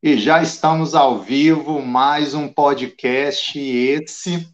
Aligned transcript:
E 0.00 0.16
já 0.16 0.40
estamos 0.40 0.94
ao 0.94 1.18
vivo, 1.18 1.82
mais 1.82 2.32
um 2.32 2.46
podcast, 2.46 3.58
esse 3.58 4.48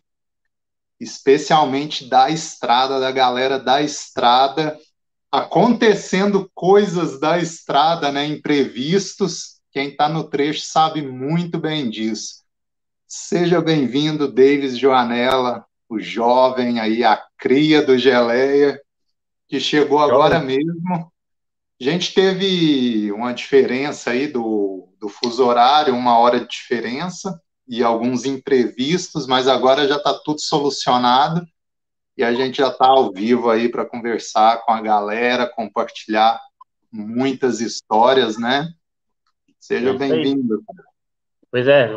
especialmente 0.98 2.08
da 2.08 2.30
estrada, 2.30 2.98
da 2.98 3.12
galera 3.12 3.58
da 3.58 3.82
estrada, 3.82 4.78
acontecendo 5.30 6.50
coisas 6.54 7.20
da 7.20 7.38
estrada, 7.38 8.10
né, 8.10 8.24
imprevistos. 8.24 9.60
Quem 9.70 9.88
está 9.88 10.08
no 10.08 10.24
trecho 10.24 10.62
sabe 10.62 11.02
muito 11.02 11.58
bem 11.58 11.90
disso. 11.90 12.42
Seja 13.06 13.60
bem-vindo, 13.60 14.32
Davis 14.32 14.78
Joanella, 14.78 15.66
o 15.90 16.00
jovem 16.00 16.80
aí, 16.80 17.04
a 17.04 17.22
cria 17.36 17.82
do 17.82 17.98
Geleia, 17.98 18.80
que 19.46 19.60
chegou 19.60 19.98
agora 19.98 20.40
mesmo. 20.40 21.12
A 21.78 21.84
gente 21.84 22.14
teve 22.14 23.12
uma 23.12 23.34
diferença 23.34 24.12
aí 24.12 24.26
do 24.26 24.73
do 25.04 25.08
fuso 25.10 25.44
horário, 25.44 25.94
uma 25.94 26.18
hora 26.18 26.40
de 26.40 26.48
diferença 26.48 27.38
e 27.68 27.82
alguns 27.82 28.24
imprevistos, 28.24 29.26
mas 29.26 29.46
agora 29.46 29.86
já 29.86 29.96
está 29.96 30.14
tudo 30.14 30.40
solucionado 30.40 31.46
e 32.16 32.24
a 32.24 32.32
gente 32.32 32.58
já 32.58 32.68
está 32.68 32.86
ao 32.86 33.12
vivo 33.12 33.50
aí 33.50 33.68
para 33.68 33.84
conversar 33.84 34.64
com 34.64 34.72
a 34.72 34.80
galera, 34.80 35.46
compartilhar 35.46 36.40
muitas 36.90 37.60
histórias, 37.60 38.38
né? 38.38 38.70
Seja 39.60 39.90
é 39.90 39.92
bem-vindo. 39.92 40.62
Pois 41.50 41.68
é, 41.68 41.90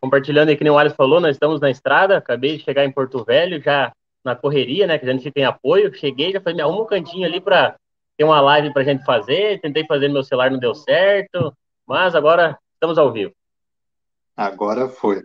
compartilhando 0.00 0.50
aí 0.50 0.56
que 0.56 0.62
nem 0.62 0.72
o 0.72 0.78
Alisson 0.78 0.94
falou, 0.94 1.20
nós 1.20 1.34
estamos 1.34 1.60
na 1.60 1.70
estrada, 1.70 2.16
acabei 2.16 2.56
de 2.56 2.62
chegar 2.62 2.84
em 2.84 2.92
Porto 2.92 3.24
Velho, 3.24 3.60
já 3.60 3.92
na 4.24 4.36
correria, 4.36 4.86
né, 4.86 4.96
que 4.96 5.04
a 5.04 5.12
gente 5.12 5.32
tem 5.32 5.44
apoio, 5.44 5.92
cheguei, 5.92 6.30
já 6.30 6.40
falei, 6.40 6.54
me 6.54 6.62
arruma 6.62 6.82
um 6.82 6.86
cantinho 6.86 7.26
ali 7.26 7.40
para 7.40 7.74
ter 8.16 8.22
uma 8.22 8.40
live 8.40 8.72
para 8.72 8.82
a 8.82 8.84
gente 8.84 9.04
fazer, 9.04 9.60
tentei 9.60 9.84
fazer 9.86 10.06
no 10.06 10.14
meu 10.14 10.22
celular, 10.22 10.52
não 10.52 10.60
deu 10.60 10.72
certo, 10.72 11.52
mas 11.92 12.14
agora 12.14 12.58
estamos 12.72 12.96
ao 12.96 13.12
vivo. 13.12 13.34
Agora 14.34 14.88
foi. 14.88 15.22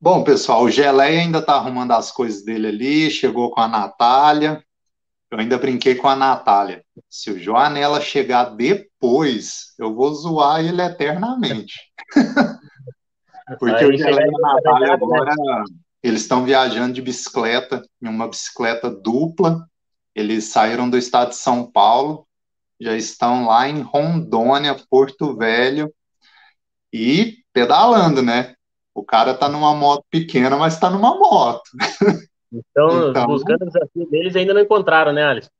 Bom, 0.00 0.24
pessoal, 0.24 0.62
o 0.62 0.70
Geleia 0.70 1.20
ainda 1.20 1.40
está 1.40 1.56
arrumando 1.56 1.92
as 1.92 2.10
coisas 2.10 2.42
dele 2.42 2.68
ali, 2.68 3.10
chegou 3.10 3.50
com 3.50 3.60
a 3.60 3.68
Natália. 3.68 4.64
Eu 5.30 5.38
ainda 5.38 5.58
brinquei 5.58 5.94
com 5.94 6.08
a 6.08 6.16
Natália. 6.16 6.82
Se 7.06 7.30
o 7.30 7.38
Joanela 7.38 8.00
chegar 8.00 8.44
depois, 8.44 9.74
eu 9.78 9.94
vou 9.94 10.14
zoar 10.14 10.64
ele 10.64 10.80
eternamente. 10.80 11.74
Porque 13.58 13.84
Aí, 13.84 13.90
o 13.90 13.96
Geleia 13.96 14.26
e 14.26 14.34
a 14.34 14.54
Natália 14.54 14.94
agora, 14.94 15.34
eles 16.02 16.22
estão 16.22 16.46
viajando 16.46 16.94
de 16.94 17.02
bicicleta, 17.02 17.82
em 18.00 18.08
uma 18.08 18.26
bicicleta 18.26 18.90
dupla. 18.90 19.68
Eles 20.14 20.44
saíram 20.44 20.88
do 20.88 20.96
estado 20.96 21.28
de 21.28 21.36
São 21.36 21.70
Paulo, 21.70 22.25
já 22.80 22.96
estão 22.96 23.46
lá 23.46 23.68
em 23.68 23.80
Rondônia, 23.80 24.76
Porto 24.90 25.36
Velho, 25.36 25.92
e 26.92 27.38
pedalando, 27.52 28.22
né? 28.22 28.54
O 28.94 29.02
cara 29.02 29.34
tá 29.34 29.48
numa 29.48 29.74
moto 29.74 30.04
pequena, 30.10 30.56
mas 30.56 30.78
tá 30.78 30.90
numa 30.90 31.18
moto. 31.18 31.70
Então, 32.52 33.10
então 33.10 33.26
buscando 33.26 33.62
o 33.62 33.66
desafio 33.66 34.06
deles, 34.10 34.36
ainda 34.36 34.54
não 34.54 34.60
encontraram, 34.60 35.12
né, 35.12 35.24
Alisson? 35.24 35.50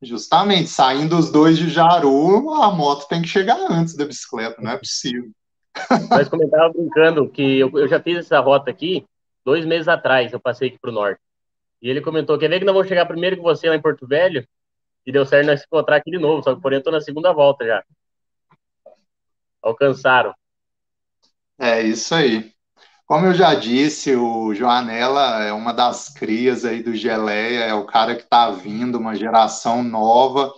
Justamente, 0.00 0.68
saindo 0.68 1.18
os 1.18 1.30
dois 1.30 1.58
de 1.58 1.68
Jaru, 1.68 2.54
a 2.54 2.70
moto 2.70 3.08
tem 3.08 3.20
que 3.20 3.28
chegar 3.28 3.58
antes 3.70 3.96
da 3.96 4.04
bicicleta, 4.04 4.62
não 4.62 4.70
é 4.70 4.78
possível. 4.78 5.28
Nós 6.10 6.28
comentava 6.28 6.72
brincando 6.72 7.28
que 7.28 7.58
eu, 7.58 7.70
eu 7.74 7.88
já 7.88 8.00
fiz 8.00 8.18
essa 8.18 8.38
rota 8.38 8.70
aqui 8.70 9.04
dois 9.44 9.64
meses 9.64 9.88
atrás, 9.88 10.32
eu 10.32 10.40
passei 10.40 10.68
aqui 10.68 10.78
para 10.78 10.90
o 10.90 10.94
norte. 10.94 11.20
E 11.82 11.88
ele 11.88 12.00
comentou: 12.00 12.38
quer 12.38 12.48
ver 12.48 12.58
que 12.58 12.64
não 12.64 12.74
vou 12.74 12.84
chegar 12.84 13.06
primeiro 13.06 13.36
que 13.36 13.42
você 13.42 13.68
lá 13.68 13.76
em 13.76 13.82
Porto 13.82 14.06
Velho? 14.06 14.46
E 15.06 15.12
deu 15.12 15.24
certo 15.24 15.46
nós 15.46 15.62
encontrar 15.62 15.96
aqui 15.96 16.10
de 16.10 16.18
novo, 16.18 16.42
só 16.42 16.54
que 16.54 16.60
porém 16.60 16.78
eu 16.78 16.82
tô 16.82 16.90
na 16.90 17.00
segunda 17.00 17.32
volta 17.32 17.64
já. 17.64 17.82
Alcançaram. 19.62 20.34
É 21.58 21.82
isso 21.82 22.14
aí. 22.14 22.52
Como 23.06 23.24
eu 23.24 23.32
já 23.34 23.54
disse, 23.54 24.14
o 24.14 24.54
Joanela 24.54 25.42
é 25.42 25.52
uma 25.52 25.72
das 25.72 26.10
crias 26.10 26.64
aí 26.64 26.82
do 26.82 26.94
Geleia, 26.94 27.64
é 27.64 27.72
o 27.72 27.86
cara 27.86 28.14
que 28.14 28.22
está 28.22 28.50
vindo, 28.50 28.98
uma 28.98 29.16
geração 29.16 29.82
nova, 29.82 30.52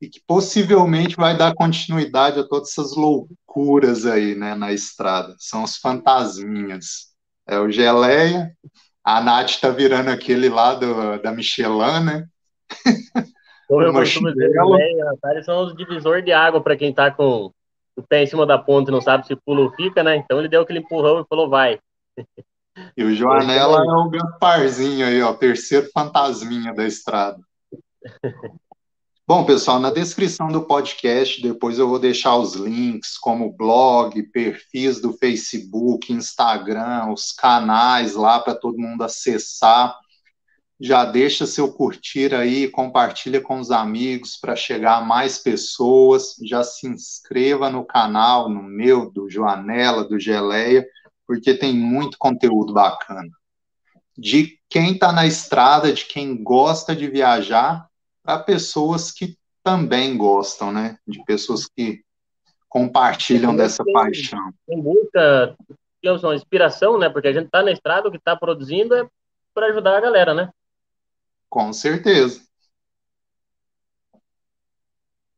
e 0.00 0.08
que 0.08 0.20
possivelmente 0.24 1.16
vai 1.16 1.36
dar 1.36 1.54
continuidade 1.54 2.38
a 2.38 2.46
todas 2.46 2.70
essas 2.70 2.96
loucuras 2.96 4.06
aí, 4.06 4.36
né, 4.36 4.54
na 4.54 4.72
estrada. 4.72 5.34
São 5.38 5.64
os 5.64 5.76
fantasminhas. 5.76 7.08
É 7.46 7.58
o 7.58 7.68
Geleia, 7.68 8.52
a 9.02 9.20
Nath 9.20 9.50
está 9.50 9.70
virando 9.70 10.10
aquele 10.10 10.48
lá 10.48 10.74
do, 10.74 11.20
da 11.20 11.32
Michelin, 11.32 12.04
né? 12.04 12.26
Eu 13.68 13.92
costumo 13.92 14.32
dizer, 14.32 14.50
né, 14.50 15.42
são 15.42 15.64
os 15.66 15.76
divisores 15.76 16.24
de 16.24 16.32
água 16.32 16.60
para 16.60 16.76
quem 16.76 16.90
está 16.90 17.10
com 17.10 17.52
o 17.96 18.02
pé 18.02 18.22
em 18.22 18.26
cima 18.26 18.46
da 18.46 18.56
ponta 18.56 18.90
e 18.90 18.92
não 18.92 19.00
sabe 19.00 19.26
se 19.26 19.36
pula 19.36 19.60
ou 19.60 19.72
fica, 19.72 20.02
né? 20.02 20.16
Então 20.16 20.38
ele 20.38 20.48
deu 20.48 20.62
aquele 20.62 20.78
empurrão 20.78 21.20
e 21.20 21.26
falou, 21.28 21.50
vai. 21.50 21.78
E 22.96 23.04
o 23.04 23.12
Joanela 23.14 23.84
é 23.84 23.90
o 23.90 24.08
Gasparzinho 24.08 25.06
aí, 25.06 25.20
ó, 25.20 25.34
terceiro 25.34 25.88
fantasminha 25.92 26.72
da 26.72 26.86
estrada. 26.86 27.38
Bom, 29.26 29.44
pessoal, 29.44 29.78
na 29.78 29.90
descrição 29.90 30.48
do 30.48 30.62
podcast, 30.62 31.42
depois 31.42 31.78
eu 31.78 31.86
vou 31.86 31.98
deixar 31.98 32.34
os 32.36 32.54
links, 32.54 33.18
como 33.18 33.52
blog, 33.52 34.22
perfis 34.30 35.02
do 35.02 35.12
Facebook, 35.12 36.10
Instagram, 36.10 37.12
os 37.12 37.30
canais 37.32 38.14
lá 38.14 38.40
para 38.40 38.54
todo 38.54 38.78
mundo 38.78 39.02
acessar 39.02 39.94
já 40.80 41.04
deixa 41.04 41.44
seu 41.44 41.72
curtir 41.72 42.32
aí, 42.34 42.68
compartilha 42.68 43.40
com 43.40 43.58
os 43.58 43.70
amigos 43.70 44.36
para 44.36 44.54
chegar 44.54 44.98
a 44.98 45.04
mais 45.04 45.38
pessoas, 45.38 46.36
já 46.42 46.62
se 46.62 46.86
inscreva 46.86 47.68
no 47.68 47.84
canal, 47.84 48.48
no 48.48 48.62
meu, 48.62 49.10
do 49.10 49.28
Joanela, 49.28 50.04
do 50.04 50.20
Geleia, 50.20 50.86
porque 51.26 51.52
tem 51.52 51.74
muito 51.74 52.16
conteúdo 52.16 52.72
bacana. 52.72 53.30
De 54.16 54.58
quem 54.68 54.92
está 54.92 55.12
na 55.12 55.26
estrada, 55.26 55.92
de 55.92 56.04
quem 56.04 56.42
gosta 56.42 56.94
de 56.94 57.08
viajar, 57.08 57.88
para 58.22 58.38
pessoas 58.38 59.10
que 59.10 59.36
também 59.62 60.16
gostam, 60.16 60.72
né? 60.72 60.98
De 61.06 61.24
pessoas 61.24 61.66
que 61.66 62.02
compartilham 62.68 63.56
dessa 63.56 63.82
tem, 63.82 63.92
paixão. 63.92 64.52
Tem 64.66 64.76
muita 64.76 65.56
inspiração, 66.34 66.98
né? 66.98 67.08
Porque 67.08 67.28
a 67.28 67.32
gente 67.32 67.46
está 67.46 67.62
na 67.62 67.72
estrada, 67.72 68.08
o 68.08 68.10
que 68.10 68.18
está 68.18 68.36
produzindo 68.36 68.94
é 68.94 69.08
para 69.54 69.66
ajudar 69.66 69.96
a 69.96 70.00
galera, 70.00 70.34
né? 70.34 70.50
Com 71.48 71.72
certeza. 71.72 72.40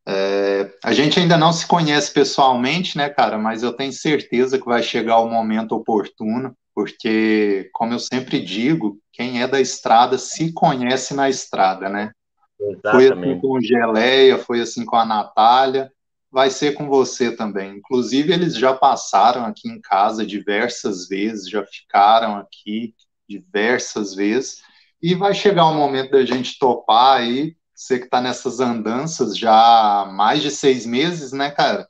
É, 0.07 0.73
a 0.83 0.93
gente 0.93 1.21
ainda 1.21 1.37
não 1.37 1.53
se 1.53 1.67
conhece 1.67 2.13
pessoalmente, 2.13 2.97
né, 2.97 3.09
cara? 3.09 3.39
Mas 3.39 3.63
eu 3.63 3.73
tenho 3.73 3.93
certeza 3.93 4.59
que 4.59 4.65
vai 4.67 4.83
chegar 4.83 5.19
o 5.19 5.31
momento 5.31 5.73
oportuno, 5.73 6.57
porque, 6.75 7.71
como 7.73 7.93
eu 7.93 7.99
sempre 7.99 8.41
digo, 8.41 8.99
quem 9.13 9.43
é 9.43 9.47
da 9.47 9.61
estrada 9.61 10.19
se 10.19 10.53
conhece 10.53 11.15
na 11.15 11.29
estrada, 11.29 11.89
né? 11.89 12.13
Exatamente. 12.61 12.91
Foi 12.91 13.13
assim 13.13 13.41
com 13.41 13.59
o 13.59 13.63
Geleia, 13.63 14.39
foi 14.39 14.61
assim 14.61 14.85
com 14.85 14.97
a 14.97 15.05
Natália, 15.05 15.93
vai 16.31 16.51
ser 16.51 16.73
com 16.73 16.89
você 16.89 17.35
também. 17.35 17.77
Inclusive, 17.77 18.33
eles 18.33 18.57
já 18.57 18.75
passaram 18.75 19.45
aqui 19.45 19.69
em 19.69 19.81
casa 19.81 20.27
diversas 20.27 21.07
vezes, 21.09 21.49
já 21.49 21.65
ficaram 21.65 22.37
aqui 22.37 22.95
diversas 23.29 24.15
vezes. 24.15 24.63
E 25.03 25.15
vai 25.15 25.35
chegar 25.35 25.67
o 25.67 25.75
momento 25.75 26.13
da 26.13 26.25
gente 26.25 26.59
topar 26.59 27.19
aí, 27.19 27.57
você 27.75 27.99
que 27.99 28.05
está 28.05 28.21
nessas 28.21 28.61
andanças 28.61 29.37
já 29.37 29.53
há 29.53 30.07
mais 30.07 30.43
de 30.43 30.51
seis 30.51 30.85
meses, 30.85 31.33
né, 31.33 31.51
cara? 31.51 31.89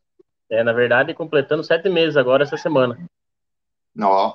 É, 0.48 0.62
na 0.62 0.72
verdade, 0.72 1.14
completando 1.14 1.64
sete 1.64 1.88
meses 1.88 2.16
agora 2.16 2.44
essa 2.44 2.56
semana. 2.56 2.98
Ó, 4.00 4.34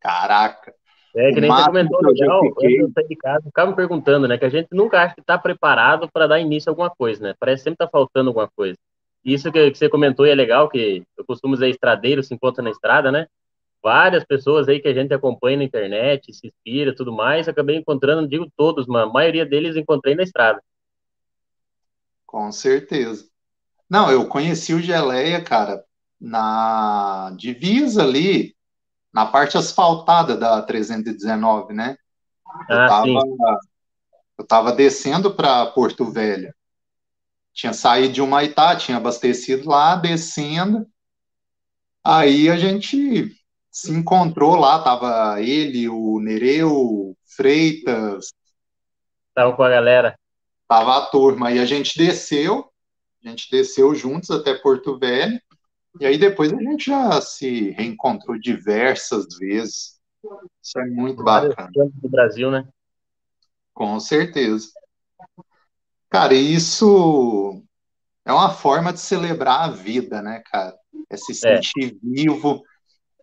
caraca. 0.00 0.74
É, 1.14 1.32
que 1.32 1.40
nem 1.40 1.50
você 1.50 1.64
comentou 1.64 1.98
legal, 2.02 2.42
fiquei... 2.42 2.82
eu 2.82 2.90
saí 2.92 3.08
de 3.08 3.16
casa, 3.16 3.42
ficava 3.44 3.70
me 3.70 3.76
perguntando, 3.76 4.28
né, 4.28 4.36
que 4.36 4.44
a 4.44 4.50
gente 4.50 4.68
nunca 4.70 5.02
acha 5.02 5.14
que 5.14 5.22
está 5.22 5.38
preparado 5.38 6.08
para 6.12 6.26
dar 6.26 6.38
início 6.38 6.68
a 6.68 6.72
alguma 6.72 6.90
coisa, 6.90 7.28
né? 7.28 7.34
Parece 7.40 7.64
sempre 7.64 7.78
tá 7.78 7.88
faltando 7.88 8.28
alguma 8.28 8.48
coisa. 8.54 8.76
Isso 9.24 9.50
que, 9.50 9.70
que 9.70 9.78
você 9.78 9.88
comentou 9.88 10.26
e 10.26 10.30
é 10.30 10.34
legal, 10.34 10.68
que 10.68 11.02
eu 11.16 11.24
costumo 11.24 11.54
dizer 11.54 11.70
estradeiro 11.70 12.22
se 12.22 12.34
encontra 12.34 12.62
na 12.62 12.70
estrada, 12.70 13.10
né? 13.10 13.26
Várias 13.86 14.24
pessoas 14.24 14.66
aí 14.66 14.80
que 14.80 14.88
a 14.88 14.92
gente 14.92 15.14
acompanha 15.14 15.58
na 15.58 15.62
internet, 15.62 16.34
se 16.34 16.48
inspira 16.48 16.92
tudo 16.92 17.12
mais, 17.12 17.46
acabei 17.46 17.76
encontrando, 17.76 18.22
não 18.22 18.28
digo 18.28 18.50
todos, 18.56 18.84
mas 18.84 19.04
a 19.04 19.12
maioria 19.12 19.46
deles 19.46 19.76
encontrei 19.76 20.16
na 20.16 20.24
estrada. 20.24 20.60
Com 22.26 22.50
certeza. 22.50 23.28
Não, 23.88 24.10
eu 24.10 24.26
conheci 24.26 24.74
o 24.74 24.82
Geleia, 24.82 25.40
cara, 25.40 25.84
na 26.20 27.32
divisa 27.36 28.02
ali, 28.02 28.56
na 29.14 29.24
parte 29.24 29.56
asfaltada 29.56 30.36
da 30.36 30.60
319, 30.62 31.72
né? 31.72 31.96
Eu 32.68 32.80
ah, 32.80 32.88
tava, 32.88 33.04
sim. 33.04 33.36
eu 34.36 34.44
tava 34.44 34.72
descendo 34.72 35.32
para 35.32 35.64
Porto 35.66 36.10
Velho. 36.10 36.52
Tinha 37.52 37.72
saído 37.72 38.14
de 38.14 38.20
Humaitá, 38.20 38.74
tinha 38.74 38.96
abastecido 38.96 39.68
lá, 39.68 39.94
descendo. 39.94 40.84
Aí 42.02 42.50
a 42.50 42.56
gente 42.56 43.45
se 43.76 43.92
encontrou 43.92 44.56
lá, 44.56 44.82
tava 44.82 45.38
ele, 45.38 45.86
o 45.86 46.18
Nereu, 46.18 47.14
Freitas. 47.26 48.32
Tava 49.34 49.54
com 49.54 49.62
a 49.62 49.68
galera. 49.68 50.18
Tava 50.66 50.96
a 50.96 51.02
turma, 51.02 51.52
e 51.52 51.58
a 51.58 51.66
gente 51.66 51.98
desceu, 51.98 52.72
A 53.22 53.28
gente 53.28 53.50
desceu 53.50 53.94
juntos 53.94 54.30
até 54.30 54.54
Porto 54.54 54.98
Velho, 54.98 55.38
e 56.00 56.06
aí 56.06 56.16
depois 56.16 56.54
a 56.54 56.56
gente 56.56 56.86
já 56.86 57.20
se 57.20 57.68
reencontrou 57.72 58.38
diversas 58.38 59.26
vezes. 59.38 60.00
Isso 60.62 60.78
é 60.78 60.86
muito 60.86 61.22
bacana. 61.22 61.70
do 61.74 62.08
Brasil, 62.08 62.50
né? 62.50 62.66
Com 63.74 64.00
certeza. 64.00 64.70
Cara, 66.08 66.32
isso 66.32 67.62
é 68.24 68.32
uma 68.32 68.48
forma 68.48 68.90
de 68.90 69.00
celebrar 69.00 69.64
a 69.64 69.70
vida, 69.70 70.22
né, 70.22 70.42
cara? 70.50 70.74
É 71.10 71.16
se 71.18 71.32
é. 71.32 71.60
sentir 71.60 71.94
é. 71.94 71.98
vivo, 72.02 72.62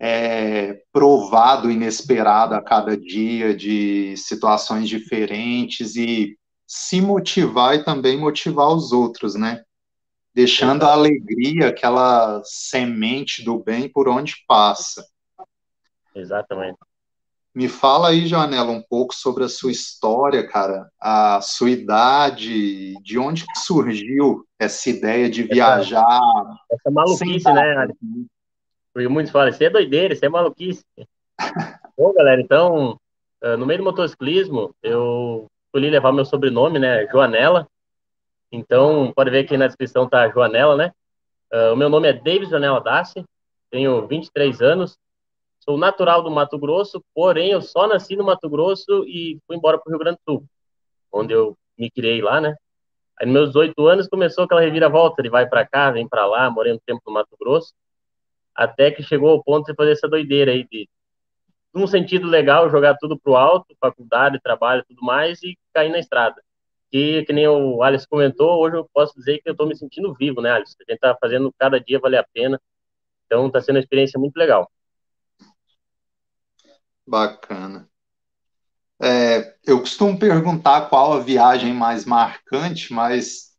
é, 0.00 0.82
provado 0.92 1.70
inesperado 1.70 2.54
a 2.54 2.62
cada 2.62 2.96
dia 2.96 3.54
de 3.54 4.16
situações 4.16 4.88
diferentes 4.88 5.96
e 5.96 6.36
se 6.66 7.00
motivar 7.00 7.74
e 7.74 7.84
também 7.84 8.18
motivar 8.18 8.68
os 8.68 8.92
outros, 8.92 9.34
né? 9.34 9.62
Deixando 10.34 10.82
a 10.82 10.92
alegria, 10.92 11.68
aquela 11.68 12.40
semente 12.44 13.44
do 13.44 13.62
bem 13.62 13.88
por 13.88 14.08
onde 14.08 14.34
passa. 14.48 15.04
Exatamente. 16.14 16.78
Me 17.54 17.68
fala 17.68 18.08
aí, 18.08 18.26
Janela, 18.26 18.72
um 18.72 18.82
pouco 18.82 19.14
sobre 19.14 19.44
a 19.44 19.48
sua 19.48 19.70
história, 19.70 20.44
cara, 20.44 20.90
a 21.00 21.40
sua 21.40 21.70
idade, 21.70 22.94
de 23.00 23.16
onde 23.16 23.44
surgiu 23.64 24.44
essa 24.58 24.90
ideia 24.90 25.30
de 25.30 25.44
viajar. 25.44 26.02
Essa, 26.02 26.58
essa 26.72 26.90
maluquice, 26.90 27.52
né, 27.52 27.76
Alisson? 27.76 28.26
Porque 28.94 29.08
muitos 29.08 29.32
falam, 29.32 29.48
isso 29.48 29.62
é 29.62 29.68
doideira, 29.68 30.14
isso 30.14 30.24
é 30.24 30.28
maluquice. 30.28 30.84
Bom, 31.98 32.14
galera, 32.14 32.40
então, 32.40 32.98
ah, 33.42 33.56
no 33.56 33.66
meio 33.66 33.78
do 33.78 33.84
motociclismo, 33.84 34.74
eu 34.82 35.46
escolhi 35.66 35.90
levar 35.90 36.12
meu 36.12 36.24
sobrenome, 36.24 36.78
né, 36.78 37.06
Joanela. 37.08 37.68
Então, 38.50 39.12
pode 39.14 39.30
ver 39.30 39.40
aqui 39.40 39.56
na 39.56 39.66
descrição 39.66 40.08
tá 40.08 40.30
Joanela, 40.30 40.76
né? 40.76 40.92
Uh, 41.52 41.72
o 41.72 41.76
meu 41.76 41.88
nome 41.88 42.08
é 42.08 42.12
David 42.12 42.48
Joanela 42.48 42.80
Dassi, 42.80 43.24
tenho 43.70 44.06
23 44.06 44.62
anos, 44.62 44.96
Sou 45.64 45.78
natural 45.78 46.22
do 46.22 46.30
Mato 46.30 46.58
Grosso, 46.58 47.02
porém 47.14 47.52
eu 47.52 47.62
só 47.62 47.86
nasci 47.86 48.14
no 48.16 48.24
Mato 48.24 48.50
Grosso 48.50 49.02
e 49.06 49.40
fui 49.46 49.56
embora 49.56 49.78
para 49.78 49.88
o 49.88 49.92
Rio 49.92 49.98
Grande 49.98 50.18
do 50.18 50.32
Sul, 50.32 50.44
onde 51.10 51.32
eu 51.32 51.56
me 51.78 51.90
criei 51.90 52.20
lá, 52.20 52.38
né? 52.38 52.54
Aí, 53.18 53.26
nos 53.26 53.32
meus 53.32 53.56
oito 53.56 53.86
anos, 53.86 54.06
começou 54.06 54.44
aquela 54.44 54.60
reviravolta 54.60 55.22
de 55.22 55.30
vai 55.30 55.48
para 55.48 55.66
cá, 55.66 55.90
vem 55.90 56.06
para 56.06 56.26
lá, 56.26 56.50
morei 56.50 56.70
um 56.70 56.78
tempo 56.84 57.00
no 57.06 57.14
Mato 57.14 57.34
Grosso, 57.40 57.72
até 58.54 58.90
que 58.90 59.02
chegou 59.02 59.30
ao 59.30 59.42
ponto 59.42 59.66
de 59.66 59.74
fazer 59.74 59.92
essa 59.92 60.08
doideira 60.08 60.52
aí 60.52 60.66
de, 60.70 60.88
num 61.74 61.86
sentido 61.86 62.26
legal, 62.26 62.70
jogar 62.70 62.96
tudo 62.96 63.18
pro 63.18 63.34
alto, 63.34 63.74
faculdade, 63.80 64.40
trabalho, 64.40 64.84
tudo 64.86 65.02
mais, 65.02 65.42
e 65.42 65.58
cair 65.72 65.90
na 65.90 65.98
estrada. 65.98 66.40
Que, 66.90 67.24
que 67.24 67.32
nem 67.32 67.48
o 67.48 67.82
Alisson 67.82 68.06
comentou, 68.08 68.60
hoje 68.60 68.76
eu 68.76 68.88
posso 68.94 69.14
dizer 69.16 69.40
que 69.40 69.48
eu 69.48 69.52
estou 69.52 69.66
me 69.66 69.76
sentindo 69.76 70.14
vivo, 70.14 70.40
né, 70.40 70.52
Alisson? 70.52 70.76
A 70.80 70.92
gente 70.92 70.96
está 70.96 71.16
fazendo 71.20 71.52
cada 71.58 71.80
dia 71.80 71.98
valer 71.98 72.18
a 72.18 72.26
pena. 72.32 72.60
Então, 73.26 73.48
está 73.48 73.60
sendo 73.60 73.76
uma 73.76 73.80
experiência 73.80 74.20
muito 74.20 74.36
legal. 74.36 74.70
Bacana. 77.04 77.88
É, 79.02 79.56
eu 79.66 79.80
costumo 79.80 80.18
perguntar 80.18 80.88
qual 80.88 81.14
a 81.14 81.20
viagem 81.20 81.74
mais 81.74 82.04
marcante, 82.04 82.92
mas 82.92 83.54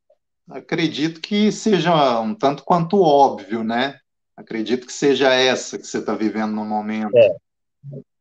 acredito 0.50 1.20
que 1.20 1.52
seja 1.52 2.20
um 2.22 2.34
tanto 2.34 2.64
quanto 2.64 3.02
óbvio, 3.02 3.64
né? 3.64 4.00
Acredito 4.38 4.86
que 4.86 4.94
seja 4.94 5.34
essa 5.34 5.78
que 5.78 5.88
você 5.88 6.00
está 6.00 6.14
vivendo 6.14 6.54
no 6.54 6.66
momento. 6.66 7.16
É. 7.18 7.36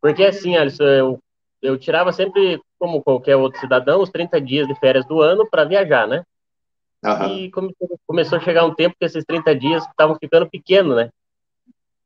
Porque 0.01 0.25
assim, 0.25 0.57
Alisson, 0.57 0.85
eu, 0.85 1.19
eu 1.61 1.79
tirava 1.79 2.13
sempre, 2.13 2.61
como 2.79 3.03
qualquer 3.03 3.37
outro 3.37 3.61
cidadão, 3.61 4.01
os 4.01 4.11
30 4.11 4.41
dias 4.41 4.69
de 4.69 4.75
férias 4.79 5.05
do 5.07 5.21
ano 5.21 5.49
para 5.51 5.65
viajar, 5.65 6.07
né? 6.07 6.25
Uhum. 7.05 7.37
E 7.37 7.51
começou 8.07 8.39
a 8.39 8.41
chegar 8.41 8.65
um 8.65 8.75
tempo 8.75 8.97
que 8.99 9.05
esses 9.05 9.25
30 9.25 9.55
dias 9.57 9.85
estavam 9.87 10.17
ficando 10.19 10.49
pequenos, 10.49 10.97
né? 10.97 11.11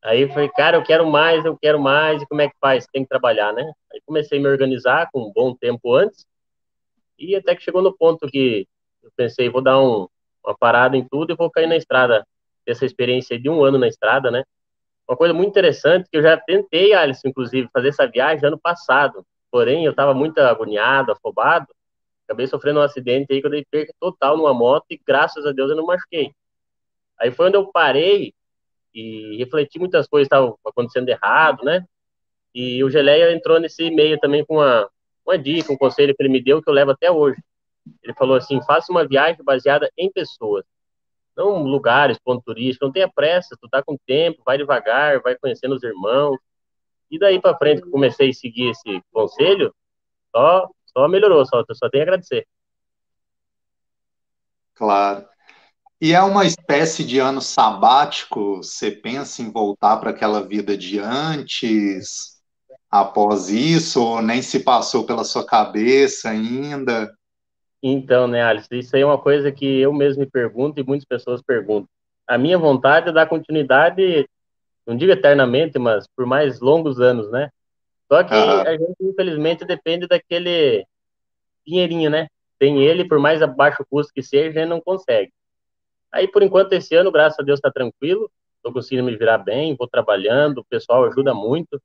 Aí 0.02 0.22
eu 0.22 0.28
falei, 0.28 0.48
cara, 0.48 0.76
eu 0.76 0.82
quero 0.82 1.06
mais, 1.06 1.44
eu 1.44 1.56
quero 1.56 1.78
mais, 1.78 2.22
e 2.22 2.26
como 2.26 2.40
é 2.40 2.48
que 2.48 2.56
faz? 2.60 2.86
Tem 2.92 3.02
que 3.02 3.08
trabalhar, 3.08 3.52
né? 3.52 3.70
Aí 3.92 4.00
comecei 4.06 4.38
a 4.38 4.42
me 4.42 4.48
organizar 4.48 5.08
com 5.12 5.20
um 5.20 5.32
bom 5.32 5.54
tempo 5.54 5.94
antes, 5.94 6.24
e 7.18 7.34
até 7.34 7.54
que 7.54 7.62
chegou 7.62 7.82
no 7.82 7.96
ponto 7.96 8.28
que 8.28 8.66
eu 9.02 9.10
pensei, 9.16 9.48
vou 9.48 9.60
dar 9.60 9.80
um, 9.80 10.06
uma 10.44 10.56
parada 10.56 10.96
em 10.96 11.06
tudo 11.08 11.32
e 11.32 11.36
vou 11.36 11.50
cair 11.50 11.66
na 11.66 11.76
estrada. 11.76 12.24
Essa 12.70 12.84
experiência 12.84 13.38
de 13.38 13.48
um 13.48 13.62
ano 13.62 13.78
na 13.78 13.88
estrada, 13.88 14.30
né? 14.30 14.44
Uma 15.08 15.16
coisa 15.16 15.32
muito 15.32 15.48
interessante, 15.48 16.08
que 16.10 16.18
eu 16.18 16.22
já 16.22 16.36
tentei, 16.36 16.92
Alisson, 16.92 17.28
inclusive, 17.28 17.68
fazer 17.72 17.88
essa 17.88 18.06
viagem 18.06 18.46
ano 18.46 18.58
passado, 18.58 19.24
porém 19.50 19.84
eu 19.84 19.92
estava 19.92 20.12
muito 20.12 20.38
agoniado, 20.38 21.12
afobado, 21.12 21.66
acabei 22.26 22.46
sofrendo 22.46 22.80
um 22.80 22.82
acidente 22.82 23.32
aí 23.32 23.40
que 23.40 23.46
eu 23.46 23.50
dei 23.50 23.64
perca 23.70 23.92
total 23.98 24.36
numa 24.36 24.52
moto 24.52 24.84
e 24.90 25.00
graças 25.04 25.46
a 25.46 25.52
Deus 25.52 25.70
eu 25.70 25.76
não 25.76 25.86
machuquei. 25.86 26.30
Aí 27.18 27.30
foi 27.30 27.46
onde 27.46 27.56
eu 27.56 27.66
parei 27.72 28.34
e 28.94 29.36
refleti 29.38 29.78
muitas 29.78 30.06
coisas 30.06 30.26
estavam 30.26 30.58
acontecendo 30.64 31.08
errado, 31.08 31.64
né? 31.64 31.84
E 32.54 32.82
o 32.84 32.90
Geleia 32.90 33.32
entrou 33.32 33.58
nesse 33.58 33.84
e-mail 33.84 34.18
também 34.18 34.44
com 34.44 34.56
uma, 34.56 34.88
uma 35.24 35.38
dica, 35.38 35.72
um 35.72 35.76
conselho 35.76 36.14
que 36.14 36.22
ele 36.22 36.28
me 36.28 36.42
deu 36.42 36.62
que 36.62 36.68
eu 36.68 36.74
levo 36.74 36.90
até 36.90 37.10
hoje. 37.10 37.40
Ele 38.02 38.12
falou 38.14 38.36
assim: 38.36 38.60
faça 38.62 38.92
uma 38.92 39.06
viagem 39.06 39.42
baseada 39.42 39.90
em 39.96 40.10
pessoas, 40.10 40.64
não 41.38 41.62
lugares, 41.62 42.18
ponto 42.18 42.42
turístico, 42.42 42.84
não 42.84 42.92
tenha 42.92 43.08
pressa, 43.08 43.56
tu 43.60 43.68
tá 43.68 43.80
com 43.80 43.96
tempo, 44.04 44.42
vai 44.44 44.58
devagar, 44.58 45.22
vai 45.22 45.36
conhecendo 45.36 45.76
os 45.76 45.82
irmãos. 45.84 46.36
E 47.08 47.18
daí 47.18 47.40
para 47.40 47.56
frente 47.56 47.80
que 47.80 47.90
comecei 47.90 48.30
a 48.30 48.34
seguir 48.34 48.70
esse 48.70 49.00
conselho, 49.12 49.72
só, 50.34 50.68
só 50.86 51.08
melhorou, 51.08 51.46
só, 51.46 51.64
só 51.72 51.88
tenho 51.88 52.02
a 52.02 52.06
agradecer. 52.06 52.46
Claro. 54.74 55.26
E 56.00 56.12
é 56.12 56.22
uma 56.22 56.44
espécie 56.44 57.04
de 57.04 57.18
ano 57.18 57.40
sabático? 57.40 58.58
Você 58.58 58.90
pensa 58.90 59.40
em 59.40 59.50
voltar 59.50 59.96
para 59.96 60.10
aquela 60.10 60.42
vida 60.42 60.76
de 60.76 60.98
antes, 60.98 62.40
após 62.90 63.48
isso, 63.48 64.02
ou 64.02 64.22
nem 64.22 64.42
se 64.42 64.60
passou 64.60 65.04
pela 65.04 65.24
sua 65.24 65.44
cabeça 65.44 66.30
ainda? 66.30 67.12
Então, 67.82 68.26
né, 68.26 68.42
Alice, 68.42 68.68
isso 68.72 68.96
aí 68.96 69.02
é 69.02 69.06
uma 69.06 69.18
coisa 69.18 69.52
que 69.52 69.64
eu 69.64 69.92
mesmo 69.92 70.20
me 70.20 70.30
pergunto 70.30 70.80
e 70.80 70.84
muitas 70.84 71.06
pessoas 71.06 71.40
perguntam. 71.40 71.88
A 72.26 72.36
minha 72.36 72.58
vontade 72.58 73.08
é 73.08 73.12
dar 73.12 73.26
continuidade, 73.26 74.28
não 74.86 74.96
digo 74.96 75.12
eternamente, 75.12 75.78
mas 75.78 76.06
por 76.16 76.26
mais 76.26 76.60
longos 76.60 77.00
anos, 77.00 77.30
né? 77.30 77.50
Só 78.10 78.24
que 78.24 78.34
ah. 78.34 78.62
a 78.62 78.72
gente, 78.72 78.96
infelizmente, 79.00 79.64
depende 79.64 80.06
daquele 80.06 80.84
dinheirinho, 81.66 82.10
né? 82.10 82.26
Tem 82.58 82.82
ele, 82.82 83.06
por 83.06 83.18
mais 83.18 83.42
a 83.42 83.46
baixo 83.46 83.84
custo 83.88 84.12
que 84.12 84.22
seja, 84.22 84.48
a 84.48 84.62
gente 84.62 84.68
não 84.68 84.80
consegue. 84.80 85.32
Aí, 86.10 86.26
por 86.26 86.42
enquanto, 86.42 86.72
esse 86.72 86.94
ano, 86.94 87.12
graças 87.12 87.38
a 87.38 87.42
Deus, 87.42 87.58
está 87.58 87.70
tranquilo. 87.70 88.30
Estou 88.56 88.72
conseguindo 88.72 89.04
me 89.04 89.16
virar 89.16 89.38
bem, 89.38 89.76
vou 89.76 89.86
trabalhando, 89.86 90.58
o 90.58 90.64
pessoal 90.64 91.04
ajuda 91.04 91.32
muito, 91.32 91.80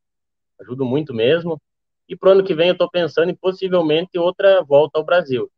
ajuda 0.59 0.83
muito 0.83 1.13
mesmo. 1.13 1.61
E 2.09 2.15
para 2.15 2.29
o 2.29 2.31
ano 2.31 2.43
que 2.43 2.55
vem 2.55 2.69
eu 2.69 2.73
estou 2.73 2.89
pensando 2.89 3.29
em 3.29 3.35
possivelmente 3.35 4.17
outra 4.17 4.63
volta 4.63 4.97
ao 4.97 5.05
Brasil. 5.05 5.49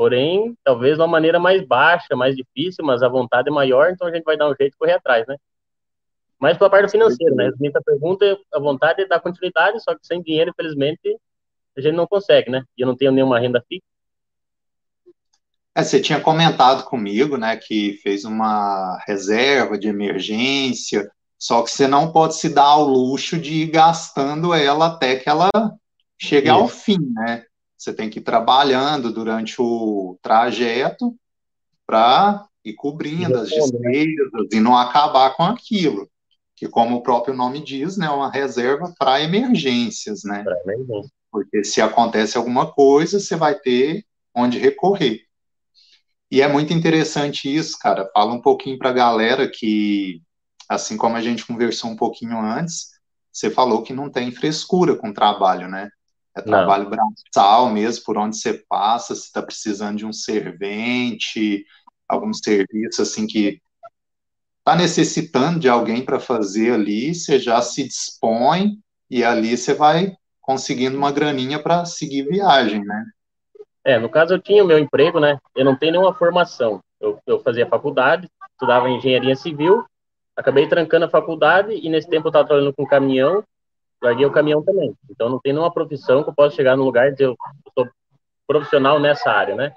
Porém, 0.00 0.56
talvez 0.64 0.96
de 0.96 1.02
uma 1.02 1.06
maneira 1.06 1.38
mais 1.38 1.62
baixa, 1.62 2.16
mais 2.16 2.34
difícil, 2.34 2.82
mas 2.82 3.02
a 3.02 3.08
vontade 3.10 3.50
é 3.50 3.52
maior, 3.52 3.90
então 3.90 4.08
a 4.08 4.10
gente 4.10 4.24
vai 4.24 4.34
dar 4.34 4.48
um 4.48 4.54
jeito 4.58 4.72
de 4.72 4.78
correr 4.78 4.94
atrás, 4.94 5.26
né? 5.26 5.36
Mas 6.38 6.56
pela 6.56 6.70
parte 6.70 6.90
financeira, 6.90 7.34
né? 7.34 7.52
Muita 7.60 7.82
pergunta, 7.82 8.38
a 8.50 8.58
vontade 8.58 9.02
é 9.02 9.06
dar 9.06 9.20
continuidade, 9.20 9.78
só 9.82 9.94
que 9.94 10.06
sem 10.06 10.22
dinheiro, 10.22 10.52
infelizmente, 10.52 11.18
a 11.76 11.82
gente 11.82 11.96
não 11.96 12.06
consegue, 12.06 12.50
né? 12.50 12.64
E 12.78 12.80
eu 12.80 12.86
não 12.86 12.96
tenho 12.96 13.12
nenhuma 13.12 13.38
renda 13.38 13.62
fixa. 13.68 13.84
É, 15.74 15.82
você 15.82 16.00
tinha 16.00 16.18
comentado 16.18 16.84
comigo, 16.84 17.36
né, 17.36 17.58
que 17.58 18.00
fez 18.02 18.24
uma 18.24 18.98
reserva 19.06 19.76
de 19.76 19.88
emergência, 19.88 21.12
só 21.38 21.62
que 21.62 21.70
você 21.70 21.86
não 21.86 22.10
pode 22.10 22.36
se 22.36 22.48
dar 22.48 22.64
ao 22.64 22.84
luxo 22.84 23.38
de 23.38 23.64
ir 23.64 23.66
gastando 23.66 24.54
ela 24.54 24.86
até 24.86 25.16
que 25.16 25.28
ela 25.28 25.50
chegue 26.18 26.48
Isso. 26.48 26.56
ao 26.58 26.68
fim, 26.68 26.96
né? 27.12 27.44
Você 27.80 27.94
tem 27.94 28.10
que 28.10 28.18
ir 28.18 28.22
trabalhando 28.22 29.10
durante 29.10 29.54
o 29.58 30.18
trajeto 30.20 31.16
para 31.86 32.46
ir 32.62 32.74
cobrindo 32.74 33.38
as 33.38 33.48
né? 33.48 33.56
despesas 33.56 34.48
e 34.52 34.60
não 34.60 34.76
acabar 34.76 35.34
com 35.34 35.44
aquilo. 35.44 36.06
Que, 36.54 36.68
como 36.68 36.96
o 36.96 37.02
próprio 37.02 37.34
nome 37.34 37.64
diz, 37.64 37.96
né, 37.96 38.04
é 38.04 38.10
uma 38.10 38.30
reserva 38.30 38.92
para 38.98 39.22
emergências, 39.22 40.24
né? 40.24 40.44
Porque 41.32 41.64
se 41.64 41.80
acontece 41.80 42.36
alguma 42.36 42.70
coisa, 42.70 43.18
você 43.18 43.34
vai 43.34 43.54
ter 43.54 44.04
onde 44.34 44.58
recorrer. 44.58 45.22
E 46.30 46.42
é 46.42 46.48
muito 46.48 46.74
interessante 46.74 47.48
isso, 47.52 47.78
cara. 47.78 48.10
Fala 48.12 48.34
um 48.34 48.42
pouquinho 48.42 48.76
para 48.76 48.90
a 48.90 48.92
galera 48.92 49.50
que, 49.50 50.20
assim 50.68 50.98
como 50.98 51.16
a 51.16 51.22
gente 51.22 51.46
conversou 51.46 51.88
um 51.88 51.96
pouquinho 51.96 52.38
antes, 52.38 52.90
você 53.32 53.48
falou 53.48 53.82
que 53.82 53.94
não 53.94 54.10
tem 54.10 54.30
frescura 54.30 54.94
com 54.94 55.08
o 55.08 55.14
trabalho, 55.14 55.66
né? 55.66 55.88
É 56.40 56.44
trabalho 56.44 56.84
não. 56.84 56.90
braçal 56.90 57.70
mesmo, 57.70 58.04
por 58.04 58.18
onde 58.18 58.36
você 58.36 58.54
passa, 58.68 59.14
se 59.14 59.22
está 59.22 59.42
precisando 59.42 59.98
de 59.98 60.06
um 60.06 60.12
servente, 60.12 61.64
algum 62.08 62.32
serviço 62.32 63.02
assim 63.02 63.26
que 63.26 63.60
está 64.58 64.76
necessitando 64.76 65.58
de 65.58 65.68
alguém 65.68 66.04
para 66.04 66.20
fazer 66.20 66.72
ali, 66.72 67.14
você 67.14 67.38
já 67.38 67.60
se 67.62 67.84
dispõe 67.84 68.78
e 69.10 69.24
ali 69.24 69.56
você 69.56 69.74
vai 69.74 70.14
conseguindo 70.40 70.96
uma 70.96 71.12
graninha 71.12 71.62
para 71.62 71.84
seguir 71.84 72.24
viagem, 72.24 72.84
né? 72.84 73.04
É, 73.84 73.98
no 73.98 74.08
caso 74.08 74.34
eu 74.34 74.38
tinha 74.40 74.62
o 74.62 74.66
meu 74.66 74.78
emprego, 74.78 75.18
né? 75.18 75.38
Eu 75.54 75.64
não 75.64 75.76
tenho 75.76 75.92
nenhuma 75.92 76.14
formação. 76.14 76.80
Eu, 77.00 77.18
eu 77.26 77.40
fazia 77.40 77.66
faculdade, 77.66 78.28
estudava 78.52 78.90
engenharia 78.90 79.34
civil, 79.34 79.84
acabei 80.36 80.68
trancando 80.68 81.06
a 81.06 81.10
faculdade 81.10 81.72
e 81.72 81.88
nesse 81.88 82.08
tempo 82.08 82.26
eu 82.26 82.30
estava 82.30 82.46
trabalhando 82.46 82.74
com 82.74 82.86
caminhão, 82.86 83.42
larguei 84.02 84.26
o 84.26 84.32
caminhão 84.32 84.62
também. 84.62 84.94
Então 85.10 85.28
não 85.28 85.38
tem 85.38 85.52
nenhuma 85.52 85.72
profissão 85.72 86.22
que 86.22 86.30
eu 86.30 86.34
possa 86.34 86.56
chegar 86.56 86.76
num 86.76 86.84
lugar 86.84 87.08
e 87.08 87.12
dizer 87.12 87.26
eu 87.26 87.36
sou 87.74 87.88
profissional 88.46 88.98
nessa 88.98 89.30
área, 89.30 89.54
né? 89.54 89.72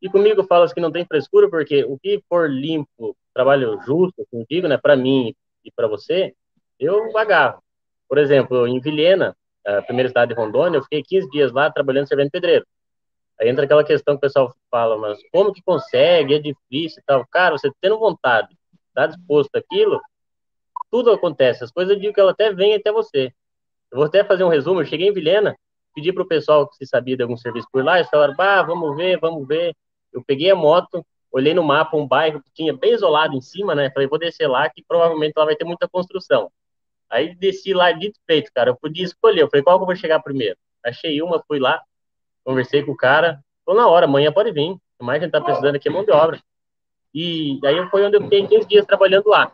E 0.00 0.08
comigo 0.08 0.44
fala 0.44 0.72
que 0.72 0.80
não 0.80 0.92
tem 0.92 1.04
frescura, 1.04 1.48
porque 1.48 1.84
o 1.84 1.98
que 1.98 2.22
for 2.28 2.50
limpo, 2.50 3.16
trabalho 3.34 3.80
justo, 3.82 4.26
como 4.30 4.46
digo, 4.48 4.68
né, 4.68 4.76
para 4.76 4.96
mim 4.96 5.34
e 5.64 5.70
para 5.70 5.88
você, 5.88 6.34
eu 6.78 7.16
agarro. 7.16 7.62
Por 8.08 8.18
exemplo, 8.18 8.66
em 8.66 8.78
Vilhena, 8.78 9.36
a 9.66 9.82
primeira 9.82 10.08
cidade 10.08 10.32
de 10.32 10.40
Rondônia, 10.40 10.78
eu 10.78 10.82
fiquei 10.82 11.02
15 11.02 11.28
dias 11.30 11.52
lá 11.52 11.70
trabalhando 11.70 12.06
servendo 12.06 12.30
pedreiro. 12.30 12.64
Aí 13.40 13.48
entra 13.48 13.64
aquela 13.64 13.84
questão 13.84 14.14
que 14.14 14.18
o 14.18 14.20
pessoal 14.20 14.54
fala, 14.70 14.96
mas 14.96 15.18
como 15.32 15.52
que 15.52 15.62
consegue? 15.62 16.34
É 16.34 16.38
difícil 16.38 17.00
e 17.00 17.04
tal. 17.04 17.26
Cara, 17.26 17.58
você 17.58 17.70
tendo 17.80 17.98
vontade, 17.98 18.56
tá 18.94 19.06
disposto 19.06 19.54
àquilo, 19.56 20.00
tudo 20.90 21.10
acontece. 21.10 21.64
As 21.64 21.70
coisas 21.70 21.94
eu 21.94 22.00
digo 22.00 22.14
que 22.14 22.20
ela 22.20 22.30
até 22.30 22.52
vem 22.52 22.74
até 22.74 22.92
você. 22.92 23.32
Eu 23.92 23.98
vou 23.98 24.06
até 24.06 24.24
fazer 24.24 24.44
um 24.44 24.48
resumo. 24.48 24.80
Eu 24.80 24.86
cheguei 24.86 25.08
em 25.08 25.12
Vilhena, 25.12 25.56
pedi 25.94 26.12
para 26.12 26.22
o 26.22 26.28
pessoal 26.28 26.68
que 26.68 26.76
se 26.76 26.86
sabia 26.86 27.16
de 27.16 27.22
algum 27.22 27.36
serviço 27.36 27.66
por 27.72 27.84
lá, 27.84 27.96
eles 27.96 28.10
falaram, 28.10 28.34
bah, 28.36 28.62
vamos 28.62 28.96
ver, 28.96 29.18
vamos 29.18 29.46
ver. 29.46 29.74
Eu 30.12 30.22
peguei 30.24 30.50
a 30.50 30.54
moto, 30.54 31.04
olhei 31.32 31.54
no 31.54 31.62
mapa 31.62 31.96
um 31.96 32.06
bairro 32.06 32.42
que 32.42 32.50
tinha 32.52 32.76
bem 32.76 32.92
isolado 32.92 33.34
em 33.34 33.40
cima, 33.40 33.74
né? 33.74 33.90
Falei, 33.90 34.08
vou 34.08 34.18
descer 34.18 34.46
lá, 34.46 34.68
que 34.68 34.84
provavelmente 34.86 35.32
lá 35.36 35.44
vai 35.44 35.56
ter 35.56 35.64
muita 35.64 35.88
construção. 35.88 36.50
Aí 37.08 37.34
desci 37.34 37.72
lá 37.72 37.92
de 37.92 38.12
peito, 38.26 38.50
cara. 38.54 38.70
Eu 38.70 38.76
podia 38.76 39.04
escolher. 39.04 39.42
Eu 39.42 39.48
falei, 39.48 39.62
qual 39.62 39.78
que 39.78 39.82
eu 39.82 39.86
vou 39.86 39.96
chegar 39.96 40.20
primeiro? 40.20 40.56
Achei 40.84 41.20
uma, 41.22 41.42
fui 41.46 41.58
lá, 41.58 41.82
conversei 42.44 42.82
com 42.82 42.92
o 42.92 42.96
cara. 42.96 43.40
Falou, 43.64 43.80
na 43.80 43.88
hora, 43.88 44.06
amanhã 44.06 44.32
pode 44.32 44.52
vir. 44.52 44.76
O 44.98 45.04
mais 45.04 45.20
a 45.20 45.24
gente 45.24 45.32
tá 45.32 45.40
precisando 45.40 45.76
aqui 45.76 45.88
é 45.88 45.92
mão 45.92 46.04
de 46.04 46.10
obra. 46.10 46.40
E 47.14 47.58
daí 47.60 47.88
foi 47.90 48.04
onde 48.04 48.16
eu 48.16 48.22
fiquei 48.22 48.46
15 48.46 48.68
dias 48.68 48.86
trabalhando 48.86 49.28
lá. 49.28 49.52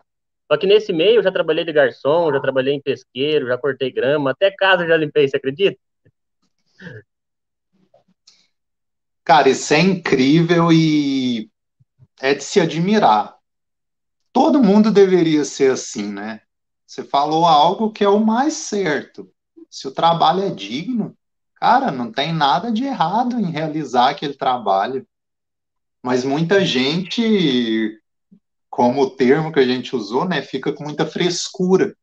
Só 0.52 0.58
que 0.58 0.66
nesse 0.66 0.92
meio 0.92 1.20
eu 1.20 1.22
já 1.22 1.32
trabalhei 1.32 1.64
de 1.64 1.72
garçom, 1.72 2.30
já 2.30 2.38
trabalhei 2.38 2.74
em 2.74 2.82
pesqueiro, 2.82 3.46
já 3.46 3.56
cortei 3.56 3.90
grama, 3.90 4.32
até 4.32 4.50
casa 4.50 4.86
já 4.86 4.98
limpei, 4.98 5.26
você 5.26 5.38
acredita? 5.38 5.80
Cara, 9.24 9.48
isso 9.48 9.72
é 9.72 9.80
incrível 9.80 10.70
e 10.70 11.50
é 12.20 12.34
de 12.34 12.44
se 12.44 12.60
admirar. 12.60 13.34
Todo 14.30 14.62
mundo 14.62 14.90
deveria 14.90 15.42
ser 15.46 15.72
assim, 15.72 16.12
né? 16.12 16.42
Você 16.86 17.02
falou 17.02 17.46
algo 17.46 17.90
que 17.90 18.04
é 18.04 18.08
o 18.10 18.20
mais 18.20 18.52
certo. 18.52 19.32
Se 19.70 19.88
o 19.88 19.90
trabalho 19.90 20.42
é 20.42 20.50
digno, 20.50 21.16
cara, 21.54 21.90
não 21.90 22.12
tem 22.12 22.30
nada 22.30 22.70
de 22.70 22.84
errado 22.84 23.40
em 23.40 23.50
realizar 23.50 24.10
aquele 24.10 24.34
trabalho. 24.34 25.06
Mas 26.02 26.24
muita 26.24 26.62
gente, 26.62 28.01
como 28.72 29.02
o 29.02 29.10
termo 29.10 29.52
que 29.52 29.60
a 29.60 29.66
gente 29.66 29.94
usou, 29.94 30.24
né, 30.24 30.40
fica 30.40 30.72
com 30.72 30.84
muita 30.84 31.04
frescura. 31.04 31.94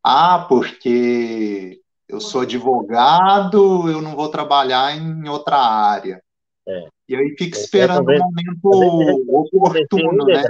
Ah, 0.00 0.46
porque 0.48 1.80
eu 2.08 2.20
sou 2.20 2.42
advogado, 2.42 3.90
eu 3.90 4.00
não 4.00 4.14
vou 4.14 4.28
trabalhar 4.28 4.96
em 4.96 5.28
outra 5.28 5.56
área. 5.56 6.22
É. 6.64 6.86
E 7.08 7.16
aí 7.16 7.34
fica 7.36 7.58
esperando 7.58 8.08
o 8.08 8.12
um 8.12 8.18
momento 8.18 9.58
oportuno, 9.58 10.24
né? 10.26 10.44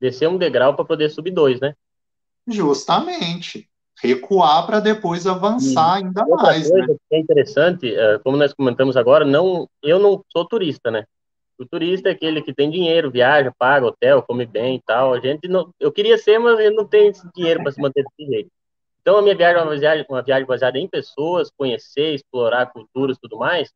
descer 0.00 0.28
um 0.28 0.36
degrau 0.36 0.74
para 0.74 0.84
poder 0.84 1.08
subir 1.08 1.30
dois, 1.30 1.60
né? 1.60 1.74
Justamente. 2.44 3.70
Recuar 4.02 4.66
para 4.66 4.80
depois 4.80 5.24
avançar 5.24 6.00
e 6.00 6.04
ainda 6.04 6.26
mais. 6.26 6.68
Coisa 6.68 6.86
né? 6.86 6.96
que 7.08 7.14
é 7.14 7.20
interessante, 7.20 7.94
é, 7.94 8.18
como 8.18 8.36
nós 8.36 8.52
comentamos 8.52 8.96
agora, 8.96 9.24
não, 9.24 9.68
eu 9.84 10.00
não 10.00 10.24
sou 10.32 10.44
turista, 10.44 10.90
né? 10.90 11.04
O 11.58 11.66
turista 11.66 12.08
é 12.08 12.12
aquele 12.12 12.40
que 12.40 12.54
tem 12.54 12.70
dinheiro, 12.70 13.10
viaja, 13.10 13.52
paga 13.58 13.86
hotel, 13.86 14.22
come 14.22 14.46
bem 14.46 14.76
e 14.76 14.82
tal. 14.82 15.12
A 15.12 15.20
gente 15.20 15.48
não, 15.48 15.72
eu 15.80 15.90
queria 15.90 16.16
ser, 16.16 16.38
mas 16.38 16.58
eu 16.60 16.72
não 16.72 16.86
tenho 16.86 17.12
dinheiro 17.34 17.62
para 17.62 17.72
se 17.72 17.80
manter 17.80 18.04
desse 18.04 18.30
jeito. 18.30 18.50
Então 19.00 19.16
a 19.16 19.22
minha 19.22 19.34
viagem 19.34 19.60
é 19.60 19.64
uma 19.64 19.76
viagem, 19.76 20.06
uma 20.08 20.22
viagem 20.22 20.46
baseada 20.46 20.78
em 20.78 20.86
pessoas, 20.86 21.50
conhecer, 21.50 22.14
explorar 22.14 22.66
culturas 22.66 23.16
e 23.16 23.20
tudo 23.20 23.38
mais. 23.38 23.72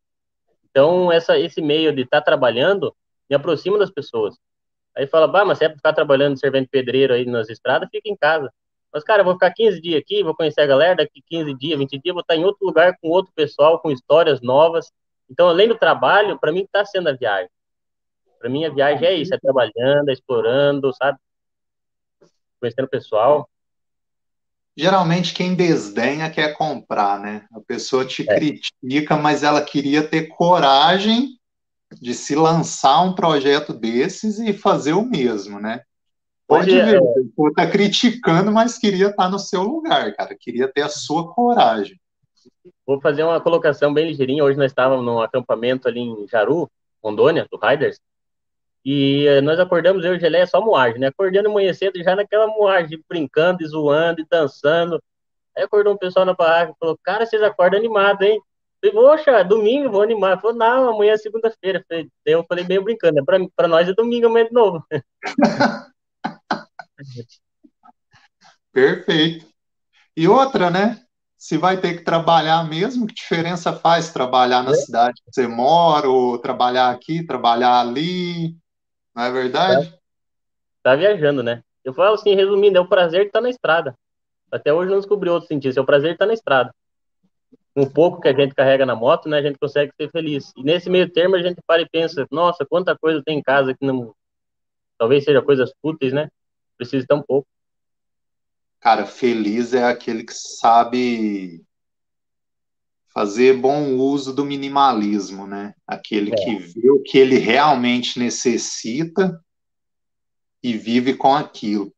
Então 0.71 1.11
essa, 1.11 1.39
esse 1.39 1.61
meio 1.61 1.93
de 1.93 2.03
estar 2.03 2.21
tá 2.21 2.25
trabalhando 2.25 2.95
me 3.29 3.35
aproxima 3.35 3.79
das 3.79 3.91
pessoas. 3.91 4.37
Aí 4.97 5.07
fala, 5.07 5.27
bah, 5.27 5.45
mas 5.45 5.59
você 5.59 5.65
é 5.65 5.75
ficar 5.75 5.93
trabalhando, 5.93 6.39
servendo 6.39 6.69
pedreiro 6.69 7.15
aí 7.15 7.25
nas 7.25 7.49
estradas, 7.49 7.89
fica 7.91 8.09
em 8.09 8.17
casa. 8.17 8.53
Mas, 8.93 9.03
cara, 9.03 9.23
eu 9.23 9.25
vou 9.25 9.35
ficar 9.35 9.51
15 9.53 9.81
dias 9.81 10.01
aqui, 10.01 10.23
vou 10.23 10.37
conhecer 10.37 10.61
a 10.61 10.67
galera, 10.67 10.97
daqui 10.97 11.23
15 11.27 11.55
dias, 11.55 11.79
20 11.79 11.99
dias, 11.99 12.15
vou 12.15 12.21
estar 12.21 12.37
em 12.37 12.45
outro 12.45 12.67
lugar 12.67 12.95
com 13.01 13.09
outro 13.09 13.33
pessoal, 13.35 13.81
com 13.81 13.91
histórias 13.91 14.43
novas. 14.43 14.93
Então, 15.31 15.49
além 15.49 15.67
do 15.67 15.79
trabalho, 15.79 16.39
para 16.39 16.53
mim 16.53 16.61
está 16.61 16.85
sendo 16.85 17.09
a 17.09 17.13
viagem. 17.13 17.49
Para 18.43 18.51
mim, 18.51 18.65
a 18.65 18.71
viagem 18.71 19.07
é 19.07 19.15
isso, 19.15 19.33
é 19.33 19.39
trabalhando, 19.39 20.09
é 20.09 20.13
explorando, 20.13 20.93
sabe? 20.93 21.17
Conhecendo 22.59 22.87
o 22.87 22.91
pessoal. 22.91 23.49
Geralmente, 24.77 25.33
quem 25.33 25.55
desdenha 25.55 26.29
quer 26.29 26.55
comprar, 26.55 27.21
né? 27.21 27.47
A 27.55 27.61
pessoa 27.61 28.05
te 28.05 28.29
é. 28.29 28.35
critica, 28.35 29.17
mas 29.17 29.45
ela 29.45 29.63
queria 29.63 30.03
ter 30.03 30.27
coragem 30.27 31.39
de 32.01 32.13
se 32.15 32.35
lançar 32.35 33.03
um 33.03 33.15
projeto 33.15 33.73
desses 33.73 34.41
e 34.41 34.53
fazer 34.53 34.95
o 34.95 35.05
mesmo, 35.05 35.61
né? 35.61 35.83
Pode 36.49 36.69
Hoje, 36.69 36.83
ver, 36.83 37.01
é... 37.01 37.49
está 37.49 37.71
criticando, 37.71 38.51
mas 38.51 38.77
queria 38.77 39.11
estar 39.11 39.29
no 39.29 39.39
seu 39.39 39.63
lugar, 39.63 40.13
cara. 40.17 40.37
Queria 40.37 40.67
ter 40.67 40.83
a 40.83 40.89
sua 40.89 41.33
coragem. 41.33 41.97
Vou 42.85 43.01
fazer 43.01 43.23
uma 43.23 43.41
colocação 43.41 43.95
bem 43.95 44.09
ligeirinha. 44.09 44.43
Hoje 44.43 44.59
nós 44.59 44.73
estávamos 44.73 45.05
num 45.05 45.21
acampamento 45.21 45.87
ali 45.87 46.01
em 46.01 46.27
Jaru, 46.27 46.69
Rondônia, 47.01 47.47
do 47.49 47.57
Riders, 47.57 48.01
e 48.85 49.27
eh, 49.27 49.41
nós 49.41 49.61
acordamos, 49.61 50.05
eu 50.05 50.15
e 50.15 50.17
o 50.17 50.21
Geleia, 50.21 50.47
só 50.47 50.61
moagem, 50.61 50.99
né? 50.99 51.07
Acordando 51.09 51.49
amanhã 51.49 51.73
cedo, 51.73 52.03
já 52.03 52.17
naquela 52.17 52.47
moagem, 52.49 53.03
brincando 53.09 53.63
e 53.63 53.67
zoando 53.67 54.21
e 54.21 54.27
dançando. 54.29 55.03
Aí 55.57 55.63
acordou 55.65 55.95
um 55.95 55.99
pessoal 55.99 56.25
na 56.27 56.35
barraca 56.35 56.73
e 56.73 56.79
falou, 56.79 56.99
cara, 57.03 57.25
vocês 57.25 57.43
acordam 57.43 57.79
animados, 57.79 58.27
hein? 58.27 58.41
Falei, 58.81 58.95
poxa, 58.95 59.45
domingo, 59.45 59.91
vou 59.91 60.03
animar. 60.03 60.41
Falou, 60.41 60.57
não, 60.57 60.91
amanhã 60.91 61.13
é 61.13 61.17
segunda-feira. 61.17 61.85
Eu 62.27 62.45
falei 62.45 62.65
meio 62.65 62.83
brincando, 62.83 63.15
né? 63.15 63.23
Pra, 63.25 63.39
pra 63.55 63.69
nós 63.69 63.89
é 63.89 63.93
domingo 63.95 64.27
amanhã 64.27 64.47
de 64.47 64.53
novo. 64.53 64.85
Perfeito. 68.73 69.47
E 70.17 70.27
outra, 70.27 70.71
né? 70.71 70.99
Se 71.39 71.57
vai 71.57 71.81
ter 71.81 71.99
que 71.99 72.05
trabalhar 72.05 72.69
mesmo, 72.69 73.07
que 73.07 73.15
diferença 73.15 73.73
faz 73.73 74.13
trabalhar 74.13 74.63
na 74.63 74.73
é. 74.73 74.75
cidade 74.75 75.21
que 75.25 75.33
você 75.33 75.47
mora, 75.47 76.09
ou 76.09 76.39
trabalhar 76.39 76.91
aqui, 76.91 77.25
trabalhar 77.25 77.81
ali? 77.81 78.57
Não 79.15 79.23
é 79.25 79.31
verdade? 79.31 79.91
Tá, 79.91 79.99
tá 80.83 80.97
viajando, 80.97 81.43
né? 81.43 81.63
Eu 81.85 81.93
falo 81.93 82.15
assim, 82.15 82.35
resumindo, 82.35 82.79
é 82.79 82.81
o 82.81 82.89
prazer 82.89 83.23
de 83.23 83.27
estar 83.29 83.41
na 83.41 83.51
estrada. 83.51 83.95
Até 84.51 84.73
hoje 84.73 84.91
não 84.91 84.99
descobri 84.99 85.29
outro 85.29 85.49
sentido, 85.49 85.79
é 85.79 85.81
o 85.81 85.87
prazer 85.87 86.11
de 86.11 86.15
estar 86.15 86.27
na 86.27 86.35
estrada 86.35 86.73
um 87.75 87.87
pouco 87.89 88.21
que 88.21 88.29
a 88.29 88.35
gente 88.35 88.55
carrega 88.55 88.85
na 88.85 88.95
moto, 88.95 89.29
né, 89.29 89.39
a 89.39 89.43
gente 89.43 89.59
consegue 89.59 89.93
ser 89.97 90.11
feliz. 90.11 90.53
E 90.57 90.63
nesse 90.63 90.91
meio 90.91 91.11
termo 91.11 91.37
a 91.37 91.43
gente 91.43 91.61
para 91.67 91.83
e 91.83 91.89
pensa, 91.89 92.27
nossa, 92.31 92.67
quanta 92.67 92.97
coisa 92.97 93.23
tem 93.25 93.39
em 93.39 93.43
casa 93.43 93.75
que 93.75 93.85
não, 93.85 94.15
talvez 94.99 95.25
seja 95.25 95.41
coisas 95.43 95.73
fúteis, 95.81 96.13
né? 96.13 96.29
Precisa 96.77 97.07
tão 97.07 97.23
pouco. 97.23 97.49
Cara, 98.81 99.07
feliz 99.07 99.73
é 99.73 99.85
aquele 99.85 100.25
que 100.25 100.35
sabe 100.35 101.63
fazer 103.13 103.57
bom 103.59 103.95
uso 103.97 104.35
do 104.35 104.45
minimalismo, 104.45 105.47
né? 105.47 105.75
Aquele 105.87 106.33
é. 106.33 106.37
que 106.37 106.57
vê 106.57 106.91
o 106.91 107.03
que 107.03 107.19
ele 107.19 107.39
realmente 107.39 108.19
necessita 108.19 109.39
e 110.63 110.77
vive 110.77 111.15
com 111.15 111.35
aquilo. 111.35 111.93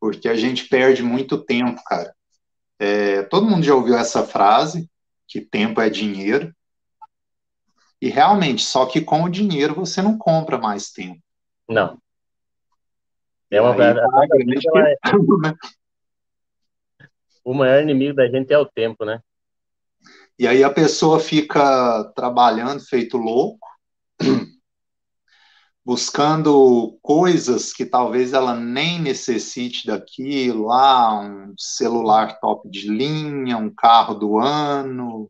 Porque 0.00 0.28
a 0.28 0.36
gente 0.36 0.68
perde 0.68 1.02
muito 1.02 1.38
tempo, 1.38 1.82
cara. 1.84 2.14
É, 2.78 3.22
todo 3.24 3.46
mundo 3.46 3.64
já 3.64 3.74
ouviu 3.74 3.96
essa 3.96 4.24
frase, 4.24 4.88
que 5.26 5.40
tempo 5.40 5.80
é 5.80 5.88
dinheiro. 5.88 6.54
E 8.00 8.08
realmente, 8.08 8.62
só 8.62 8.86
que 8.86 9.00
com 9.00 9.24
o 9.24 9.28
dinheiro 9.28 9.74
você 9.74 10.00
não 10.00 10.16
compra 10.16 10.56
mais 10.56 10.90
tempo. 10.90 11.20
Não. 11.68 11.98
É 13.50 13.60
uma 13.60 13.74
verdade. 13.74 14.06
É... 14.06 15.12
Né? 15.42 15.54
O 17.44 17.54
maior 17.54 17.80
inimigo 17.80 18.14
da 18.14 18.28
gente 18.28 18.52
é 18.52 18.58
o 18.58 18.66
tempo, 18.66 19.06
né? 19.06 19.22
E 20.38 20.46
aí 20.46 20.62
a 20.62 20.70
pessoa 20.70 21.18
fica 21.18 22.04
trabalhando 22.14 22.80
feito 22.80 23.16
louco, 23.16 23.66
buscando 25.84 26.96
coisas 27.02 27.72
que 27.72 27.84
talvez 27.84 28.32
ela 28.32 28.54
nem 28.54 29.00
necessite 29.00 29.86
daquilo, 29.86 30.66
lá 30.66 31.08
ah, 31.08 31.20
um 31.22 31.54
celular 31.58 32.38
top 32.38 32.70
de 32.70 32.88
linha, 32.88 33.56
um 33.56 33.74
carro 33.74 34.14
do 34.14 34.38
ano, 34.38 35.28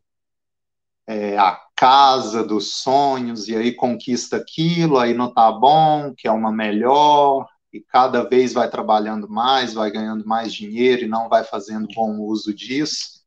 é, 1.07 1.35
a 1.39 1.59
casa 1.75 2.43
dos 2.43 2.73
sonhos, 2.73 3.47
e 3.47 3.55
aí 3.55 3.73
conquista 3.73 4.37
aquilo, 4.37 4.99
aí 4.99 5.15
não 5.15 5.33
tá 5.33 5.51
bom, 5.51 6.13
quer 6.15 6.29
uma 6.29 6.51
melhor, 6.51 7.47
e 7.73 7.79
cada 7.81 8.23
vez 8.29 8.53
vai 8.53 8.69
trabalhando 8.69 9.27
mais, 9.27 9.73
vai 9.73 9.89
ganhando 9.89 10.27
mais 10.27 10.53
dinheiro 10.53 11.03
e 11.03 11.07
não 11.07 11.27
vai 11.27 11.43
fazendo 11.43 11.87
bom 11.95 12.19
uso 12.19 12.53
disso. 12.53 13.18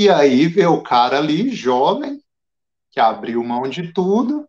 E 0.00 0.08
aí 0.08 0.46
vê 0.46 0.64
o 0.64 0.82
cara 0.82 1.18
ali, 1.18 1.54
jovem, 1.54 2.22
que 2.90 2.98
abriu 2.98 3.44
mão 3.44 3.68
de 3.68 3.92
tudo 3.92 4.48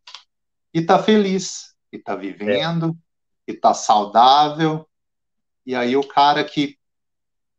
e 0.74 0.82
tá 0.82 0.98
feliz 0.98 1.76
e 1.92 1.98
está 1.98 2.16
vivendo, 2.16 2.98
é. 3.46 3.52
e 3.52 3.56
está 3.56 3.74
saudável. 3.74 4.88
E 5.66 5.76
aí 5.76 5.98
o 5.98 6.08
cara 6.08 6.42
que 6.46 6.78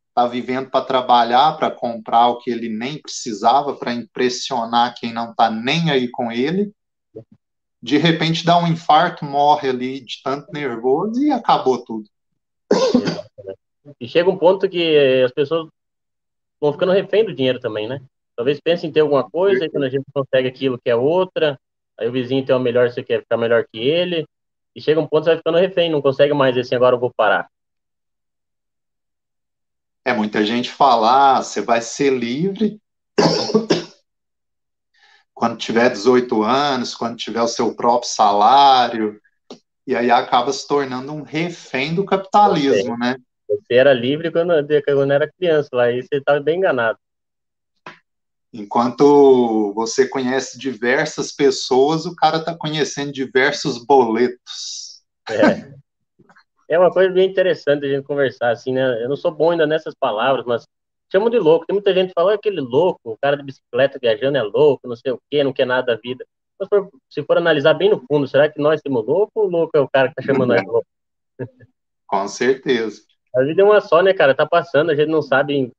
está 0.08 0.26
vivendo 0.26 0.70
para 0.70 0.86
trabalhar, 0.86 1.58
para 1.58 1.70
comprar 1.70 2.28
o 2.28 2.38
que 2.38 2.50
ele 2.50 2.70
nem 2.70 2.98
precisava, 2.98 3.76
para 3.76 3.92
impressionar 3.92 4.94
quem 4.98 5.12
não 5.12 5.32
está 5.32 5.50
nem 5.50 5.90
aí 5.90 6.08
com 6.08 6.32
ele, 6.32 6.72
de 7.82 7.98
repente 7.98 8.42
dá 8.42 8.56
um 8.56 8.66
infarto, 8.66 9.26
morre 9.26 9.68
ali 9.68 10.00
de 10.00 10.22
tanto 10.24 10.50
nervoso 10.50 11.22
e 11.22 11.30
acabou 11.30 11.84
tudo. 11.84 12.08
E 14.00 14.08
chega 14.08 14.30
um 14.30 14.38
ponto 14.38 14.66
que 14.66 15.22
as 15.26 15.32
pessoas 15.32 15.68
vão 16.62 16.72
ficando 16.72 16.92
refém 16.92 17.24
do 17.24 17.34
dinheiro 17.34 17.58
também, 17.58 17.88
né? 17.88 18.00
Talvez 18.36 18.60
pense 18.60 18.86
em 18.86 18.92
ter 18.92 19.00
alguma 19.00 19.28
coisa, 19.28 19.64
e 19.64 19.68
quando 19.68 19.82
a 19.82 19.88
gente 19.88 20.04
consegue 20.14 20.46
aquilo 20.46 20.78
que 20.78 20.88
é 20.88 20.94
outra, 20.94 21.58
aí 21.98 22.08
o 22.08 22.12
vizinho 22.12 22.46
tem 22.46 22.54
o 22.54 22.60
melhor, 22.60 22.88
você 22.88 23.02
quer 23.02 23.20
ficar 23.20 23.36
melhor 23.36 23.66
que 23.70 23.80
ele, 23.80 24.24
e 24.74 24.80
chega 24.80 25.00
um 25.00 25.06
ponto 25.08 25.24
que 25.24 25.24
você 25.24 25.30
vai 25.30 25.36
ficando 25.38 25.58
refém, 25.58 25.90
não 25.90 26.00
consegue 26.00 26.32
mais 26.32 26.56
assim, 26.56 26.76
agora 26.76 26.94
eu 26.94 27.00
vou 27.00 27.12
parar. 27.12 27.48
É, 30.04 30.12
muita 30.12 30.46
gente 30.46 30.70
fala, 30.70 31.38
ah, 31.38 31.42
você 31.42 31.60
vai 31.60 31.80
ser 31.80 32.16
livre 32.16 32.80
quando 35.34 35.58
tiver 35.58 35.90
18 35.90 36.44
anos, 36.44 36.94
quando 36.94 37.16
tiver 37.16 37.42
o 37.42 37.48
seu 37.48 37.74
próprio 37.74 38.08
salário, 38.08 39.20
e 39.84 39.96
aí 39.96 40.12
acaba 40.12 40.52
se 40.52 40.66
tornando 40.68 41.12
um 41.12 41.22
refém 41.22 41.92
do 41.92 42.04
capitalismo, 42.04 42.96
né? 42.96 43.16
Você 43.60 43.74
era 43.74 43.92
livre 43.92 44.30
quando, 44.30 44.52
quando 44.84 45.12
era 45.12 45.30
criança, 45.30 45.68
lá 45.72 45.90
e 45.90 46.02
você 46.02 46.16
estava 46.16 46.40
bem 46.40 46.58
enganado. 46.58 46.98
Enquanto 48.52 49.72
você 49.74 50.06
conhece 50.06 50.58
diversas 50.58 51.32
pessoas, 51.32 52.04
o 52.04 52.14
cara 52.14 52.38
está 52.38 52.54
conhecendo 52.54 53.10
diversos 53.10 53.82
boletos. 53.84 55.02
É. 55.30 55.72
é 56.74 56.78
uma 56.78 56.90
coisa 56.90 57.10
bem 57.10 57.30
interessante 57.30 57.86
a 57.86 57.88
gente 57.88 58.04
conversar, 58.04 58.50
assim, 58.50 58.72
né? 58.74 59.02
Eu 59.02 59.08
não 59.08 59.16
sou 59.16 59.30
bom 59.30 59.52
ainda 59.52 59.66
nessas 59.66 59.94
palavras, 59.94 60.44
mas 60.44 60.66
chamo 61.10 61.30
de 61.30 61.38
louco. 61.38 61.64
Tem 61.64 61.72
muita 61.72 61.94
gente 61.94 62.08
que 62.08 62.14
fala, 62.14 62.34
aquele 62.34 62.60
louco, 62.60 63.00
o 63.04 63.18
cara 63.18 63.36
de 63.36 63.42
bicicleta 63.42 63.98
viajando 64.00 64.36
é 64.36 64.42
louco, 64.42 64.86
não 64.86 64.96
sei 64.96 65.12
o 65.12 65.20
quê, 65.30 65.42
não 65.42 65.52
quer 65.52 65.66
nada 65.66 65.94
da 65.94 66.00
vida. 66.00 66.26
Mas 66.60 66.68
se 67.08 67.22
for 67.24 67.38
analisar 67.38 67.72
bem 67.72 67.88
no 67.88 68.04
fundo, 68.06 68.28
será 68.28 68.50
que 68.50 68.60
nós 68.60 68.82
temos 68.82 69.06
louco 69.06 69.32
ou 69.34 69.48
louco 69.48 69.76
é 69.76 69.80
o 69.80 69.88
cara 69.88 70.08
que 70.08 70.14
tá 70.14 70.22
chamando 70.22 70.50
nós 70.50 70.62
louco? 70.64 70.86
Com 72.06 72.28
certeza. 72.28 73.00
A 73.34 73.42
vida 73.42 73.62
é 73.62 73.64
uma 73.64 73.80
só, 73.80 74.02
né, 74.02 74.12
cara? 74.12 74.34
Tá 74.34 74.46
passando, 74.46 74.90
a 74.90 74.94
gente 74.94 75.08
não 75.08 75.22
sabe 75.22 75.54
em 75.54 75.72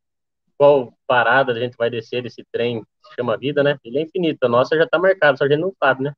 qual 0.58 0.94
parada 1.08 1.52
a 1.52 1.60
gente 1.60 1.76
vai 1.78 1.90
descer 1.90 2.24
desse 2.24 2.44
trem 2.52 2.82
que 2.82 3.16
chama 3.16 3.38
vida, 3.38 3.64
né? 3.64 3.78
Ele 3.84 4.00
é 4.00 4.02
infinito, 4.02 4.44
a 4.44 4.50
nossa 4.50 4.76
já 4.76 4.88
tá 4.88 4.98
marcada, 4.98 5.38
só 5.38 5.46
a 5.46 5.48
gente 5.48 5.60
não 5.60 5.74
sabe, 5.78 6.04
né? 6.04 6.14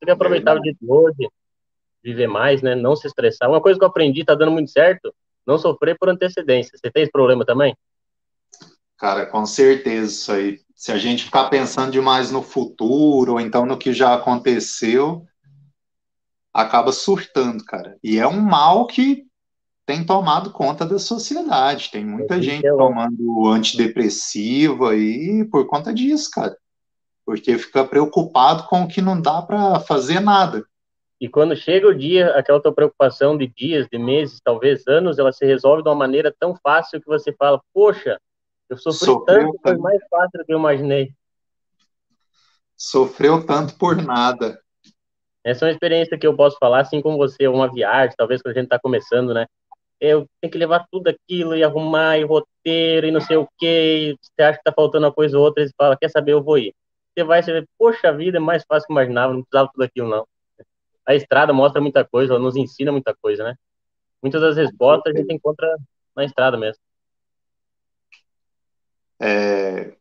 Tem 0.00 0.06
que 0.06 0.10
aproveitar 0.10 0.56
o 0.56 0.60
dia 0.60 0.72
de 0.72 0.90
hoje, 0.90 1.28
viver 2.02 2.26
mais, 2.26 2.60
né? 2.60 2.74
Não 2.74 2.96
se 2.96 3.06
estressar. 3.06 3.48
Uma 3.48 3.60
coisa 3.60 3.78
que 3.78 3.84
eu 3.84 3.88
aprendi, 3.88 4.24
tá 4.24 4.34
dando 4.34 4.52
muito 4.52 4.70
certo, 4.70 5.14
não 5.46 5.58
sofrer 5.58 5.96
por 5.96 6.08
antecedência. 6.08 6.76
Você 6.76 6.90
tem 6.90 7.04
esse 7.04 7.12
problema 7.12 7.44
também? 7.44 7.76
Cara, 8.98 9.26
com 9.26 9.44
certeza 9.46 10.12
isso 10.12 10.32
aí. 10.32 10.60
Se 10.74 10.92
a 10.92 10.98
gente 10.98 11.24
ficar 11.24 11.48
pensando 11.48 11.92
demais 11.92 12.30
no 12.30 12.42
futuro, 12.42 13.32
ou 13.32 13.40
então 13.40 13.64
no 13.64 13.78
que 13.78 13.92
já 13.92 14.14
aconteceu, 14.14 15.24
acaba 16.52 16.92
surtando, 16.92 17.64
cara. 17.64 17.96
E 18.02 18.18
é 18.18 18.26
um 18.26 18.40
mal 18.40 18.86
que 18.86 19.24
tem 19.84 20.04
tomado 20.04 20.50
conta 20.50 20.86
da 20.86 20.98
sociedade. 20.98 21.90
Tem 21.90 22.04
muita 22.04 22.36
é 22.36 22.42
gente 22.42 22.62
tomando 22.62 23.48
antidepressivo 23.48 24.86
aí 24.86 25.44
por 25.50 25.66
conta 25.66 25.92
disso, 25.92 26.30
cara. 26.30 26.56
Porque 27.24 27.56
fica 27.58 27.84
preocupado 27.84 28.64
com 28.64 28.82
o 28.82 28.88
que 28.88 29.00
não 29.00 29.20
dá 29.20 29.42
para 29.42 29.80
fazer 29.80 30.20
nada. 30.20 30.64
E 31.20 31.28
quando 31.28 31.54
chega 31.54 31.86
o 31.86 31.94
dia, 31.94 32.36
aquela 32.36 32.60
tua 32.60 32.74
preocupação 32.74 33.38
de 33.38 33.46
dias, 33.46 33.86
de 33.90 33.96
meses, 33.96 34.40
talvez 34.42 34.86
anos, 34.88 35.18
ela 35.18 35.32
se 35.32 35.46
resolve 35.46 35.82
de 35.82 35.88
uma 35.88 35.94
maneira 35.94 36.34
tão 36.36 36.56
fácil 36.56 37.00
que 37.00 37.06
você 37.06 37.32
fala, 37.32 37.62
poxa, 37.72 38.20
eu 38.68 38.76
sofri 38.76 39.06
Sofreu 39.06 39.24
tanto, 39.24 39.58
foi 39.62 39.76
mais 39.76 40.00
fácil 40.10 40.40
do 40.40 40.44
que 40.44 40.52
eu 40.52 40.58
imaginei. 40.58 41.12
Sofreu 42.76 43.46
tanto 43.46 43.76
por 43.78 43.94
nada. 43.94 44.60
Essa 45.44 45.64
é 45.64 45.68
uma 45.68 45.72
experiência 45.72 46.18
que 46.18 46.26
eu 46.26 46.34
posso 46.34 46.56
falar, 46.58 46.80
assim 46.80 47.00
como 47.00 47.16
você, 47.16 47.46
uma 47.46 47.72
viagem, 47.72 48.16
talvez 48.16 48.42
quando 48.42 48.56
a 48.56 48.58
gente 48.58 48.66
está 48.66 48.78
começando, 48.80 49.32
né? 49.32 49.46
Eu 50.02 50.26
tenho 50.40 50.50
que 50.50 50.58
levar 50.58 50.84
tudo 50.90 51.08
aquilo 51.08 51.54
e 51.54 51.62
arrumar, 51.62 52.18
e 52.18 52.24
roteiro, 52.24 53.06
e 53.06 53.12
não 53.12 53.20
sei 53.20 53.36
o 53.36 53.48
quê. 53.56 54.16
Você 54.20 54.42
acha 54.42 54.58
que 54.58 54.64
tá 54.64 54.72
faltando 54.74 55.06
uma 55.06 55.12
coisa 55.12 55.38
ou 55.38 55.44
outra, 55.44 55.62
e 55.62 55.68
você 55.68 55.74
fala, 55.78 55.96
quer 55.96 56.10
saber, 56.10 56.32
eu 56.32 56.42
vou 56.42 56.58
ir. 56.58 56.74
Você 57.14 57.22
vai, 57.22 57.40
você 57.40 57.52
vê, 57.52 57.66
poxa 57.78 58.12
vida, 58.12 58.38
é 58.38 58.40
mais 58.40 58.64
fácil 58.66 58.88
que 58.88 58.92
imaginava, 58.92 59.32
não 59.32 59.42
precisava 59.42 59.70
tudo 59.72 59.84
aquilo, 59.84 60.08
não. 60.08 60.26
A 61.06 61.14
estrada 61.14 61.52
mostra 61.52 61.80
muita 61.80 62.04
coisa, 62.04 62.32
ela 62.32 62.42
nos 62.42 62.56
ensina 62.56 62.90
muita 62.90 63.14
coisa, 63.14 63.44
né? 63.44 63.54
Muitas 64.20 64.40
das 64.40 64.56
respostas 64.56 65.14
a 65.14 65.16
gente 65.16 65.32
encontra 65.32 65.68
na 66.16 66.24
estrada 66.24 66.56
mesmo. 66.58 66.82
É, 69.20 69.94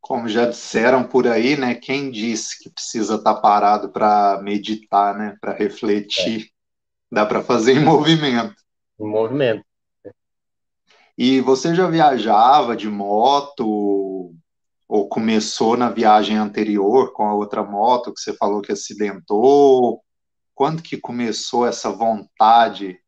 como 0.00 0.28
já 0.28 0.46
disseram 0.46 1.02
por 1.02 1.26
aí, 1.26 1.56
né? 1.56 1.74
Quem 1.74 2.12
disse 2.12 2.62
que 2.62 2.70
precisa 2.70 3.16
estar 3.16 3.34
tá 3.34 3.40
parado 3.40 3.88
para 3.88 4.40
meditar, 4.40 5.18
né? 5.18 5.36
Para 5.40 5.52
refletir, 5.52 6.42
é. 6.42 6.48
dá 7.10 7.26
para 7.26 7.42
fazer 7.42 7.72
em 7.72 7.84
movimento. 7.84 8.65
Em 8.98 9.06
movimento. 9.06 9.64
E 11.18 11.40
você 11.40 11.74
já 11.74 11.88
viajava 11.88 12.76
de 12.76 12.88
moto 12.88 14.34
ou 14.88 15.08
começou 15.08 15.76
na 15.76 15.90
viagem 15.90 16.36
anterior 16.36 17.12
com 17.12 17.24
a 17.24 17.34
outra 17.34 17.62
moto 17.62 18.12
que 18.12 18.20
você 18.20 18.34
falou 18.34 18.60
que 18.60 18.72
acidentou? 18.72 20.02
Quando 20.54 20.82
que 20.82 20.96
começou 20.96 21.66
essa 21.66 21.90
vontade 21.90 22.98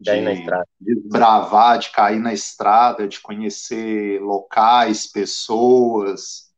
de, 0.00 0.10
estrada. 0.10 0.66
desbravar, 0.80 1.78
de 1.78 1.90
cair 1.90 2.20
na 2.20 2.32
estrada, 2.32 3.08
de 3.08 3.20
conhecer 3.20 4.20
locais, 4.20 5.10
pessoas? 5.10 6.52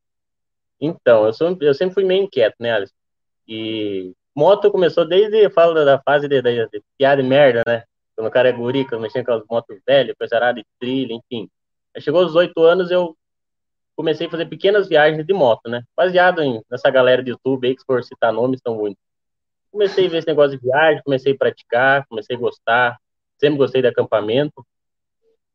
Então, 0.81 1.27
eu, 1.27 1.33
sou, 1.33 1.57
eu 1.61 1.75
sempre 1.75 1.95
fui 1.95 2.05
meio 2.05 2.25
inquieto, 2.25 2.57
né, 2.61 2.73
Alisson? 2.73 2.95
E 3.47 4.13
moto 4.35 4.71
começou 4.71 5.07
desde, 5.07 5.37
eu 5.37 5.51
falo 5.51 5.75
da, 5.75 5.85
da 5.85 6.03
fase 6.03 6.29
de, 6.29 6.41
de, 6.41 6.69
de 6.69 6.83
piada 6.97 7.21
e 7.21 7.25
merda, 7.27 7.63
né? 7.67 7.83
Quando 8.21 8.29
o 8.29 8.31
cara 8.31 8.51
é 8.51 8.53
guri, 8.53 8.87
quando 8.87 9.01
mexendo 9.01 9.25
com 9.25 9.33
as 9.33 9.43
motos 9.49 9.81
velhas, 9.87 10.15
coisa 10.15 10.53
de 10.53 10.63
trilha, 10.79 11.15
enfim. 11.15 11.49
Aí 11.97 12.03
chegou 12.03 12.21
aos 12.21 12.35
oito 12.35 12.63
anos, 12.63 12.91
eu 12.91 13.17
comecei 13.97 14.27
a 14.27 14.31
fazer 14.31 14.45
pequenas 14.45 14.91
viagens 14.91 15.25
de 15.27 15.33
moto, 15.33 15.71
né? 15.71 15.83
Baseado 15.97 16.43
em, 16.43 16.61
nessa 16.71 16.91
galera 16.91 17.23
de 17.23 17.31
YouTube 17.31 17.67
aí, 17.67 17.75
que 17.75 17.81
se 17.81 17.87
for 17.87 18.05
citar 18.05 18.31
nomes, 18.31 18.61
são 18.63 18.77
muitos. 18.77 19.03
Comecei 19.73 20.05
a 20.05 20.11
ver 20.11 20.19
esse 20.19 20.27
negócio 20.27 20.59
de 20.59 20.63
viagem, 20.63 21.03
comecei 21.03 21.33
a 21.33 21.37
praticar, 21.39 22.07
comecei 22.09 22.37
a 22.37 22.39
gostar, 22.39 22.99
sempre 23.39 23.57
gostei 23.57 23.81
de 23.81 23.89
acampamento. 23.89 24.67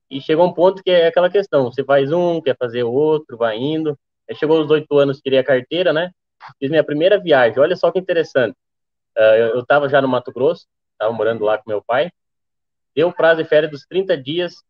E 0.10 0.20
chegou 0.20 0.48
um 0.48 0.54
ponto 0.54 0.82
que 0.82 0.90
é 0.90 1.06
aquela 1.06 1.30
questão, 1.30 1.66
você 1.66 1.84
faz 1.84 2.12
um, 2.12 2.42
quer 2.42 2.58
fazer 2.58 2.82
outro, 2.82 3.38
vai 3.38 3.58
indo. 3.60 3.96
Aí 4.28 4.36
chegou 4.36 4.58
aos 4.58 4.72
oito 4.72 4.98
anos, 4.98 5.22
queria 5.22 5.44
carteira, 5.44 5.94
né? 5.94 6.10
Fiz 6.58 6.72
minha 6.72 6.84
primeira 6.84 7.20
viagem, 7.20 7.60
olha 7.60 7.76
só 7.76 7.92
que 7.92 8.00
interessante. 8.00 8.58
Uh, 9.16 9.54
eu 9.54 9.60
estava 9.60 9.88
já 9.88 10.02
no 10.02 10.08
Mato 10.08 10.32
Grosso, 10.32 10.66
estava 10.94 11.14
morando 11.14 11.46
lá 11.46 11.60
com 11.60 11.70
meu 11.70 11.84
pai. 11.84 12.10
Deu 12.96 13.12
prazo 13.12 13.44
de 13.44 13.50
férias 13.50 13.72
dos 13.72 13.86
30 13.86 14.18
dias, 14.18 14.64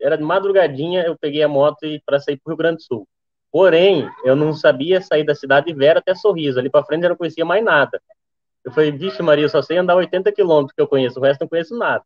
era 0.00 0.16
de 0.16 0.22
madrugadinha, 0.22 1.02
eu 1.02 1.16
peguei 1.18 1.42
a 1.42 1.48
moto 1.48 1.86
para 2.04 2.20
sair 2.20 2.36
para 2.36 2.50
o 2.50 2.52
Rio 2.52 2.56
Grande 2.56 2.76
do 2.76 2.82
Sul. 2.82 3.08
Porém, 3.52 4.08
eu 4.24 4.36
não 4.36 4.52
sabia 4.52 5.00
sair 5.00 5.24
da 5.24 5.34
cidade 5.34 5.66
de 5.66 5.74
Vera 5.74 5.98
até 5.98 6.14
Sorriso. 6.14 6.58
Ali 6.58 6.70
para 6.70 6.84
frente 6.84 7.02
eu 7.02 7.10
não 7.10 7.16
conhecia 7.16 7.44
mais 7.44 7.64
nada. 7.64 8.00
Eu 8.64 8.70
falei, 8.70 8.92
vixe 8.92 9.22
Maria, 9.22 9.44
eu 9.44 9.48
só 9.48 9.62
sei 9.62 9.78
andar 9.78 9.96
80 9.96 10.30
quilômetros 10.32 10.74
que 10.74 10.80
eu 10.80 10.86
conheço, 10.86 11.18
o 11.18 11.22
resto 11.22 11.40
não 11.40 11.48
conheço 11.48 11.76
nada. 11.76 12.04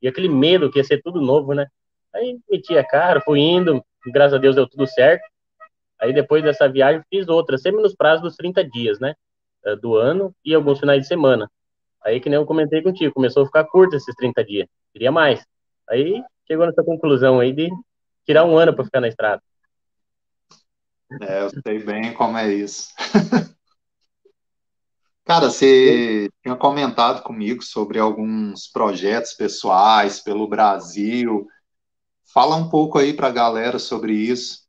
E 0.00 0.08
aquele 0.08 0.28
medo 0.28 0.70
que 0.70 0.78
ia 0.78 0.84
ser 0.84 1.02
tudo 1.02 1.20
novo, 1.20 1.54
né? 1.54 1.66
Aí 2.12 2.38
meti 2.50 2.76
a 2.76 2.84
cara, 2.84 3.20
fui 3.20 3.40
indo, 3.40 3.84
graças 4.06 4.34
a 4.34 4.38
Deus 4.38 4.56
deu 4.56 4.66
tudo 4.66 4.86
certo. 4.86 5.24
Aí 6.00 6.12
depois 6.12 6.42
dessa 6.42 6.68
viagem 6.68 7.02
fiz 7.10 7.28
outra, 7.28 7.58
sempre 7.58 7.82
nos 7.82 7.94
prazos 7.94 8.22
dos 8.22 8.36
30 8.36 8.64
dias, 8.64 8.98
né? 8.98 9.14
Eh, 9.64 9.76
do 9.76 9.96
ano 9.96 10.34
e 10.44 10.54
alguns 10.54 10.80
finais 10.80 11.02
de 11.02 11.08
semana. 11.08 11.50
Aí 12.04 12.20
que 12.20 12.28
nem 12.28 12.38
eu 12.38 12.44
comentei 12.44 12.82
contigo, 12.82 13.14
começou 13.14 13.42
a 13.42 13.46
ficar 13.46 13.64
curto 13.64 13.96
esses 13.96 14.14
30 14.14 14.44
dias. 14.44 14.68
Queria 14.92 15.10
mais. 15.10 15.44
Aí 15.88 16.22
chegou 16.46 16.66
nessa 16.66 16.84
conclusão 16.84 17.40
aí 17.40 17.52
de 17.52 17.70
tirar 18.26 18.44
um 18.44 18.58
ano 18.58 18.74
para 18.74 18.84
ficar 18.84 19.00
na 19.00 19.08
estrada. 19.08 19.42
É, 21.20 21.42
eu 21.42 21.50
sei 21.50 21.82
bem 21.82 22.12
como 22.12 22.36
é 22.36 22.52
isso. 22.52 22.92
Cara, 25.24 25.48
você 25.48 26.28
tinha 26.42 26.54
comentado 26.54 27.22
comigo 27.22 27.62
sobre 27.62 27.98
alguns 27.98 28.68
projetos 28.68 29.32
pessoais 29.32 30.20
pelo 30.20 30.46
Brasil. 30.46 31.46
Fala 32.32 32.56
um 32.56 32.68
pouco 32.68 32.98
aí 32.98 33.14
para 33.14 33.28
a 33.28 33.32
galera 33.32 33.78
sobre 33.78 34.12
isso. 34.12 34.64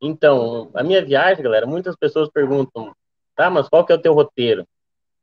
Então, 0.00 0.70
a 0.74 0.82
minha 0.84 1.02
viagem, 1.04 1.42
galera, 1.42 1.66
muitas 1.66 1.96
pessoas 1.96 2.28
perguntam, 2.28 2.94
tá, 3.34 3.48
mas 3.50 3.68
qual 3.68 3.84
que 3.84 3.92
é 3.92 3.96
o 3.96 4.00
teu 4.00 4.12
roteiro? 4.12 4.66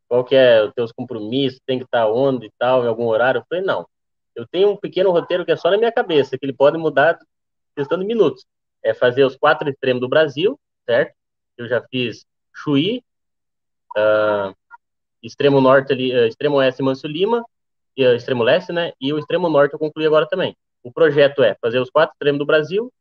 Qual 0.08 0.24
que 0.24 0.36
é 0.36 0.64
os 0.64 0.74
teus 0.74 0.92
compromissos? 0.92 1.60
Tem 1.66 1.80
que 1.80 1.86
estar 1.86 2.08
onde 2.08 2.48
e 2.48 2.52
tal, 2.58 2.84
em 2.84 2.88
algum 2.88 3.08
horário? 3.08 3.40
Eu 3.40 3.46
falei, 3.50 3.64
não. 3.64 3.88
Eu 4.36 4.46
tenho 4.48 4.70
um 4.70 4.78
pequeno 4.78 5.12
roteiro 5.12 5.46
que 5.46 5.52
é 5.52 5.56
só 5.56 5.70
na 5.72 5.78
minha 5.78 5.92
cabeça, 5.92 6.38
que 6.38 6.46
ele 6.46 6.54
pode 6.54 6.78
mudar 6.78 7.18
questão 7.76 7.98
de 7.98 8.06
minutos. 8.06 8.46
É 8.84 8.94
fazer 8.94 9.24
os 9.24 9.36
quatro 9.36 9.70
extremos 9.70 10.02
do 10.02 10.10
Brasil, 10.10 10.60
certo? 10.86 11.16
Eu 11.58 11.68
já 11.68 11.82
fiz 11.90 12.26
Chuí, 12.54 13.04
uh, 13.98 14.56
extremo 15.24 15.60
norte 15.62 15.94
ali, 15.94 16.14
uh, 16.14 16.28
extremo 16.28 16.58
oeste 16.58 16.84
Manso 16.84 17.08
Lima, 17.08 17.44
e, 17.98 18.06
uh, 18.06 18.14
extremo 18.14 18.44
leste, 18.44 18.72
né? 18.72 18.92
E 19.00 19.12
o 19.14 19.18
extremo 19.18 19.50
norte 19.50 19.74
eu 19.74 19.80
concluí 19.80 20.06
agora 20.06 20.28
também. 20.28 20.56
O 20.84 20.92
projeto 20.92 21.42
é 21.42 21.56
fazer 21.62 21.80
os 21.80 21.90
quatro 21.90 22.14
extremos 22.14 22.40
do 22.40 22.46
Brasil, 22.46 22.92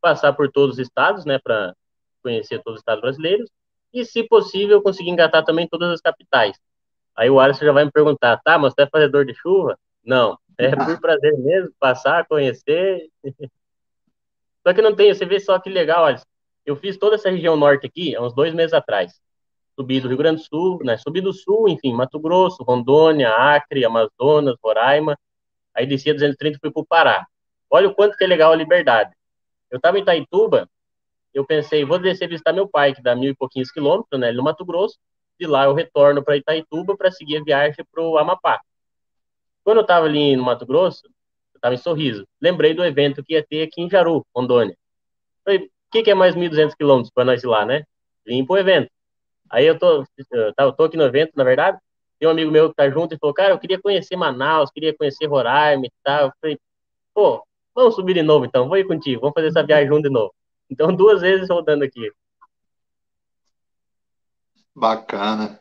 passar 0.00 0.32
por 0.32 0.50
todos 0.50 0.76
os 0.76 0.78
estados, 0.78 1.24
né, 1.24 1.38
para 1.38 1.74
conhecer 2.22 2.62
todos 2.62 2.76
os 2.76 2.80
estados 2.80 3.02
brasileiros, 3.02 3.50
e, 3.94 4.04
se 4.04 4.24
possível, 4.24 4.82
conseguir 4.82 5.10
engatar 5.10 5.44
também 5.44 5.68
todas 5.68 5.90
as 5.90 6.00
capitais. 6.00 6.58
Aí 7.16 7.30
o 7.30 7.38
Alisson 7.38 7.64
já 7.64 7.72
vai 7.72 7.84
me 7.84 7.92
perguntar, 7.92 8.40
tá, 8.44 8.58
mas 8.58 8.74
você 8.74 8.82
é 8.82 8.88
fazedor 8.88 9.24
de 9.24 9.34
chuva? 9.34 9.78
Não, 10.04 10.36
é 10.58 10.70
por 10.74 11.00
prazer 11.00 11.38
mesmo, 11.38 11.72
passar, 11.78 12.26
conhecer. 12.26 13.08
só 14.66 14.74
que 14.74 14.82
não 14.82 14.94
tem, 14.94 15.14
você 15.14 15.24
vê 15.24 15.38
só 15.38 15.58
que 15.58 15.70
legal, 15.70 16.04
Alisson. 16.04 16.26
Eu 16.66 16.76
fiz 16.76 16.96
toda 16.96 17.14
essa 17.14 17.30
região 17.30 17.56
norte 17.56 17.86
aqui 17.86 18.16
há 18.16 18.22
uns 18.22 18.34
dois 18.34 18.52
meses 18.52 18.72
atrás. 18.72 19.20
Subi 19.76 20.00
do 20.00 20.08
Rio 20.08 20.16
Grande 20.16 20.42
do 20.42 20.46
Sul, 20.46 20.80
né? 20.84 20.96
Subi 20.96 21.20
do 21.20 21.32
Sul, 21.32 21.68
enfim, 21.68 21.92
Mato 21.92 22.18
Grosso, 22.18 22.62
Rondônia, 22.62 23.30
Acre, 23.30 23.84
Amazonas, 23.84 24.56
Roraima. 24.62 25.18
Aí 25.74 25.86
desci 25.86 26.10
a 26.10 26.14
230 26.14 26.56
e 26.56 26.60
fui 26.60 26.70
para 26.70 26.80
o 26.80 26.86
Pará. 26.86 27.26
Olha 27.68 27.88
o 27.88 27.94
quanto 27.94 28.16
que 28.16 28.24
é 28.24 28.26
legal 28.26 28.52
a 28.52 28.56
liberdade. 28.56 29.12
Eu 29.70 29.76
estava 29.76 29.98
em 29.98 30.02
Itaituba, 30.02 30.68
eu 31.34 31.44
pensei, 31.44 31.84
vou 31.84 31.98
descer 31.98 32.28
visitar 32.28 32.52
meu 32.52 32.68
pai, 32.68 32.94
que 32.94 33.02
dá 33.02 33.14
mil 33.14 33.32
e 33.32 33.34
pouquinhos 33.34 33.70
quilômetros, 33.70 34.20
né? 34.20 34.32
No 34.32 34.42
Mato 34.42 34.64
Grosso. 34.64 34.96
De 35.38 35.46
lá 35.46 35.64
eu 35.64 35.74
retorno 35.74 36.22
para 36.22 36.36
Itaituba 36.36 36.96
para 36.96 37.10
seguir 37.10 37.38
a 37.38 37.42
viagem 37.42 37.84
para 37.92 38.02
o 38.02 38.16
Amapá. 38.16 38.60
Quando 39.64 39.78
eu 39.78 39.82
estava 39.82 40.06
ali 40.06 40.36
no 40.36 40.44
Mato 40.44 40.64
Grosso, 40.64 41.06
eu 41.06 41.58
estava 41.58 41.74
em 41.74 41.78
Sorriso, 41.78 42.24
lembrei 42.40 42.72
do 42.72 42.84
evento 42.84 43.24
que 43.24 43.34
ia 43.34 43.44
ter 43.44 43.62
aqui 43.62 43.82
em 43.82 43.90
Jaru, 43.90 44.24
Rondônia. 44.34 44.76
Falei, 45.44 45.66
o 45.66 45.70
que, 45.90 46.02
que 46.04 46.10
é 46.10 46.14
mais 46.14 46.36
1.200 46.36 46.74
quilômetros 46.76 47.12
para 47.12 47.24
nós 47.24 47.42
ir 47.42 47.46
lá, 47.46 47.64
né? 47.64 47.84
Vim 48.24 48.44
para 48.46 48.54
o 48.54 48.58
evento. 48.58 48.90
Aí 49.50 49.66
eu 49.66 49.78
tô, 49.78 50.04
eu 50.30 50.72
tô 50.72 50.84
aqui 50.84 50.96
no 50.96 51.04
evento, 51.04 51.32
na 51.36 51.44
verdade, 51.44 51.78
tem 52.18 52.28
um 52.28 52.32
amigo 52.32 52.50
meu 52.50 52.70
que 52.70 52.76
tá 52.76 52.88
junto 52.90 53.14
e 53.14 53.18
falou, 53.18 53.34
cara, 53.34 53.52
eu 53.52 53.58
queria 53.58 53.80
conhecer 53.80 54.16
Manaus, 54.16 54.70
queria 54.70 54.96
conhecer 54.96 55.26
Roraima 55.26 55.86
e 55.86 55.92
tal. 56.02 56.26
Eu 56.26 56.32
falei, 56.40 56.58
pô, 57.14 57.44
vamos 57.74 57.94
subir 57.94 58.14
de 58.14 58.22
novo 58.22 58.44
então, 58.44 58.68
vou 58.68 58.78
ir 58.78 58.86
contigo, 58.86 59.20
vamos 59.20 59.34
fazer 59.34 59.48
essa 59.48 59.64
viagem 59.64 59.88
junto 59.88 60.02
de 60.04 60.10
novo. 60.10 60.34
Então, 60.70 60.94
duas 60.94 61.20
vezes 61.20 61.48
rodando 61.48 61.84
aqui. 61.84 62.10
Bacana 64.74 65.60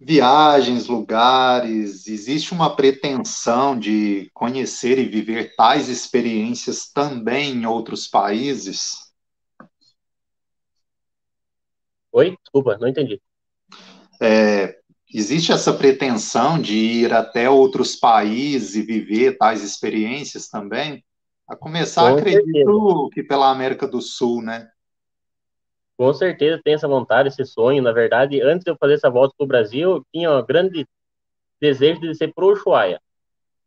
viagens, 0.00 0.86
lugares, 0.86 2.06
existe 2.06 2.52
uma 2.52 2.74
pretensão 2.74 3.78
de 3.78 4.30
conhecer 4.32 4.98
e 4.98 5.04
viver 5.04 5.54
tais 5.54 5.90
experiências 5.90 6.90
também 6.90 7.52
em 7.52 7.66
outros 7.66 8.08
países? 8.08 9.12
Oi? 12.12 12.34
Desculpa, 12.42 12.78
não 12.78 12.88
entendi. 12.88 13.20
É, 14.20 14.78
existe 15.12 15.52
essa 15.52 15.72
pretensão 15.72 16.58
de 16.60 16.74
ir 16.74 17.12
até 17.12 17.50
outros 17.50 17.94
países 17.94 18.74
e 18.74 18.82
viver 18.82 19.36
tais 19.36 19.62
experiências 19.62 20.48
também? 20.48 21.04
A 21.50 21.56
começar, 21.56 22.12
Com 22.12 22.18
acredito 22.18 22.44
certeza. 22.44 23.10
que 23.12 23.24
pela 23.24 23.50
América 23.50 23.84
do 23.84 24.00
Sul, 24.00 24.40
né? 24.40 24.70
Com 25.96 26.14
certeza 26.14 26.60
tem 26.62 26.74
essa 26.74 26.86
vontade, 26.86 27.28
esse 27.28 27.44
sonho. 27.44 27.82
Na 27.82 27.90
verdade, 27.90 28.40
antes 28.40 28.64
de 28.64 28.70
eu 28.70 28.76
fazer 28.76 28.94
essa 28.94 29.10
volta 29.10 29.34
para 29.36 29.44
o 29.44 29.48
Brasil, 29.48 29.90
eu 29.90 30.06
tinha 30.12 30.30
um 30.30 30.46
grande 30.46 30.86
desejo 31.60 32.00
de 32.00 32.06
descer 32.06 32.32
para 32.32 32.44
o 32.44 32.52
Ushuaia. 32.52 33.00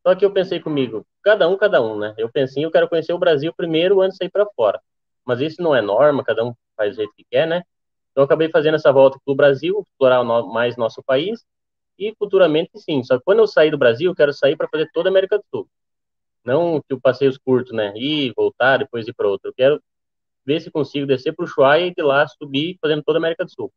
Só 0.01 0.15
que 0.15 0.23
eu 0.23 0.31
pensei 0.31 0.61
comigo, 0.61 1.05
cada 1.21 1.49
um, 1.49 1.57
cada 1.57 1.81
um, 1.81 1.99
né? 1.99 2.13
Eu 2.17 2.31
pensei, 2.31 2.63
eu 2.63 2.71
quero 2.71 2.87
conhecer 2.87 3.11
o 3.11 3.17
Brasil 3.17 3.53
primeiro 3.53 3.99
antes 3.99 4.13
de 4.17 4.19
sair 4.19 4.31
para 4.31 4.45
fora. 4.55 4.79
Mas 5.25 5.41
isso 5.41 5.61
não 5.61 5.75
é 5.75 5.81
norma, 5.81 6.23
cada 6.23 6.45
um 6.45 6.53
faz 6.77 6.91
do 6.91 6.95
jeito 6.95 7.13
que 7.17 7.25
quer, 7.29 7.45
né? 7.45 7.63
Então 8.11 8.21
eu 8.21 8.25
acabei 8.25 8.47
fazendo 8.47 8.75
essa 8.75 8.93
volta 8.93 9.19
para 9.25 9.31
o 9.33 9.35
Brasil, 9.35 9.85
explorar 9.91 10.23
mais 10.23 10.77
nosso 10.77 11.03
país 11.03 11.43
e 11.99 12.15
futuramente 12.17 12.71
sim. 12.79 13.03
Só 13.03 13.17
que 13.17 13.25
quando 13.25 13.39
eu 13.39 13.47
sair 13.47 13.71
do 13.71 13.77
Brasil, 13.77 14.09
eu 14.09 14.15
quero 14.15 14.31
sair 14.31 14.55
para 14.55 14.69
fazer 14.69 14.89
toda 14.93 15.09
a 15.09 15.11
América 15.11 15.37
do 15.37 15.43
Sul. 15.51 15.67
Não 16.45 16.81
que 16.81 16.93
o 16.93 16.99
passeios 16.99 17.37
curtos, 17.37 17.73
né? 17.73 17.93
Ir, 17.95 18.33
voltar, 18.35 18.77
depois 18.77 19.07
ir 19.07 19.13
para 19.13 19.27
outro. 19.27 19.49
Eu 19.49 19.53
quero 19.53 19.81
ver 20.45 20.59
se 20.61 20.69
consigo 20.69 21.07
descer 21.07 21.33
para 21.33 21.43
o 21.43 21.45
Ushuaia 21.45 21.87
e 21.87 21.93
de 21.93 22.01
lá 22.01 22.27
subir 22.27 22.77
fazendo 22.81 23.03
toda 23.03 23.17
a 23.17 23.21
América 23.21 23.45
do 23.45 23.51
Sul. 23.51 23.71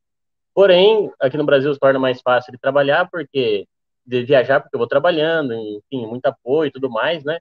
Porém, 0.54 1.12
aqui 1.20 1.36
no 1.36 1.44
Brasil 1.44 1.72
se 1.72 1.78
torna 1.78 1.98
mais 1.98 2.20
fácil 2.20 2.52
de 2.52 2.58
trabalhar, 2.58 3.08
porque 3.10 3.66
de 4.04 4.24
viajar, 4.24 4.60
porque 4.60 4.74
eu 4.74 4.78
vou 4.78 4.88
trabalhando, 4.88 5.52
enfim, 5.52 6.06
muito 6.06 6.26
apoio 6.26 6.68
e 6.68 6.72
tudo 6.72 6.88
mais, 6.88 7.24
né? 7.24 7.38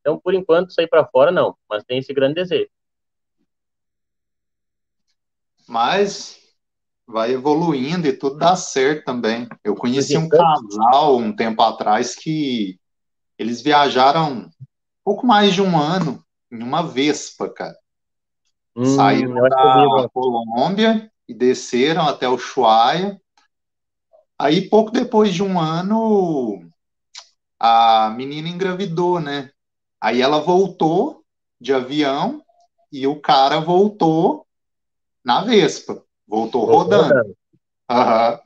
Então, 0.00 0.18
por 0.18 0.34
enquanto, 0.34 0.72
sair 0.72 0.88
para 0.88 1.06
fora 1.06 1.30
não, 1.30 1.54
mas 1.68 1.84
tem 1.84 1.98
esse 1.98 2.12
grande 2.12 2.34
desejo. 2.34 2.68
Mas 5.68 6.38
vai 7.06 7.32
evoluindo 7.32 8.06
e 8.06 8.12
tudo 8.12 8.38
dá 8.38 8.56
certo 8.56 9.04
também. 9.04 9.46
Eu 9.62 9.74
conheci 9.74 10.16
um 10.16 10.28
casal 10.28 11.16
um 11.16 11.34
tempo 11.34 11.62
atrás 11.62 12.14
que 12.14 12.78
eles 13.38 13.62
viajaram 13.62 14.50
pouco 15.04 15.26
mais 15.26 15.54
de 15.54 15.62
um 15.62 15.78
ano 15.78 16.22
em 16.50 16.62
uma 16.62 16.82
Vespa, 16.82 17.48
cara. 17.48 17.76
Hum, 18.76 18.84
Saíram 18.84 19.34
da 19.48 20.08
Colômbia 20.12 21.10
e 21.26 21.34
desceram 21.34 22.06
até 22.06 22.28
o 22.28 22.38
Chuaia. 22.38 23.20
Aí, 24.38 24.68
pouco 24.68 24.90
depois 24.90 25.34
de 25.34 25.42
um 25.42 25.58
ano, 25.58 26.68
a 27.58 28.10
menina 28.16 28.48
engravidou, 28.48 29.20
né? 29.20 29.50
Aí 30.00 30.22
ela 30.22 30.40
voltou 30.40 31.24
de 31.60 31.72
avião 31.72 32.42
e 32.92 33.06
o 33.06 33.20
cara 33.20 33.60
voltou 33.60 34.46
na 35.24 35.42
Vespa, 35.42 36.02
voltou 36.26 36.64
rodando. 36.64 37.36
Uhum. 37.90 38.38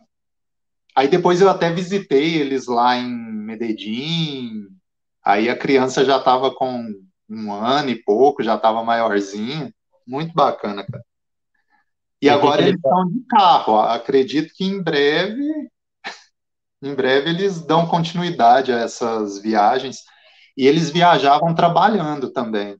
Aí 0.95 1.09
depois 1.09 1.41
eu 1.41 1.49
até 1.49 1.71
visitei 1.73 2.37
eles 2.37 2.67
lá 2.67 2.97
em 2.97 3.09
Medellín. 3.09 4.69
Aí 5.25 5.49
a 5.49 5.57
criança 5.57 6.05
já 6.05 6.19
estava 6.19 6.55
com 6.55 6.85
um 7.29 7.53
ano 7.53 7.91
e 7.91 7.97
pouco, 7.97 8.43
já 8.43 8.57
estava 8.57 8.83
maiorzinha. 8.83 9.73
Muito 10.07 10.35
bacana, 10.35 10.85
cara. 10.85 11.05
E 12.21 12.29
agora 12.29 12.63
eles 12.63 12.77
estão 12.77 13.09
de 13.09 13.21
carro. 13.29 13.79
Acredito 13.81 14.53
que 14.55 14.65
em 14.65 14.83
breve, 14.83 15.69
em 16.83 16.95
breve 16.95 17.31
eles 17.31 17.61
dão 17.61 17.87
continuidade 17.87 18.73
a 18.73 18.79
essas 18.79 19.41
viagens. 19.41 20.05
E 20.57 20.67
eles 20.67 20.91
viajavam 20.91 21.55
trabalhando 21.55 22.31
também. 22.31 22.77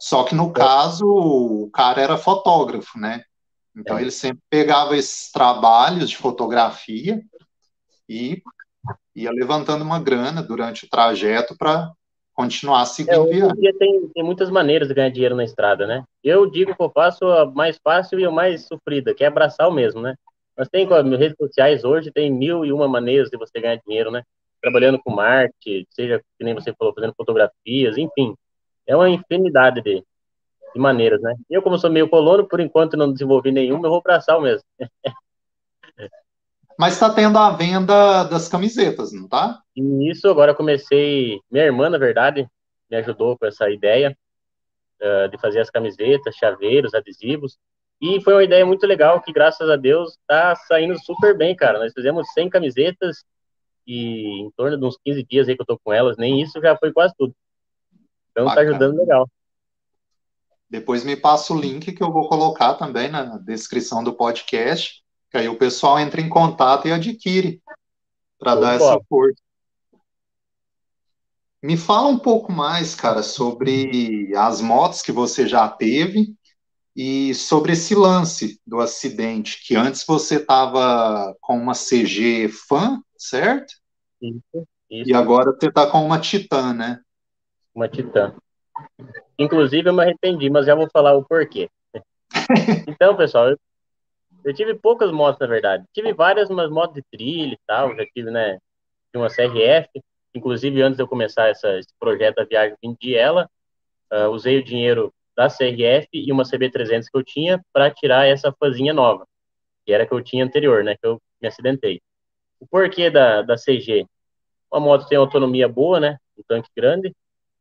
Só 0.00 0.24
que 0.24 0.34
no 0.34 0.50
é. 0.50 0.52
caso, 0.52 1.06
o 1.06 1.70
cara 1.70 2.00
era 2.00 2.16
fotógrafo, 2.16 2.98
né? 2.98 3.24
Então 3.76 3.98
é. 3.98 4.02
ele 4.02 4.10
sempre 4.10 4.42
pegava 4.48 4.96
esses 4.96 5.30
trabalhos 5.30 6.08
de 6.08 6.16
fotografia 6.16 7.20
e 8.08 8.42
ia 9.14 9.30
levantando 9.30 9.82
uma 9.82 10.00
grana 10.00 10.42
durante 10.42 10.84
o 10.84 10.88
trajeto 10.88 11.56
para 11.56 11.92
continuar 12.34 12.84
seguindo 12.86 13.14
é, 13.14 13.18
hoje 13.20 13.40
em 13.40 13.60
dia 13.60 13.72
tem, 13.78 14.08
tem 14.08 14.24
muitas 14.24 14.50
maneiras 14.50 14.88
de 14.88 14.94
ganhar 14.94 15.08
dinheiro 15.08 15.36
na 15.36 15.44
estrada, 15.44 15.86
né? 15.86 16.04
Eu 16.22 16.50
digo 16.50 16.74
que 16.74 16.82
eu 16.82 16.90
faço 16.90 17.24
a 17.26 17.46
mais 17.46 17.78
fácil 17.82 18.18
e 18.18 18.24
a 18.24 18.30
mais 18.30 18.66
sofrida, 18.66 19.14
que 19.14 19.22
é 19.22 19.28
abraçar 19.28 19.68
o 19.68 19.72
mesmo, 19.72 20.00
né? 20.00 20.16
Mas 20.56 20.68
tem 20.68 20.86
com 20.86 20.94
as 20.94 21.06
redes 21.06 21.36
sociais 21.36 21.84
hoje, 21.84 22.10
tem 22.10 22.32
mil 22.32 22.64
e 22.64 22.72
uma 22.72 22.88
maneiras 22.88 23.30
de 23.30 23.36
você 23.36 23.60
ganhar 23.60 23.80
dinheiro, 23.86 24.10
né? 24.10 24.22
Trabalhando 24.60 24.98
com 24.98 25.14
marketing, 25.14 25.86
seja 25.90 26.20
que 26.38 26.44
nem 26.44 26.54
você 26.54 26.72
falou, 26.74 26.94
fazendo 26.94 27.14
fotografias, 27.16 27.96
enfim. 27.96 28.34
É 28.86 28.96
uma 28.96 29.08
infinidade 29.08 29.80
de, 29.80 30.02
de 30.74 30.80
maneiras, 30.80 31.20
né? 31.22 31.34
Eu, 31.48 31.62
como 31.62 31.78
sou 31.78 31.90
meio 31.90 32.08
colono, 32.08 32.46
por 32.48 32.60
enquanto 32.60 32.96
não 32.96 33.12
desenvolvi 33.12 33.52
nenhuma, 33.52 33.86
eu 33.86 33.90
vou 33.90 34.00
abraçar 34.00 34.36
o 34.38 34.42
mesmo. 34.42 34.64
Mas 36.78 36.94
está 36.94 37.12
tendo 37.12 37.38
a 37.38 37.50
venda 37.50 38.24
das 38.24 38.48
camisetas, 38.48 39.12
não 39.12 39.28
tá? 39.28 39.60
Isso, 39.76 40.28
agora 40.28 40.54
comecei. 40.54 41.40
Minha 41.50 41.64
irmã, 41.64 41.88
na 41.88 41.98
verdade, 41.98 42.48
me 42.90 42.96
ajudou 42.96 43.38
com 43.38 43.46
essa 43.46 43.70
ideia 43.70 44.16
uh, 45.00 45.28
de 45.28 45.38
fazer 45.38 45.60
as 45.60 45.70
camisetas, 45.70 46.34
chaveiros, 46.34 46.94
adesivos. 46.94 47.56
E 48.00 48.20
foi 48.22 48.34
uma 48.34 48.44
ideia 48.44 48.66
muito 48.66 48.86
legal 48.86 49.20
que, 49.22 49.32
graças 49.32 49.70
a 49.70 49.76
Deus, 49.76 50.18
está 50.20 50.56
saindo 50.56 50.98
super 51.04 51.36
bem, 51.36 51.54
cara. 51.54 51.78
Nós 51.78 51.92
fizemos 51.92 52.26
100 52.32 52.50
camisetas 52.50 53.24
e 53.86 54.42
em 54.42 54.50
torno 54.56 54.78
de 54.78 54.84
uns 54.84 54.98
15 55.04 55.24
dias 55.24 55.48
aí 55.48 55.54
que 55.54 55.62
eu 55.62 55.66
tô 55.66 55.78
com 55.78 55.92
elas, 55.92 56.16
nem 56.16 56.40
isso 56.40 56.60
já 56.60 56.76
foi 56.76 56.92
quase 56.92 57.14
tudo. 57.16 57.34
Então 58.30 58.46
tá 58.46 58.54
Bacana. 58.54 58.54
tá 58.54 58.84
ajudando 58.84 58.98
legal. 58.98 59.28
Depois 60.68 61.04
me 61.04 61.16
passa 61.16 61.52
o 61.52 61.60
link 61.60 61.92
que 61.92 62.02
eu 62.02 62.10
vou 62.10 62.28
colocar 62.28 62.74
também 62.74 63.08
na 63.08 63.38
descrição 63.38 64.02
do 64.02 64.14
podcast 64.14 65.03
que 65.34 65.38
aí 65.38 65.48
o 65.48 65.58
pessoal 65.58 65.98
entra 65.98 66.20
em 66.20 66.28
contato 66.28 66.86
e 66.86 66.92
adquire 66.92 67.60
para 68.38 68.54
dar 68.54 68.74
essa 68.74 69.00
força. 69.08 69.42
Me 71.60 71.76
fala 71.76 72.06
um 72.06 72.18
pouco 72.20 72.52
mais, 72.52 72.94
cara, 72.94 73.20
sobre 73.20 74.32
as 74.36 74.60
motos 74.60 75.02
que 75.02 75.10
você 75.10 75.48
já 75.48 75.68
teve 75.68 76.32
e 76.94 77.34
sobre 77.34 77.72
esse 77.72 77.96
lance 77.96 78.60
do 78.64 78.78
acidente, 78.78 79.60
que 79.66 79.74
antes 79.74 80.04
você 80.06 80.36
estava 80.36 81.34
com 81.40 81.56
uma 81.56 81.74
CG 81.74 82.48
Fan, 82.68 83.02
certo? 83.18 83.74
Isso, 84.22 84.68
isso. 84.88 85.10
E 85.10 85.14
agora 85.14 85.50
você 85.50 85.66
está 85.66 85.84
com 85.84 86.06
uma 86.06 86.20
Titan, 86.20 86.74
né? 86.74 87.00
Uma 87.74 87.88
Titan. 87.88 88.36
Inclusive, 89.36 89.88
eu 89.88 89.94
me 89.94 90.02
arrependi, 90.02 90.48
mas 90.48 90.64
já 90.64 90.76
vou 90.76 90.88
falar 90.92 91.16
o 91.16 91.24
porquê. 91.24 91.68
então, 92.86 93.16
pessoal, 93.16 93.56
Eu 94.44 94.52
tive 94.52 94.74
poucas 94.74 95.10
motos, 95.10 95.40
na 95.40 95.46
verdade. 95.46 95.84
Tive 95.92 96.12
várias, 96.12 96.50
umas 96.50 96.70
motos 96.70 96.94
de 96.94 97.02
trilha 97.10 97.54
e 97.54 97.58
tal. 97.66 97.96
Já 97.96 98.04
tive, 98.04 98.30
né? 98.30 98.58
Uma 99.14 99.28
CRF. 99.28 99.88
Inclusive, 100.34 100.82
antes 100.82 100.96
de 100.98 101.02
eu 101.02 101.08
começar 101.08 101.48
essa, 101.48 101.78
esse 101.78 101.88
projeto 101.98 102.36
da 102.36 102.44
viagem, 102.44 102.76
vendi 102.82 103.16
ela. 103.16 103.48
Uh, 104.12 104.28
usei 104.28 104.58
o 104.58 104.64
dinheiro 104.64 105.12
da 105.34 105.48
CRF 105.48 106.08
e 106.12 106.30
uma 106.30 106.44
CB300 106.44 107.06
que 107.10 107.16
eu 107.16 107.24
tinha 107.24 107.64
para 107.72 107.90
tirar 107.90 108.26
essa 108.26 108.52
fazinha 108.52 108.92
nova, 108.92 109.26
que 109.84 109.92
era 109.92 110.06
que 110.06 110.12
eu 110.12 110.22
tinha 110.22 110.44
anterior, 110.44 110.84
né? 110.84 110.94
Que 110.96 111.06
eu 111.06 111.20
me 111.40 111.48
acidentei. 111.48 112.02
O 112.60 112.66
porquê 112.66 113.10
da, 113.10 113.40
da 113.42 113.56
CG? 113.56 114.06
Uma 114.70 114.80
moto 114.80 115.06
tem 115.08 115.16
autonomia 115.16 115.68
boa, 115.68 115.98
né? 115.98 116.18
Um 116.38 116.42
tanque 116.46 116.68
grande. 116.76 117.14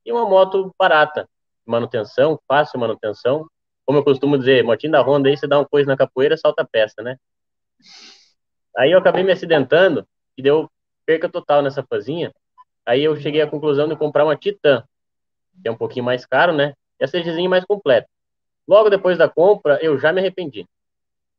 E 0.05 0.11
uma 0.11 0.27
moto 0.27 0.73
barata. 0.77 1.27
Manutenção, 1.65 2.37
fácil 2.45 2.77
manutenção 2.77 3.47
como 3.85 3.99
eu 3.99 4.03
costumo 4.03 4.37
dizer, 4.37 4.63
motinho 4.63 4.91
da 4.91 5.01
Honda 5.01 5.29
aí, 5.29 5.37
você 5.37 5.47
dá 5.47 5.59
uma 5.59 5.67
coisa 5.67 5.87
na 5.87 5.97
capoeira, 5.97 6.37
salta 6.37 6.61
a 6.63 6.65
peça, 6.65 7.01
né? 7.01 7.17
Aí 8.77 8.91
eu 8.91 8.99
acabei 8.99 9.23
me 9.23 9.31
acidentando 9.31 10.07
e 10.37 10.41
deu 10.41 10.69
perca 11.05 11.29
total 11.29 11.61
nessa 11.61 11.83
fazinha. 11.83 12.33
Aí 12.85 13.03
eu 13.03 13.15
cheguei 13.15 13.41
à 13.41 13.47
conclusão 13.47 13.87
de 13.87 13.95
comprar 13.95 14.23
uma 14.23 14.35
Titan, 14.35 14.83
que 15.61 15.67
é 15.67 15.71
um 15.71 15.77
pouquinho 15.77 16.05
mais 16.05 16.25
caro, 16.25 16.53
né? 16.53 16.73
E 16.99 17.03
a 17.03 17.07
CGzinha 17.07 17.49
mais 17.49 17.65
completa. 17.65 18.07
Logo 18.67 18.89
depois 18.89 19.17
da 19.17 19.29
compra, 19.29 19.77
eu 19.81 19.99
já 19.99 20.11
me 20.11 20.19
arrependi. 20.19 20.65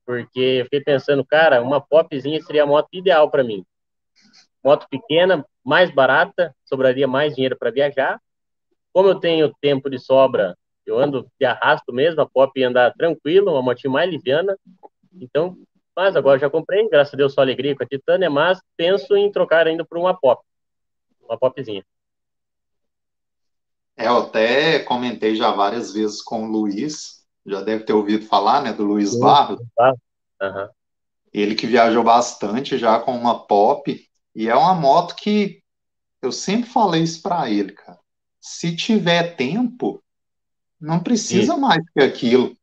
Porque 0.05 0.41
eu 0.41 0.65
fiquei 0.65 0.83
pensando, 0.83 1.25
cara, 1.25 1.63
uma 1.63 1.81
popzinha 1.81 2.41
seria 2.43 2.65
a 2.65 2.67
moto 2.67 2.89
ideal 2.93 3.31
para 3.31 3.43
mim. 3.43 3.65
Moto 4.63 4.87
pequena, 4.89 5.45
mais 5.65 5.91
barata, 5.91 6.55
sobraria 6.65 7.09
mais 7.09 7.35
dinheiro 7.35 7.57
para 7.59 7.71
viajar. 7.71 8.21
Como 8.93 9.09
eu 9.09 9.19
tenho 9.19 9.53
tempo 9.61 9.89
de 9.89 9.99
sobra 9.99 10.57
eu 10.87 10.99
ando 10.99 11.27
de 11.39 11.47
arrasto 11.47 11.93
mesmo, 11.93 12.21
a 12.21 12.29
Pop 12.29 12.63
andar 12.63 12.93
tranquilo, 12.95 13.53
uma 13.53 13.63
motinha 13.63 13.91
mais 13.91 14.11
liviana. 14.11 14.57
Então, 15.21 15.57
mas 15.97 16.17
agora 16.17 16.39
já 16.39 16.51
comprei, 16.51 16.89
graças 16.89 17.15
a 17.15 17.17
Deus 17.17 17.33
só 17.33 17.41
alegria 17.41 17.77
com 17.77 17.85
a 17.85 17.87
Titânia, 17.87 18.29
mas 18.29 18.61
penso 18.77 19.17
em 19.17 19.31
trocar 19.31 19.67
ainda 19.67 19.85
por 19.85 19.99
uma 19.99 20.19
Pop, 20.19 20.43
uma 21.23 21.39
Popzinha. 21.39 21.85
É, 23.97 24.09
eu 24.09 24.19
até 24.19 24.81
comentei 24.81 25.37
já 25.37 25.53
várias 25.53 25.93
vezes 25.93 26.21
com 26.21 26.45
o 26.45 26.51
Luiz, 26.51 27.25
já 27.47 27.61
deve 27.61 27.85
ter 27.85 27.93
ouvido 27.93 28.27
falar, 28.27 28.63
né, 28.63 28.73
do 28.73 28.85
Luiz 28.85 29.19
Barros. 29.19 29.61
Uhum. 29.61 30.69
Ele 31.33 31.55
que 31.55 31.67
viajou 31.67 32.03
bastante 32.03 32.77
já 32.77 32.99
com 32.99 33.17
uma 33.17 33.47
Pop, 33.47 34.09
e 34.35 34.49
é 34.49 34.55
uma 34.55 34.75
moto 34.75 35.15
que 35.15 35.63
eu 36.21 36.33
sempre 36.33 36.69
falei 36.69 37.03
isso 37.03 37.23
para 37.23 37.49
ele, 37.51 37.73
cara. 37.73 37.99
Se 38.41 38.75
tiver 38.75 39.37
tempo, 39.37 40.03
não 40.85 41.01
precisa 41.01 41.55
Isso. 41.55 41.61
mais 41.61 41.83
que 41.91 42.03
aquilo. 42.03 42.57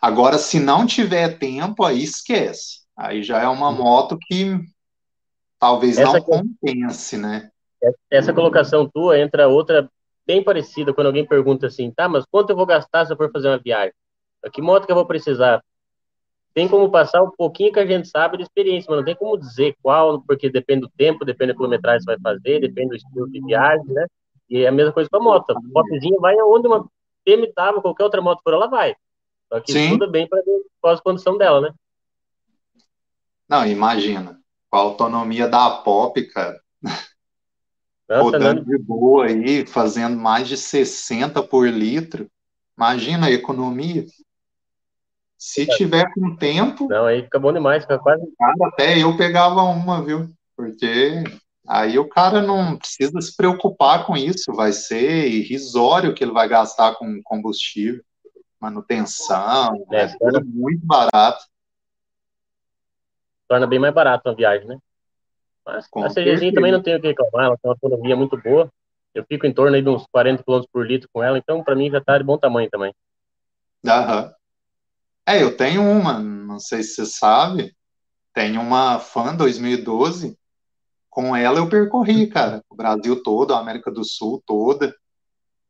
Agora, 0.00 0.38
se 0.38 0.58
não 0.58 0.86
tiver 0.86 1.38
tempo, 1.38 1.84
aí 1.84 2.02
esquece. 2.02 2.80
Aí 2.96 3.22
já 3.22 3.40
é 3.40 3.48
uma 3.48 3.70
moto 3.70 4.18
que 4.20 4.58
talvez 5.58 5.98
essa 5.98 6.14
não 6.14 6.22
compense, 6.22 7.16
né? 7.16 7.50
Essa 8.10 8.32
colocação 8.32 8.88
tua 8.88 9.18
entra 9.18 9.48
outra 9.48 9.88
bem 10.26 10.42
parecida 10.42 10.94
quando 10.94 11.08
alguém 11.08 11.26
pergunta 11.26 11.66
assim, 11.66 11.90
tá, 11.90 12.08
mas 12.08 12.24
quanto 12.30 12.50
eu 12.50 12.56
vou 12.56 12.66
gastar 12.66 13.04
se 13.04 13.12
eu 13.12 13.16
for 13.16 13.30
fazer 13.30 13.48
uma 13.48 13.58
viagem? 13.58 13.92
Que 14.52 14.62
moto 14.62 14.86
que 14.86 14.92
eu 14.92 14.96
vou 14.96 15.06
precisar? 15.06 15.62
Tem 16.54 16.68
como 16.68 16.90
passar 16.90 17.22
um 17.22 17.30
pouquinho 17.30 17.72
que 17.72 17.80
a 17.80 17.86
gente 17.86 18.08
sabe 18.08 18.36
de 18.36 18.42
experiência, 18.42 18.86
mas 18.88 18.98
não 18.98 19.04
tem 19.04 19.16
como 19.16 19.38
dizer 19.38 19.74
qual, 19.82 20.22
porque 20.22 20.50
depende 20.50 20.82
do 20.82 20.90
tempo, 20.96 21.24
depende 21.24 21.52
da 21.52 21.56
quilometragem 21.56 21.98
que 21.98 22.04
você 22.04 22.18
vai 22.18 22.34
fazer, 22.34 22.60
depende 22.60 22.90
do 22.90 22.96
estilo 22.96 23.30
de 23.30 23.40
viagem, 23.44 23.86
né? 23.86 24.06
E 24.50 24.58
é 24.58 24.68
a 24.68 24.72
mesma 24.72 24.92
coisa 24.92 25.08
com 25.10 25.16
a 25.16 25.20
moto. 25.20 25.50
A 25.50 25.56
popzinha 25.72 26.18
vai 26.20 26.38
aonde 26.38 26.66
uma 26.66 26.86
TM 27.24 27.52
qualquer 27.82 28.04
outra 28.04 28.20
moto 28.20 28.40
por 28.44 28.54
ela 28.54 28.66
vai. 28.66 28.94
Só 29.52 29.60
que 29.60 29.72
Sim. 29.72 29.90
tudo 29.90 30.10
bem 30.10 30.28
para 30.28 30.94
a 30.94 31.00
condição 31.00 31.36
dela, 31.36 31.60
né? 31.60 31.74
Não, 33.48 33.66
imagina. 33.66 34.40
Com 34.70 34.76
a 34.76 34.80
autonomia 34.80 35.46
da 35.46 35.70
Pop, 35.70 36.22
cara. 36.28 36.60
Nossa, 38.08 38.22
Rodando 38.22 38.62
não... 38.62 38.64
de 38.64 38.78
boa 38.78 39.26
aí, 39.26 39.66
fazendo 39.66 40.16
mais 40.16 40.48
de 40.48 40.56
60 40.56 41.42
por 41.42 41.68
litro. 41.68 42.30
Imagina 42.76 43.26
a 43.26 43.30
economia. 43.30 44.06
Se 45.36 45.66
tiver 45.66 46.10
com 46.14 46.36
tempo. 46.36 46.86
Não, 46.88 47.04
aí 47.04 47.22
fica 47.22 47.38
bom 47.38 47.52
demais, 47.52 47.82
fica 47.82 47.98
quase. 47.98 48.22
Cara, 48.38 48.68
até 48.68 49.02
eu 49.02 49.16
pegava 49.16 49.62
uma, 49.62 50.02
viu? 50.02 50.28
Porque 50.56 51.24
Aí 51.74 51.98
o 51.98 52.06
cara 52.06 52.42
não 52.42 52.76
precisa 52.76 53.18
se 53.22 53.34
preocupar 53.34 54.04
com 54.04 54.14
isso, 54.14 54.52
vai 54.52 54.74
ser 54.74 55.26
irrisório 55.26 56.12
que 56.12 56.22
ele 56.22 56.30
vai 56.30 56.46
gastar 56.46 56.96
com 56.96 57.22
combustível, 57.24 58.04
manutenção, 58.60 59.82
é, 59.90 60.02
é 60.02 60.06
tudo 60.18 60.44
muito 60.44 60.84
barato. 60.84 61.46
Torna 63.48 63.66
bem 63.66 63.78
mais 63.78 63.94
barato 63.94 64.28
a 64.28 64.34
viagem, 64.34 64.68
né? 64.68 64.78
Mas 65.64 65.88
com 65.88 66.04
a 66.04 66.10
CGzinha 66.10 66.52
também 66.52 66.72
não 66.72 66.82
tem 66.82 66.94
o 66.94 67.00
que 67.00 67.06
reclamar, 67.06 67.46
ela 67.46 67.56
tem 67.56 67.70
uma 67.70 67.74
autonomia 67.74 68.16
muito 68.16 68.36
boa. 68.36 68.70
Eu 69.14 69.24
fico 69.24 69.46
em 69.46 69.54
torno 69.54 69.74
aí 69.74 69.80
de 69.80 69.88
uns 69.88 70.04
40 70.12 70.44
km 70.44 70.66
por 70.70 70.86
litro 70.86 71.08
com 71.10 71.22
ela, 71.22 71.38
então 71.38 71.64
para 71.64 71.74
mim 71.74 71.90
já 71.90 72.02
tá 72.02 72.18
de 72.18 72.24
bom 72.24 72.36
tamanho 72.36 72.68
também. 72.68 72.94
Aham. 73.86 74.30
É, 75.26 75.42
eu 75.42 75.56
tenho 75.56 75.80
uma, 75.82 76.18
não 76.18 76.58
sei 76.58 76.82
se 76.82 76.96
você 76.96 77.06
sabe, 77.06 77.74
tenho 78.34 78.60
uma 78.60 78.98
Fan 78.98 79.34
2012 79.34 80.36
com 81.12 81.36
ela 81.36 81.58
eu 81.58 81.68
percorri, 81.68 82.26
cara, 82.26 82.64
o 82.70 82.74
Brasil 82.74 83.22
todo, 83.22 83.52
a 83.52 83.58
América 83.58 83.90
do 83.90 84.02
Sul 84.02 84.42
toda. 84.46 84.96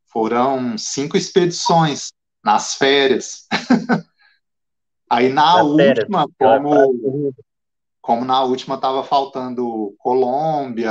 Foram 0.05 0.77
cinco 0.77 1.17
expedições 1.17 2.13
nas 2.41 2.75
férias. 2.75 3.45
Aí 5.09 5.27
na, 5.27 5.57
na 5.57 5.63
última, 5.63 6.25
como, 6.39 7.35
como 8.01 8.25
na 8.25 8.41
última 8.41 8.75
estava 8.75 9.03
faltando 9.03 9.93
Colômbia, 9.97 10.89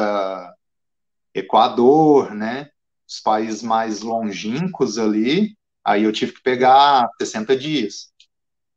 Equador, 1.34 2.34
né? 2.34 2.68
Os 3.08 3.20
países 3.20 3.62
mais 3.62 4.02
longínquos 4.02 4.98
ali, 4.98 5.56
aí 5.82 6.04
eu 6.04 6.12
tive 6.12 6.32
que 6.32 6.42
pegar 6.42 7.08
60 7.18 7.56
dias. 7.56 8.12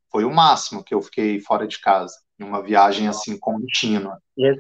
Foi 0.10 0.24
o 0.24 0.34
máximo 0.34 0.84
que 0.84 0.96
eu 0.96 1.02
fiquei 1.02 1.40
fora 1.42 1.68
de 1.68 1.80
casa, 1.82 2.16
em 2.40 2.46
uma 2.46 2.64
viagem 2.64 3.10
assim 3.10 3.38
contínua. 3.38 4.20
E, 4.38 4.56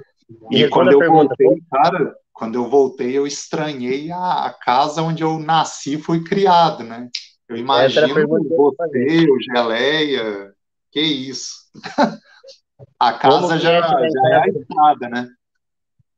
e, 0.52 0.68
quando 0.70 0.92
eu 0.92 1.00
pergunta, 1.00 1.36
voltei, 1.40 1.64
cara, 1.72 2.16
quando 2.34 2.56
eu 2.56 2.70
voltei, 2.70 3.18
eu 3.18 3.28
estranhei 3.28 4.12
a, 4.12 4.46
a, 4.46 4.54
casa 4.54 5.02
onde 5.02 5.24
eu 5.24 5.40
nasci 5.40 5.96
e 5.96 6.02
fui 6.02 6.24
criado, 6.24 6.84
né? 6.84 7.10
Eu 7.48 7.56
imagino 7.56 8.28
você, 8.28 9.30
o 9.30 9.40
Geleia, 9.40 10.54
que 10.92 11.02
isso. 11.02 11.54
a 13.00 13.14
casa 13.14 13.60
já, 13.60 13.74
é 13.74 13.82
já 13.82 14.30
é 14.30 14.36
a 14.36 14.48
estrada, 14.48 15.10
né? 15.10 15.30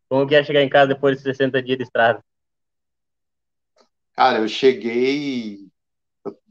Como 0.10 0.26
que 0.26 0.36
é 0.36 0.43
chegar 0.43 0.63
em 0.63 0.70
casa 0.70 0.93
depois 0.93 1.17
de 1.17 1.24
60 1.24 1.62
dias 1.62 1.78
de 1.78 1.84
estrada? 1.84 2.24
Cara, 4.13 4.39
eu 4.39 4.48
cheguei. 4.48 5.67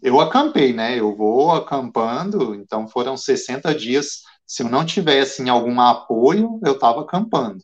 Eu 0.02 0.20
acampei, 0.20 0.72
né? 0.72 0.98
Eu 0.98 1.16
vou 1.16 1.52
acampando, 1.52 2.54
então 2.54 2.86
foram 2.86 3.16
60 3.16 3.74
dias 3.74 4.22
se 4.46 4.62
eu 4.62 4.68
não 4.68 4.86
tivesse 4.86 5.42
em 5.42 5.48
algum 5.48 5.80
apoio, 5.80 6.60
eu 6.64 6.72
estava 6.74 7.00
acampando. 7.00 7.62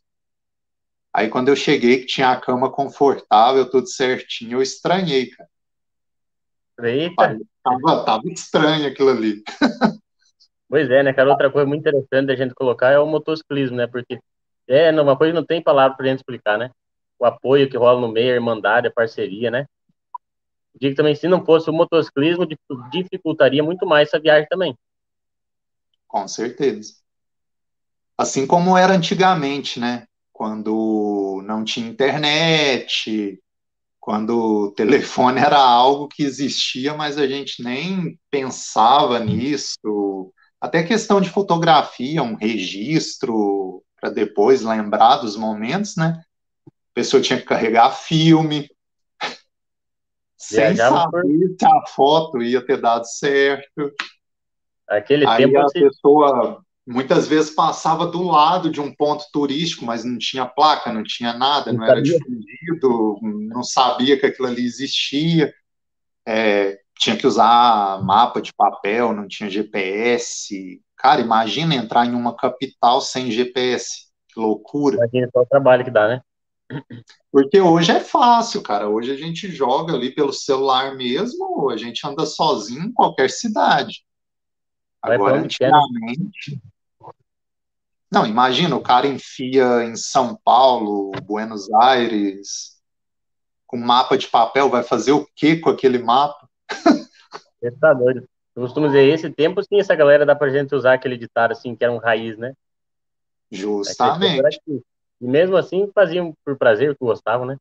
Aí 1.14 1.28
quando 1.28 1.48
eu 1.48 1.56
cheguei, 1.56 2.00
que 2.00 2.06
tinha 2.06 2.30
a 2.30 2.40
cama 2.40 2.70
confortável, 2.70 3.68
tudo 3.70 3.86
certinho, 3.86 4.58
eu 4.58 4.62
estranhei, 4.62 5.30
cara. 5.30 5.48
Eita! 6.82 7.38
Tava, 7.62 8.04
tava 8.04 8.22
estranho 8.28 8.88
aquilo 8.88 9.10
ali. 9.10 9.42
Pois 10.68 10.90
é, 10.90 11.02
né, 11.02 11.12
cara? 11.12 11.28
Outra 11.28 11.50
coisa 11.50 11.68
muito 11.68 11.82
interessante 11.82 12.28
da 12.28 12.34
gente 12.34 12.54
colocar 12.54 12.88
é 12.88 12.98
o 12.98 13.06
motociclismo, 13.06 13.76
né? 13.76 13.86
Porque 13.86 14.18
é 14.66 14.90
uma 14.90 15.18
coisa 15.18 15.34
não 15.34 15.44
tem 15.44 15.62
palavra 15.62 15.94
pra 15.94 16.06
gente 16.06 16.20
explicar, 16.20 16.56
né? 16.56 16.70
O 17.18 17.26
apoio 17.26 17.68
que 17.68 17.76
rola 17.76 18.00
no 18.00 18.08
meio, 18.08 18.32
a 18.32 18.36
irmandade, 18.36 18.88
a 18.88 18.90
parceria, 18.90 19.50
né? 19.50 19.66
Digo 20.80 20.96
também, 20.96 21.14
se 21.14 21.28
não 21.28 21.44
fosse 21.44 21.68
o 21.68 21.74
motociclismo, 21.74 22.48
dificultaria 22.90 23.62
muito 23.62 23.84
mais 23.84 24.08
essa 24.08 24.18
viagem 24.18 24.48
também. 24.48 24.74
Com 26.12 26.28
certeza. 26.28 26.92
Assim 28.18 28.46
como 28.46 28.76
era 28.76 28.92
antigamente, 28.92 29.80
né? 29.80 30.04
Quando 30.30 31.40
não 31.46 31.64
tinha 31.64 31.88
internet, 31.88 33.40
quando 33.98 34.66
o 34.66 34.72
telefone 34.72 35.40
era 35.40 35.58
algo 35.58 36.08
que 36.08 36.22
existia, 36.22 36.92
mas 36.92 37.16
a 37.16 37.26
gente 37.26 37.62
nem 37.62 38.20
pensava 38.30 39.18
nisso. 39.18 40.30
Até 40.60 40.82
questão 40.82 41.18
de 41.18 41.30
fotografia, 41.30 42.22
um 42.22 42.34
registro 42.34 43.82
para 43.98 44.10
depois 44.10 44.60
lembrar 44.60 45.16
dos 45.16 45.34
momentos, 45.34 45.96
né? 45.96 46.22
A 46.66 46.70
pessoa 46.92 47.22
tinha 47.22 47.38
que 47.38 47.46
carregar 47.46 47.90
filme, 47.90 48.68
sem 50.36 50.76
saber 50.76 51.56
se 51.58 51.64
a 51.64 51.86
foto 51.86 52.42
ia 52.42 52.64
ter 52.64 52.78
dado 52.78 53.06
certo. 53.06 53.90
Aquele 54.88 55.26
Aí 55.26 55.44
tempo 55.44 55.58
a 55.58 55.62
você... 55.62 55.80
pessoa 55.80 56.62
muitas 56.86 57.28
vezes 57.28 57.54
passava 57.54 58.06
do 58.06 58.22
lado 58.22 58.70
de 58.70 58.80
um 58.80 58.94
ponto 58.94 59.24
turístico, 59.32 59.84
mas 59.84 60.04
não 60.04 60.18
tinha 60.18 60.44
placa, 60.44 60.92
não 60.92 61.02
tinha 61.02 61.32
nada, 61.32 61.72
não, 61.72 61.80
não 61.80 61.86
era 61.86 62.02
difundido, 62.02 63.18
não 63.22 63.62
sabia 63.62 64.18
que 64.18 64.26
aquilo 64.26 64.48
ali 64.48 64.64
existia. 64.64 65.52
É, 66.26 66.80
tinha 66.98 67.16
que 67.16 67.26
usar 67.26 68.02
mapa 68.04 68.40
de 68.40 68.52
papel, 68.52 69.12
não 69.12 69.26
tinha 69.26 69.50
GPS, 69.50 70.80
Cara, 71.02 71.20
imagina 71.20 71.74
entrar 71.74 72.06
em 72.06 72.14
uma 72.14 72.36
capital 72.36 73.00
sem 73.00 73.28
GPS. 73.28 74.06
Que 74.28 74.38
loucura. 74.38 74.94
Imagina 74.94 75.28
só 75.32 75.40
o 75.40 75.46
trabalho 75.46 75.84
que 75.84 75.90
dá, 75.90 76.06
né? 76.06 76.22
Porque 77.30 77.60
hoje 77.60 77.90
é 77.90 77.98
fácil, 77.98 78.62
cara. 78.62 78.88
Hoje 78.88 79.10
a 79.10 79.16
gente 79.16 79.48
joga 79.50 79.94
ali 79.94 80.14
pelo 80.14 80.32
celular 80.32 80.94
mesmo, 80.94 81.68
a 81.70 81.76
gente 81.76 82.06
anda 82.06 82.24
sozinho 82.24 82.84
em 82.84 82.92
qualquer 82.92 83.28
cidade. 83.30 84.04
Agora, 85.02 85.40
antigamente. 85.40 86.60
Não, 88.10 88.26
imagina, 88.26 88.76
o 88.76 88.82
cara 88.82 89.06
enfia 89.06 89.84
em 89.84 89.96
São 89.96 90.38
Paulo, 90.44 91.10
Buenos 91.24 91.72
Aires, 91.72 92.80
com 93.66 93.78
mapa 93.78 94.16
de 94.18 94.28
papel, 94.28 94.68
vai 94.68 94.82
fazer 94.82 95.12
o 95.12 95.26
que 95.34 95.56
com 95.56 95.70
aquele 95.70 95.98
mapa? 95.98 96.46
Você 97.58 97.70
tá 97.80 97.94
doido. 97.94 98.28
Eu 98.54 98.62
costumo 98.62 98.86
dizer, 98.86 99.08
esse 99.08 99.30
tempo 99.30 99.62
sim, 99.62 99.80
essa 99.80 99.94
galera 99.94 100.26
dá 100.26 100.36
pra 100.36 100.50
gente 100.50 100.74
usar 100.74 100.92
aquele 100.92 101.16
ditado 101.16 101.52
assim, 101.52 101.74
que 101.74 101.82
era 101.82 101.92
um 101.92 101.96
raiz, 101.96 102.36
né? 102.36 102.52
Justamente. 103.50 104.60
E 104.68 105.26
mesmo 105.26 105.56
assim 105.56 105.90
faziam 105.94 106.34
por 106.44 106.56
prazer, 106.58 106.94
que 106.94 107.04
gostavam, 107.04 107.46
né? 107.46 107.56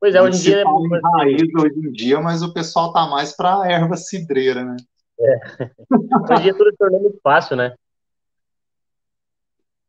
Pois 0.00 0.16
é, 0.16 0.20
hoje 0.20 0.38
em 0.38 0.42
dia 0.42 0.62
é 0.62 0.64
muito 0.64 1.00
raiz 1.00 1.54
hoje 1.54 1.78
em 1.78 1.92
dia, 1.92 2.20
mas 2.20 2.42
o 2.42 2.52
pessoal 2.52 2.92
tá 2.92 3.06
mais 3.06 3.36
pra 3.36 3.62
erva 3.70 3.96
cidreira, 3.96 4.64
né? 4.64 4.76
É. 5.22 5.64
hoje 6.32 6.40
em 6.40 6.42
dia 6.42 6.56
tudo 6.56 6.70
se 6.70 6.76
tornou 6.76 7.00
muito 7.00 7.20
fácil, 7.22 7.56
né? 7.56 7.74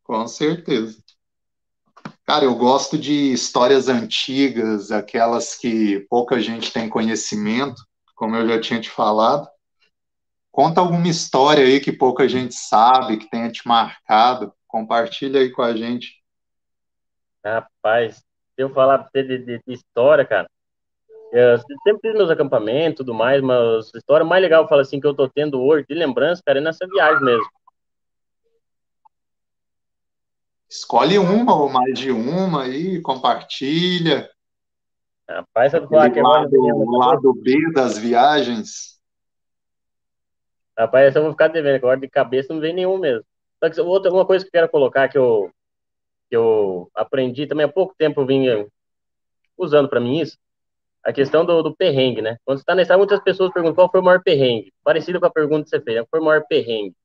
Com 0.03 0.27
certeza. 0.27 1.01
Cara, 2.25 2.45
eu 2.45 2.55
gosto 2.55 2.97
de 2.97 3.33
histórias 3.33 3.89
antigas, 3.89 4.91
aquelas 4.91 5.55
que 5.55 6.01
pouca 6.09 6.39
gente 6.39 6.71
tem 6.71 6.87
conhecimento, 6.87 7.81
como 8.15 8.35
eu 8.35 8.47
já 8.47 8.61
tinha 8.61 8.79
te 8.79 8.89
falado. 8.89 9.47
Conta 10.51 10.79
alguma 10.79 11.07
história 11.07 11.65
aí 11.65 11.79
que 11.79 11.91
pouca 11.91 12.29
gente 12.29 12.53
sabe, 12.53 13.17
que 13.17 13.29
tenha 13.29 13.51
te 13.51 13.67
marcado. 13.67 14.53
Compartilha 14.67 15.41
aí 15.41 15.49
com 15.51 15.63
a 15.63 15.75
gente. 15.75 16.23
Rapaz, 17.43 18.17
se 18.17 18.23
eu 18.57 18.69
falar 18.69 18.99
pra 18.99 19.09
você 19.09 19.23
de, 19.23 19.37
de, 19.39 19.61
de 19.65 19.73
história, 19.73 20.25
cara, 20.25 20.47
eu 21.33 21.57
sempre 21.57 21.99
fiz 22.01 22.13
meus 22.13 22.29
acampamentos 22.29 22.93
e 22.93 22.97
tudo 22.97 23.13
mais, 23.13 23.41
mas 23.41 23.91
a 23.93 23.97
história 23.97 24.23
mais 24.23 24.41
legal, 24.41 24.63
eu 24.63 24.67
falo 24.69 24.81
assim, 24.81 24.99
que 24.99 25.07
eu 25.07 25.15
tô 25.15 25.27
tendo 25.27 25.59
hoje 25.59 25.83
de 25.89 25.95
lembrança, 25.95 26.43
cara, 26.45 26.59
é 26.59 26.61
nessa 26.61 26.85
viagem 26.87 27.23
mesmo. 27.23 27.49
Escolhe 30.69 31.17
uma 31.17 31.55
ou 31.55 31.69
mais 31.69 31.97
de 31.97 32.11
uma 32.11 32.63
aí, 32.63 33.01
compartilha. 33.01 34.29
Rapaz, 35.27 35.71
sabe 35.71 35.87
falar 35.87 36.11
que 36.11 36.19
é 36.19 36.21
lado, 36.21 36.51
o 36.53 36.97
lado 36.97 37.33
B 37.33 37.71
das 37.73 37.97
viagens. 37.97 39.01
Rapaz, 40.77 41.07
essa 41.07 41.17
eu 41.17 41.23
vou 41.23 41.31
ficar 41.31 41.47
devendo, 41.47 41.75
agora 41.75 41.99
de 41.99 42.07
cabeça 42.07 42.53
não 42.53 42.61
vem 42.61 42.73
nenhum 42.73 42.99
mesmo. 42.99 43.25
Só 43.63 43.69
que 43.69 43.81
outra, 43.81 44.11
uma 44.11 44.25
coisa 44.25 44.45
que 44.45 44.49
eu 44.49 44.51
quero 44.51 44.69
colocar 44.69 45.09
que 45.09 45.17
eu, 45.17 45.49
que 46.29 46.35
eu 46.35 46.91
aprendi 46.93 47.47
também 47.47 47.65
há 47.65 47.69
pouco 47.71 47.95
tempo, 47.97 48.21
eu 48.21 48.25
vim 48.25 48.45
usando 49.57 49.89
para 49.89 49.99
mim 49.99 50.19
isso, 50.19 50.37
a 51.03 51.11
questão 51.11 51.45
do, 51.45 51.61
do 51.61 51.75
perrengue, 51.75 52.21
né? 52.21 52.37
Quando 52.45 52.57
você 52.57 52.61
está 52.61 52.73
na 52.73 52.81
estrada, 52.81 52.97
muitas 52.97 53.21
pessoas 53.21 53.51
perguntam 53.51 53.75
qual 53.75 53.91
foi 53.91 53.99
o 53.99 54.03
maior 54.03 54.21
perrengue. 54.23 54.73
Parecido 54.83 55.19
com 55.19 55.25
a 55.25 55.31
pergunta 55.31 55.63
que 55.63 55.69
você 55.69 55.81
fez, 55.81 55.97
qual 55.97 56.07
foi 56.09 56.19
o 56.21 56.23
maior 56.23 56.45
perrengue? 56.47 56.95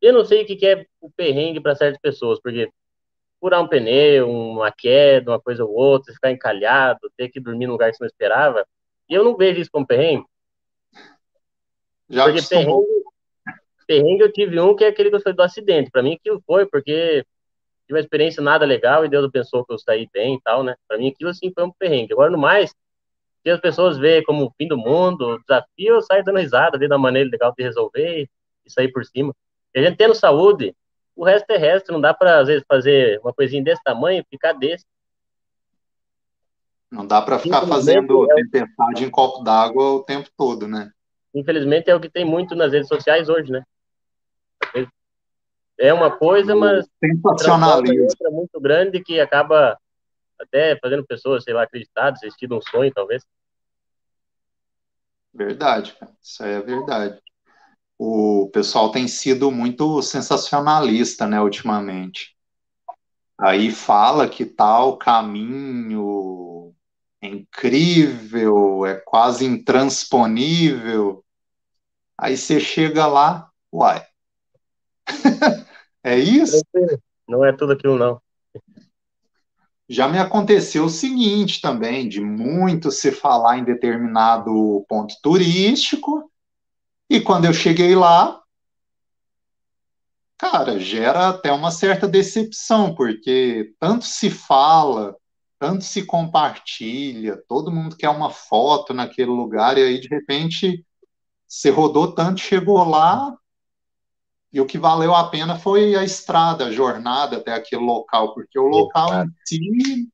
Eu 0.00 0.12
não 0.12 0.24
sei 0.24 0.42
o 0.42 0.46
que 0.46 0.66
é 0.66 0.86
o 1.00 1.10
perrengue 1.10 1.60
para 1.60 1.74
certas 1.74 2.00
pessoas, 2.00 2.40
porque 2.40 2.70
furar 3.40 3.62
um 3.62 3.68
pneu, 3.68 4.28
uma 4.28 4.70
queda, 4.70 5.30
uma 5.30 5.40
coisa 5.40 5.64
ou 5.64 5.72
outra, 5.72 6.12
ficar 6.12 6.30
encalhado, 6.30 7.10
ter 7.16 7.28
que 7.28 7.40
dormir 7.40 7.66
num 7.66 7.72
lugar 7.72 7.90
que 7.90 7.96
você 7.96 8.04
não 8.04 8.08
esperava, 8.08 8.66
e 9.08 9.14
eu 9.14 9.24
não 9.24 9.36
vejo 9.36 9.60
isso 9.60 9.70
como 9.70 9.86
perrengue. 9.86 10.26
Já 12.08 12.24
porque 12.24 12.42
perrengue, 12.42 12.86
perrengue 13.86 14.22
eu 14.22 14.32
tive 14.32 14.60
um 14.60 14.74
que 14.76 14.84
é 14.84 14.88
aquele 14.88 15.10
que 15.10 15.16
eu 15.16 15.20
falei 15.20 15.36
do 15.36 15.42
acidente. 15.42 15.90
Para 15.90 16.02
mim 16.02 16.14
aquilo 16.14 16.42
foi 16.46 16.66
porque 16.66 17.24
tive 17.88 17.98
uma 17.98 18.00
experiência 18.00 18.42
nada 18.42 18.66
legal 18.66 19.04
e 19.04 19.08
Deus 19.08 19.28
pensou 19.30 19.64
que 19.64 19.72
eu 19.72 19.78
saí 19.78 20.08
bem 20.12 20.34
e 20.34 20.40
tal, 20.42 20.62
né? 20.62 20.76
Para 20.86 20.98
mim 20.98 21.08
aquilo 21.08 21.30
assim 21.30 21.50
foi 21.52 21.64
um 21.64 21.72
perrengue. 21.72 22.12
Agora 22.12 22.30
no 22.30 22.36
mais, 22.36 22.74
que 23.42 23.48
as 23.48 23.60
pessoas 23.60 23.96
veem 23.96 24.22
como 24.22 24.44
o 24.44 24.52
fim 24.58 24.68
do 24.68 24.76
mundo, 24.76 25.38
desafio, 25.40 25.94
eu 25.94 26.02
saio 26.02 26.22
dando 26.22 26.38
risada, 26.38 26.78
dentro 26.78 26.90
da 26.90 26.98
maneira 26.98 27.30
legal 27.30 27.52
de 27.56 27.64
resolver 27.64 28.28
e 28.66 28.70
sair 28.70 28.92
por 28.92 29.04
cima. 29.06 29.34
E 29.74 29.80
a 29.80 29.82
gente 29.82 29.96
tendo 29.96 30.14
saúde, 30.14 30.76
o 31.16 31.24
resto 31.24 31.50
é 31.50 31.56
resto, 31.56 31.90
não 31.90 32.00
dá 32.00 32.12
para 32.12 32.40
às 32.40 32.48
vezes 32.48 32.64
fazer 32.68 33.18
uma 33.20 33.32
coisinha 33.32 33.64
desse 33.64 33.82
tamanho 33.82 34.20
e 34.20 34.26
ficar 34.30 34.52
desse. 34.52 34.84
Não 36.90 37.06
dá 37.06 37.22
para 37.22 37.38
ficar 37.38 37.66
fazendo 37.66 38.30
é 38.30 38.34
tempestade 38.34 39.04
em 39.04 39.10
copo 39.10 39.42
d'água 39.42 39.94
o 39.94 40.02
tempo 40.04 40.28
todo, 40.36 40.68
né? 40.68 40.90
Infelizmente 41.34 41.90
é 41.90 41.94
o 41.94 42.00
que 42.00 42.08
tem 42.10 42.24
muito 42.24 42.54
nas 42.54 42.72
redes 42.72 42.88
sociais 42.88 43.28
hoje, 43.28 43.50
né? 43.50 43.62
É 45.78 45.94
uma 45.94 46.10
coisa, 46.10 46.56
mas 46.56 46.88
sensacionalismo 46.98 48.26
é 48.26 48.30
muito 48.30 48.60
grande 48.60 49.02
que 49.02 49.20
acaba 49.20 49.78
até 50.38 50.76
fazendo 50.78 51.06
pessoas, 51.06 51.44
sei 51.44 51.54
lá, 51.54 51.62
acreditar, 51.62 52.10
desistir 52.10 52.46
de 52.46 52.54
um 52.54 52.60
sonho, 52.60 52.92
talvez. 52.92 53.24
Verdade, 55.32 55.94
cara. 55.94 56.12
Isso 56.20 56.42
aí 56.42 56.52
é 56.52 56.60
verdade. 56.60 57.20
O 57.96 58.50
pessoal 58.52 58.90
tem 58.90 59.06
sido 59.06 59.50
muito 59.50 60.02
sensacionalista, 60.02 61.26
né, 61.26 61.40
ultimamente. 61.40 62.36
Aí 63.36 63.70
fala 63.70 64.28
que 64.28 64.44
tal 64.44 64.96
caminho 64.96 66.74
é 67.20 67.28
incrível, 67.28 68.84
é 68.84 68.96
quase 68.96 69.44
intransponível. 69.44 71.24
Aí 72.16 72.36
você 72.36 72.58
chega 72.58 73.06
lá, 73.06 73.48
uai. 73.72 74.04
é 76.08 76.18
isso? 76.18 76.62
Não 77.28 77.44
é 77.44 77.52
tudo 77.52 77.72
aquilo, 77.72 77.96
não. 77.96 78.20
Já 79.88 80.06
me 80.06 80.18
aconteceu 80.18 80.84
o 80.84 80.90
seguinte 80.90 81.60
também, 81.60 82.08
de 82.08 82.20
muito 82.20 82.90
se 82.90 83.10
falar 83.10 83.58
em 83.58 83.64
determinado 83.64 84.84
ponto 84.88 85.14
turístico, 85.22 86.30
e 87.08 87.20
quando 87.20 87.46
eu 87.46 87.54
cheguei 87.54 87.94
lá, 87.94 88.38
cara, 90.36 90.78
gera 90.78 91.28
até 91.30 91.50
uma 91.50 91.70
certa 91.70 92.06
decepção, 92.06 92.94
porque 92.94 93.72
tanto 93.80 94.04
se 94.04 94.28
fala, 94.28 95.16
tanto 95.58 95.84
se 95.84 96.04
compartilha, 96.04 97.42
todo 97.48 97.72
mundo 97.72 97.96
quer 97.96 98.10
uma 98.10 98.30
foto 98.30 98.92
naquele 98.92 99.30
lugar, 99.30 99.78
e 99.78 99.82
aí 99.82 100.00
de 100.00 100.08
repente 100.08 100.84
você 101.46 101.70
rodou 101.70 102.12
tanto, 102.12 102.40
chegou 102.40 102.84
lá, 102.84 103.34
e 104.52 104.60
o 104.60 104.66
que 104.66 104.78
valeu 104.78 105.14
a 105.14 105.28
pena 105.28 105.56
foi 105.56 105.94
a 105.94 106.02
estrada, 106.02 106.66
a 106.66 106.72
jornada 106.72 107.36
até 107.36 107.52
aquele 107.52 107.82
local, 107.82 108.34
porque 108.34 108.58
o 108.58 108.66
local 108.66 109.24
em 109.24 109.28
si. 109.44 110.08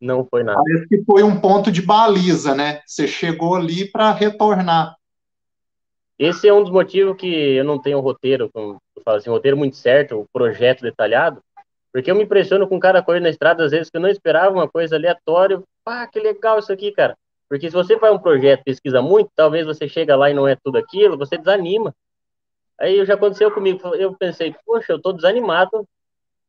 Não 0.00 0.24
foi 0.24 0.42
nada. 0.42 0.62
Parece 0.62 0.88
que 0.88 1.04
foi 1.04 1.22
um 1.22 1.38
ponto 1.38 1.70
de 1.70 1.82
baliza, 1.82 2.54
né? 2.54 2.80
Você 2.86 3.06
chegou 3.06 3.54
ali 3.54 3.84
para 3.90 4.12
retornar. 4.12 4.96
Esse 6.18 6.48
é 6.48 6.54
um 6.54 6.62
dos 6.62 6.72
motivos 6.72 7.16
que 7.16 7.26
eu 7.26 7.64
não 7.64 7.78
tenho 7.78 7.98
um 7.98 8.02
roteiro, 8.02 8.50
eu 8.54 8.80
falo 9.04 9.16
assim, 9.16 9.30
um 9.30 9.34
roteiro 9.34 9.56
muito 9.56 9.76
certo, 9.76 10.20
um 10.20 10.26
projeto 10.32 10.82
detalhado, 10.82 11.42
porque 11.92 12.10
eu 12.10 12.14
me 12.14 12.24
impressiono 12.24 12.68
com 12.68 12.78
cada 12.78 13.02
coisa 13.02 13.22
na 13.22 13.30
estrada, 13.30 13.64
às 13.64 13.70
vezes 13.72 13.90
que 13.90 13.96
eu 13.96 14.00
não 14.00 14.08
esperava 14.08 14.54
uma 14.54 14.68
coisa 14.68 14.96
aleatória, 14.96 15.62
pá, 15.82 16.06
que 16.06 16.20
legal 16.20 16.58
isso 16.58 16.72
aqui, 16.72 16.92
cara. 16.92 17.16
Porque 17.48 17.68
se 17.68 17.74
você 17.74 17.98
faz 17.98 18.14
um 18.14 18.18
projeto, 18.18 18.62
pesquisa 18.62 19.02
muito, 19.02 19.30
talvez 19.34 19.66
você 19.66 19.88
chega 19.88 20.14
lá 20.14 20.30
e 20.30 20.34
não 20.34 20.46
é 20.46 20.56
tudo 20.62 20.78
aquilo, 20.78 21.18
você 21.18 21.36
desanima. 21.36 21.94
Aí 22.80 23.04
já 23.04 23.14
aconteceu 23.14 23.50
comigo, 23.52 23.94
eu 23.94 24.16
pensei, 24.16 24.54
poxa, 24.64 24.92
eu 24.92 25.00
tô 25.00 25.12
desanimado, 25.12 25.86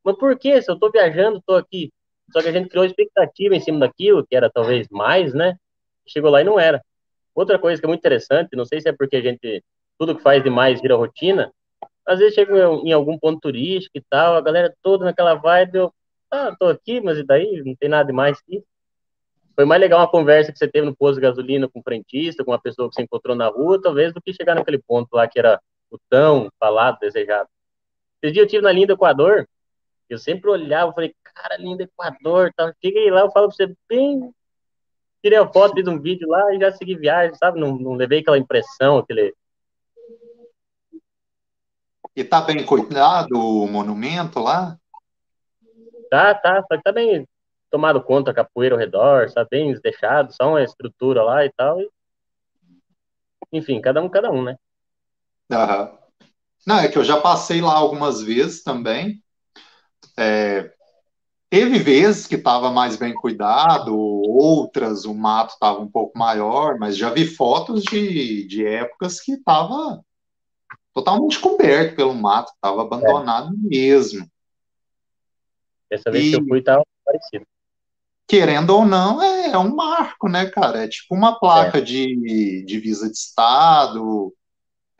mas 0.03 0.15
por 0.17 0.37
quê? 0.37 0.61
Se 0.61 0.71
eu 0.71 0.79
tô 0.79 0.89
viajando, 0.89 1.41
tô 1.45 1.55
aqui. 1.55 1.91
Só 2.31 2.41
que 2.41 2.47
a 2.47 2.51
gente 2.51 2.69
criou 2.69 2.85
expectativa 2.85 3.55
em 3.55 3.59
cima 3.59 3.79
daquilo, 3.79 4.25
que 4.25 4.35
era 4.35 4.49
talvez 4.49 4.87
mais, 4.89 5.33
né? 5.33 5.57
Chegou 6.07 6.31
lá 6.31 6.41
e 6.41 6.45
não 6.45 6.59
era. 6.59 6.81
Outra 7.35 7.59
coisa 7.59 7.81
que 7.81 7.85
é 7.85 7.89
muito 7.89 7.99
interessante, 7.99 8.55
não 8.55 8.65
sei 8.65 8.79
se 8.81 8.89
é 8.89 8.93
porque 8.93 9.17
a 9.17 9.21
gente, 9.21 9.63
tudo 9.99 10.15
que 10.15 10.23
faz 10.23 10.43
demais 10.43 10.81
vira 10.81 10.95
rotina, 10.95 11.51
às 12.05 12.19
vezes 12.19 12.33
chega 12.33 12.53
em 12.83 12.93
algum 12.93 13.17
ponto 13.17 13.39
turístico 13.41 13.97
e 13.97 14.03
tal, 14.09 14.35
a 14.35 14.41
galera 14.41 14.73
toda 14.81 15.05
naquela 15.05 15.35
vibe, 15.35 15.75
eu, 15.75 15.93
ah, 16.31 16.55
tô 16.57 16.67
aqui, 16.67 17.01
mas 17.01 17.17
e 17.17 17.23
daí? 17.23 17.61
Não 17.65 17.75
tem 17.75 17.89
nada 17.89 18.07
demais 18.07 18.37
aqui 18.39 18.63
foi 19.55 19.65
mais 19.65 19.81
legal 19.81 19.99
uma 19.99 20.09
conversa 20.09 20.51
que 20.51 20.57
você 20.57 20.67
teve 20.67 20.85
no 20.85 20.95
posto 20.95 21.15
de 21.15 21.21
gasolina 21.21 21.67
com 21.67 21.79
um 21.79 21.83
frentista, 21.83 22.43
com 22.43 22.51
uma 22.51 22.59
pessoa 22.59 22.89
que 22.89 22.95
você 22.95 23.03
encontrou 23.03 23.35
na 23.35 23.47
rua, 23.47 23.79
talvez, 23.81 24.13
do 24.13 24.21
que 24.21 24.33
chegar 24.33 24.55
naquele 24.55 24.79
ponto 24.79 25.13
lá 25.13 25.27
que 25.27 25.37
era 25.37 25.61
o 25.91 25.99
tão 26.09 26.49
falado, 26.59 26.99
desejado. 26.99 27.49
Esse 28.21 28.33
dia 28.33 28.43
eu 28.43 28.47
tive 28.47 28.63
na 28.63 28.71
linha 28.71 28.87
do 28.87 28.93
Equador, 28.93 29.47
eu 30.09 30.17
sempre 30.17 30.49
olhava, 30.49 30.93
falei, 30.93 31.13
cara, 31.23 31.57
linha 31.57 31.77
do 31.77 31.83
Equador, 31.83 32.51
tá? 32.55 32.73
cheguei 32.83 33.09
lá, 33.09 33.21
eu 33.21 33.31
falo 33.31 33.47
pra 33.47 33.55
você, 33.55 33.75
bem, 33.87 34.33
tirei 35.21 35.37
a 35.37 35.47
foto, 35.47 35.73
fiz 35.73 35.87
um 35.87 35.99
vídeo 35.99 36.27
lá 36.27 36.53
e 36.53 36.59
já 36.59 36.71
segui 36.71 36.95
viagem, 36.95 37.35
sabe? 37.35 37.59
Não, 37.59 37.77
não 37.77 37.93
levei 37.93 38.19
aquela 38.19 38.37
impressão, 38.37 38.97
aquele... 38.97 39.33
E 42.15 42.23
tá 42.23 42.41
bem 42.41 42.65
cuidado 42.65 43.31
o 43.33 43.67
monumento 43.67 44.39
lá? 44.39 44.77
Tá, 46.09 46.35
tá, 46.35 46.61
só 46.67 46.75
que 46.75 46.83
tá 46.83 46.91
bem 46.91 47.25
tomado 47.69 48.03
conta 48.03 48.33
capoeira 48.33 48.75
ao 48.75 48.79
redor, 48.79 49.29
sabe, 49.29 49.49
bem 49.49 49.73
deixado, 49.81 50.33
só 50.33 50.49
uma 50.49 50.61
estrutura 50.61 51.23
lá 51.23 51.45
e 51.45 51.51
tal. 51.53 51.79
E... 51.79 51.89
Enfim, 53.53 53.79
cada 53.79 54.01
um, 54.01 54.09
cada 54.09 54.29
um, 54.29 54.43
né? 54.43 54.57
Aham. 55.51 55.97
Não, 56.65 56.79
é 56.79 56.87
que 56.87 56.97
eu 56.97 57.03
já 57.03 57.19
passei 57.19 57.59
lá 57.59 57.73
algumas 57.73 58.21
vezes 58.21 58.63
também. 58.63 59.21
É, 60.17 60.71
teve 61.49 61.79
vezes 61.79 62.27
que 62.27 62.35
estava 62.35 62.71
mais 62.71 62.95
bem 62.95 63.13
cuidado, 63.13 63.97
outras 63.97 65.05
o 65.05 65.13
mato 65.13 65.53
estava 65.53 65.79
um 65.79 65.89
pouco 65.89 66.17
maior, 66.17 66.77
mas 66.77 66.95
já 66.95 67.09
vi 67.09 67.25
fotos 67.25 67.83
de, 67.83 68.47
de 68.47 68.65
épocas 68.65 69.19
que 69.19 69.33
estava 69.33 70.03
totalmente 70.93 71.39
coberto 71.39 71.95
pelo 71.95 72.13
mato, 72.13 72.51
estava 72.53 72.81
abandonado 72.81 73.49
é. 73.49 73.67
mesmo. 73.67 74.29
Essa 75.89 76.11
vez 76.11 76.25
e, 76.25 76.31
que 76.31 76.41
eu 76.41 76.47
fui 76.47 76.59
estava 76.59 76.83
parecido. 77.03 77.45
Querendo 78.27 78.69
ou 78.69 78.85
não, 78.85 79.21
é, 79.21 79.51
é, 79.51 79.57
um 79.57 79.75
marco, 79.75 80.29
né, 80.29 80.45
cara? 80.45 80.85
É 80.85 80.87
tipo 80.87 81.13
uma 81.13 81.37
placa 81.37 81.79
é. 81.79 81.81
de 81.81 82.63
divisa 82.65 83.07
de 83.07 83.17
estado. 83.17 84.33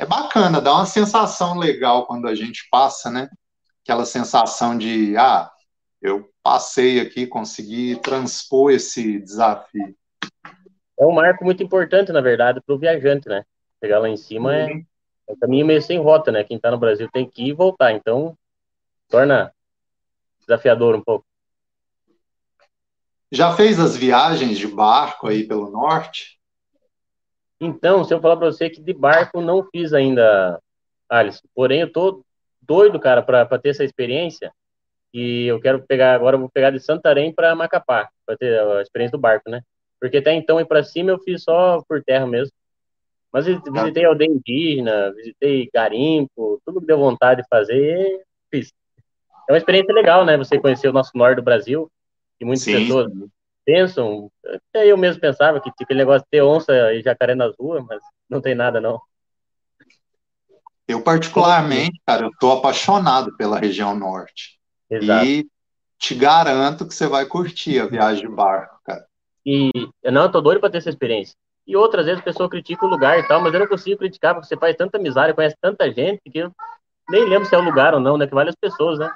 É 0.01 0.05
bacana, 0.05 0.59
dá 0.59 0.73
uma 0.73 0.85
sensação 0.87 1.59
legal 1.59 2.07
quando 2.07 2.27
a 2.27 2.33
gente 2.33 2.67
passa, 2.71 3.11
né? 3.11 3.29
Aquela 3.83 4.03
sensação 4.03 4.75
de, 4.75 5.15
ah, 5.15 5.47
eu 6.01 6.27
passei 6.41 6.99
aqui, 6.99 7.27
consegui 7.27 7.95
transpor 7.97 8.71
esse 8.71 9.19
desafio. 9.19 9.95
É 10.99 11.05
um 11.05 11.11
marco 11.11 11.45
muito 11.45 11.61
importante, 11.61 12.11
na 12.11 12.19
verdade, 12.19 12.59
para 12.65 12.73
o 12.73 12.79
viajante, 12.79 13.29
né? 13.29 13.43
Chegar 13.79 13.99
lá 13.99 14.09
em 14.09 14.17
cima 14.17 14.55
é, 14.55 14.71
é 14.71 15.33
um 15.33 15.37
caminho 15.39 15.67
meio 15.67 15.83
sem 15.83 15.99
rota, 15.99 16.31
né? 16.31 16.43
Quem 16.43 16.57
está 16.57 16.71
no 16.71 16.79
Brasil 16.79 17.07
tem 17.13 17.29
que 17.29 17.43
ir 17.43 17.49
e 17.49 17.53
voltar, 17.53 17.91
então 17.91 18.35
torna 19.07 19.53
desafiador 20.39 20.95
um 20.95 21.03
pouco. 21.03 21.27
Já 23.31 23.55
fez 23.55 23.79
as 23.79 23.95
viagens 23.95 24.57
de 24.57 24.67
barco 24.67 25.27
aí 25.27 25.47
pelo 25.47 25.69
norte? 25.69 26.40
Então, 27.63 28.03
se 28.03 28.11
eu 28.11 28.19
falar 28.19 28.37
para 28.37 28.51
você 28.51 28.71
que 28.71 28.81
de 28.81 28.91
barco 28.91 29.39
não 29.39 29.63
fiz 29.63 29.93
ainda, 29.93 30.59
Alisson, 31.07 31.47
porém 31.53 31.81
eu 31.81 31.91
tô 31.91 32.25
doido, 32.59 32.99
cara, 32.99 33.21
para 33.21 33.45
ter 33.59 33.69
essa 33.69 33.83
experiência 33.83 34.51
e 35.13 35.45
eu 35.45 35.61
quero 35.61 35.85
pegar, 35.85 36.15
agora 36.15 36.35
eu 36.35 36.39
vou 36.39 36.49
pegar 36.49 36.71
de 36.71 36.79
Santarém 36.79 37.31
para 37.31 37.55
Macapá, 37.55 38.09
para 38.25 38.35
ter 38.35 38.59
a 38.59 38.81
experiência 38.81 39.15
do 39.15 39.21
barco, 39.21 39.47
né? 39.47 39.61
Porque 39.99 40.17
até 40.17 40.33
então 40.33 40.59
ir 40.59 40.65
para 40.65 40.83
cima 40.83 41.11
eu 41.11 41.19
fiz 41.19 41.43
só 41.43 41.83
por 41.87 42.03
terra 42.03 42.25
mesmo. 42.25 42.51
Mas 43.31 43.45
visitei 43.45 44.05
aldeia 44.05 44.29
indígena, 44.29 45.13
visitei 45.13 45.69
garimpo, 45.71 46.59
tudo 46.65 46.81
que 46.81 46.87
deu 46.87 46.97
vontade 46.97 47.43
de 47.43 47.47
fazer, 47.47 48.23
fiz. 48.49 48.73
É 49.47 49.53
uma 49.53 49.57
experiência 49.57 49.93
legal, 49.93 50.25
né? 50.25 50.35
Você 50.35 50.59
conhecer 50.59 50.87
o 50.89 50.93
nosso 50.93 51.11
norte 51.13 51.35
do 51.35 51.43
Brasil, 51.43 51.89
e 52.41 52.45
muitas 52.45 52.63
Sim. 52.63 52.73
pessoas 52.73 53.11
pensam, 53.65 54.31
até 54.45 54.87
eu 54.87 54.97
mesmo 54.97 55.21
pensava 55.21 55.59
que 55.59 55.71
tinha 55.71 55.83
aquele 55.83 55.99
negócio 55.99 56.21
de 56.21 56.29
ter 56.29 56.41
onça 56.41 56.93
e 56.93 57.01
jacaré 57.01 57.35
nas 57.35 57.55
ruas, 57.57 57.83
mas 57.85 58.01
não 58.29 58.41
tem 58.41 58.55
nada, 58.55 58.79
não. 58.81 58.99
Eu, 60.87 61.01
particularmente, 61.01 62.01
cara, 62.05 62.25
eu 62.25 62.31
tô 62.39 62.51
apaixonado 62.51 63.35
pela 63.37 63.57
região 63.57 63.95
norte. 63.95 64.59
Exato. 64.89 65.25
E 65.25 65.47
te 65.97 66.15
garanto 66.15 66.87
que 66.87 66.93
você 66.93 67.07
vai 67.07 67.25
curtir 67.25 67.79
a 67.79 67.85
viagem 67.85 68.27
de 68.27 68.35
barco, 68.35 68.79
cara. 68.83 69.05
E 69.45 69.69
não, 70.03 70.23
eu 70.23 70.31
tô 70.31 70.41
doido 70.41 70.59
para 70.59 70.69
ter 70.69 70.79
essa 70.79 70.89
experiência. 70.89 71.35
E 71.65 71.75
outras 71.75 72.05
vezes 72.05 72.19
a 72.19 72.23
pessoa 72.23 72.49
critica 72.49 72.85
o 72.85 72.89
lugar 72.89 73.19
e 73.19 73.27
tal, 73.27 73.39
mas 73.39 73.53
eu 73.53 73.59
não 73.59 73.67
consigo 73.67 73.99
criticar 73.99 74.33
porque 74.33 74.47
você 74.47 74.57
faz 74.57 74.75
tanta 74.75 74.97
amizade, 74.97 75.33
conhece 75.33 75.55
tanta 75.61 75.91
gente 75.91 76.21
que 76.29 76.39
eu 76.39 76.51
nem 77.09 77.25
lembro 77.25 77.47
se 77.47 77.55
é 77.55 77.57
o 77.57 77.63
lugar 77.63 77.93
ou 77.93 77.99
não, 77.99 78.17
né? 78.17 78.27
Que 78.27 78.33
várias 78.33 78.55
pessoas, 78.55 78.99
né? 78.99 79.11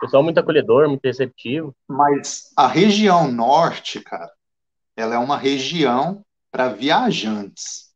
Pessoal 0.00 0.22
muito 0.22 0.38
acolhedor, 0.38 0.88
muito 0.88 1.04
receptivo. 1.04 1.74
Mas 1.88 2.50
a 2.56 2.66
região 2.66 3.30
norte, 3.30 4.00
cara, 4.00 4.30
ela 4.96 5.14
é 5.14 5.18
uma 5.18 5.36
região 5.36 6.22
para 6.50 6.68
viajantes. 6.68 7.90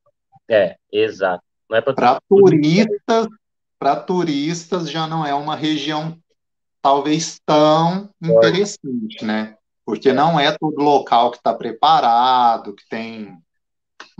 É, 0.48 0.76
exato. 0.92 1.42
Não 1.68 1.76
é 1.76 1.80
para 1.80 2.20
turistas, 2.28 3.28
para 3.78 3.96
turistas 3.96 4.90
já 4.90 5.06
não 5.06 5.24
é 5.24 5.34
uma 5.34 5.54
região 5.54 6.18
talvez 6.82 7.40
tão 7.44 8.10
interessante, 8.22 9.24
né? 9.24 9.56
Porque 9.84 10.12
não 10.12 10.38
é 10.38 10.56
todo 10.56 10.82
local 10.82 11.30
que 11.30 11.36
está 11.36 11.54
preparado, 11.54 12.74
que 12.74 12.86
tem 12.88 13.36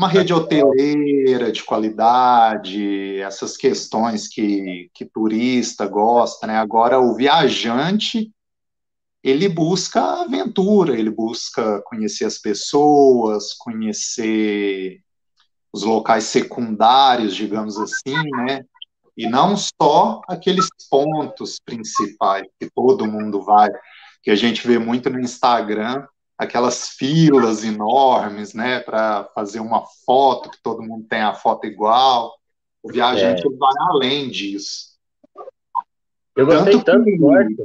uma 0.01 0.09
rede 0.09 0.33
hoteleira 0.33 1.53
de 1.53 1.63
qualidade, 1.63 3.21
essas 3.21 3.55
questões 3.55 4.27
que, 4.27 4.91
que 4.95 5.05
turista 5.05 5.87
gosta, 5.87 6.47
né? 6.47 6.57
Agora, 6.57 6.99
o 6.99 7.15
viajante, 7.15 8.33
ele 9.23 9.47
busca 9.47 10.23
aventura, 10.23 10.99
ele 10.99 11.11
busca 11.11 11.83
conhecer 11.85 12.25
as 12.25 12.39
pessoas, 12.39 13.53
conhecer 13.53 15.03
os 15.71 15.83
locais 15.83 16.25
secundários, 16.25 17.37
digamos 17.37 17.77
assim, 17.77 18.17
né? 18.47 18.65
E 19.15 19.29
não 19.29 19.55
só 19.55 20.23
aqueles 20.27 20.67
pontos 20.89 21.61
principais 21.63 22.47
que 22.59 22.71
todo 22.75 23.07
mundo 23.07 23.43
vai, 23.43 23.69
que 24.23 24.31
a 24.31 24.35
gente 24.35 24.67
vê 24.67 24.79
muito 24.79 25.11
no 25.11 25.21
Instagram, 25.21 26.07
aquelas 26.41 26.89
filas 26.89 27.63
enormes, 27.63 28.55
né, 28.55 28.81
para 28.81 29.25
fazer 29.35 29.61
uma 29.61 29.85
foto, 30.07 30.49
que 30.49 30.57
todo 30.63 30.83
mundo 30.83 31.07
tem 31.07 31.21
a 31.21 31.35
foto 31.35 31.67
igual. 31.67 32.35
O 32.83 32.91
viajante 32.91 33.47
é. 33.47 33.51
vai 33.59 33.75
além 33.91 34.31
disso. 34.31 34.97
Eu 36.35 36.47
gostei 36.47 36.73
tanto, 36.73 36.85
tanto 36.87 37.05
que... 37.05 37.19
do 37.19 37.27
norte. 37.27 37.57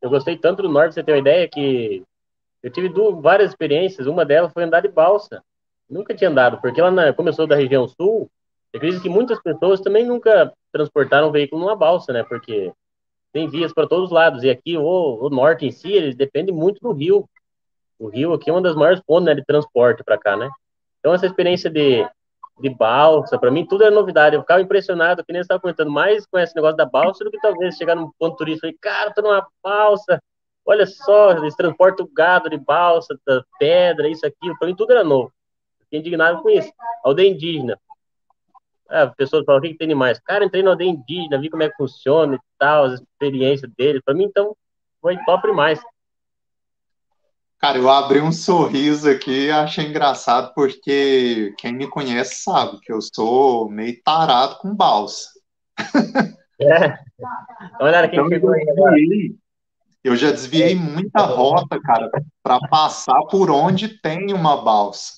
Eu 0.00 0.08
gostei 0.08 0.38
tanto 0.38 0.62
do 0.62 0.70
norte, 0.70 0.94
você 0.94 1.02
tem 1.02 1.14
uma 1.14 1.20
ideia 1.20 1.46
que 1.46 2.02
eu 2.62 2.70
tive 2.70 2.88
duas, 2.88 3.20
várias 3.20 3.50
experiências. 3.50 4.06
Uma 4.06 4.24
delas 4.24 4.54
foi 4.54 4.64
andar 4.64 4.80
de 4.80 4.88
balsa. 4.88 5.44
Nunca 5.88 6.14
tinha 6.14 6.30
andado, 6.30 6.58
porque 6.62 6.80
ela 6.80 6.90
na, 6.90 7.12
começou 7.12 7.46
da 7.46 7.54
região 7.54 7.86
sul. 7.86 8.30
Eu 8.72 8.78
acredito 8.78 9.02
que 9.02 9.08
muitas 9.10 9.38
pessoas 9.42 9.82
também 9.82 10.06
nunca 10.06 10.50
transportaram 10.72 11.28
um 11.28 11.32
veículo 11.32 11.60
numa 11.60 11.76
balsa, 11.76 12.10
né? 12.10 12.22
Porque 12.22 12.72
tem 13.34 13.50
vias 13.50 13.74
para 13.74 13.86
todos 13.86 14.06
os 14.06 14.10
lados. 14.10 14.42
E 14.44 14.48
aqui 14.48 14.78
o, 14.78 15.26
o 15.26 15.28
norte 15.28 15.66
em 15.66 15.70
si, 15.70 15.92
ele 15.92 16.14
depende 16.14 16.50
muito 16.50 16.80
do 16.80 16.90
rio. 16.90 17.28
O 17.98 18.08
rio 18.08 18.32
aqui 18.32 18.50
é 18.50 18.52
uma 18.52 18.62
das 18.62 18.74
maiores 18.74 19.00
pontes 19.00 19.26
né, 19.26 19.34
de 19.34 19.44
transporte 19.44 20.02
para 20.02 20.18
cá, 20.18 20.36
né? 20.36 20.50
Então, 20.98 21.14
essa 21.14 21.26
experiência 21.26 21.70
de, 21.70 22.06
de 22.60 22.70
balsa, 22.70 23.38
para 23.38 23.50
mim, 23.50 23.66
tudo 23.66 23.84
é 23.84 23.90
novidade. 23.90 24.34
Eu 24.34 24.40
ficava 24.40 24.60
impressionado, 24.60 25.24
que 25.24 25.32
nem 25.32 25.40
você 25.40 25.44
estava 25.44 25.60
comentando, 25.60 25.90
mais 25.90 26.26
com 26.26 26.38
esse 26.38 26.54
negócio 26.56 26.76
da 26.76 26.86
balsa 26.86 27.24
do 27.24 27.30
que 27.30 27.38
talvez 27.40 27.76
chegar 27.76 27.94
num 27.94 28.10
ponto 28.18 28.36
turístico 28.36 28.66
e 28.66 28.78
cara, 28.78 29.12
tô 29.12 29.22
numa 29.22 29.46
balsa, 29.62 30.20
olha 30.64 30.86
só, 30.86 31.32
eles 31.32 31.54
transportam 31.54 32.08
gado 32.12 32.48
de 32.48 32.56
balsa, 32.56 33.18
pedra, 33.58 34.08
isso, 34.08 34.26
aquilo. 34.26 34.58
Para 34.58 34.68
mim, 34.68 34.74
tudo 34.74 34.92
era 34.92 35.04
novo. 35.04 35.32
Fiquei 35.80 36.00
indignado 36.00 36.42
com 36.42 36.50
isso. 36.50 36.72
Aldeia 37.04 37.30
indígena. 37.30 37.78
Ah, 38.88 39.06
pessoas 39.08 39.44
falam, 39.44 39.60
o 39.60 39.62
que, 39.62 39.70
que 39.70 39.78
tem 39.78 39.94
mais? 39.94 40.18
Cara, 40.20 40.44
entrei 40.44 40.62
na 40.62 40.70
aldeia 40.70 40.90
indígena, 40.90 41.38
vi 41.38 41.50
como 41.50 41.62
é 41.62 41.68
que 41.68 41.76
funciona 41.76 42.36
e 42.36 42.40
tal, 42.58 42.84
as 42.84 43.00
experiências 43.00 43.70
deles. 43.76 44.02
Para 44.04 44.14
mim, 44.14 44.24
então, 44.24 44.56
foi 45.00 45.16
top 45.24 45.46
demais. 45.46 45.80
Cara, 47.64 47.78
eu 47.78 47.88
abri 47.88 48.20
um 48.20 48.30
sorriso 48.30 49.08
aqui 49.08 49.46
e 49.46 49.50
achei 49.50 49.86
engraçado, 49.86 50.52
porque 50.54 51.54
quem 51.56 51.72
me 51.72 51.88
conhece 51.88 52.42
sabe 52.42 52.78
que 52.82 52.92
eu 52.92 52.98
sou 53.00 53.70
meio 53.70 53.98
tarado 54.04 54.58
com 54.58 54.76
balsa. 54.76 55.30
É. 56.60 56.98
Olha, 57.80 58.06
quem 58.06 58.20
então, 58.20 58.30
eu, 58.30 58.38
desviei, 58.38 59.34
eu 60.04 60.14
já 60.14 60.30
desviei 60.30 60.74
muita 60.74 61.22
rota, 61.22 61.80
cara, 61.80 62.10
para 62.42 62.60
passar 62.68 63.18
por 63.30 63.50
onde 63.50 63.98
tem 64.00 64.34
uma 64.34 64.62
balsa. 64.62 65.14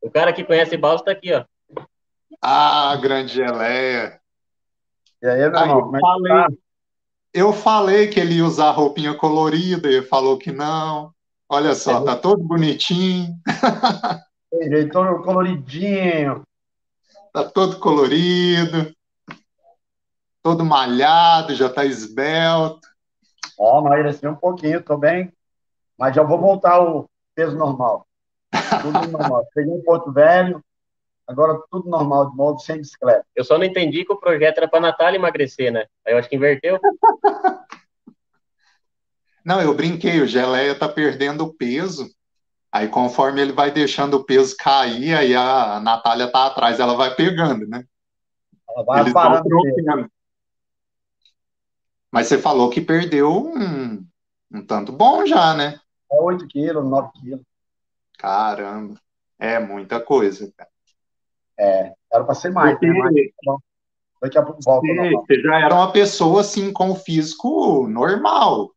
O 0.00 0.10
cara 0.10 0.32
que 0.32 0.42
conhece 0.42 0.78
balsa 0.78 1.04
tá 1.04 1.10
aqui, 1.12 1.34
ó. 1.34 1.44
Ah, 2.40 2.96
grande 2.96 3.34
geleia. 3.34 4.18
E 5.22 5.26
aí, 5.26 5.38
meu 5.38 5.48
irmão, 5.48 5.92
eu, 5.94 6.00
falei, 6.00 6.32
tá? 6.32 6.48
eu 7.34 7.52
falei 7.52 8.08
que 8.08 8.18
ele 8.18 8.36
ia 8.36 8.44
usar 8.46 8.70
roupinha 8.70 9.14
colorida, 9.14 9.86
ele 9.86 10.06
falou 10.06 10.38
que 10.38 10.50
não. 10.50 11.12
Olha 11.52 11.74
só, 11.74 12.02
é. 12.02 12.04
tá 12.04 12.16
todo 12.16 12.44
bonitinho. 12.44 13.34
Ele 14.52 14.88
todo 14.88 15.20
coloridinho. 15.20 16.42
Tá 17.32 17.42
todo 17.42 17.80
colorido. 17.80 18.94
Todo 20.40 20.64
malhado, 20.64 21.52
já 21.56 21.68
tá 21.68 21.84
esbelto. 21.84 22.88
Ó, 23.58 23.78
oh, 23.78 23.80
emagreci 23.80 24.28
um 24.28 24.36
pouquinho, 24.36 24.80
tô 24.80 24.96
bem. 24.96 25.32
Mas 25.98 26.14
já 26.14 26.22
vou 26.22 26.38
voltar 26.38 26.74
ao 26.74 27.10
peso 27.34 27.56
normal. 27.56 28.06
Tudo 28.80 28.92
normal. 29.10 29.44
Peguei 29.52 29.72
um 29.72 29.82
Porto 29.82 30.12
Velho, 30.12 30.62
agora 31.26 31.60
tudo 31.68 31.90
normal 31.90 32.30
de 32.30 32.36
novo, 32.36 32.60
sem 32.60 32.78
bicicleta. 32.78 33.26
Eu 33.34 33.42
só 33.42 33.58
não 33.58 33.64
entendi 33.64 34.04
que 34.04 34.12
o 34.12 34.20
projeto 34.20 34.58
era 34.58 34.68
para 34.68 34.80
Natália 34.80 35.18
emagrecer, 35.18 35.72
né? 35.72 35.86
Aí 36.06 36.14
eu 36.14 36.18
acho 36.18 36.28
que 36.28 36.36
inverteu. 36.36 36.78
Não, 39.50 39.60
eu 39.60 39.74
brinquei, 39.74 40.20
o 40.20 40.28
Geleia 40.28 40.76
tá 40.76 40.88
perdendo 40.88 41.52
peso. 41.52 42.08
Aí, 42.70 42.86
conforme 42.86 43.40
ele 43.40 43.50
vai 43.50 43.72
deixando 43.72 44.14
o 44.14 44.22
peso 44.22 44.54
cair, 44.56 45.12
aí 45.12 45.34
a 45.34 45.80
Natália 45.80 46.30
tá 46.30 46.46
atrás, 46.46 46.78
ela 46.78 46.94
vai 46.94 47.16
pegando, 47.16 47.66
né? 47.66 47.84
Ela 48.68 48.84
vai 48.84 49.00
Eles 49.00 49.12
parando. 49.12 49.42
Mas 52.12 52.28
você 52.28 52.38
falou 52.38 52.70
que 52.70 52.80
perdeu 52.80 53.28
um, 53.28 54.06
um 54.52 54.64
tanto 54.64 54.92
bom 54.92 55.26
já, 55.26 55.52
né? 55.52 55.80
É 56.12 56.22
8 56.22 56.46
quilos, 56.46 56.88
9 56.88 57.10
quilos. 57.18 57.44
Caramba, 58.18 59.00
é 59.36 59.58
muita 59.58 59.98
coisa, 59.98 60.48
cara. 60.56 60.70
É, 61.58 61.92
era 62.12 62.22
para 62.22 62.36
ser 62.36 62.52
mais, 62.52 62.78
Porque, 62.78 62.86
né? 62.86 63.26
Daqui 64.22 64.38
a 64.38 64.44
pouco 64.44 64.60
volta. 64.62 64.86
Você, 64.86 65.10
você 65.10 65.40
já 65.40 65.58
era 65.58 65.74
uma 65.74 65.90
pessoa 65.90 66.40
assim 66.40 66.72
com 66.72 66.90
o 66.90 66.94
físico 66.94 67.88
normal. 67.88 68.70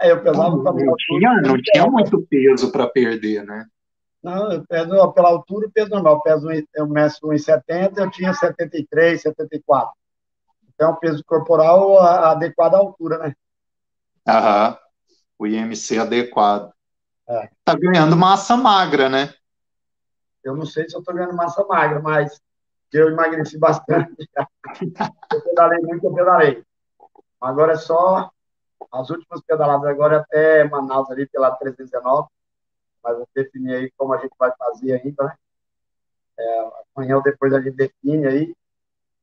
É, 0.00 0.10
eu 0.12 0.22
pesava 0.22 0.50
não, 0.50 0.62
não 0.62 0.96
tinha, 0.96 1.40
não 1.40 1.56
tinha 1.60 1.86
muito 1.86 2.20
peso 2.26 2.70
para 2.70 2.86
perder, 2.86 3.44
né? 3.44 3.66
Não, 4.22 4.52
eu 4.52 4.66
peso 4.66 5.12
pela 5.12 5.28
altura, 5.28 5.70
peso 5.72 5.90
normal. 5.90 6.14
Eu, 6.14 6.20
peso, 6.20 6.48
eu 6.74 6.86
meço 6.86 7.26
1,70, 7.26 7.98
eu 7.98 8.10
tinha 8.10 8.34
73, 8.34 9.22
74. 9.22 9.90
Então, 10.74 10.90
o 10.90 10.96
peso 10.96 11.22
corporal 11.24 11.98
adequado 12.00 12.74
à 12.74 12.78
altura, 12.78 13.18
né? 13.18 13.34
Aham. 14.26 14.76
O 15.38 15.46
IMC 15.46 15.98
adequado. 15.98 16.72
É. 17.28 17.48
Tá 17.64 17.74
ganhando 17.74 18.16
massa 18.16 18.56
magra, 18.56 19.08
né? 19.08 19.32
Eu 20.42 20.54
não 20.56 20.66
sei 20.66 20.88
se 20.88 20.96
eu 20.96 21.02
tô 21.02 21.12
ganhando 21.12 21.34
massa 21.34 21.64
magra, 21.64 22.00
mas 22.00 22.40
eu 22.92 23.08
emagreci 23.08 23.58
bastante. 23.58 24.12
eu 25.32 25.40
pedalei 25.42 25.78
muito, 25.80 26.06
eu 26.06 26.14
pedalei. 26.14 26.64
Agora 27.40 27.72
é 27.72 27.76
só 27.76 28.30
as 28.92 29.10
últimas 29.10 29.40
pedaladas 29.42 29.88
agora 29.88 30.16
é 30.16 30.18
até 30.18 30.64
Manaus 30.64 31.10
ali 31.10 31.26
pela 31.26 31.50
319, 31.56 32.28
mas 33.02 33.16
vou 33.16 33.28
definir 33.34 33.74
aí 33.74 33.90
como 33.96 34.14
a 34.14 34.18
gente 34.18 34.34
vai 34.38 34.52
fazer 34.56 35.00
ainda, 35.00 35.24
né? 35.24 35.34
É, 36.38 36.70
amanhã 36.94 37.16
ou 37.16 37.22
depois 37.22 37.52
a 37.52 37.60
gente 37.60 37.76
define 37.76 38.26
aí, 38.26 38.54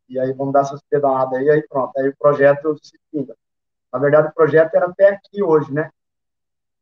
e 0.09 0.19
aí 0.19 0.33
vamos 0.33 0.53
dar 0.53 0.61
essas 0.61 0.81
pedaladas 0.89 1.37
aí, 1.37 1.49
aí 1.49 1.67
pronto, 1.67 1.97
aí 1.97 2.09
o 2.09 2.17
projeto 2.17 2.77
se 2.81 2.97
finda. 3.11 3.35
Na 3.91 3.99
verdade, 3.99 4.29
o 4.29 4.33
projeto 4.33 4.73
era 4.73 4.87
até 4.87 5.09
aqui 5.09 5.43
hoje, 5.43 5.71
né? 5.71 5.91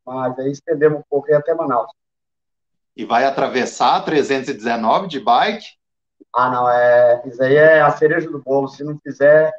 Mas 0.04 0.38
aí 0.38 0.50
estendemos 0.50 1.00
um 1.00 1.04
pouco 1.08 1.30
e 1.30 1.34
até 1.34 1.54
Manaus. 1.54 1.92
E 2.96 3.04
vai 3.04 3.24
atravessar 3.24 3.96
a 3.96 4.02
319 4.02 5.08
de 5.08 5.20
bike? 5.20 5.66
Ah, 6.34 6.50
não, 6.50 6.68
é, 6.68 7.22
isso 7.26 7.42
aí 7.42 7.56
é 7.56 7.80
a 7.80 7.90
cereja 7.90 8.30
do 8.30 8.42
bolo. 8.42 8.68
Se 8.68 8.82
não 8.82 8.98
fizer, 8.98 9.52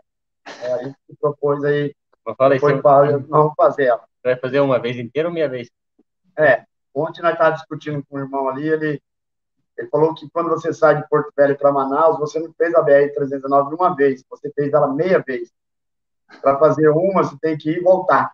é, 0.61 0.73
a 0.73 0.83
gente 0.83 0.97
propôs 1.19 1.63
aí 1.63 1.95
mas 2.25 2.35
fala 2.35 2.53
aí, 2.53 2.59
Foi, 2.59 2.81
nós 2.81 3.27
vamos 3.27 3.53
fazer 3.55 3.85
ela. 3.85 4.03
Vai 4.23 4.35
fazer 4.37 4.59
uma 4.59 4.79
vez 4.79 4.97
inteira 4.97 5.27
ou 5.27 5.33
meia 5.33 5.49
vez? 5.49 5.69
É. 6.37 6.63
Ontem 6.93 7.21
nós 7.21 7.33
estávamos 7.33 7.59
discutindo 7.59 8.03
com 8.07 8.17
o 8.17 8.19
irmão 8.19 8.47
ali, 8.47 8.67
ele, 8.67 9.01
ele 9.77 9.87
falou 9.89 10.13
que 10.13 10.29
quando 10.29 10.49
você 10.49 10.71
sai 10.73 11.01
de 11.01 11.07
Porto 11.09 11.31
Velho 11.35 11.57
para 11.57 11.71
Manaus, 11.71 12.19
você 12.19 12.39
não 12.39 12.53
fez 12.53 12.73
a 12.75 12.83
BR-319 12.83 13.73
uma 13.73 13.95
vez, 13.95 14.23
você 14.29 14.51
fez 14.51 14.71
ela 14.71 14.93
meia 14.93 15.19
vez. 15.19 15.51
Para 16.41 16.57
fazer 16.57 16.89
uma, 16.89 17.23
você 17.23 17.35
tem 17.41 17.57
que 17.57 17.71
ir 17.71 17.77
e 17.77 17.83
voltar. 17.83 18.31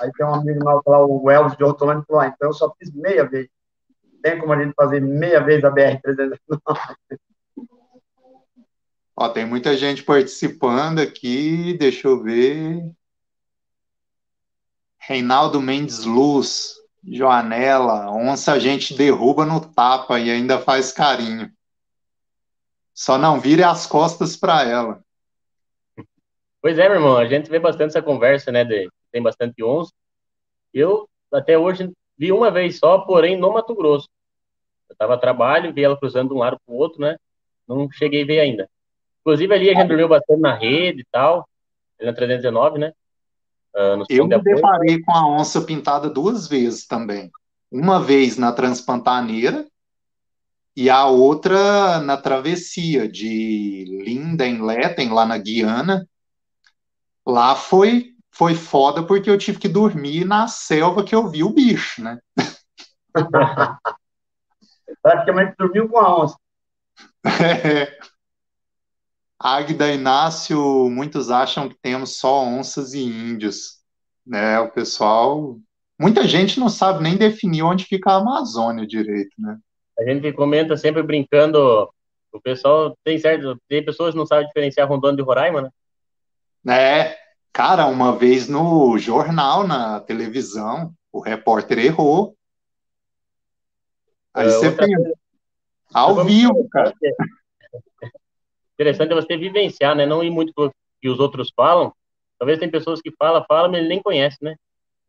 Aí 0.00 0.10
tem 0.12 0.24
um 0.24 0.34
amigo 0.34 0.64
nosso 0.64 0.88
lá, 0.88 1.04
o 1.04 1.30
Elvis 1.30 1.56
de 1.56 1.64
Hortolândia, 1.64 2.04
falou, 2.06 2.22
ah, 2.22 2.26
então 2.26 2.48
eu 2.48 2.54
só 2.54 2.72
fiz 2.78 2.92
meia 2.94 3.24
vez. 3.28 3.48
Tem 4.22 4.38
como 4.38 4.52
a 4.52 4.62
gente 4.62 4.74
fazer 4.74 5.00
meia 5.00 5.40
vez 5.40 5.62
a 5.64 5.70
BR-319? 5.70 6.38
Ó, 9.16 9.28
tem 9.28 9.44
muita 9.44 9.76
gente 9.76 10.02
participando 10.02 10.98
aqui, 10.98 11.76
deixa 11.78 12.08
eu 12.08 12.22
ver. 12.22 12.82
Reinaldo 14.98 15.60
Mendes 15.60 16.04
Luz, 16.04 16.76
Joanela, 17.04 18.10
onça 18.10 18.52
a 18.52 18.58
gente 18.58 18.94
derruba 18.94 19.44
no 19.44 19.60
tapa 19.60 20.18
e 20.18 20.30
ainda 20.30 20.58
faz 20.58 20.92
carinho. 20.92 21.52
Só 22.94 23.18
não 23.18 23.40
vire 23.40 23.62
as 23.62 23.86
costas 23.86 24.36
para 24.36 24.62
ela. 24.62 25.02
Pois 26.60 26.78
é, 26.78 26.88
meu 26.88 26.98
irmão, 26.98 27.16
a 27.16 27.26
gente 27.26 27.50
vê 27.50 27.58
bastante 27.58 27.90
essa 27.90 28.02
conversa, 28.02 28.52
né? 28.52 28.64
De, 28.64 28.88
tem 29.10 29.20
bastante 29.20 29.62
onça. 29.64 29.92
Eu, 30.72 31.08
até 31.32 31.58
hoje, 31.58 31.90
vi 32.16 32.30
uma 32.30 32.50
vez 32.50 32.78
só, 32.78 32.98
porém 33.00 33.36
no 33.36 33.52
Mato 33.52 33.74
Grosso. 33.74 34.08
Eu 34.88 34.92
estava 34.92 35.14
a 35.14 35.18
trabalho, 35.18 35.72
vi 35.72 35.82
ela 35.82 35.98
cruzando 35.98 36.28
de 36.28 36.34
um 36.34 36.38
lado 36.38 36.56
para 36.64 36.72
o 36.72 36.78
outro, 36.78 37.00
né? 37.00 37.16
Não 37.66 37.90
cheguei 37.90 38.22
a 38.22 38.26
ver 38.26 38.40
ainda. 38.40 38.70
Inclusive 39.22 39.54
ali 39.54 39.70
a 39.70 39.74
gente 39.74 39.88
dormiu 39.88 40.08
bastante 40.08 40.40
na 40.40 40.54
rede 40.54 41.02
e 41.02 41.06
tal, 41.10 41.48
na 42.00 42.12
319, 42.12 42.78
né? 42.78 42.92
Uh, 43.74 44.04
eu 44.10 44.26
me 44.26 44.42
deparei 44.42 45.00
com 45.00 45.12
a 45.12 45.26
onça 45.26 45.62
pintada 45.62 46.10
duas 46.10 46.46
vezes 46.46 46.86
também. 46.86 47.30
Uma 47.70 48.02
vez 48.02 48.36
na 48.36 48.52
Transpantaneira 48.52 49.66
e 50.76 50.90
a 50.90 51.06
outra 51.06 52.00
na 52.00 52.16
travessia 52.16 53.08
de 53.08 54.02
Linden-Letten, 54.04 55.10
lá 55.10 55.24
na 55.24 55.38
Guiana. 55.38 56.06
Lá 57.26 57.54
foi 57.54 58.12
foi 58.34 58.54
foda 58.54 59.06
porque 59.06 59.28
eu 59.28 59.36
tive 59.36 59.58
que 59.58 59.68
dormir 59.68 60.24
na 60.24 60.48
selva 60.48 61.04
que 61.04 61.14
eu 61.14 61.28
vi 61.28 61.44
o 61.44 61.52
bicho, 61.52 62.02
né? 62.02 62.18
Praticamente 65.02 65.54
dormiu 65.58 65.88
com 65.88 65.98
a 65.98 66.24
onça. 66.24 66.36
É. 67.24 68.11
Águida 69.42 69.92
Inácio, 69.92 70.88
muitos 70.88 71.28
acham 71.28 71.68
que 71.68 71.74
temos 71.82 72.16
só 72.16 72.44
onças 72.44 72.94
e 72.94 73.02
índios, 73.02 73.80
né? 74.24 74.60
O 74.60 74.70
pessoal, 74.70 75.58
muita 75.98 76.28
gente 76.28 76.60
não 76.60 76.68
sabe 76.68 77.02
nem 77.02 77.16
definir 77.16 77.64
onde 77.64 77.84
fica 77.84 78.12
a 78.12 78.18
Amazônia 78.18 78.86
direito, 78.86 79.34
né? 79.36 79.58
A 79.98 80.04
gente 80.04 80.32
comenta 80.32 80.76
sempre 80.76 81.02
brincando, 81.02 81.58
o 82.32 82.40
pessoal 82.40 82.96
tem 83.02 83.18
certo, 83.18 83.60
tem 83.68 83.84
pessoas 83.84 84.12
que 84.12 84.18
não 84.18 84.26
sabem 84.26 84.46
diferenciar 84.46 84.88
Rondônia 84.88 85.16
de 85.16 85.22
Roraima, 85.22 85.62
né? 86.64 86.72
É, 86.72 87.18
cara, 87.52 87.86
uma 87.86 88.16
vez 88.16 88.46
no 88.46 88.96
jornal, 88.96 89.66
na 89.66 89.98
televisão, 89.98 90.94
o 91.10 91.18
repórter 91.18 91.80
errou. 91.80 92.36
Aí 94.32 94.46
é, 94.46 94.50
você 94.50 94.70
pensa, 94.70 95.12
ao 95.92 96.24
vivo, 96.24 96.68
cara 96.68 96.94
interessante 98.82 99.12
é 99.12 99.14
você 99.14 99.36
vivenciar, 99.36 99.94
né? 99.94 100.04
Não 100.04 100.22
ir 100.22 100.30
muito 100.30 100.52
pro 100.52 100.72
que 101.00 101.08
os 101.08 101.18
outros 101.18 101.50
falam. 101.54 101.92
Talvez 102.38 102.58
tem 102.58 102.70
pessoas 102.70 103.00
que 103.00 103.12
falam, 103.18 103.44
falam, 103.48 103.70
mas 103.70 103.80
ele 103.80 103.88
nem 103.88 104.02
conhece, 104.02 104.36
né? 104.40 104.54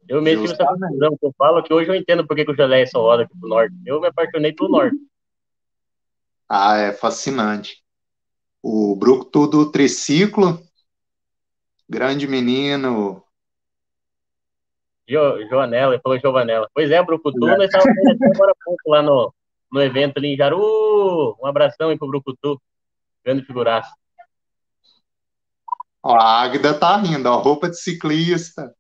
Eu 0.08 0.22
mesmo 0.22 0.46
tive 0.46 0.54
essa 0.54 0.66
confusão 0.66 1.18
que 1.18 1.26
eu 1.26 1.34
falo, 1.38 1.64
que 1.64 1.74
hoje 1.74 1.90
eu 1.90 1.96
entendo 1.96 2.26
por 2.26 2.36
que, 2.36 2.46
que 2.46 2.52
o 2.52 2.56
Gelé 2.56 2.86
só 2.86 3.02
roda 3.02 3.24
aqui 3.24 3.38
pro 3.40 3.50
norte. 3.50 3.76
Eu 3.86 4.02
me 4.02 4.08
apaixonei 4.08 4.52
pelo 4.52 4.70
norte. 4.70 4.98
Ah, 6.50 6.78
é 6.78 6.92
fascinante. 6.92 7.82
O 8.62 8.96
Brucutu 8.96 9.48
do 9.48 9.72
Triciclo, 9.72 10.60
grande 11.88 12.28
menino. 12.28 13.24
Jo, 15.08 15.48
Joanela, 15.50 15.94
ele 15.94 16.02
falou 16.02 16.20
Giovanella. 16.20 16.70
Pois 16.74 16.90
é, 16.92 17.02
Brucutu, 17.04 17.48
é. 17.48 17.58
nós 17.58 17.66
estávamos 17.66 17.96
agora 18.36 18.54
pouco 18.64 18.90
lá 18.90 19.02
no, 19.02 19.34
no 19.72 19.82
evento 19.82 20.18
ali 20.18 20.34
em 20.34 20.38
Jaru. 20.38 21.36
Um 21.42 21.46
abração 21.46 21.90
aí 21.90 21.98
pro 21.98 22.08
Brucutu. 22.08 22.62
Grande 23.24 23.46
figuraça. 23.46 23.94
Ó, 26.02 26.16
a 26.16 26.42
Águida 26.42 26.78
tá 26.78 26.98
rindo, 26.98 27.30
ó, 27.30 27.38
roupa 27.38 27.70
de 27.70 27.78
ciclista. 27.78 28.76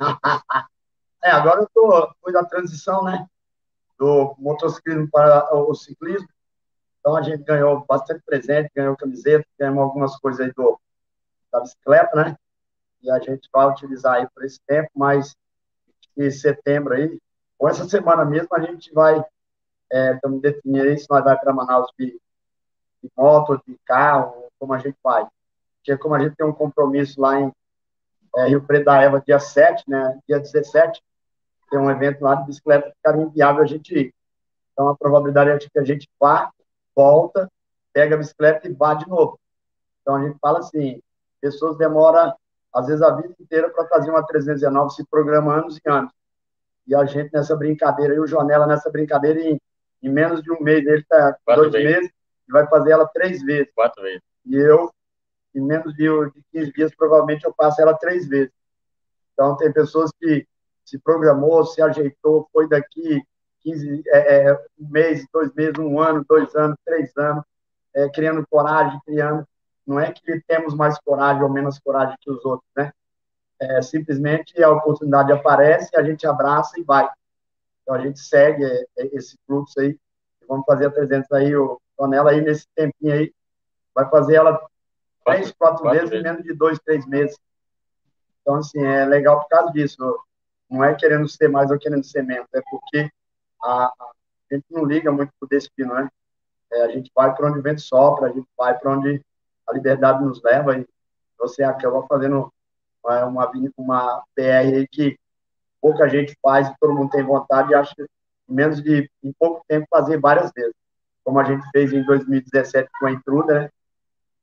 é, 1.22 1.30
agora 1.30 1.60
eu 1.60 1.68
tô, 1.72 2.12
foi 2.20 2.32
da 2.32 2.44
transição, 2.44 3.04
né, 3.04 3.24
do 3.96 4.34
motociclismo 4.38 5.08
para 5.08 5.54
o 5.54 5.72
ciclismo, 5.74 6.28
então 6.98 7.16
a 7.16 7.22
gente 7.22 7.44
ganhou 7.44 7.84
bastante 7.86 8.22
presente, 8.24 8.72
ganhou 8.74 8.96
camiseta, 8.96 9.46
ganhamos 9.58 9.82
algumas 9.82 10.16
coisas 10.18 10.40
aí 10.40 10.52
do, 10.52 10.80
da 11.52 11.60
bicicleta, 11.60 12.16
né, 12.16 12.36
e 13.02 13.10
a 13.10 13.20
gente 13.20 13.48
vai 13.52 13.68
utilizar 13.68 14.16
aí 14.16 14.28
por 14.34 14.44
esse 14.44 14.60
tempo, 14.66 14.90
mas 14.96 15.36
em 16.16 16.30
setembro 16.30 16.94
aí, 16.94 17.20
ou 17.58 17.68
essa 17.68 17.88
semana 17.88 18.24
mesmo, 18.24 18.48
a 18.52 18.60
gente 18.60 18.92
vai, 18.92 19.22
estamos 20.14 20.38
é, 20.38 20.50
definindo 20.50 20.88
aí 20.88 20.98
se 20.98 21.06
nós 21.08 21.22
vai 21.22 21.38
para 21.38 21.52
Manaus 21.52 21.92
de 21.96 22.18
de 23.02 23.10
moto, 23.16 23.60
de 23.66 23.78
carro, 23.86 24.46
como 24.58 24.74
a 24.74 24.78
gente 24.78 24.96
vai. 25.02 25.26
Porque 25.76 25.96
como 25.96 26.14
a 26.14 26.20
gente 26.20 26.36
tem 26.36 26.46
um 26.46 26.52
compromisso 26.52 27.20
lá 27.20 27.40
em 27.40 27.52
é, 28.36 28.48
Rio 28.48 28.62
Preto 28.62 28.84
da 28.84 29.00
Eva, 29.00 29.22
dia 29.24 29.38
7, 29.38 29.84
né, 29.88 30.18
dia 30.28 30.38
17, 30.38 31.02
tem 31.70 31.78
um 31.78 31.90
evento 31.90 32.22
lá 32.22 32.34
de 32.34 32.46
bicicleta, 32.46 32.92
ficaria 32.96 33.22
inviável 33.22 33.62
a 33.62 33.66
gente 33.66 33.94
ir. 33.94 34.14
Então, 34.72 34.88
a 34.88 34.96
probabilidade 34.96 35.50
é 35.50 35.58
que 35.58 35.78
a 35.78 35.84
gente 35.84 36.08
vá, 36.18 36.50
volta, 36.94 37.50
pega 37.92 38.14
a 38.14 38.18
bicicleta 38.18 38.68
e 38.68 38.72
vá 38.72 38.94
de 38.94 39.08
novo. 39.08 39.38
Então, 40.02 40.16
a 40.16 40.26
gente 40.26 40.38
fala 40.38 40.58
assim, 40.58 41.00
pessoas 41.40 41.76
demoram, 41.76 42.34
às 42.74 42.86
vezes, 42.86 43.02
a 43.02 43.14
vida 43.14 43.34
inteira 43.38 43.70
para 43.70 43.86
fazer 43.86 44.10
uma 44.10 44.26
319, 44.26 44.94
se 44.94 45.04
programa 45.06 45.54
anos 45.54 45.78
e 45.84 45.88
anos. 45.88 46.12
E 46.86 46.94
a 46.94 47.04
gente 47.04 47.32
nessa 47.32 47.56
brincadeira, 47.56 48.14
e 48.14 48.20
o 48.20 48.26
Jonela 48.26 48.66
nessa 48.66 48.90
brincadeira, 48.90 49.40
em, 49.40 49.60
em 50.02 50.08
menos 50.08 50.42
de 50.42 50.50
um 50.50 50.60
mês, 50.60 50.84
ele 50.86 51.00
está 51.00 51.36
dois 51.46 51.72
meses, 51.72 52.10
vai 52.50 52.66
fazer 52.66 52.92
ela 52.92 53.06
três 53.06 53.42
vezes. 53.42 53.72
Quatro 53.74 54.02
vezes. 54.02 54.22
E 54.46 54.56
eu, 54.56 54.92
em 55.54 55.60
menos 55.60 55.94
de, 55.94 56.04
de 56.04 56.44
15 56.52 56.72
dias, 56.72 56.94
provavelmente 56.94 57.44
eu 57.44 57.54
faço 57.56 57.80
ela 57.80 57.94
três 57.94 58.28
vezes. 58.28 58.52
Então, 59.32 59.56
tem 59.56 59.72
pessoas 59.72 60.10
que 60.18 60.46
se 60.84 60.98
programou, 60.98 61.64
se 61.64 61.80
ajeitou, 61.80 62.48
foi 62.52 62.68
daqui 62.68 63.22
15, 63.62 64.02
é, 64.08 64.44
é, 64.44 64.52
um 64.78 64.88
mês, 64.88 65.26
dois 65.32 65.52
meses, 65.54 65.78
um 65.78 66.00
ano, 66.00 66.24
dois 66.28 66.54
anos, 66.54 66.76
três 66.84 67.16
anos, 67.16 67.44
é, 67.94 68.08
criando 68.08 68.46
coragem, 68.48 69.00
criando. 69.04 69.46
Não 69.86 69.98
é 69.98 70.12
que 70.12 70.40
temos 70.46 70.74
mais 70.74 70.98
coragem 70.98 71.42
ou 71.42 71.50
menos 71.50 71.78
coragem 71.78 72.16
que 72.20 72.30
os 72.30 72.44
outros, 72.44 72.68
né? 72.76 72.92
É, 73.60 73.82
simplesmente 73.82 74.62
a 74.62 74.70
oportunidade 74.70 75.32
aparece, 75.32 75.94
a 75.96 76.02
gente 76.02 76.26
abraça 76.26 76.80
e 76.80 76.82
vai. 76.82 77.08
Então, 77.82 77.94
a 77.94 78.00
gente 78.00 78.18
segue 78.18 78.64
é, 78.64 78.84
é, 78.98 79.16
esse 79.16 79.36
fluxo 79.46 79.80
aí. 79.80 79.98
Vamos 80.48 80.64
fazer 80.64 80.86
a 80.86 80.90
300 80.90 81.30
aí, 81.32 81.54
o, 81.54 81.80
tonela 82.00 82.30
aí 82.30 82.40
nesse 82.40 82.66
tempinho 82.74 83.12
aí, 83.12 83.34
vai 83.94 84.08
fazer 84.08 84.36
ela 84.36 84.58
três, 85.26 85.52
quatro, 85.52 85.82
quatro 85.82 86.00
vezes 86.00 86.12
em 86.12 86.22
menos 86.22 86.42
de 86.42 86.54
dois, 86.54 86.78
três 86.78 87.06
meses. 87.06 87.38
Então, 88.40 88.54
assim, 88.54 88.82
é 88.82 89.04
legal 89.04 89.40
por 89.40 89.48
causa 89.48 89.70
disso. 89.70 89.96
Não 90.70 90.82
é 90.82 90.94
querendo 90.94 91.28
ser 91.28 91.48
mais 91.48 91.70
ou 91.70 91.78
querendo 91.78 92.02
ser 92.02 92.22
menos, 92.22 92.48
é 92.54 92.62
porque 92.70 93.10
a, 93.62 93.86
a 93.86 94.54
gente 94.54 94.64
não 94.70 94.84
liga 94.84 95.12
muito 95.12 95.30
pro 95.38 95.48
destino, 95.48 95.94
né? 95.94 96.08
É, 96.72 96.82
a 96.82 96.88
gente 96.88 97.10
vai 97.14 97.34
para 97.34 97.48
onde 97.48 97.58
o 97.58 97.62
vento 97.62 97.82
sopra, 97.82 98.28
a 98.28 98.32
gente 98.32 98.48
vai 98.56 98.78
para 98.78 98.92
onde 98.92 99.20
a 99.68 99.72
liberdade 99.72 100.24
nos 100.24 100.42
leva 100.42 100.78
e 100.78 100.86
você 101.38 101.62
acaba 101.64 102.06
fazendo 102.06 102.50
é, 103.08 103.24
uma, 103.24 103.50
uma 103.76 104.24
PR 104.34 104.86
que 104.90 105.18
pouca 105.80 106.08
gente 106.08 106.36
faz, 106.40 106.72
todo 106.80 106.94
mundo 106.94 107.10
tem 107.10 107.24
vontade 107.24 107.72
e 107.72 107.74
acha 107.74 107.94
que 107.94 108.02
em 108.48 108.54
menos 108.54 108.80
de 108.82 109.10
em 109.22 109.32
pouco 109.32 109.64
tempo 109.68 109.86
fazer 109.90 110.18
várias 110.18 110.50
vezes. 110.52 110.79
Como 111.24 111.38
a 111.38 111.44
gente 111.44 111.68
fez 111.70 111.92
em 111.92 112.02
2017 112.04 112.88
com 112.98 113.06
a 113.06 113.12
Intruda, 113.12 113.60
né? 113.60 113.70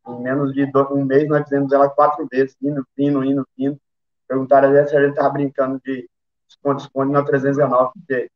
Em 0.08 0.22
menos 0.22 0.54
de 0.54 0.64
um 0.92 1.04
mês 1.04 1.28
nós 1.28 1.44
fizemos 1.44 1.72
ela 1.74 1.90
quatro 1.90 2.26
vezes, 2.32 2.56
indo, 2.62 2.86
indo, 2.98 3.24
indo, 3.26 3.48
indo. 3.58 3.80
Perguntaram 4.28 4.72
se 4.88 4.96
a 4.96 5.02
gente 5.02 5.12
estava 5.12 5.30
brincando 5.30 5.82
de 5.84 6.10
esconde-esconde 6.48 7.12
na 7.12 7.24
319, 7.24 7.92
porque 7.94 8.32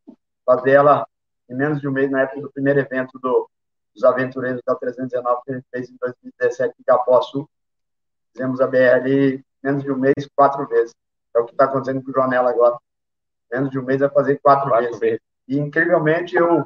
fazer 0.46 0.72
ela 0.72 1.08
em 1.50 1.56
menos 1.56 1.80
de 1.80 1.88
um 1.88 1.92
mês, 1.92 2.10
na 2.10 2.22
época 2.22 2.42
do 2.42 2.52
primeiro 2.52 2.80
evento 2.80 3.20
do, 3.20 3.50
dos 3.94 4.04
aventureiros 4.04 4.62
da 4.66 4.76
319, 4.76 5.42
que 5.44 5.52
a 5.52 5.56
gente 5.56 5.68
fez 5.70 5.89
em 5.89 5.98
2017 6.00 6.76
em 6.80 6.84
Capoçu, 6.84 7.50
fizemos 8.32 8.62
a 8.62 8.68
BR 8.68 9.08
em 9.10 9.44
menos 9.62 9.84
de 9.84 9.92
um 9.92 9.98
mês, 9.98 10.28
quatro 10.36 10.66
vezes. 10.68 10.94
É 11.36 11.39
o 11.39 11.46
que 11.46 11.52
está 11.52 11.66
acontecendo 11.66 12.04
com 12.04 12.12
o 12.12 12.14
Jonela 12.14 12.50
agora. 12.50 12.78
Menos 13.52 13.70
de 13.70 13.80
um 13.80 13.84
mês 13.84 14.00
vai 14.00 14.10
fazer 14.10 14.39
quatro, 14.42 14.70
quatro 14.70 14.86
vezes. 14.86 15.00
vezes. 15.00 15.22
E, 15.48 15.58
incrivelmente, 15.58 16.36
eu 16.36 16.66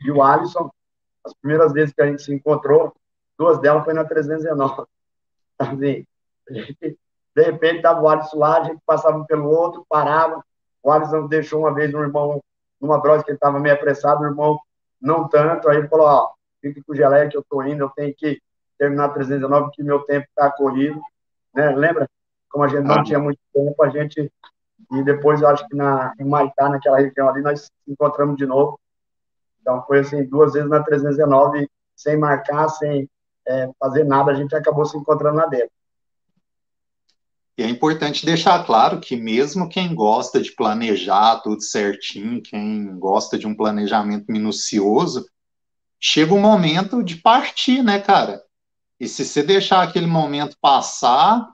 e 0.00 0.10
o 0.10 0.22
Alisson, 0.22 0.70
as 1.26 1.34
primeiras 1.34 1.72
vezes 1.72 1.92
que 1.92 2.00
a 2.00 2.06
gente 2.06 2.22
se 2.22 2.32
encontrou, 2.32 2.94
duas 3.38 3.58
delas 3.58 3.84
foi 3.84 3.94
na 3.94 4.04
319. 4.04 4.84
Assim, 5.58 6.06
gente, 6.50 6.98
de 7.36 7.42
repente, 7.42 7.76
estava 7.76 8.00
o 8.00 8.08
Alisson 8.08 8.38
lá, 8.38 8.58
a 8.58 8.64
gente 8.64 8.80
passava 8.86 9.24
pelo 9.24 9.50
outro, 9.50 9.84
parava. 9.88 10.42
O 10.82 10.90
Alisson 10.90 11.26
deixou 11.26 11.60
uma 11.60 11.74
vez 11.74 11.92
um 11.92 12.00
irmão 12.00 12.42
numa 12.80 13.00
brosa 13.00 13.24
que 13.24 13.30
ele 13.30 13.36
estava 13.36 13.58
meio 13.58 13.74
apressado, 13.74 14.22
o 14.22 14.26
irmão 14.26 14.58
não 15.00 15.28
tanto. 15.28 15.68
Aí 15.68 15.78
ele 15.78 15.88
falou: 15.88 16.06
Ó, 16.06 16.30
fique 16.62 16.82
com 16.82 16.92
o 16.92 16.96
geleia 16.96 17.28
que 17.28 17.36
eu 17.36 17.40
estou 17.40 17.62
indo, 17.66 17.82
eu 17.82 17.90
tenho 17.90 18.14
que 18.14 18.40
terminar 18.78 19.10
319, 19.10 19.66
porque 19.66 19.82
meu 19.82 20.00
tempo 20.00 20.26
está 20.28 20.50
corrido. 20.50 21.00
Né? 21.54 21.74
Lembra? 21.74 22.08
Como 22.48 22.64
a 22.64 22.68
gente 22.68 22.84
não 22.84 22.96
ah. 22.96 23.04
tinha 23.04 23.18
muito 23.18 23.40
tempo, 23.52 23.82
a 23.82 23.88
gente. 23.88 24.32
E 24.92 25.02
depois, 25.02 25.40
eu 25.42 25.48
acho 25.48 25.66
que 25.68 25.74
na, 25.74 26.14
em 26.18 26.24
Maitá, 26.24 26.68
naquela 26.68 26.98
região 26.98 27.28
ali, 27.28 27.42
nós 27.42 27.70
nos 27.86 27.94
encontramos 27.94 28.36
de 28.36 28.46
novo. 28.46 28.78
Então, 29.66 29.82
foi 29.84 29.98
assim, 29.98 30.24
duas 30.24 30.52
vezes 30.52 30.70
na 30.70 30.80
319, 30.80 31.68
sem 31.96 32.16
marcar, 32.16 32.68
sem 32.68 33.10
é, 33.48 33.68
fazer 33.80 34.04
nada, 34.04 34.30
a 34.30 34.34
gente 34.36 34.54
acabou 34.54 34.86
se 34.86 34.96
encontrando 34.96 35.38
lá 35.38 35.46
dentro. 35.46 35.72
E 37.58 37.64
é 37.64 37.68
importante 37.68 38.24
deixar 38.24 38.64
claro 38.64 39.00
que 39.00 39.16
mesmo 39.16 39.68
quem 39.68 39.92
gosta 39.92 40.40
de 40.40 40.52
planejar 40.52 41.40
tudo 41.40 41.60
certinho, 41.62 42.40
quem 42.40 42.96
gosta 42.96 43.36
de 43.36 43.44
um 43.44 43.56
planejamento 43.56 44.26
minucioso, 44.30 45.26
chega 45.98 46.32
o 46.32 46.38
momento 46.38 47.02
de 47.02 47.16
partir, 47.16 47.82
né, 47.82 47.98
cara? 47.98 48.40
E 49.00 49.08
se 49.08 49.24
você 49.24 49.42
deixar 49.42 49.82
aquele 49.82 50.06
momento 50.06 50.56
passar, 50.60 51.44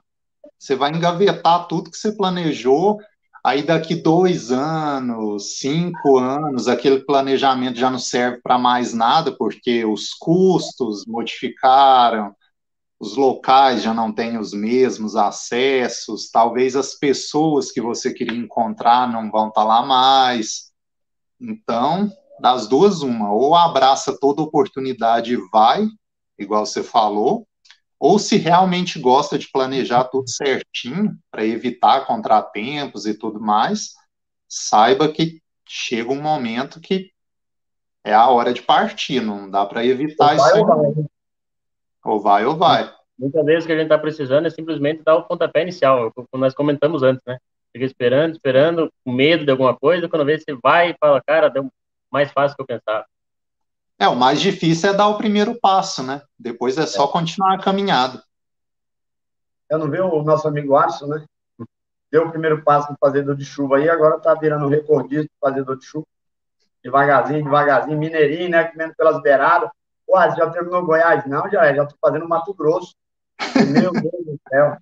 você 0.58 0.76
vai 0.76 0.90
engavetar 0.90 1.66
tudo 1.66 1.90
que 1.90 1.96
você 1.96 2.12
planejou. 2.12 3.00
Aí 3.44 3.64
daqui 3.64 3.96
dois 3.96 4.52
anos, 4.52 5.58
cinco 5.58 6.16
anos, 6.16 6.68
aquele 6.68 7.00
planejamento 7.00 7.76
já 7.76 7.90
não 7.90 7.98
serve 7.98 8.40
para 8.40 8.56
mais 8.56 8.94
nada, 8.94 9.36
porque 9.36 9.84
os 9.84 10.14
custos 10.14 11.04
modificaram, 11.06 12.32
os 13.00 13.16
locais 13.16 13.82
já 13.82 13.92
não 13.92 14.12
têm 14.12 14.38
os 14.38 14.52
mesmos 14.52 15.16
acessos, 15.16 16.30
talvez 16.30 16.76
as 16.76 16.94
pessoas 16.94 17.72
que 17.72 17.80
você 17.80 18.14
queria 18.14 18.38
encontrar 18.38 19.10
não 19.10 19.28
vão 19.28 19.48
estar 19.48 19.62
tá 19.62 19.66
lá 19.66 19.84
mais. 19.84 20.70
Então, 21.40 22.12
das 22.38 22.68
duas, 22.68 23.02
uma, 23.02 23.32
ou 23.32 23.56
abraça 23.56 24.16
toda 24.20 24.40
oportunidade 24.40 25.34
e 25.34 25.48
vai, 25.50 25.88
igual 26.38 26.64
você 26.64 26.80
falou, 26.80 27.44
ou 28.02 28.18
se 28.18 28.36
realmente 28.36 28.98
gosta 28.98 29.38
de 29.38 29.48
planejar 29.48 30.02
tudo 30.02 30.28
certinho 30.28 31.16
para 31.30 31.46
evitar 31.46 32.04
contratempos 32.04 33.06
e 33.06 33.14
tudo 33.14 33.40
mais, 33.40 33.94
saiba 34.48 35.06
que 35.06 35.40
chega 35.64 36.10
um 36.10 36.20
momento 36.20 36.80
que 36.80 37.12
é 38.02 38.12
a 38.12 38.28
hora 38.28 38.52
de 38.52 38.60
partir, 38.60 39.20
não 39.20 39.48
dá 39.48 39.64
para 39.64 39.86
evitar 39.86 40.30
ou 40.30 40.34
isso. 40.34 40.50
Vai, 40.50 40.58
ou, 40.58 40.66
vai. 40.66 41.04
Ou 42.04 42.20
vai 42.20 42.44
ou 42.44 42.56
vai. 42.56 42.92
Muitas 43.16 43.44
vezes 43.44 43.62
o 43.62 43.66
que 43.68 43.72
a 43.72 43.76
gente 43.76 43.84
está 43.84 43.98
precisando 43.98 44.46
é 44.46 44.50
simplesmente 44.50 45.04
dar 45.04 45.14
o 45.14 45.22
pontapé 45.22 45.62
inicial, 45.62 46.10
como 46.12 46.26
nós 46.32 46.54
comentamos 46.54 47.04
antes, 47.04 47.22
né? 47.24 47.38
Fica 47.72 47.84
esperando, 47.84 48.32
esperando, 48.32 48.92
com 49.04 49.12
medo 49.12 49.44
de 49.44 49.52
alguma 49.52 49.76
coisa, 49.76 50.08
quando 50.08 50.24
vê 50.24 50.40
você 50.40 50.52
vai 50.60 50.90
e 50.90 50.96
fala, 50.98 51.22
cara, 51.24 51.48
deu 51.48 51.68
mais 52.10 52.32
fácil 52.32 52.56
que 52.56 52.62
eu 52.62 52.66
pensava. 52.66 53.06
É, 54.02 54.08
o 54.08 54.16
mais 54.16 54.40
difícil 54.40 54.90
é 54.90 54.92
dar 54.92 55.06
o 55.06 55.16
primeiro 55.16 55.54
passo, 55.60 56.02
né? 56.02 56.22
Depois 56.36 56.76
é 56.76 56.86
só 56.86 57.04
é. 57.04 57.12
continuar 57.12 57.54
a 57.54 57.62
caminhada. 57.62 58.20
Eu 59.70 59.78
não 59.78 59.88
vi 59.88 60.00
o 60.00 60.24
nosso 60.24 60.48
amigo 60.48 60.74
Alisson, 60.74 61.06
né? 61.06 61.24
Deu 62.10 62.26
o 62.26 62.30
primeiro 62.30 62.64
passo 62.64 62.90
no 62.90 62.98
fazedor 62.98 63.36
de 63.36 63.44
chuva 63.44 63.76
aí, 63.76 63.88
agora 63.88 64.18
tá 64.18 64.34
virando 64.34 64.66
recordista 64.66 65.26
do 65.26 65.38
fazedor 65.40 65.78
de 65.78 65.84
chuva. 65.84 66.04
Devagarzinho, 66.82 67.44
devagarzinho, 67.44 67.96
mineirinho, 67.96 68.50
né? 68.50 68.64
Comendo 68.64 68.92
pelas 68.96 69.22
beiradas. 69.22 69.70
Pô, 70.04 70.18
já 70.20 70.50
terminou 70.50 70.84
Goiás? 70.84 71.24
Não, 71.26 71.48
já 71.48 71.72
já 71.72 71.86
tô 71.86 71.94
fazendo 72.00 72.28
Mato 72.28 72.52
Grosso. 72.54 72.96
Meu 73.54 73.92
Deus 73.92 74.24
do 74.26 74.40
céu. 74.48 74.78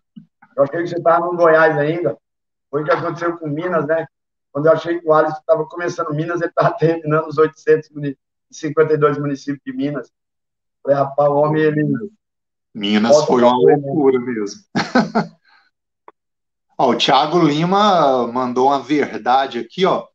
Eu 0.57 0.63
achei 0.63 0.83
que 0.83 0.89
você 0.89 0.97
estava 0.97 1.27
no 1.27 1.37
Goiás 1.37 1.77
ainda. 1.77 2.17
Foi 2.71 2.81
o 2.81 2.85
que 2.87 2.91
aconteceu 2.91 3.37
com 3.37 3.49
Minas, 3.49 3.87
né? 3.87 4.07
Quando 4.51 4.65
eu 4.65 4.73
achei 4.73 4.99
que 4.99 5.07
o 5.07 5.13
Alisson 5.13 5.37
estava 5.37 5.67
começando 5.67 6.15
Minas, 6.15 6.41
ele 6.41 6.49
estava 6.49 6.73
terminando 6.73 7.27
os 7.27 7.37
800 7.37 7.91
municípios 7.91 8.30
52 8.51 9.19
municípios 9.19 9.61
de 9.65 9.73
Minas. 9.73 10.11
Falei, 10.83 10.99
rapaz, 10.99 11.31
o 11.31 11.35
homem, 11.35 11.63
ele. 11.63 11.83
Minas 12.75 13.25
foi 13.25 13.43
uma 13.43 13.57
loucura 13.57 14.19
mesmo. 14.21 14.63
ó, 16.79 16.91
o 16.91 16.97
Thiago 16.97 17.39
Lima 17.41 18.27
mandou 18.27 18.69
uma 18.69 18.81
verdade 18.81 19.59
aqui, 19.59 19.85
ó. 19.85 20.07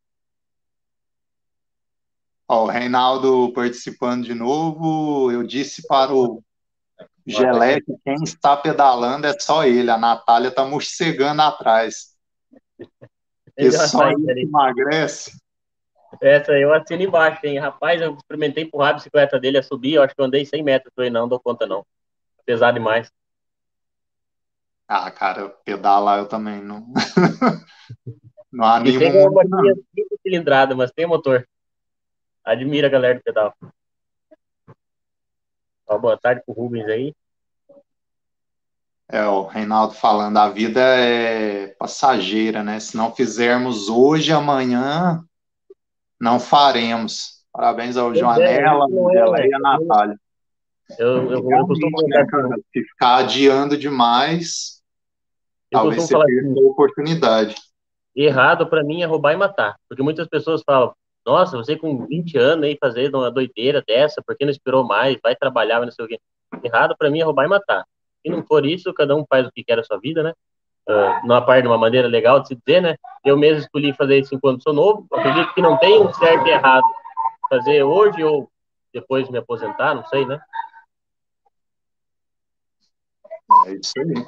Ó, 2.47 2.65
o 2.65 2.67
Reinaldo 2.67 3.51
participando 3.53 4.23
de 4.23 4.33
novo. 4.33 5.31
Eu 5.31 5.43
disse 5.43 5.85
para 5.87 6.13
o 6.13 6.43
Geleque, 7.27 7.93
quem 8.03 8.15
está 8.23 8.55
pedalando 8.55 9.27
é 9.27 9.37
só 9.37 9.65
ele. 9.65 9.91
A 9.91 9.97
Natália 9.97 10.47
está 10.47 10.65
morcegando 10.65 11.41
atrás. 11.41 12.15
E 13.57 13.69
só 13.71 14.09
ele 14.09 14.43
emagrece. 14.43 15.31
Essa 16.21 16.53
eu 16.53 16.73
assino 16.73 17.03
embaixo, 17.03 17.45
hein? 17.45 17.59
Rapaz, 17.59 18.01
eu 18.01 18.15
experimentei 18.15 18.63
empurrar 18.63 18.91
a 18.91 18.93
bicicleta 18.93 19.37
dele 19.39 19.57
a 19.57 19.63
subir, 19.63 19.95
eu 19.95 20.03
acho 20.03 20.15
que 20.15 20.21
eu 20.21 20.25
andei 20.25 20.45
100 20.45 20.63
metros. 20.63 20.93
Falei, 20.95 21.09
não, 21.09 21.21
não 21.21 21.27
dou 21.27 21.39
conta 21.39 21.65
não. 21.65 21.85
Pesado 22.45 22.79
demais. 22.79 23.11
Ah, 24.87 25.11
cara, 25.11 25.49
pedalar 25.65 26.19
eu 26.19 26.27
também 26.27 26.63
não. 26.63 26.87
não 28.49 28.65
animo. 28.65 28.95
E 28.95 28.99
tem 28.99 29.27
uma 29.27 29.43
cilindrada, 30.23 30.73
mas 30.73 30.91
tem 30.91 31.05
motor. 31.05 31.45
Admira 32.45 32.87
a 32.87 32.89
galera 32.89 33.15
do 33.15 33.23
pedal. 33.23 33.53
Ó, 35.87 35.97
boa 35.97 36.17
tarde 36.17 36.41
pro 36.45 36.53
Rubens 36.53 36.85
aí. 36.87 37.13
É, 39.09 39.25
o 39.25 39.43
Reinaldo 39.45 39.93
falando, 39.93 40.37
a 40.37 40.49
vida 40.49 40.81
é 40.81 41.67
passageira, 41.79 42.61
né? 42.61 42.77
Se 42.79 42.97
não 42.97 43.15
fizermos 43.15 43.87
hoje, 43.87 44.33
amanhã, 44.33 45.23
não 46.19 46.39
faremos. 46.39 47.37
Parabéns 47.53 47.95
ao 47.95 48.13
Joanela, 48.13 48.85
é, 49.39 49.41
é, 49.41 49.47
e 49.47 49.53
a 49.53 49.59
Natália. 49.59 50.19
Eu, 50.99 51.31
eu, 51.31 51.51
eu 51.51 51.67
costumo 51.67 52.01
né, 52.07 52.25
cara, 52.29 52.49
se 52.71 52.83
ficar 52.83 53.15
adiando 53.17 53.77
demais, 53.77 54.81
eu 55.71 55.79
talvez 55.79 56.03
você 56.03 56.13
perca 56.13 56.47
assim, 56.47 56.65
a 56.65 56.69
oportunidade. 56.69 57.55
Errado 58.15 58.67
para 58.67 58.83
mim 58.83 59.01
é 59.01 59.05
roubar 59.05 59.33
e 59.33 59.37
matar, 59.37 59.75
porque 59.87 60.03
muitas 60.03 60.27
pessoas 60.27 60.61
falam, 60.65 60.93
nossa, 61.27 61.57
você 61.57 61.75
com 61.75 62.05
20 62.05 62.37
anos 62.37 62.63
aí 62.63 62.77
fazer 62.79 63.13
uma 63.13 63.29
doideira 63.29 63.83
dessa, 63.85 64.23
por 64.25 64.33
que 64.37 64.45
não 64.45 64.51
esperou 64.51 64.85
mais? 64.85 65.17
Vai 65.21 65.35
trabalhar, 65.35 65.81
não 65.81 65.91
sei 65.91 66.05
o 66.05 66.07
quê. 66.07 66.17
Errado 66.63 66.95
para 66.97 67.09
mim 67.09 67.19
é 67.19 67.23
roubar 67.25 67.43
e 67.43 67.49
matar. 67.49 67.85
Se 68.21 68.31
não 68.31 68.41
for 68.45 68.65
isso, 68.65 68.93
cada 68.93 69.13
um 69.13 69.25
faz 69.29 69.45
o 69.45 69.51
que 69.51 69.61
quer 69.61 69.75
na 69.75 69.83
sua 69.83 69.99
vida, 69.99 70.23
né? 70.23 70.33
Uh, 70.87 71.27
numa 71.27 71.45
parte 71.45 71.67
uma 71.67 71.77
maneira 71.77 72.07
legal 72.07 72.39
de 72.39 72.47
se 72.47 72.55
dizer, 72.55 72.81
né? 72.81 72.95
Eu 73.25 73.35
mesmo 73.35 73.59
escolhi 73.59 73.91
fazer 73.91 74.19
isso 74.19 74.33
enquanto 74.33 74.63
sou 74.63 74.73
novo. 74.73 75.05
Acredito 75.11 75.53
que 75.53 75.61
não 75.61 75.77
tem 75.77 76.01
um 76.01 76.13
certo 76.13 76.47
e 76.47 76.51
errado. 76.51 76.85
Fazer 77.49 77.83
hoje 77.83 78.23
ou 78.23 78.49
depois 78.93 79.29
me 79.29 79.37
aposentar, 79.37 79.95
não 79.95 80.05
sei, 80.05 80.25
né? 80.25 80.39
É 83.65 83.73
isso 83.73 83.91
aí. 83.97 84.25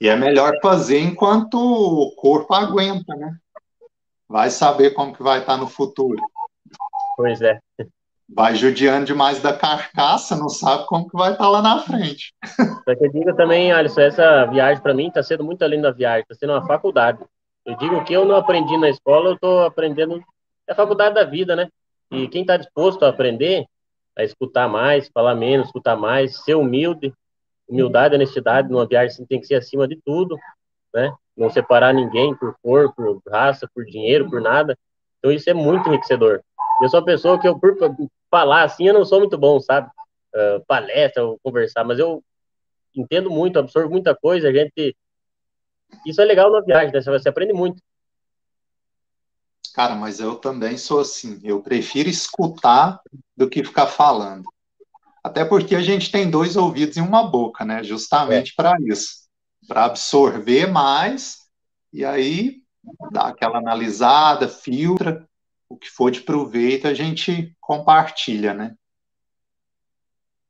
E 0.00 0.08
é 0.08 0.16
melhor 0.16 0.54
fazer 0.60 0.98
enquanto 0.98 1.54
o 1.54 2.16
corpo 2.16 2.52
aguenta, 2.52 3.14
né? 3.14 3.38
Vai 4.30 4.48
saber 4.48 4.90
como 4.92 5.12
que 5.12 5.24
vai 5.24 5.40
estar 5.40 5.56
no 5.56 5.66
futuro. 5.66 6.22
Pois 7.16 7.42
é. 7.42 7.58
Vai 8.32 8.54
judiando 8.54 9.06
demais 9.06 9.42
da 9.42 9.52
carcaça, 9.52 10.36
não 10.36 10.48
sabe 10.48 10.86
como 10.86 11.10
que 11.10 11.16
vai 11.16 11.32
estar 11.32 11.42
tá 11.42 11.50
lá 11.50 11.60
na 11.60 11.80
frente. 11.80 12.32
Só 12.56 12.94
que 12.94 13.06
eu 13.06 13.12
digo 13.12 13.34
também, 13.34 13.72
Alisson, 13.72 14.02
essa 14.02 14.46
viagem 14.46 14.80
para 14.80 14.94
mim 14.94 15.08
está 15.08 15.20
sendo 15.20 15.42
muito 15.42 15.62
além 15.64 15.80
da 15.80 15.90
viagem, 15.90 16.22
está 16.22 16.36
sendo 16.36 16.52
uma 16.52 16.64
faculdade. 16.64 17.18
Eu 17.66 17.76
digo 17.76 18.04
que 18.04 18.12
eu 18.12 18.24
não 18.24 18.36
aprendi 18.36 18.76
na 18.76 18.88
escola, 18.88 19.30
eu 19.30 19.34
estou 19.34 19.64
aprendendo 19.64 20.22
é 20.68 20.72
a 20.72 20.76
faculdade 20.76 21.16
da 21.16 21.24
vida, 21.24 21.56
né? 21.56 21.68
E 22.12 22.28
quem 22.28 22.42
está 22.42 22.56
disposto 22.56 23.04
a 23.04 23.08
aprender, 23.08 23.66
a 24.16 24.22
escutar 24.22 24.68
mais, 24.68 25.10
falar 25.12 25.34
menos, 25.34 25.66
escutar 25.66 25.96
mais, 25.96 26.36
ser 26.44 26.54
humilde, 26.54 27.12
humildade, 27.68 28.14
honestidade 28.14 28.70
numa 28.70 28.86
viagem 28.86 29.08
assim, 29.08 29.26
tem 29.26 29.40
que 29.40 29.46
ser 29.46 29.56
acima 29.56 29.88
de 29.88 29.98
tudo, 30.04 30.36
né? 30.94 31.12
Não 31.36 31.50
separar 31.50 31.94
ninguém 31.94 32.34
por 32.34 32.54
cor, 32.62 32.92
por 32.94 33.20
raça, 33.28 33.68
por 33.74 33.84
dinheiro, 33.84 34.28
por 34.28 34.40
nada. 34.40 34.76
Então 35.18 35.30
isso 35.30 35.48
é 35.48 35.54
muito 35.54 35.88
enriquecedor. 35.88 36.42
Eu 36.82 36.88
sou 36.88 37.00
uma 37.00 37.06
pessoa 37.06 37.38
que 37.38 37.46
eu, 37.46 37.58
por 37.58 37.76
falar 38.30 38.62
assim, 38.62 38.88
eu 38.88 38.94
não 38.94 39.04
sou 39.04 39.20
muito 39.20 39.36
bom, 39.36 39.60
sabe? 39.60 39.88
Uh, 40.34 40.64
palestra, 40.66 41.24
ou 41.24 41.38
conversar, 41.42 41.84
mas 41.84 41.98
eu 41.98 42.22
entendo 42.94 43.30
muito, 43.30 43.58
absorvo 43.58 43.90
muita 43.90 44.14
coisa, 44.14 44.48
a 44.48 44.52
gente... 44.52 44.96
Isso 46.06 46.20
é 46.20 46.24
legal 46.24 46.50
na 46.50 46.60
viagem, 46.60 46.92
né? 46.92 47.00
Você 47.00 47.28
aprende 47.28 47.52
muito. 47.52 47.82
Cara, 49.74 49.94
mas 49.94 50.20
eu 50.20 50.36
também 50.36 50.76
sou 50.76 51.00
assim. 51.00 51.40
Eu 51.42 51.62
prefiro 51.62 52.08
escutar 52.08 53.00
do 53.36 53.48
que 53.48 53.64
ficar 53.64 53.86
falando. 53.86 54.44
Até 55.22 55.44
porque 55.44 55.74
a 55.74 55.82
gente 55.82 56.10
tem 56.10 56.30
dois 56.30 56.56
ouvidos 56.56 56.96
e 56.96 57.00
uma 57.00 57.24
boca, 57.24 57.64
né? 57.64 57.82
Justamente 57.82 58.52
é. 58.52 58.54
para 58.56 58.76
isso. 58.80 59.19
Para 59.70 59.84
absorver 59.84 60.66
mais 60.66 61.48
e 61.92 62.04
aí 62.04 62.56
dá 63.12 63.28
aquela 63.28 63.58
analisada, 63.58 64.48
filtra 64.48 65.24
o 65.68 65.76
que 65.76 65.88
for 65.88 66.10
de 66.10 66.22
proveito 66.22 66.88
a 66.88 66.92
gente 66.92 67.56
compartilha, 67.60 68.52
né? 68.52 68.74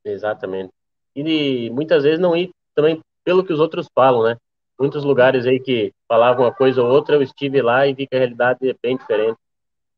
Exatamente. 0.02 0.72
E 1.14 1.68
muitas 1.68 2.02
vezes 2.02 2.18
não 2.18 2.34
ir 2.34 2.50
também 2.74 2.98
pelo 3.22 3.44
que 3.44 3.52
os 3.52 3.60
outros 3.60 3.90
falam, 3.94 4.22
né? 4.22 4.38
Muitos 4.78 5.04
lugares 5.04 5.44
aí 5.44 5.60
que 5.60 5.92
falavam 6.08 6.46
uma 6.46 6.54
coisa 6.54 6.82
ou 6.82 6.88
outra, 6.88 7.16
eu 7.16 7.22
estive 7.22 7.60
lá 7.60 7.86
e 7.86 7.92
vi 7.92 8.06
que 8.06 8.16
a 8.16 8.20
realidade 8.20 8.70
é 8.70 8.74
bem 8.82 8.96
diferente. 8.96 9.36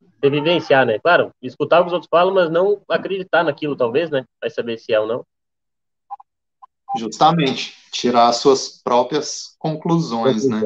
Você 0.00 0.30
vivenciar, 0.30 0.84
né? 0.84 0.98
Claro, 0.98 1.30
escutar 1.40 1.78
o 1.78 1.84
que 1.84 1.86
os 1.90 1.92
outros 1.92 2.10
falam, 2.10 2.34
mas 2.34 2.50
não 2.50 2.82
acreditar 2.88 3.44
naquilo, 3.44 3.76
talvez, 3.76 4.10
né? 4.10 4.24
Vai 4.40 4.50
saber 4.50 4.78
se 4.78 4.92
é 4.92 4.98
ou 4.98 5.06
não. 5.06 5.24
Justamente, 6.96 7.74
tirar 7.90 8.28
as 8.28 8.36
suas 8.36 8.80
próprias 8.82 9.54
conclusões, 9.58 10.46
né? 10.46 10.62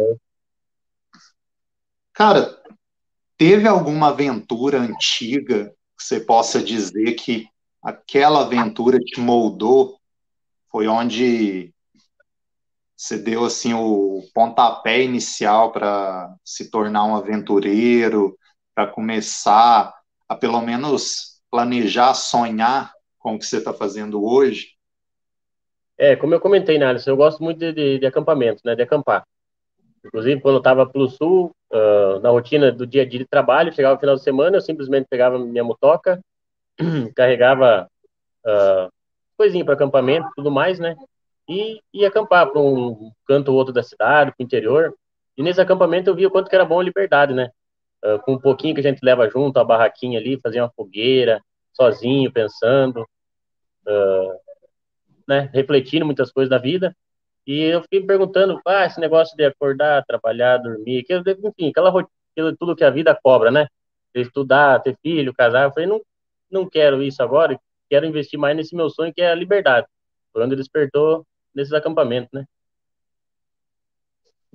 Cara, 2.13 2.61
Teve 3.39 3.69
alguma 3.69 4.09
aventura 4.09 4.81
antiga 4.81 5.67
que 5.97 6.03
você 6.03 6.19
possa 6.19 6.63
dizer 6.63 7.13
que 7.15 7.47
aquela 7.83 8.43
aventura 8.43 8.99
te 8.99 9.21
moldou? 9.21 10.01
Foi 10.71 10.89
onde 10.89 11.75
você 12.97 13.19
deu 13.19 13.45
assim 13.45 13.75
o 13.75 14.23
pontapé 14.35 15.03
inicial 15.03 15.71
para 15.71 16.35
se 16.43 16.71
tornar 16.71 17.05
um 17.05 17.15
aventureiro, 17.15 18.39
para 18.75 18.87
começar 18.87 19.95
a 20.27 20.35
pelo 20.35 20.63
menos 20.63 21.43
planejar, 21.51 22.15
sonhar 22.15 22.91
com 23.19 23.35
o 23.35 23.39
que 23.39 23.45
você 23.45 23.59
está 23.59 23.75
fazendo 23.75 24.25
hoje? 24.25 24.76
É, 25.99 26.15
como 26.15 26.35
eu 26.35 26.41
comentei, 26.41 26.79
né, 26.79 26.87
Alisson, 26.87 27.11
eu 27.11 27.17
gosto 27.17 27.43
muito 27.43 27.59
de, 27.59 27.73
de, 27.73 27.99
de 27.99 28.07
acampamento, 28.07 28.61
né, 28.65 28.75
de 28.75 28.83
acampar. 28.83 29.25
Inclusive, 30.05 30.41
quando 30.41 30.57
eu 30.57 30.59
estava 30.59 30.87
pelo 30.87 31.09
sul, 31.09 31.53
uh, 31.73 32.21
na 32.21 32.31
rotina 32.31 32.71
do 32.71 32.87
dia 32.87 33.03
a 33.03 33.05
dia 33.05 33.19
de 33.19 33.27
trabalho, 33.27 33.73
chegava 33.73 33.95
no 33.95 34.01
final 34.01 34.15
de 34.15 34.23
semana, 34.23 34.57
eu 34.57 34.61
simplesmente 34.61 35.07
pegava 35.09 35.39
minha 35.39 35.65
motoca, 35.65 36.21
carregava 37.17 37.89
uh, 38.45 38.93
coisinha 39.37 39.65
para 39.65 39.75
acampamento, 39.75 40.29
tudo 40.37 40.51
mais, 40.51 40.79
né? 40.79 40.95
E 41.49 41.81
ia 41.93 42.09
acampar 42.09 42.51
para 42.51 42.61
um 42.61 43.11
canto 43.27 43.51
ou 43.51 43.57
outro 43.57 43.73
da 43.73 43.83
cidade, 43.83 44.31
para 44.33 44.43
o 44.43 44.45
interior. 44.45 44.95
E 45.37 45.43
nesse 45.43 45.61
acampamento 45.61 46.09
eu 46.11 46.15
via 46.15 46.29
o 46.29 46.31
quanto 46.31 46.49
que 46.49 46.55
era 46.55 46.65
bom 46.65 46.81
a 46.81 46.85
liberdade, 46.85 47.35
né? 47.35 47.51
Uh, 48.05 48.19
com 48.21 48.35
um 48.35 48.39
pouquinho 48.39 48.75
que 48.75 48.81
a 48.81 48.85
gente 48.85 49.01
leva 49.03 49.29
junto, 49.29 49.59
a 49.59 49.65
barraquinha 49.65 50.21
ali, 50.21 50.39
fazer 50.41 50.61
uma 50.61 50.71
fogueira, 50.71 51.41
sozinho, 51.73 52.33
pensando, 52.33 53.01
uh, 53.87 54.46
né? 55.27 55.51
Refletindo 55.53 56.07
muitas 56.07 56.31
coisas 56.31 56.51
da 56.51 56.59
vida. 56.59 56.95
E 57.47 57.61
eu 57.61 57.83
fiquei 57.83 58.01
me 58.01 58.07
perguntando, 58.07 58.61
ah, 58.67 58.85
esse 58.87 59.01
negócio 59.01 59.37
de 59.37 59.45
acordar, 59.45 60.05
trabalhar, 60.05 60.59
dormir, 60.59 61.05
que, 61.05 61.15
enfim, 61.15 61.71
aquela 61.71 61.91
rotina, 61.91 62.57
tudo 62.59 62.75
que 62.75 62.85
a 62.85 62.91
vida 62.91 63.19
cobra, 63.23 63.51
né? 63.51 63.69
Estudar, 64.15 64.81
ter 64.81 64.97
filho, 65.03 65.35
casar. 65.35 65.65
Eu 65.65 65.73
falei, 65.73 65.89
não, 65.89 66.01
não 66.51 66.69
quero 66.69 67.03
isso 67.03 67.23
agora, 67.23 67.59
quero 67.89 68.07
investir 68.07 68.39
mais 68.39 68.57
nesse 68.57 68.75
meu 68.75 68.91
sonho, 68.91 69.15
que 69.15 69.23
é 69.23 69.31
a 69.31 69.35
liberdade. 69.35 69.87
Quando 70.33 70.57
despertou 70.57 71.25
nesses 71.55 71.73
acampamentos, 71.73 72.31
né? 72.33 72.45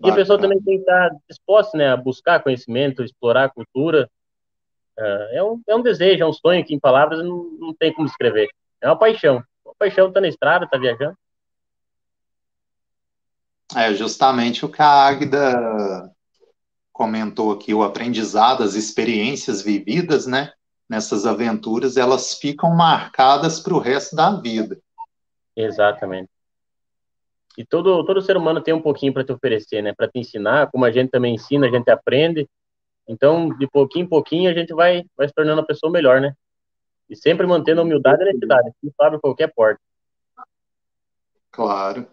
E 0.04 0.10
a 0.10 0.16
pessoa 0.16 0.40
também 0.40 0.60
tem 0.62 0.76
que 0.78 0.82
estar 0.82 1.12
disposta 1.30 1.78
né, 1.78 1.90
a 1.90 1.98
buscar 1.98 2.42
conhecimento, 2.42 3.04
explorar 3.04 3.46
a 3.46 3.50
cultura. 3.50 4.10
Uh, 4.98 5.28
é, 5.32 5.44
um, 5.44 5.62
é 5.68 5.76
um 5.76 5.82
desejo, 5.82 6.24
é 6.24 6.28
um 6.28 6.34
sonho 6.34 6.66
que 6.66 6.74
em 6.74 6.80
palavras 6.80 7.24
não, 7.24 7.44
não 7.60 7.74
tem 7.74 7.94
como 7.94 8.08
escrever. 8.08 8.50
É 8.82 8.88
uma 8.88 8.98
paixão. 8.98 9.44
Paixão 9.82 10.12
tá 10.12 10.22
na 10.22 10.28
estrada, 10.28 10.68
tá 10.68 10.78
viajando. 10.78 11.18
É 13.76 13.92
justamente 13.96 14.64
o 14.64 14.70
que 14.70 14.80
a 14.80 15.08
Águida 15.08 16.14
comentou 16.94 17.52
aqui, 17.52 17.74
o 17.74 17.82
aprendizado, 17.82 18.62
as 18.62 18.76
experiências 18.76 19.64
vividas, 19.64 20.28
né? 20.28 20.54
Nessas 20.88 21.26
aventuras, 21.26 21.98
elas 21.98 22.36
ficam 22.36 22.76
marcadas 22.76 23.60
para 23.60 23.74
o 23.74 23.80
resto 23.80 24.16
da 24.16 24.40
vida. 24.40 24.80
Exatamente. 25.56 26.30
E 27.58 27.66
todo, 27.66 28.06
todo 28.06 28.22
ser 28.22 28.38
humano 28.38 28.62
tem 28.62 28.76
um 28.76 28.82
pouquinho 28.82 29.14
para 29.14 29.24
te 29.24 29.32
oferecer, 29.32 29.82
né? 29.82 29.96
Para 29.98 30.08
te 30.08 30.20
ensinar, 30.20 30.70
como 30.70 30.86
a 30.86 30.92
gente 30.92 31.10
também 31.10 31.34
ensina, 31.34 31.66
a 31.66 31.72
gente 31.72 31.90
aprende. 31.90 32.48
Então, 33.08 33.50
de 33.58 33.68
pouquinho 33.68 34.06
em 34.06 34.10
pouquinho, 34.10 34.52
a 34.52 34.54
gente 34.54 34.76
vai, 34.76 35.04
vai 35.18 35.28
se 35.28 35.34
tornando 35.34 35.60
uma 35.60 35.66
pessoa 35.66 35.92
melhor, 35.92 36.22
né? 36.22 36.36
E 37.12 37.16
sempre 37.18 37.46
mantendo 37.46 37.82
a 37.82 37.84
humildade 37.84 38.24
e 38.24 38.24
a 38.24 38.30
honestidade, 38.30 38.72
que 38.80 38.90
abre 38.98 39.20
qualquer 39.20 39.54
porta. 39.54 39.82
Claro. 41.52 42.08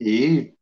E 0.00 0.54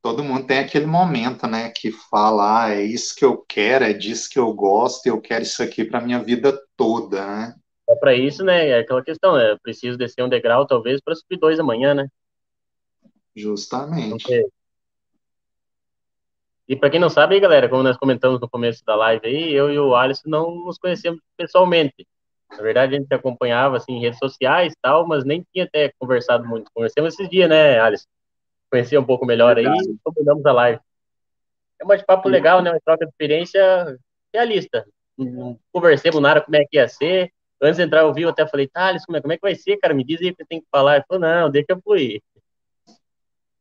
todo 0.00 0.24
mundo 0.24 0.46
tem 0.46 0.60
aquele 0.60 0.86
momento, 0.86 1.46
né, 1.46 1.70
que 1.70 1.92
fala, 1.92 2.64
ah, 2.64 2.70
é 2.70 2.82
isso 2.82 3.14
que 3.14 3.22
eu 3.22 3.44
quero, 3.46 3.84
é 3.84 3.92
disso 3.92 4.30
que 4.30 4.38
eu 4.38 4.50
gosto, 4.54 5.06
eu 5.06 5.20
quero 5.20 5.42
isso 5.42 5.62
aqui 5.62 5.84
para 5.84 6.00
minha 6.00 6.24
vida 6.24 6.58
toda, 6.74 7.26
né? 7.26 7.54
É 7.86 7.94
para 7.96 8.14
isso, 8.14 8.42
né? 8.42 8.68
É 8.68 8.78
aquela 8.78 9.04
questão, 9.04 9.38
é 9.38 9.54
preciso 9.58 9.98
descer 9.98 10.22
um 10.22 10.28
degrau 10.28 10.66
talvez 10.66 11.02
para 11.02 11.14
subir 11.14 11.38
dois 11.38 11.60
amanhã, 11.60 11.92
né? 11.92 12.08
Justamente. 13.36 14.46
E 16.66 16.76
para 16.76 16.88
quem 16.88 17.00
não 17.00 17.10
sabe, 17.10 17.38
galera, 17.40 17.68
como 17.68 17.82
nós 17.82 17.98
comentamos 17.98 18.40
no 18.40 18.48
começo 18.48 18.82
da 18.86 18.96
live 18.96 19.26
aí, 19.26 19.52
eu 19.52 19.70
e 19.70 19.78
o 19.78 19.94
Alisson 19.94 20.30
não 20.30 20.64
nos 20.64 20.78
conhecemos 20.78 21.20
pessoalmente. 21.36 22.06
Na 22.50 22.62
verdade, 22.62 22.94
a 22.94 22.98
gente 22.98 23.12
acompanhava 23.12 23.76
assim 23.76 23.92
em 23.92 24.00
redes 24.00 24.18
sociais 24.18 24.72
e 24.72 24.76
tal, 24.80 25.06
mas 25.06 25.24
nem 25.24 25.44
tinha 25.52 25.64
até 25.64 25.92
conversado 25.98 26.46
muito. 26.46 26.70
Conversamos 26.74 27.14
esses 27.14 27.28
dias, 27.28 27.48
né, 27.48 27.78
Alisson? 27.78 28.06
conhecer 28.70 28.98
um 28.98 29.04
pouco 29.04 29.26
melhor 29.26 29.56
aí 29.56 29.64
e 29.64 29.96
combinamos 30.04 30.44
a 30.46 30.52
live. 30.52 30.80
É 31.80 31.84
um 31.84 31.88
bate-papo 31.88 32.28
legal, 32.28 32.62
né? 32.62 32.70
Uma 32.70 32.80
troca 32.80 33.04
de 33.04 33.10
experiência 33.10 33.98
realista. 34.32 34.86
Não 35.16 35.58
conversemos 35.72 36.20
nada 36.20 36.40
como 36.40 36.56
é 36.56 36.64
que 36.64 36.76
ia 36.76 36.88
ser. 36.88 37.32
Antes 37.60 37.76
de 37.76 37.82
entrar 37.82 38.02
ao 38.02 38.14
vivo, 38.14 38.28
eu 38.28 38.32
até 38.32 38.46
falei, 38.46 38.68
Thales, 38.68 39.04
como 39.04 39.16
é, 39.16 39.20
como 39.20 39.32
é 39.32 39.36
que 39.36 39.42
vai 39.42 39.54
ser, 39.54 39.76
cara? 39.78 39.94
Me 39.94 40.04
diz 40.04 40.20
aí 40.20 40.30
o 40.30 40.36
que 40.36 40.44
tem 40.44 40.60
que 40.60 40.66
falar. 40.70 40.96
Ele 40.96 41.04
falou, 41.08 41.20
não, 41.20 41.50
deixa 41.50 41.66
eu 41.70 41.80
fluir. 41.80 42.22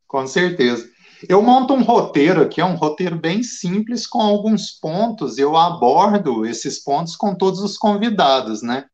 Com 0.08 0.28
certeza. 0.28 0.90
Eu 1.28 1.41
monto 1.41 1.74
um 1.74 1.82
roteiro 1.82 2.41
aqui, 2.41 2.61
é 2.61 2.65
um 2.65 2.76
roteiro 2.76 3.18
bem 3.18 3.41
simples, 3.41 4.05
com 4.05 4.22
alguns 4.22 4.72
pontos. 4.72 5.38
Eu 5.38 5.57
abordo 5.57 6.45
esses 6.45 6.84
pontos 6.84 7.15
com 7.15 7.34
todos 7.34 7.61
os 7.61 7.78
convidados, 7.78 8.61
né? 8.61 8.86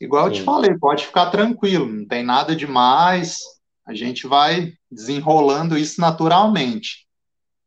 Igual 0.00 0.24
Sim. 0.24 0.30
eu 0.30 0.34
te 0.34 0.42
falei, 0.42 0.78
pode 0.78 1.06
ficar 1.06 1.30
tranquilo, 1.30 1.86
não 1.86 2.06
tem 2.06 2.22
nada 2.22 2.54
demais. 2.54 3.38
A 3.86 3.94
gente 3.94 4.26
vai 4.26 4.74
desenrolando 4.90 5.78
isso 5.78 6.00
naturalmente. 6.00 7.06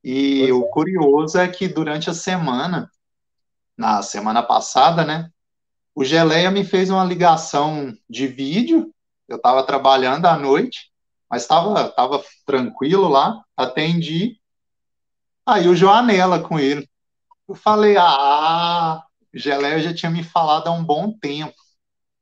E 0.04 0.52
o 0.52 0.64
curioso 0.70 1.40
é 1.40 1.48
que 1.48 1.68
durante 1.68 2.10
a 2.10 2.14
semana, 2.14 2.90
na 3.76 4.04
semana 4.04 4.44
passada, 4.44 5.04
né, 5.04 5.30
o 5.96 6.04
Geleia 6.04 6.52
me 6.52 6.64
fez 6.64 6.90
uma 6.90 7.04
ligação 7.04 7.92
de 8.08 8.28
vídeo. 8.28 8.94
Eu 9.28 9.38
estava 9.38 9.64
trabalhando 9.64 10.26
à 10.26 10.38
noite, 10.38 10.92
mas 11.30 11.42
estava 11.42 11.90
tava 11.90 12.24
tranquilo 12.46 13.08
lá, 13.08 13.42
atendi. 13.56 14.40
Aí 15.46 15.68
o 15.68 15.76
Joanela 15.76 16.40
com 16.40 16.60
ele. 16.60 16.90
Eu 17.48 17.56
falei, 17.56 17.96
ah, 17.98 19.04
o 19.34 19.38
Geleia 19.38 19.80
já 19.80 19.94
tinha 19.94 20.12
me 20.12 20.24
falado 20.24 20.68
há 20.68 20.72
um 20.72 20.84
bom 20.84 21.12
tempo 21.18 21.56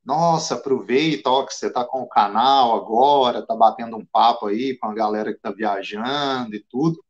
nossa, 0.06 0.56
aproveita, 0.56 1.30
ó, 1.30 1.46
que 1.46 1.54
você 1.54 1.70
tá 1.70 1.86
com 1.86 2.02
o 2.02 2.08
canal 2.08 2.76
agora, 2.76 3.46
tá 3.46 3.56
batendo 3.56 3.96
um 3.98 4.06
papo 4.06 4.48
aí 4.48 4.78
com 4.78 4.88
a 4.88 4.94
galera 4.94 5.34
que 5.34 5.40
tá 5.40 5.52
viajando 5.52 6.56
e 6.56 6.60
tudo. 6.60 7.04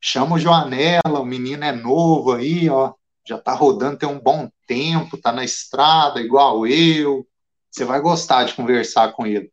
Chama 0.00 0.36
o 0.36 0.38
Joanela, 0.38 1.20
o 1.20 1.24
menino 1.24 1.64
é 1.64 1.72
novo 1.72 2.32
aí, 2.32 2.68
ó, 2.70 2.94
já 3.26 3.38
tá 3.38 3.52
rodando 3.54 3.98
tem 3.98 4.08
um 4.08 4.20
bom 4.20 4.50
tempo, 4.66 5.18
tá 5.18 5.32
na 5.32 5.44
estrada, 5.44 6.20
igual 6.20 6.66
eu, 6.66 7.26
você 7.70 7.84
vai 7.84 8.00
gostar 8.00 8.44
de 8.44 8.54
conversar 8.54 9.12
com 9.12 9.26
ele. 9.26 9.52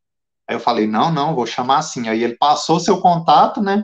Aí 0.51 0.55
eu 0.57 0.59
falei, 0.59 0.85
não, 0.85 1.09
não, 1.09 1.33
vou 1.33 1.45
chamar 1.45 1.77
assim. 1.77 2.09
Aí 2.09 2.21
ele 2.21 2.35
passou 2.35 2.77
seu 2.77 2.99
contato, 2.99 3.61
né? 3.61 3.81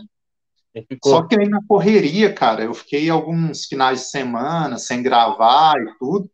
Só 1.02 1.24
que 1.24 1.40
aí 1.40 1.48
na 1.48 1.62
correria, 1.66 2.34
cara, 2.34 2.62
eu 2.62 2.74
fiquei 2.74 3.10
alguns 3.10 3.64
finais 3.66 4.02
de 4.02 4.06
semana 4.08 4.78
sem 4.78 5.02
gravar 5.02 5.76
e 5.78 5.98
tudo. 5.98 6.30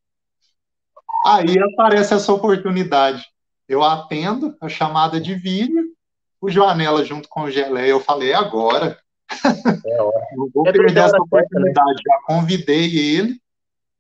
Aí 1.27 1.55
aparece 1.59 2.15
essa 2.15 2.33
oportunidade. 2.33 3.23
Eu 3.69 3.83
atendo 3.83 4.57
a 4.59 4.67
chamada 4.67 5.21
de 5.21 5.35
vídeo, 5.35 5.93
o 6.41 6.49
Joanela 6.49 7.05
junto 7.05 7.29
com 7.29 7.43
o 7.43 7.51
Geleia, 7.51 7.91
eu 7.91 7.99
falei, 7.99 8.31
é 8.31 8.35
agora. 8.35 8.97
É 9.45 9.97
Não 10.35 10.49
vou 10.51 10.67
é 10.67 10.71
perder 10.71 10.99
essa 10.99 11.15
né? 11.15 11.23
oportunidade. 11.23 12.01
Já 12.03 12.17
convidei 12.25 12.97
ele 12.97 13.39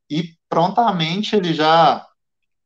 e 0.09 0.33
prontamente 0.49 1.35
ele 1.35 1.53
já 1.53 2.03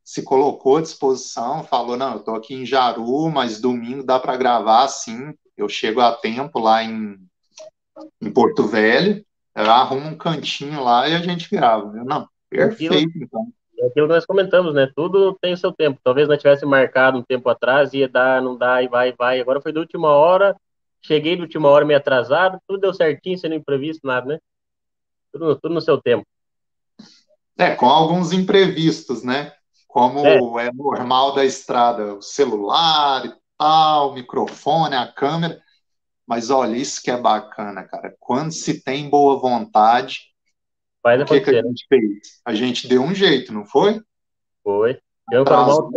se 0.08 0.22
colocou 0.22 0.78
à 0.78 0.80
disposição, 0.80 1.62
falou, 1.64 1.94
não, 1.94 2.14
eu 2.14 2.20
tô 2.20 2.34
aqui 2.34 2.54
em 2.54 2.64
Jaru, 2.64 3.28
mas 3.30 3.60
domingo 3.60 4.02
dá 4.02 4.18
para 4.18 4.38
gravar, 4.38 4.88
sim, 4.88 5.34
eu 5.54 5.68
chego 5.68 6.00
a 6.00 6.12
tempo 6.12 6.58
lá 6.58 6.82
em, 6.82 7.18
em 8.18 8.32
Porto 8.32 8.66
Velho, 8.66 9.22
eu 9.54 9.70
arrumo 9.70 10.06
um 10.06 10.16
cantinho 10.16 10.82
lá 10.82 11.06
e 11.06 11.14
a 11.14 11.18
gente 11.18 11.50
grava. 11.50 11.94
Eu, 11.94 12.06
não, 12.06 12.26
perfeito, 12.48 12.94
aquilo, 12.94 13.12
então. 13.22 13.52
É 13.78 13.86
aquilo 13.88 14.06
que 14.06 14.14
nós 14.14 14.24
comentamos, 14.24 14.72
né, 14.72 14.90
tudo 14.96 15.36
tem 15.42 15.52
o 15.52 15.58
seu 15.58 15.72
tempo, 15.72 16.00
talvez 16.02 16.26
não 16.26 16.38
tivesse 16.38 16.64
marcado 16.64 17.18
um 17.18 17.22
tempo 17.22 17.46
atrás, 17.50 17.92
ia 17.92 18.08
dar, 18.08 18.40
não 18.40 18.56
dá, 18.56 18.82
e 18.82 18.88
vai, 18.88 19.12
vai, 19.12 19.38
agora 19.38 19.60
foi 19.60 19.74
da 19.74 19.80
última 19.80 20.08
hora, 20.08 20.56
cheguei 21.02 21.36
de 21.36 21.42
última 21.42 21.68
hora 21.68 21.84
meio 21.84 21.98
atrasado, 21.98 22.58
tudo 22.66 22.80
deu 22.80 22.94
certinho, 22.94 23.36
sendo 23.36 23.56
imprevisto, 23.56 24.06
nada, 24.06 24.26
né, 24.26 24.38
tudo, 25.30 25.54
tudo 25.56 25.74
no 25.74 25.82
seu 25.82 26.00
tempo. 26.00 26.26
É, 27.58 27.74
com 27.74 27.86
alguns 27.86 28.32
imprevistos, 28.32 29.22
né? 29.22 29.52
Como 29.88 30.60
é. 30.60 30.66
é 30.66 30.72
normal 30.72 31.34
da 31.34 31.44
estrada, 31.44 32.14
o 32.14 32.22
celular 32.22 33.26
e 33.26 33.32
tal, 33.56 34.10
o 34.10 34.14
microfone, 34.14 34.94
a 34.94 35.10
câmera. 35.10 35.60
Mas 36.26 36.50
olha, 36.50 36.76
isso 36.76 37.02
que 37.02 37.10
é 37.10 37.16
bacana, 37.16 37.82
cara. 37.84 38.14
Quando 38.20 38.52
se 38.52 38.84
tem 38.84 39.08
boa 39.08 39.40
vontade, 39.40 40.28
Faz 41.02 41.22
o 41.22 41.24
que, 41.24 41.40
que 41.40 41.50
a 41.50 41.62
gente 41.62 41.86
fez? 41.88 42.40
A 42.44 42.54
gente 42.54 42.86
deu 42.86 43.02
um 43.02 43.14
jeito, 43.14 43.52
não 43.52 43.64
foi? 43.64 44.00
Foi. 44.62 45.00
Eu 45.32 45.42
um 45.42 45.44
pouco, 45.44 45.92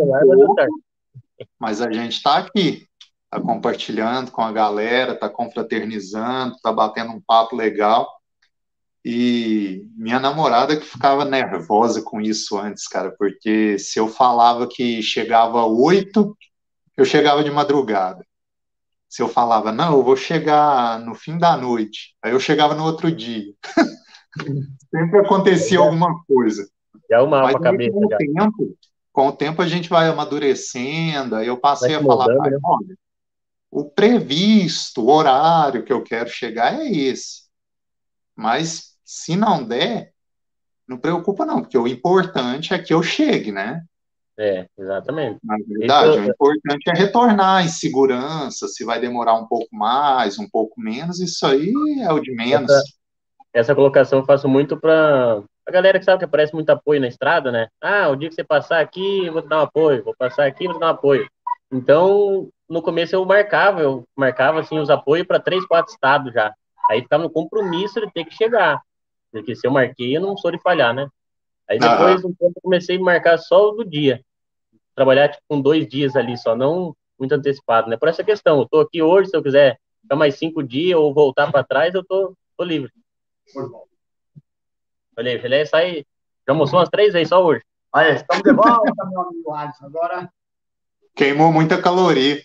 mas 1.59 1.81
a 1.81 1.91
gente 1.91 2.13
está 2.13 2.37
aqui, 2.37 2.87
está 3.25 3.41
compartilhando 3.41 4.31
com 4.31 4.41
a 4.41 4.51
galera, 4.51 5.13
está 5.13 5.29
confraternizando, 5.29 6.55
está 6.55 6.71
batendo 6.71 7.11
um 7.11 7.21
papo 7.21 7.55
legal. 7.55 8.07
E 9.03 9.87
minha 9.95 10.19
namorada 10.19 10.77
que 10.77 10.85
ficava 10.85 11.25
nervosa 11.25 12.01
com 12.03 12.21
isso 12.21 12.57
antes, 12.57 12.87
cara, 12.87 13.11
porque 13.17 13.77
se 13.79 13.99
eu 13.99 14.07
falava 14.07 14.67
que 14.67 15.01
chegava 15.01 15.65
oito, 15.65 16.37
eu 16.95 17.03
chegava 17.03 17.43
de 17.43 17.49
madrugada. 17.49 18.25
Se 19.09 19.21
eu 19.21 19.27
falava, 19.27 19.71
não, 19.71 19.93
eu 19.93 20.03
vou 20.03 20.15
chegar 20.15 20.99
no 20.99 21.15
fim 21.15 21.37
da 21.37 21.57
noite, 21.57 22.15
aí 22.21 22.31
eu 22.31 22.39
chegava 22.39 22.75
no 22.75 22.83
outro 22.83 23.11
dia. 23.11 23.53
Sempre 24.89 25.19
acontecia 25.19 25.79
alguma 25.79 26.23
coisa. 26.25 26.69
Já 27.09 27.21
uma 27.23 27.41
Mas, 27.41 27.55
cabeça, 27.55 27.91
com, 27.91 28.05
o 28.05 28.07
tempo, 28.07 28.77
com 29.11 29.27
o 29.27 29.31
tempo 29.31 29.61
a 29.61 29.67
gente 29.67 29.89
vai 29.89 30.07
amadurecendo, 30.07 31.35
aí 31.35 31.47
eu 31.47 31.57
passei 31.57 31.95
a 31.95 32.03
falar, 32.03 32.27
né? 32.27 32.57
olha, 32.63 32.97
o 33.69 33.85
previsto, 33.85 35.01
o 35.01 35.09
horário 35.09 35.83
que 35.83 35.91
eu 35.91 36.03
quero 36.03 36.29
chegar 36.29 36.79
é 36.79 36.89
esse. 36.89 37.49
Mas 38.35 38.90
se 39.11 39.35
não 39.35 39.61
der, 39.61 40.13
não 40.87 40.97
preocupa 40.97 41.45
não, 41.45 41.59
porque 41.59 41.77
o 41.77 41.85
importante 41.85 42.73
é 42.73 42.79
que 42.79 42.93
eu 42.93 43.03
chegue, 43.03 43.51
né? 43.51 43.83
É, 44.39 44.65
exatamente. 44.79 45.37
Na 45.43 45.57
verdade, 45.67 46.11
isso... 46.11 46.21
o 46.21 46.25
importante 46.31 46.89
é 46.89 46.93
retornar 46.93 47.65
em 47.65 47.67
segurança, 47.67 48.69
se 48.69 48.85
vai 48.85 49.01
demorar 49.01 49.35
um 49.35 49.45
pouco 49.45 49.67
mais, 49.75 50.39
um 50.39 50.47
pouco 50.49 50.79
menos, 50.79 51.19
isso 51.19 51.45
aí 51.45 51.73
é 52.01 52.09
o 52.13 52.21
de 52.21 52.33
menos. 52.33 52.71
Essa, 52.71 52.83
essa 53.53 53.75
colocação 53.75 54.19
eu 54.19 54.25
faço 54.25 54.47
muito 54.47 54.77
para 54.77 55.43
a 55.67 55.71
galera 55.71 55.99
que 55.99 56.05
sabe 56.05 56.19
que 56.19 56.25
aparece 56.25 56.53
muito 56.53 56.69
apoio 56.69 57.01
na 57.01 57.09
estrada, 57.09 57.51
né? 57.51 57.67
Ah, 57.81 58.07
o 58.07 58.15
dia 58.15 58.29
que 58.29 58.35
você 58.35 58.45
passar 58.45 58.79
aqui, 58.79 59.25
eu 59.25 59.33
vou 59.33 59.41
te 59.41 59.49
dar 59.49 59.59
um 59.59 59.63
apoio, 59.63 60.05
vou 60.05 60.15
passar 60.17 60.47
aqui, 60.47 60.67
vou 60.67 60.75
te 60.75 60.79
dar 60.79 60.87
um 60.87 60.91
apoio. 60.91 61.27
Então, 61.69 62.47
no 62.69 62.81
começo 62.81 63.13
eu 63.13 63.25
marcava, 63.25 63.81
eu 63.81 64.05
marcava 64.15 64.61
assim 64.61 64.79
os 64.79 64.89
apoios 64.89 65.27
para 65.27 65.37
três, 65.37 65.65
quatro 65.65 65.91
estados 65.91 66.33
já. 66.33 66.53
Aí 66.89 67.01
ficava 67.01 67.23
no 67.23 67.29
compromisso 67.29 67.99
de 67.99 68.09
ter 68.13 68.23
que 68.23 68.33
chegar. 68.33 68.81
Porque 69.31 69.55
se 69.55 69.65
eu 69.65 69.71
marquei, 69.71 70.15
eu 70.15 70.21
não 70.21 70.35
sou 70.37 70.51
de 70.51 70.59
falhar, 70.59 70.93
né? 70.93 71.07
Aí 71.69 71.79
depois, 71.79 72.23
um 72.25 72.33
tempo, 72.33 72.53
eu 72.55 72.61
comecei 72.61 72.97
a 72.97 72.99
marcar 72.99 73.37
só 73.37 73.69
o 73.69 73.71
do 73.71 73.85
dia. 73.85 74.21
Trabalhar, 74.93 75.29
tipo, 75.29 75.43
com 75.47 75.61
dois 75.61 75.87
dias 75.87 76.15
ali 76.15 76.37
só, 76.37 76.55
não 76.55 76.95
muito 77.17 77.33
antecipado, 77.33 77.89
né? 77.89 77.95
Por 77.95 78.09
essa 78.09 78.23
questão, 78.23 78.59
eu 78.59 78.67
tô 78.67 78.79
aqui 78.79 79.01
hoje, 79.01 79.29
se 79.29 79.37
eu 79.37 79.43
quiser 79.43 79.79
ficar 80.01 80.15
mais 80.15 80.35
cinco 80.35 80.63
dias 80.63 80.99
ou 80.99 81.13
voltar 81.13 81.51
para 81.51 81.63
trás, 81.63 81.93
eu 81.93 82.03
tô, 82.03 82.35
tô 82.57 82.63
livre. 82.63 82.91
Olha 85.15 85.31
aí, 85.31 85.39
Filé 85.39 85.63
sai, 85.65 86.05
já 86.47 86.53
almoçou 86.53 86.79
umas 86.79 86.89
três 86.89 87.13
vezes 87.13 87.29
só 87.29 87.43
hoje. 87.43 87.63
Aí, 87.93 88.15
estamos 88.15 88.43
de 88.43 88.51
volta, 88.51 88.91
meu 89.09 89.21
amigo 89.21 89.53
Alisson, 89.53 89.85
agora... 89.85 90.29
Queimou 91.15 91.51
muita 91.51 91.81
caloria. 91.81 92.41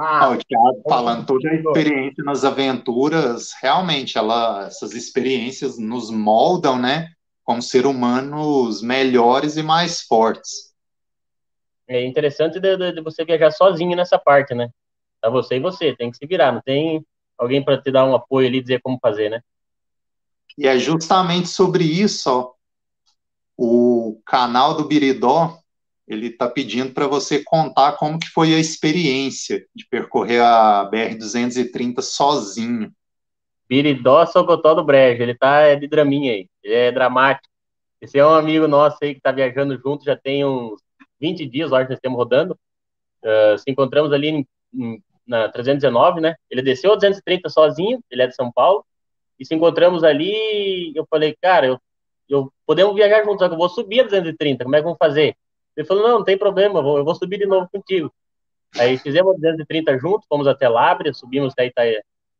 Ah, 0.00 0.30
o 0.30 0.36
Thiago 0.36 0.80
falando 0.88 1.26
toda 1.26 1.50
a 1.50 1.54
experiência 1.54 2.22
nas 2.22 2.44
aventuras, 2.44 3.50
realmente, 3.60 4.16
ela, 4.16 4.66
essas 4.66 4.94
experiências 4.94 5.76
nos 5.76 6.08
moldam, 6.08 6.78
né, 6.78 7.08
como 7.42 7.60
ser 7.60 7.84
humanos 7.84 8.80
melhores 8.80 9.56
e 9.56 9.62
mais 9.62 10.02
fortes. 10.02 10.72
É 11.88 12.06
interessante 12.06 12.60
de, 12.60 12.76
de, 12.76 12.92
de 12.92 13.00
você 13.00 13.24
viajar 13.24 13.50
sozinho 13.50 13.96
nessa 13.96 14.16
parte, 14.16 14.54
né? 14.54 14.70
Tá 15.20 15.30
você 15.30 15.56
e 15.56 15.60
você, 15.60 15.96
tem 15.96 16.12
que 16.12 16.16
se 16.16 16.26
virar, 16.26 16.52
não 16.52 16.62
tem 16.62 17.04
alguém 17.36 17.64
para 17.64 17.82
te 17.82 17.90
dar 17.90 18.04
um 18.04 18.14
apoio 18.14 18.46
ali 18.46 18.58
e 18.58 18.62
dizer 18.62 18.80
como 18.80 19.00
fazer, 19.02 19.28
né? 19.28 19.40
E 20.56 20.68
é 20.68 20.78
justamente 20.78 21.48
sobre 21.48 21.82
isso, 21.82 22.30
ó, 22.30 22.52
o 23.56 24.20
canal 24.24 24.76
do 24.76 24.84
Biridó, 24.84 25.58
ele 26.08 26.28
está 26.28 26.48
pedindo 26.48 26.92
para 26.92 27.06
você 27.06 27.42
contar 27.44 27.92
como 27.92 28.18
que 28.18 28.28
foi 28.28 28.54
a 28.54 28.58
experiência 28.58 29.64
de 29.74 29.86
percorrer 29.86 30.40
a 30.40 30.88
BR-230 30.90 32.00
sozinho. 32.00 32.90
Biridó 33.68 34.24
Socotó 34.24 34.72
do 34.72 34.82
Brejo, 34.82 35.22
ele 35.22 35.34
tá 35.34 35.60
é 35.60 35.76
de 35.76 35.86
draminha 35.86 36.32
aí, 36.32 36.48
ele 36.64 36.74
é 36.74 36.90
dramático. 36.90 37.46
Esse 38.00 38.18
é 38.18 38.24
um 38.24 38.34
amigo 38.34 38.66
nosso 38.66 38.96
aí 39.02 39.12
que 39.12 39.18
está 39.18 39.30
viajando 39.30 39.78
junto, 39.78 40.04
já 40.04 40.16
tem 40.16 40.44
uns 40.44 40.80
20 41.20 41.46
dias, 41.46 41.70
que 41.70 41.76
nós 41.76 41.90
estamos 41.90 42.16
rodando. 42.16 42.58
Uh, 43.22 43.58
se 43.58 43.70
encontramos 43.70 44.12
ali 44.12 44.28
em, 44.28 44.46
em, 44.72 45.02
na 45.26 45.48
319, 45.48 46.20
né? 46.20 46.36
Ele 46.48 46.62
desceu 46.62 46.92
a 46.92 46.94
230 46.94 47.48
sozinho, 47.50 48.00
ele 48.10 48.22
é 48.22 48.26
de 48.26 48.34
São 48.34 48.50
Paulo, 48.50 48.84
e 49.38 49.44
se 49.44 49.54
encontramos 49.54 50.02
ali, 50.02 50.92
eu 50.94 51.06
falei, 51.10 51.36
cara, 51.42 51.66
eu, 51.66 51.80
eu 52.28 52.52
podemos 52.64 52.94
viajar 52.94 53.24
juntos, 53.24 53.40
só 53.40 53.48
que 53.48 53.54
eu 53.54 53.58
vou 53.58 53.68
subir 53.68 54.00
a 54.00 54.04
230, 54.04 54.64
como 54.64 54.76
é 54.76 54.78
que 54.78 54.84
vamos 54.84 54.98
fazer? 54.98 55.36
Ele 55.78 55.86
falou, 55.86 56.02
não, 56.02 56.18
não 56.18 56.24
tem 56.24 56.36
problema, 56.36 56.80
eu 56.80 57.04
vou 57.04 57.14
subir 57.14 57.38
de 57.38 57.46
novo 57.46 57.68
contigo. 57.70 58.12
Aí 58.76 58.98
fizemos 58.98 59.36
230 59.36 59.96
juntos, 59.96 60.26
fomos 60.28 60.48
até 60.48 60.68
Lábrea, 60.68 61.14
subimos 61.14 61.52
até 61.52 61.66
Ita, 61.66 61.82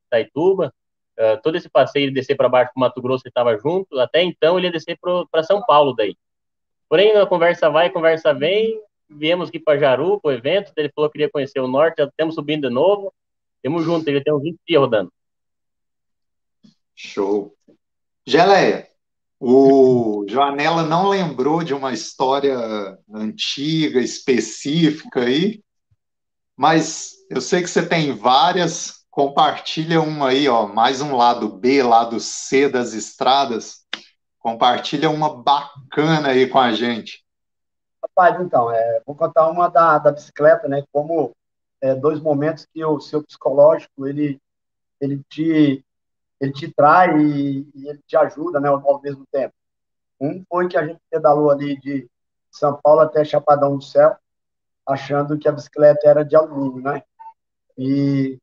Itaituba, 0.07 0.75
uh, 1.17 1.41
todo 1.41 1.55
esse 1.55 1.69
passeio 1.69 2.07
ele 2.07 2.15
descer 2.15 2.37
para 2.37 2.49
baixo 2.49 2.73
para 2.75 2.81
Mato 2.81 3.01
Grosso 3.01 3.23
ele 3.25 3.31
estava 3.31 3.57
junto, 3.57 3.97
até 4.01 4.25
então 4.25 4.59
ele 4.59 4.67
ia 4.67 4.73
descer 4.73 4.99
para 5.31 5.45
São 5.45 5.65
Paulo 5.65 5.95
daí. 5.95 6.17
Porém, 6.89 7.13
a 7.13 7.27
conversa 7.27 7.71
vai, 7.71 7.87
a 7.87 7.93
conversa 7.93 8.35
vem, 8.35 8.83
viemos 9.09 9.51
aqui 9.51 9.61
para 9.61 9.79
Jaru, 9.79 10.21
para 10.21 10.31
o 10.31 10.33
evento, 10.33 10.73
ele 10.77 10.91
falou 10.93 11.09
que 11.09 11.13
queria 11.13 11.31
conhecer 11.31 11.61
o 11.61 11.69
norte, 11.69 11.99
já 11.99 12.07
estamos 12.07 12.35
subindo 12.35 12.67
de 12.67 12.75
novo, 12.75 13.15
temos 13.63 13.85
junto, 13.85 14.09
ele 14.09 14.21
tem 14.21 14.35
uns 14.35 14.43
20 14.43 14.59
dias 14.67 14.81
rodando. 14.81 15.13
Show. 16.93 17.55
Geleia, 18.27 18.89
o 19.41 20.25
Joanela 20.29 20.83
não 20.83 21.09
lembrou 21.09 21.63
de 21.63 21.73
uma 21.73 21.93
história 21.93 22.57
antiga, 23.13 24.01
específica 24.01 25.21
aí, 25.21 25.63
mas 26.57 27.13
eu 27.31 27.41
sei 27.41 27.63
que 27.63 27.69
você 27.69 27.87
tem 27.87 28.13
várias. 28.13 29.07
Compartilha 29.11 30.01
uma 30.01 30.29
aí, 30.29 30.49
ó, 30.49 30.67
mais 30.67 31.01
um 31.01 31.17
lado 31.17 31.49
B, 31.49 31.83
lado 31.83 32.19
C 32.21 32.69
das 32.69 32.93
estradas. 32.93 33.87
Compartilha 34.39 35.11
uma 35.11 35.43
bacana 35.43 36.29
aí 36.29 36.49
com 36.49 36.59
a 36.59 36.73
gente. 36.73 37.25
Rapaz, 38.03 38.41
então, 38.41 38.71
é, 38.71 39.03
vou 39.07 39.15
contar 39.15 39.49
uma 39.49 39.69
da, 39.69 39.99
da 39.99 40.13
bicicleta, 40.13 40.69
né? 40.69 40.83
Como 40.93 41.33
é, 41.81 41.95
dois 41.95 42.21
momentos 42.21 42.67
que 42.73 42.85
o 42.85 43.01
seu 43.01 43.23
psicológico 43.23 44.07
ele, 44.07 44.41
ele 45.01 45.23
te 45.29 45.85
ele 46.41 46.53
te 46.53 46.73
trai 46.73 47.19
e, 47.19 47.69
e 47.75 47.89
ele 47.89 48.01
te 48.07 48.17
ajuda, 48.17 48.61
né, 48.61 48.69
ao, 48.69 49.01
mesmo 49.01 49.25
tempo. 49.31 49.55
Um 50.21 50.45
foi 50.49 50.69
que 50.69 50.77
a 50.77 50.87
gente 50.87 51.01
pedalou 51.11 51.51
ali 51.51 51.79
de 51.81 52.09
São 52.51 52.79
Paulo 52.83 53.01
até 53.01 53.25
Chapadão 53.25 53.77
do 53.77 53.83
Céu, 53.83 54.17
achando 54.87 55.39
que 55.39 55.49
a 55.49 55.53
bicicleta 55.53 56.09
era 56.09 56.25
de 56.25 56.35
alumínio, 56.35 56.83
né? 56.83 57.03
E 57.77 58.39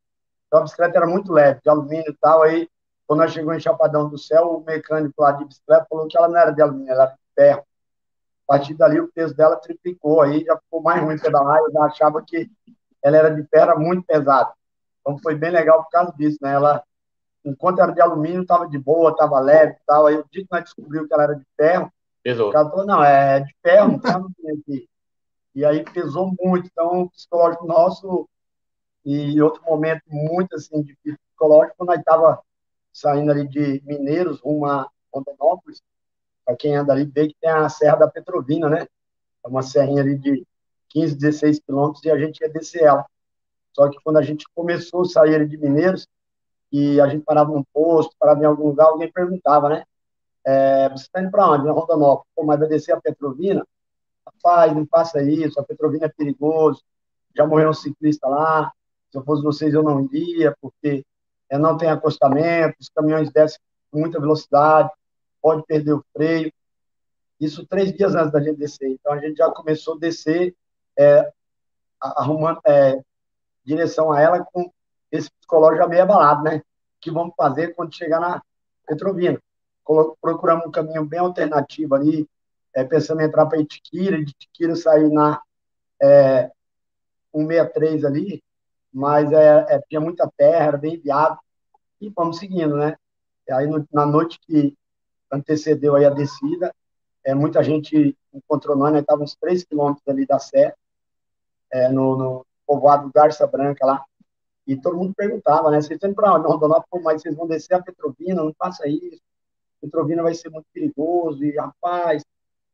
então 0.47 0.59
a 0.59 0.63
bicicleta 0.63 0.97
era 0.97 1.07
muito 1.07 1.33
leve, 1.33 1.59
de 1.61 1.69
alumínio 1.69 2.11
e 2.11 2.17
tal, 2.17 2.43
aí 2.43 2.69
quando 3.07 3.19
nós 3.19 3.31
chegamos 3.31 3.57
em 3.57 3.59
Chapadão 3.59 4.09
do 4.09 4.17
Céu, 4.17 4.57
o 4.57 4.63
mecânico 4.63 5.21
lá 5.21 5.31
de 5.33 5.45
bicicleta 5.45 5.85
falou 5.89 6.07
que 6.07 6.17
ela 6.17 6.27
não 6.27 6.37
era 6.37 6.51
de 6.51 6.61
alumínio, 6.61 6.91
ela 6.91 7.03
era 7.03 7.11
de 7.11 7.19
ferro. 7.35 7.63
A 8.47 8.53
partir 8.53 8.73
dali, 8.75 8.99
o 8.99 9.11
peso 9.11 9.35
dela 9.35 9.55
triplicou, 9.55 10.21
aí 10.21 10.43
já 10.43 10.57
ficou 10.57 10.81
mais 10.81 11.01
ruim 11.01 11.17
pedalar, 11.17 11.59
eu 11.59 11.71
já 11.71 11.83
achava 11.83 12.23
que 12.23 12.49
ela 13.01 13.17
era 13.17 13.29
de 13.29 13.43
ferro, 13.47 13.79
muito 13.79 14.03
pesada. 14.03 14.51
Então, 15.01 15.17
foi 15.19 15.35
bem 15.35 15.51
legal 15.51 15.83
por 15.83 15.89
causa 15.89 16.13
disso, 16.17 16.37
né? 16.41 16.53
Ela, 16.53 16.83
enquanto 17.45 17.81
era 17.81 17.91
de 17.91 18.01
alumínio, 18.01 18.41
estava 18.41 18.67
de 18.67 18.77
boa, 18.77 19.11
estava 19.11 19.39
leve 19.39 19.73
e 19.73 19.85
tal. 19.85 20.07
Aí, 20.07 20.15
o 20.15 20.25
dia 20.31 20.43
que 20.43 20.51
nós 20.51 20.63
descobriu 20.63 21.07
que 21.07 21.13
ela 21.13 21.23
era 21.23 21.35
de 21.35 21.45
ferro, 21.55 21.91
Pesou. 22.23 22.49
o 22.49 22.51
cara 22.51 22.69
falou, 22.69 22.85
não, 22.85 23.03
é 23.03 23.39
de 23.39 23.55
ferro, 23.61 23.91
não 23.91 23.99
tem 23.99 24.57
aqui. 24.59 24.89
E 25.53 25.63
aí 25.63 25.83
pesou 25.85 26.33
muito. 26.39 26.67
Então, 26.67 27.03
o 27.03 27.09
psicológico 27.09 27.65
nosso, 27.65 28.27
e 29.05 29.41
outro 29.41 29.63
momento 29.63 30.01
muito, 30.07 30.55
assim, 30.55 30.81
difícil 30.81 31.19
psicológico, 31.29 31.75
quando 31.77 31.89
nós 31.89 31.99
estava 31.99 32.39
saindo 32.91 33.31
ali 33.31 33.47
de 33.47 33.81
Mineiros, 33.85 34.41
rumo 34.41 34.65
a 34.65 34.89
Rondonópolis, 35.13 35.81
para 36.43 36.55
quem 36.55 36.75
anda 36.75 36.93
ali, 36.93 37.05
vê 37.05 37.27
que 37.27 37.35
tem 37.39 37.49
a 37.49 37.69
Serra 37.69 37.97
da 37.97 38.07
Petrovina, 38.07 38.69
né? 38.69 38.87
É 39.43 39.47
uma 39.47 39.61
serrinha 39.61 40.01
ali 40.01 40.17
de 40.17 40.45
15, 40.89 41.15
16 41.15 41.59
quilômetros 41.59 42.03
e 42.03 42.11
a 42.11 42.17
gente 42.17 42.41
ia 42.41 42.49
descer 42.49 42.83
ela. 42.83 43.05
Só 43.73 43.89
que 43.89 43.97
quando 44.03 44.17
a 44.17 44.21
gente 44.21 44.45
começou 44.55 45.01
a 45.01 45.05
sair 45.05 45.35
ali 45.35 45.47
de 45.47 45.57
Mineiros, 45.57 46.07
e 46.77 46.99
a 46.99 47.07
gente 47.07 47.23
parava 47.23 47.53
num 47.53 47.63
posto, 47.73 48.13
parava 48.19 48.41
em 48.41 48.45
algum 48.45 48.67
lugar, 48.67 48.87
alguém 48.87 49.09
perguntava, 49.09 49.69
né? 49.69 49.85
É, 50.45 50.89
você 50.89 51.05
está 51.05 51.21
indo 51.21 51.31
para 51.31 51.49
onde? 51.49 51.63
Na 51.63 51.71
Rondonópolis. 51.71 52.29
Pô, 52.35 52.43
mas 52.43 52.59
vai 52.59 52.67
descer 52.67 52.91
a 52.91 52.99
Petrovina? 52.99 53.65
Rapaz, 54.25 54.75
não 54.75 54.85
faça 54.85 55.23
isso, 55.23 55.57
a 55.57 55.63
Petrovina 55.63 56.07
é 56.07 56.09
perigoso. 56.09 56.83
Já 57.33 57.47
morreu 57.47 57.69
um 57.69 57.73
ciclista 57.73 58.27
lá. 58.27 58.73
Se 59.09 59.17
eu 59.17 59.23
fosse 59.23 59.41
vocês, 59.41 59.73
eu 59.73 59.83
não 59.83 60.01
iria, 60.01 60.53
porque 60.59 61.05
é, 61.49 61.57
não 61.57 61.77
tem 61.77 61.89
acostamento, 61.89 62.75
os 62.81 62.89
caminhões 62.89 63.31
descem 63.31 63.57
com 63.89 63.99
muita 64.01 64.19
velocidade, 64.19 64.91
pode 65.41 65.63
perder 65.63 65.93
o 65.93 66.03
freio. 66.11 66.51
Isso 67.39 67.65
três 67.65 67.93
dias 67.93 68.15
antes 68.15 68.33
da 68.33 68.41
gente 68.41 68.57
descer. 68.57 68.89
Então, 68.89 69.13
a 69.13 69.19
gente 69.19 69.37
já 69.37 69.49
começou 69.49 69.95
a 69.95 69.99
descer, 69.99 70.53
é, 70.99 71.31
arrumando, 72.01 72.59
é, 72.65 72.99
direção 73.63 74.11
a 74.11 74.19
ela 74.19 74.43
com 74.43 74.69
esse 75.11 75.29
psicológico 75.31 75.83
já 75.83 75.87
meio 75.87 76.03
abalado, 76.03 76.43
né? 76.43 76.57
O 76.57 76.61
que 77.01 77.11
vamos 77.11 77.33
fazer 77.35 77.75
quando 77.75 77.95
chegar 77.95 78.19
na 78.19 78.41
Petrovina? 78.85 79.39
Procuramos 80.21 80.65
um 80.65 80.71
caminho 80.71 81.05
bem 81.05 81.19
alternativo 81.19 81.95
ali, 81.95 82.27
é, 82.73 82.83
pensando 82.83 83.21
em 83.21 83.25
entrar 83.25 83.45
para 83.45 83.59
Itiquira, 83.59 84.17
de 84.17 84.31
Itiquira 84.31 84.75
sair 84.75 85.09
na 85.09 85.41
é, 86.01 86.51
163 87.31 88.05
ali, 88.05 88.43
mas 88.91 89.31
é, 89.31 89.75
é, 89.75 89.81
tinha 89.87 90.01
muita 90.01 90.29
terra, 90.35 90.65
era 90.65 90.77
bem 90.77 90.97
viável, 90.97 91.37
e 92.01 92.09
vamos 92.09 92.37
seguindo, 92.37 92.77
né? 92.77 92.95
E 93.47 93.51
aí, 93.51 93.67
no, 93.67 93.85
na 93.91 94.05
noite 94.05 94.39
que 94.41 94.75
antecedeu 95.31 95.95
aí 95.95 96.05
a 96.05 96.09
descida, 96.09 96.73
é, 97.23 97.33
muita 97.33 97.63
gente 97.63 98.17
encontrou 98.33 98.75
nós, 98.75 98.93
né? 98.93 98.99
Estava 98.99 99.23
uns 99.23 99.35
3 99.35 99.63
quilômetros 99.63 100.07
ali 100.07 100.25
da 100.25 100.39
Serra, 100.39 100.75
é, 101.71 101.89
no, 101.89 102.17
no, 102.17 102.45
povoado 102.65 103.11
Garça 103.13 103.45
Branca 103.45 103.85
lá, 103.85 104.03
e 104.67 104.75
todo 104.75 104.97
mundo 104.97 105.13
perguntava, 105.15 105.69
né? 105.69 105.81
Vocês 105.81 105.97
estão 105.97 106.13
para? 106.13 106.29
Rondonópolis, 106.31 107.03
mas 107.03 107.21
vocês 107.21 107.35
vão 107.35 107.47
descer 107.47 107.75
a 107.75 107.81
Petrovina, 107.81 108.43
não 108.43 108.53
faça 108.57 108.87
isso, 108.87 109.21
Petrovina 109.81 110.23
vai 110.23 110.33
ser 110.33 110.49
muito 110.49 110.65
perigoso, 110.73 111.43
e 111.43 111.55
rapaz, 111.55 112.23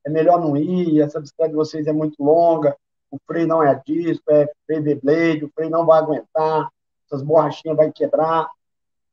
é 0.06 0.10
melhor 0.10 0.40
não 0.40 0.56
ir, 0.56 1.02
essa 1.02 1.20
bicicleta 1.20 1.52
de 1.52 1.56
vocês 1.56 1.88
é 1.88 1.94
muito 1.94 2.24
longa, 2.24 2.76
o 3.10 3.18
freio 3.28 3.48
não 3.48 3.62
é 3.62 3.80
disco, 3.86 4.24
é 4.32 4.50
freio 4.66 4.84
de 4.84 4.96
blade, 4.96 5.46
o 5.46 5.52
freio 5.54 5.70
não 5.70 5.86
vai 5.86 6.00
aguentar, 6.00 6.70
essas 7.06 7.22
borrachinhas 7.22 7.76
vai 7.76 7.92
quebrar, 7.92 8.50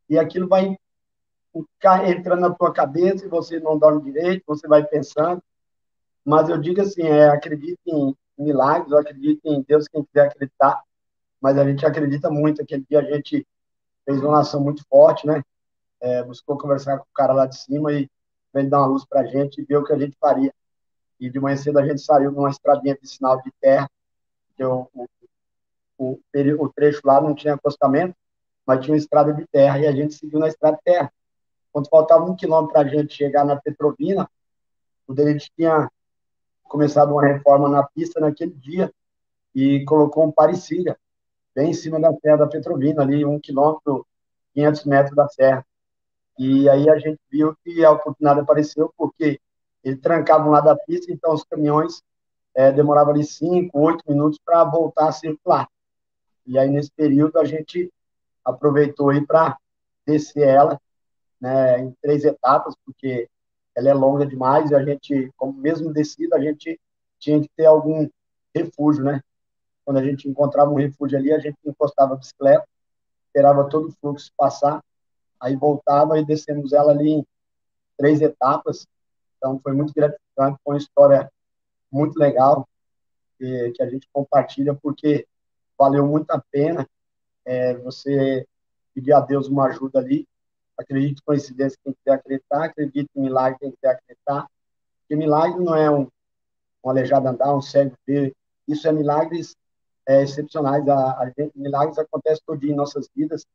e 0.08 0.18
aquilo 0.18 0.48
vai 0.48 0.76
entrando 2.06 2.40
na 2.40 2.50
tua 2.50 2.72
cabeça 2.72 3.26
e 3.26 3.28
você 3.28 3.58
não 3.58 3.78
dorme 3.78 4.12
direito, 4.12 4.44
você 4.46 4.68
vai 4.68 4.84
pensando. 4.84 5.42
Mas 6.24 6.48
eu 6.48 6.58
digo 6.58 6.80
assim, 6.80 7.02
é, 7.02 7.28
acredite 7.28 7.80
em 7.86 8.14
milagres, 8.38 8.92
eu 8.92 8.98
acredito 8.98 9.40
em 9.44 9.62
Deus, 9.62 9.88
quem 9.88 10.04
quiser 10.04 10.28
acreditar, 10.28 10.82
mas 11.40 11.56
a 11.58 11.64
gente 11.64 11.84
acredita 11.86 12.30
muito. 12.30 12.62
Aquele 12.62 12.84
dia 12.88 13.00
a 13.00 13.02
gente 13.02 13.46
fez 14.04 14.22
uma 14.22 14.40
ação 14.40 14.60
muito 14.62 14.84
forte, 14.88 15.26
né? 15.26 15.42
É, 16.00 16.22
buscou 16.22 16.56
conversar 16.56 16.98
com 16.98 17.04
o 17.04 17.14
cara 17.14 17.32
lá 17.32 17.46
de 17.46 17.56
cima 17.56 17.92
e 17.92 18.08
ele 18.54 18.68
dar 18.68 18.78
uma 18.78 18.86
luz 18.86 19.04
para 19.04 19.20
a 19.20 19.26
gente 19.26 19.60
e 19.60 19.64
ver 19.64 19.76
o 19.76 19.84
que 19.84 19.92
a 19.92 19.98
gente 19.98 20.16
faria. 20.18 20.52
E 21.20 21.28
de 21.28 21.40
manhã 21.40 21.56
cedo 21.56 21.78
a 21.78 21.86
gente 21.86 22.00
saiu 22.00 22.30
numa 22.30 22.50
estradinha 22.50 22.96
de 23.00 23.08
sinal 23.08 23.40
de 23.42 23.52
terra, 23.60 23.90
que 24.56 24.64
o, 24.64 24.88
o, 25.96 26.18
o, 26.58 26.68
trecho 26.70 27.00
lá 27.04 27.20
não 27.20 27.34
tinha 27.34 27.54
acostamento, 27.54 28.14
mas 28.66 28.80
tinha 28.80 28.94
uma 28.94 28.98
estrada 28.98 29.32
de 29.32 29.46
terra, 29.46 29.78
e 29.80 29.86
a 29.86 29.92
gente 29.92 30.14
seguiu 30.14 30.38
na 30.38 30.48
estrada 30.48 30.76
de 30.76 30.82
terra. 30.82 31.12
Quando 31.72 31.88
faltava 31.88 32.24
um 32.24 32.36
quilômetro 32.36 32.72
para 32.72 32.82
a 32.82 32.88
gente 32.88 33.14
chegar 33.14 33.44
na 33.44 33.56
Petrovina, 33.56 34.28
o 35.06 35.14
Delete 35.14 35.50
tinha 35.56 35.90
começado 36.64 37.12
uma 37.12 37.26
reforma 37.26 37.68
na 37.68 37.82
pista 37.82 38.20
naquele 38.20 38.52
dia 38.52 38.92
e 39.54 39.84
colocou 39.84 40.24
um 40.24 40.32
parecida 40.32 40.98
bem 41.58 41.70
em 41.70 41.74
cima 41.74 41.98
da 41.98 42.12
serra 42.22 42.36
da 42.36 42.46
Petrovina, 42.46 43.02
ali 43.02 43.24
um 43.24 43.40
quilômetro, 43.40 44.06
500 44.54 44.84
metros 44.84 45.16
da 45.16 45.28
serra. 45.28 45.66
E 46.38 46.68
aí 46.68 46.88
a 46.88 46.96
gente 47.00 47.18
viu 47.28 47.52
que 47.64 47.84
a 47.84 47.90
oportunidade 47.90 48.38
apareceu 48.38 48.94
porque 48.96 49.40
ele 49.82 49.96
trancava 49.96 50.46
um 50.46 50.52
lado 50.52 50.66
da 50.66 50.76
pista, 50.76 51.12
então 51.12 51.34
os 51.34 51.42
caminhões 51.42 52.00
é, 52.54 52.70
demoravam 52.70 53.12
ali 53.12 53.24
5, 53.24 53.76
8 53.76 54.04
minutos 54.06 54.38
para 54.44 54.62
voltar 54.62 55.08
a 55.08 55.12
circular. 55.12 55.68
E 56.46 56.56
aí, 56.56 56.68
nesse 56.70 56.92
período, 56.92 57.40
a 57.40 57.44
gente 57.44 57.92
aproveitou 58.44 59.10
aí 59.10 59.26
para 59.26 59.58
descer 60.06 60.46
ela 60.46 60.80
né, 61.40 61.80
em 61.80 61.92
três 62.00 62.24
etapas, 62.24 62.74
porque 62.86 63.28
ela 63.74 63.88
é 63.88 63.94
longa 63.94 64.24
demais 64.24 64.70
e 64.70 64.76
a 64.76 64.84
gente, 64.84 65.32
como 65.36 65.52
mesmo 65.54 65.92
descida, 65.92 66.36
a 66.36 66.40
gente 66.40 66.80
tinha 67.18 67.40
que 67.40 67.50
ter 67.56 67.66
algum 67.66 68.08
refúgio, 68.54 69.02
né? 69.02 69.20
Quando 69.88 69.96
a 69.96 70.04
gente 70.04 70.28
encontrava 70.28 70.70
um 70.70 70.74
refúgio 70.74 71.16
ali, 71.16 71.32
a 71.32 71.38
gente 71.38 71.56
encostava 71.64 72.12
a 72.12 72.16
bicicleta, 72.18 72.68
esperava 73.26 73.70
todo 73.70 73.88
o 73.88 73.92
fluxo 73.92 74.30
passar, 74.36 74.84
aí 75.40 75.56
voltava 75.56 76.18
e 76.18 76.26
descemos 76.26 76.74
ela 76.74 76.92
ali 76.92 77.08
em 77.08 77.26
três 77.96 78.20
etapas. 78.20 78.86
Então 79.38 79.58
foi 79.62 79.72
muito 79.72 79.94
gratificante, 79.94 80.60
foi 80.62 80.74
uma 80.74 80.78
história 80.78 81.32
muito 81.90 82.18
legal 82.18 82.68
que, 83.38 83.70
que 83.70 83.82
a 83.82 83.88
gente 83.88 84.06
compartilha, 84.12 84.74
porque 84.74 85.26
valeu 85.78 86.06
muito 86.06 86.30
a 86.32 86.42
pena 86.50 86.86
é, 87.46 87.72
você 87.78 88.46
pedir 88.92 89.14
a 89.14 89.20
Deus 89.20 89.48
uma 89.48 89.68
ajuda 89.68 90.00
ali 90.00 90.28
Acredito 90.76 91.20
em 91.22 91.24
coincidência 91.24 91.78
quem 91.82 91.94
quiser 91.94 92.12
acreditar, 92.12 92.64
acredito 92.66 93.08
em 93.16 93.22
milagre 93.22 93.58
quem 93.58 93.72
quiser 93.72 93.94
acreditar. 93.94 94.46
Porque 95.00 95.16
milagre 95.16 95.58
não 95.58 95.74
é 95.74 95.90
um, 95.90 96.06
um 96.84 96.90
aleijado 96.90 97.26
andar, 97.26 97.56
um 97.56 97.62
cego 97.62 97.96
ver. 98.06 98.36
Isso 98.68 98.86
é 98.86 98.92
milagres 98.92 99.56
é, 100.08 100.22
excepcionais. 100.22 100.88
A, 100.88 101.18
a 101.20 101.26
gente, 101.26 101.52
milagres 101.54 101.98
acontecem 101.98 102.42
todo 102.46 102.58
dia 102.58 102.72
em 102.72 102.76
nossas 102.76 103.08
vidas 103.14 103.46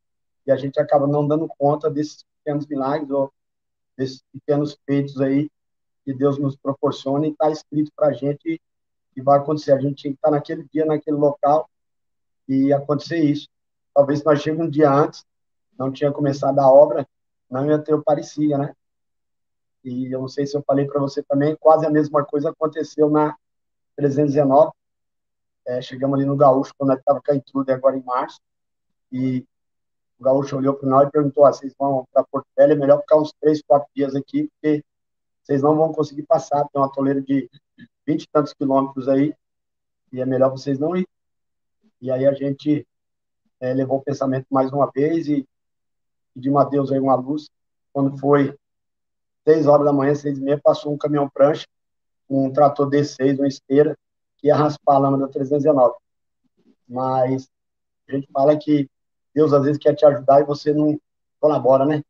e 0.45 0.51
a 0.51 0.55
gente 0.55 0.79
acaba 0.79 1.07
não 1.07 1.27
dando 1.27 1.47
conta 1.57 1.89
desses 1.89 2.23
pequenos 2.37 2.67
milagres 2.67 3.09
ou 3.09 3.33
desses 3.97 4.23
pequenos 4.31 4.77
feitos 4.85 5.19
aí 5.19 5.49
que 6.05 6.13
Deus 6.13 6.37
nos 6.37 6.55
proporciona 6.55 7.25
e 7.25 7.31
está 7.31 7.49
escrito 7.49 7.91
para 7.95 8.09
a 8.09 8.13
gente 8.13 8.61
que 9.13 9.21
vai 9.21 9.39
acontecer. 9.39 9.71
A 9.71 9.79
gente 9.79 9.95
tinha 9.95 10.11
que 10.13 10.17
estar 10.17 10.29
tá 10.29 10.35
naquele 10.35 10.63
dia, 10.71 10.85
naquele 10.85 11.17
local 11.17 11.67
e 12.47 12.71
acontecer 12.71 13.17
isso. 13.17 13.49
Talvez 13.93 14.23
nós 14.23 14.41
cheguemos 14.41 14.67
um 14.67 14.69
dia 14.69 14.91
antes, 14.91 15.25
não 15.77 15.91
tinha 15.91 16.11
começado 16.11 16.59
a 16.59 16.71
obra, 16.71 17.07
não 17.49 17.65
ia 17.65 17.79
ter 17.79 17.93
o 17.93 18.03
parecia, 18.03 18.57
né? 18.57 18.75
E 19.83 20.13
eu 20.13 20.21
não 20.21 20.27
sei 20.27 20.45
se 20.45 20.55
eu 20.55 20.63
falei 20.65 20.85
para 20.85 20.99
você 20.99 21.23
também, 21.23 21.55
quase 21.55 21.85
a 21.85 21.89
mesma 21.89 22.23
coisa 22.23 22.49
aconteceu 22.49 23.09
na 23.09 23.35
319. 23.95 24.71
É, 25.65 25.81
chegamos 25.81 26.17
ali 26.17 26.25
no 26.25 26.35
Gaúcho, 26.35 26.73
quando 26.77 26.93
estava 26.93 27.21
caindo 27.21 27.43
agora 27.69 27.97
em 27.97 28.03
março, 28.03 28.39
e 29.11 29.45
o 30.19 30.23
Gaúcho 30.23 30.57
olhou 30.57 30.73
para 30.73 30.89
nós 30.89 31.07
e 31.07 31.11
perguntou: 31.11 31.45
ah, 31.45 31.53
vocês 31.53 31.73
vão 31.77 32.05
para 32.11 32.23
Porto 32.23 32.47
Velho? 32.57 32.73
É 32.73 32.75
melhor 32.75 32.99
ficar 33.01 33.17
uns 33.17 33.33
três, 33.39 33.61
quatro 33.61 33.87
dias 33.95 34.15
aqui, 34.15 34.49
porque 34.49 34.83
vocês 35.43 35.61
não 35.61 35.75
vão 35.75 35.93
conseguir 35.93 36.23
passar. 36.23 36.67
Tem 36.69 36.81
uma 36.81 36.91
toleira 36.91 37.21
de 37.21 37.49
vinte 38.05 38.23
e 38.23 38.29
tantos 38.29 38.53
quilômetros 38.53 39.07
aí, 39.07 39.33
e 40.11 40.21
é 40.21 40.25
melhor 40.25 40.49
vocês 40.49 40.79
não 40.79 40.95
ir. 40.95 41.07
E 42.01 42.11
aí 42.11 42.25
a 42.25 42.33
gente 42.33 42.85
é, 43.59 43.73
levou 43.73 43.97
o 43.97 44.03
pensamento 44.03 44.45
mais 44.51 44.71
uma 44.71 44.91
vez 44.91 45.27
e 45.27 45.47
pedimos 46.33 46.61
a 46.61 46.65
Deus 46.65 46.91
aí 46.91 46.99
uma 46.99 47.15
luz. 47.15 47.49
Quando 47.93 48.17
foi 48.17 48.57
seis 49.45 49.67
horas 49.67 49.85
da 49.85 49.93
manhã, 49.93 50.13
seis 50.15 50.37
e 50.37 50.41
meia, 50.41 50.59
passou 50.61 50.93
um 50.93 50.97
caminhão 50.97 51.29
prancha, 51.29 51.65
um 52.29 52.51
trator 52.51 52.89
D6, 52.89 53.37
uma 53.37 53.47
esteira, 53.47 53.97
que 54.43 54.47
ia 54.47 54.55
raspar 54.57 54.95
a 54.95 54.99
lama 54.99 55.17
da 55.17 55.29
319. 55.29 55.95
Mas 56.87 57.49
a 58.09 58.11
gente 58.11 58.27
fala 58.29 58.57
que 58.57 58.89
Deus 59.33 59.53
às 59.53 59.63
vezes 59.63 59.77
quer 59.77 59.95
te 59.95 60.05
ajudar 60.05 60.41
e 60.41 60.45
você 60.45 60.73
não 60.73 60.99
colabora, 61.39 61.85
né? 61.85 62.03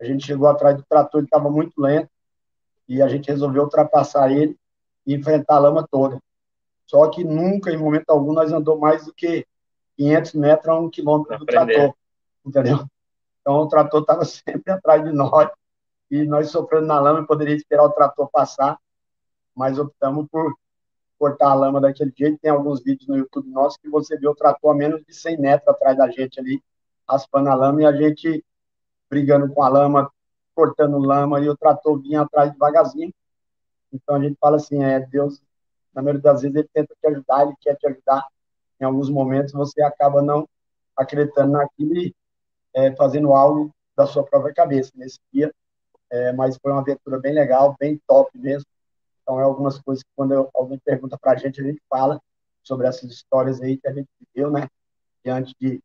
A 0.00 0.04
gente 0.04 0.24
chegou 0.24 0.46
atrás 0.46 0.76
do 0.76 0.84
trator, 0.84 1.18
ele 1.18 1.26
estava 1.26 1.50
muito 1.50 1.80
lento, 1.80 2.08
e 2.88 3.02
a 3.02 3.08
gente 3.08 3.28
resolveu 3.28 3.64
ultrapassar 3.64 4.30
ele 4.30 4.56
e 5.04 5.14
enfrentar 5.14 5.56
a 5.56 5.58
lama 5.58 5.86
toda. 5.90 6.20
Só 6.86 7.08
que 7.10 7.24
nunca, 7.24 7.72
em 7.72 7.76
momento 7.76 8.10
algum, 8.10 8.32
nós 8.32 8.52
andou 8.52 8.78
mais 8.78 9.04
do 9.04 9.12
que 9.12 9.44
500 9.96 10.34
metros 10.34 10.68
a 10.68 10.78
um 10.78 10.88
quilômetro 10.88 11.38
do 11.38 11.46
trator, 11.46 11.94
entendeu? 12.46 12.86
Então 13.40 13.54
o 13.54 13.68
trator 13.68 14.02
estava 14.02 14.24
sempre 14.24 14.72
atrás 14.72 15.04
de 15.04 15.10
nós 15.10 15.50
e 16.10 16.24
nós 16.24 16.50
sofrendo 16.50 16.86
na 16.86 17.00
lama, 17.00 17.26
poderia 17.26 17.56
esperar 17.56 17.84
o 17.84 17.90
trator 17.90 18.28
passar, 18.30 18.78
mas 19.54 19.78
optamos 19.78 20.28
por 20.30 20.54
cortar 21.22 21.52
a 21.52 21.54
lama 21.54 21.80
daquele 21.80 22.12
jeito. 22.18 22.36
Tem 22.42 22.50
alguns 22.50 22.82
vídeos 22.82 23.06
no 23.06 23.16
YouTube 23.16 23.48
nosso 23.48 23.78
que 23.80 23.88
você 23.88 24.18
vê 24.18 24.26
o 24.26 24.34
trator 24.34 24.72
a 24.72 24.74
menos 24.74 25.04
de 25.04 25.14
100 25.14 25.38
metros 25.38 25.68
atrás 25.68 25.96
da 25.96 26.10
gente 26.10 26.40
ali, 26.40 26.60
raspando 27.08 27.48
a 27.48 27.54
lama 27.54 27.80
e 27.80 27.86
a 27.86 27.92
gente 27.92 28.44
brigando 29.08 29.48
com 29.54 29.62
a 29.62 29.68
lama, 29.68 30.10
cortando 30.52 30.98
lama 30.98 31.38
e 31.40 31.48
o 31.48 31.56
trator 31.56 31.96
vinha 32.02 32.22
atrás 32.22 32.50
devagarzinho. 32.50 33.14
Então 33.92 34.16
a 34.16 34.20
gente 34.20 34.36
fala 34.40 34.56
assim, 34.56 34.82
é 34.82 34.98
Deus, 34.98 35.40
na 35.94 36.02
maioria 36.02 36.20
das 36.20 36.42
vezes 36.42 36.56
ele 36.56 36.68
tenta 36.74 36.92
te 37.00 37.06
ajudar, 37.06 37.46
ele 37.46 37.54
quer 37.60 37.76
te 37.76 37.86
ajudar. 37.86 38.26
Em 38.80 38.84
alguns 38.84 39.08
momentos 39.08 39.52
você 39.52 39.80
acaba 39.80 40.20
não 40.20 40.48
acreditando 40.96 41.52
naquilo 41.52 41.98
e 41.98 42.12
é, 42.74 42.96
fazendo 42.96 43.32
algo 43.32 43.72
da 43.96 44.08
sua 44.08 44.24
própria 44.24 44.52
cabeça 44.52 44.90
nesse 44.96 45.20
dia. 45.32 45.54
É, 46.10 46.32
mas 46.32 46.58
foi 46.60 46.72
uma 46.72 46.80
aventura 46.80 47.20
bem 47.20 47.32
legal, 47.32 47.76
bem 47.78 48.02
top 48.08 48.36
mesmo. 48.36 48.66
Então 49.32 49.40
é 49.40 49.44
algumas 49.44 49.78
coisas 49.78 50.04
que 50.04 50.10
quando 50.14 50.50
alguém 50.52 50.78
pergunta 50.84 51.16
para 51.18 51.32
a 51.32 51.36
gente, 51.36 51.58
a 51.58 51.64
gente 51.64 51.80
fala 51.88 52.20
sobre 52.62 52.86
essas 52.86 53.10
histórias 53.10 53.62
aí 53.62 53.78
que 53.78 53.88
a 53.88 53.92
gente 53.92 54.08
viveu, 54.20 54.50
né? 54.50 54.68
Diante 55.24 55.54
de 55.58 55.80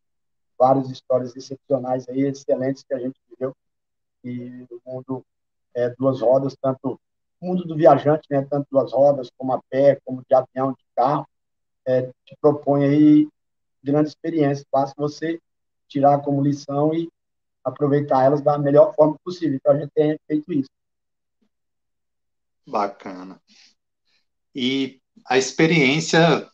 várias 0.60 0.90
histórias 0.90 1.34
excepcionais 1.34 2.10
aí, 2.10 2.24
excelentes 2.24 2.84
que 2.84 2.94
a 2.94 3.00
gente 3.00 3.18
viveu. 3.30 3.56
E 4.22 4.68
o 4.70 4.82
mundo 4.86 5.26
é, 5.74 5.90
duas 5.92 6.20
rodas, 6.20 6.58
tanto 6.62 7.00
o 7.40 7.46
mundo 7.48 7.64
do 7.64 7.76
viajante, 7.76 8.28
né, 8.30 8.46
tanto 8.50 8.68
duas 8.70 8.92
rodas, 8.92 9.30
como 9.38 9.54
a 9.54 9.62
pé, 9.70 9.98
como 10.04 10.24
de 10.28 10.36
avião, 10.36 10.72
de 10.72 10.84
carro, 10.94 11.26
é, 11.86 12.02
te 12.26 12.36
propõe 12.42 12.84
aí 12.84 13.30
grande 13.82 14.10
experiência. 14.10 14.66
Basta 14.70 14.94
você 14.98 15.40
tirar 15.88 16.20
como 16.20 16.44
lição 16.44 16.94
e 16.94 17.10
aproveitar 17.64 18.26
elas 18.26 18.42
da 18.42 18.58
melhor 18.58 18.94
forma 18.94 19.16
possível. 19.24 19.56
Então, 19.56 19.72
a 19.72 19.80
gente 19.80 19.92
tem 19.92 20.20
feito 20.28 20.52
isso. 20.52 20.70
Bacana. 22.68 23.42
E 24.54 25.00
a 25.26 25.38
experiência, 25.38 26.50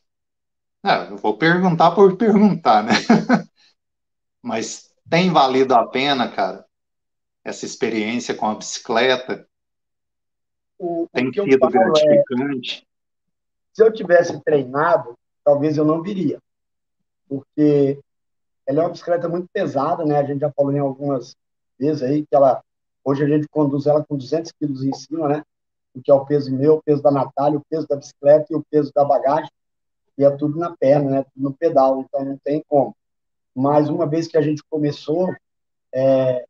é, 0.86 1.10
eu 1.10 1.18
vou 1.18 1.38
perguntar 1.38 1.92
por 1.92 2.16
perguntar, 2.18 2.84
né? 2.84 2.94
Mas 4.42 4.94
tem 5.10 5.32
valido 5.32 5.74
a 5.74 5.88
pena, 5.88 6.30
cara, 6.30 6.66
essa 7.44 7.66
experiência 7.66 8.36
com 8.36 8.48
a 8.48 8.56
bicicleta? 8.56 9.48
O, 10.78 11.08
tem 11.12 11.30
o 11.30 11.34
sido 11.34 11.66
é, 11.66 11.70
gratificante? 11.70 12.82
É, 12.82 12.94
se 13.74 13.84
eu 13.84 13.92
tivesse 13.92 14.40
treinado, 14.44 15.18
talvez 15.44 15.78
eu 15.78 15.86
não 15.86 16.04
viria, 16.04 16.40
porque 17.28 18.00
ela 18.68 18.82
é 18.82 18.84
uma 18.84 18.92
bicicleta 18.92 19.28
muito 19.28 19.48
pesada, 19.52 20.06
né? 20.06 20.18
A 20.18 20.24
gente 20.24 20.42
já 20.42 20.52
falou 20.52 20.72
em 20.72 20.80
algumas 20.80 21.36
vezes 21.80 22.04
aí 22.04 22.26
que 22.26 22.36
ela 22.36 22.64
hoje 23.04 23.24
a 23.24 23.28
gente 23.28 23.48
conduz 23.50 23.86
ela 23.88 24.04
com 24.06 24.16
200 24.16 24.52
quilos 24.54 24.84
em 24.84 24.94
cima, 24.94 25.28
né? 25.28 25.44
Que 26.02 26.12
é 26.12 26.14
o 26.14 26.26
peso 26.26 26.52
meu, 26.52 26.76
o 26.76 26.84
peso 26.84 27.02
da 27.02 27.12
Natália, 27.12 27.60
o 27.60 27.66
peso 27.70 27.88
da 27.88 27.96
bicicleta 27.96 28.48
e 28.50 28.56
o 28.56 28.64
peso 28.70 28.92
da 28.94 29.06
bagagem, 29.06 29.50
e 30.18 30.24
é 30.24 30.30
tudo 30.32 30.58
na 30.58 30.76
perna, 30.76 31.10
né? 31.10 31.26
No 31.36 31.54
pedal, 31.54 32.02
então 32.02 32.24
não 32.24 32.38
tem 32.38 32.64
como. 32.68 32.96
Mas 33.56 33.90
uma 33.90 34.08
vez 34.08 34.28
que 34.28 34.38
a 34.38 34.42
gente 34.42 34.64
começou, 34.70 35.34
é, 35.94 36.46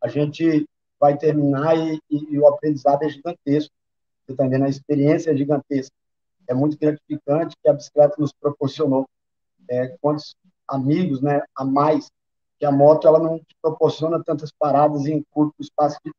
a 0.00 0.08
gente 0.08 0.66
vai 0.98 1.16
terminar 1.16 1.76
e, 1.76 2.00
e, 2.10 2.34
e, 2.34 2.38
o 2.38 2.46
aprendizado 2.46 3.02
é 3.02 3.08
gigantesco. 3.08 3.72
Você 4.26 4.32
está 4.32 4.46
vendo? 4.46 4.64
A 4.64 4.68
experiência 4.68 5.30
é 5.30 5.36
gigantesca. 5.36 5.94
É 6.46 6.54
muito 6.54 6.76
gratificante 6.78 7.56
que 7.62 7.68
a 7.68 7.72
bicicleta 7.72 8.16
nos 8.18 8.32
proporcionou. 8.32 9.08
É, 9.68 9.96
quantos 10.00 10.34
amigos, 10.68 11.20
né, 11.22 11.42
a 11.54 11.64
mais, 11.64 12.10
que 12.58 12.66
a 12.66 12.72
moto 12.72 13.06
ela 13.06 13.18
não 13.18 13.40
proporciona 13.62 14.22
tantas 14.22 14.52
paradas 14.52 15.06
em 15.06 15.24
curto 15.30 15.54
espaço 15.60 15.98
de, 16.04 16.12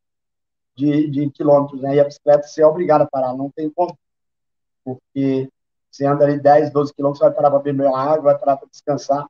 de, 0.75 1.09
de 1.09 1.29
quilômetros, 1.29 1.81
né? 1.81 1.95
E 1.95 1.99
a 1.99 2.05
bicicleta 2.05 2.47
você 2.47 2.61
é 2.61 2.65
obrigado 2.65 3.01
a 3.01 3.07
parar, 3.07 3.33
não 3.33 3.49
tem 3.49 3.69
como. 3.69 3.97
Porque 4.83 5.49
você 5.89 6.05
anda 6.05 6.23
ali 6.25 6.39
10, 6.39 6.71
12 6.71 6.93
quilômetros, 6.93 7.21
vai 7.21 7.33
parar 7.33 7.51
para 7.51 7.59
beber 7.59 7.87
água, 7.87 8.33
vai 8.33 8.37
parar 8.37 8.57
para 8.57 8.67
descansar 8.69 9.27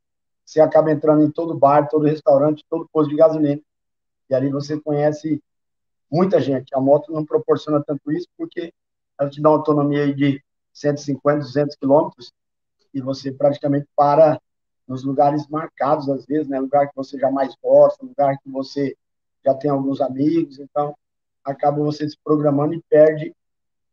você 0.52 0.60
acaba 0.60 0.92
entrando 0.92 1.24
em 1.24 1.32
todo 1.32 1.58
bar, 1.58 1.88
todo 1.88 2.06
restaurante, 2.06 2.66
todo 2.70 2.90
posto 2.92 3.10
de 3.10 3.16
gasolina. 3.16 3.62
E 4.30 4.36
ali 4.36 4.50
você 4.50 4.78
conhece 4.78 5.42
muita 6.12 6.42
gente. 6.42 6.76
A 6.76 6.80
moto 6.82 7.10
não 7.12 7.26
proporciona 7.26 7.82
tanto 7.82 8.12
isso 8.12 8.28
porque 8.38 8.74
ela 9.18 9.30
te 9.30 9.42
dá 9.42 9.50
uma 9.50 9.58
autonomia 9.58 10.14
de 10.14 10.44
150, 10.74 11.40
200 11.40 11.76
quilômetros 11.78 12.34
e 12.94 13.00
você 13.00 13.32
praticamente 13.32 13.88
para 13.96 14.42
nos 14.86 15.06
lugares 15.06 15.48
marcados, 15.48 16.10
às 16.10 16.26
vezes, 16.26 16.50
né? 16.50 16.60
Lugar 16.60 16.90
que 16.90 16.96
você 16.98 17.18
já 17.18 17.32
mais 17.32 17.56
gosta, 17.64 18.06
lugar 18.06 18.38
que 18.40 18.50
você 18.50 18.94
já 19.46 19.54
tem 19.54 19.72
alguns 19.72 20.02
amigos, 20.02 20.60
então 20.60 20.94
acaba 21.44 21.84
você 21.84 22.08
se 22.08 22.18
programando 22.24 22.74
e 22.74 22.84
perde 22.90 23.34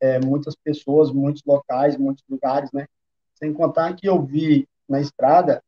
é, 0.01 0.18
muitas 0.20 0.55
pessoas, 0.55 1.11
muitos 1.11 1.42
locais, 1.44 1.96
muitos 1.96 2.24
lugares, 2.28 2.70
né? 2.72 2.86
Sem 3.34 3.53
contar 3.53 3.94
que 3.94 4.09
eu 4.09 4.22
vi 4.22 4.68
na 4.88 5.01
estrada 5.01 5.62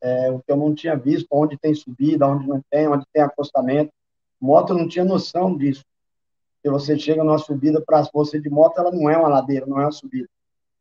é, 0.00 0.30
o 0.30 0.40
que 0.40 0.50
eu 0.50 0.56
não 0.56 0.74
tinha 0.74 0.96
visto, 0.96 1.26
onde 1.30 1.56
tem 1.58 1.74
subida, 1.74 2.26
onde 2.26 2.46
não 2.46 2.62
tem, 2.70 2.88
onde 2.88 3.04
tem 3.12 3.22
acostamento. 3.22 3.92
Moto 4.40 4.74
não 4.74 4.88
tinha 4.88 5.04
noção 5.04 5.56
disso. 5.56 5.84
Se 6.62 6.70
você 6.70 6.98
chega 6.98 7.22
numa 7.22 7.38
subida, 7.38 7.80
para 7.80 8.02
você 8.12 8.40
de 8.40 8.50
moto, 8.50 8.78
ela 8.78 8.90
não 8.90 9.08
é 9.08 9.16
uma 9.16 9.28
ladeira, 9.28 9.66
não 9.66 9.80
é 9.80 9.84
uma 9.84 9.92
subida. 9.92 10.28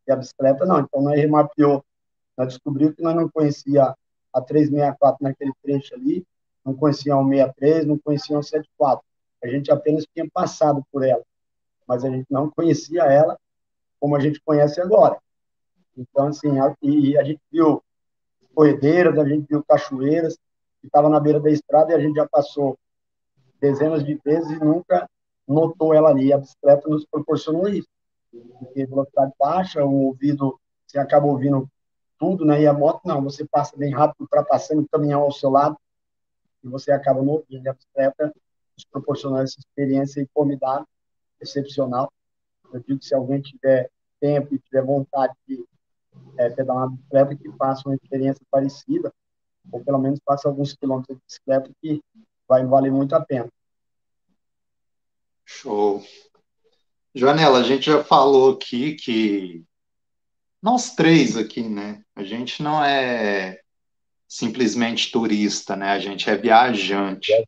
E 0.07 0.11
a 0.11 0.15
bicicleta 0.15 0.65
não. 0.65 0.79
Então, 0.79 1.01
nós 1.01 1.15
remapeou, 1.15 1.83
nós 2.37 2.47
descobrimos 2.47 2.95
que 2.95 3.01
nós 3.01 3.15
não 3.15 3.29
conhecia 3.29 3.95
a 4.33 4.41
364 4.41 5.23
naquele 5.23 5.53
trecho 5.63 5.95
ali, 5.95 6.25
não 6.65 6.73
conhecia 6.73 7.13
a 7.15 7.17
163, 7.17 7.85
não 7.85 7.97
conhecia 7.97 8.37
a 8.37 8.43
174. 8.43 9.05
A 9.45 9.49
gente 9.49 9.71
apenas 9.71 10.05
tinha 10.13 10.27
passado 10.31 10.83
por 10.91 11.03
ela, 11.03 11.23
mas 11.87 12.03
a 12.03 12.09
gente 12.09 12.25
não 12.29 12.49
conhecia 12.49 13.03
ela 13.03 13.37
como 13.99 14.15
a 14.15 14.19
gente 14.19 14.41
conhece 14.41 14.81
agora. 14.81 15.17
Então, 15.97 16.27
assim, 16.27 16.59
a, 16.59 16.75
e 16.81 17.17
a 17.17 17.23
gente 17.23 17.41
viu 17.51 17.81
corredeiras, 18.53 19.17
a 19.17 19.27
gente 19.27 19.47
viu 19.47 19.63
cachoeiras, 19.63 20.37
que 20.81 20.87
estava 20.87 21.09
na 21.09 21.19
beira 21.19 21.39
da 21.39 21.49
estrada 21.49 21.91
e 21.91 21.95
a 21.95 21.99
gente 21.99 22.15
já 22.15 22.27
passou 22.27 22.77
dezenas 23.59 24.03
de 24.03 24.15
vezes 24.23 24.51
e 24.51 24.63
nunca 24.63 25.09
notou 25.47 25.93
ela 25.93 26.09
ali. 26.09 26.33
A 26.33 26.37
bicicleta 26.37 26.87
nos 26.89 27.05
proporcionou 27.05 27.67
isso. 27.67 27.87
Porque 28.59 28.85
velocidade 28.85 29.31
baixa, 29.39 29.83
o 29.85 30.07
ouvido, 30.07 30.59
você 30.85 30.99
acaba 30.99 31.25
ouvindo 31.25 31.69
tudo, 32.17 32.45
né? 32.45 32.61
E 32.61 32.67
a 32.67 32.73
moto, 32.73 33.01
não, 33.05 33.23
você 33.23 33.45
passa 33.45 33.77
bem 33.77 33.93
rápido, 33.93 34.21
ultrapassando 34.21 34.81
o 34.81 34.87
caminhão 34.87 35.21
ao 35.21 35.31
seu 35.31 35.49
lado, 35.49 35.77
e 36.63 36.67
você 36.67 36.91
acaba 36.91 37.21
não 37.21 37.33
ouvindo. 37.33 37.67
A 37.67 37.73
bicicleta 37.73 38.33
nos 38.77 38.85
proporcionou 38.85 39.39
essa 39.39 39.59
experiência 39.59 40.27
formidável, 40.33 40.87
excepcional. 41.41 42.11
Eu 42.73 42.79
digo 42.81 42.99
que 42.99 43.05
se 43.05 43.15
alguém 43.15 43.41
tiver 43.41 43.89
tempo 44.19 44.53
e 44.53 44.59
tiver 44.59 44.83
vontade 44.83 45.33
de 45.47 45.63
é, 46.37 46.49
pedalar 46.49 46.87
uma 46.87 46.95
bicicleta 46.95 47.35
que 47.35 47.51
faça 47.57 47.87
uma 47.87 47.95
experiência 47.95 48.41
parecida, 48.49 49.13
ou 49.71 49.83
pelo 49.83 49.99
menos 49.99 50.19
faça 50.25 50.47
alguns 50.47 50.73
quilômetros 50.73 51.17
de 51.17 51.23
bicicleta 51.25 51.71
que 51.81 52.01
vai 52.47 52.65
valer 52.65 52.91
muito 52.91 53.13
a 53.15 53.21
pena. 53.21 53.49
Show. 55.45 56.03
Joanela, 57.13 57.59
a 57.59 57.63
gente 57.63 57.85
já 57.85 58.03
falou 58.03 58.53
aqui 58.53 58.95
que 58.95 59.63
nós 60.61 60.95
três 60.95 61.37
aqui, 61.37 61.63
né? 61.63 62.03
A 62.15 62.23
gente 62.23 62.61
não 62.61 62.83
é 62.83 63.59
simplesmente 64.27 65.11
turista, 65.11 65.75
né? 65.75 65.91
A 65.91 65.99
gente 65.99 66.29
é 66.29 66.35
viajante. 66.35 67.31
É, 67.31 67.45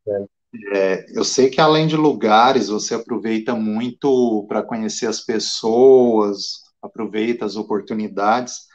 eu 1.14 1.24
sei 1.24 1.50
que 1.50 1.60
além 1.60 1.88
de 1.88 1.96
lugares, 1.96 2.70
você 2.70 2.96
aproveita 2.96 3.54
muito 3.54 4.46
para 4.48 4.64
conhecer 4.64 5.08
as 5.08 5.22
pessoas, 5.22 6.64
aproveita 6.82 7.46
as 7.46 7.56
oportunidades 7.56 8.68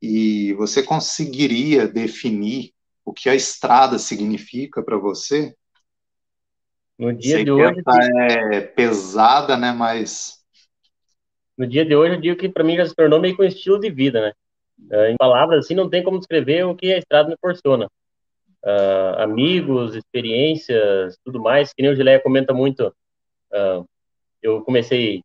e 0.00 0.54
você 0.54 0.82
conseguiria 0.82 1.88
definir 1.88 2.72
o 3.04 3.12
que 3.12 3.28
a 3.28 3.34
estrada 3.34 3.98
significa 3.98 4.82
para 4.82 4.96
você? 4.96 5.54
No 6.98 7.12
dia 7.12 7.36
Sei 7.36 7.44
de 7.44 7.50
hoje 7.50 7.82
é 8.50 8.60
pesada, 8.60 9.56
né, 9.56 9.72
mas 9.72 10.38
no 11.56 11.66
dia 11.66 11.84
de 11.84 11.94
hoje 11.96 12.14
eu 12.14 12.20
digo 12.20 12.36
que 12.36 12.48
para 12.48 12.62
mim 12.62 12.76
já 12.76 12.86
se 12.86 12.94
tornou 12.94 13.20
meio 13.20 13.34
que 13.34 13.42
um 13.42 13.46
estilo 13.46 13.80
de 13.80 13.90
vida, 13.90 14.20
né? 14.20 14.32
Uh, 14.90 15.10
em 15.10 15.16
palavras 15.16 15.64
assim 15.64 15.74
não 15.74 15.90
tem 15.90 16.04
como 16.04 16.18
descrever 16.18 16.64
o 16.64 16.76
que 16.76 16.92
a 16.92 16.98
estrada 16.98 17.28
me 17.28 17.36
proporciona. 17.36 17.88
Uh, 18.64 19.22
amigos, 19.22 19.94
experiências, 19.94 21.18
tudo 21.24 21.40
mais. 21.40 21.72
Que 21.72 21.82
nem 21.82 21.92
o 21.92 21.96
Gileia 21.96 22.20
comenta 22.20 22.52
muito. 22.52 22.94
Uh, 23.52 23.88
eu 24.42 24.62
comecei 24.62 25.22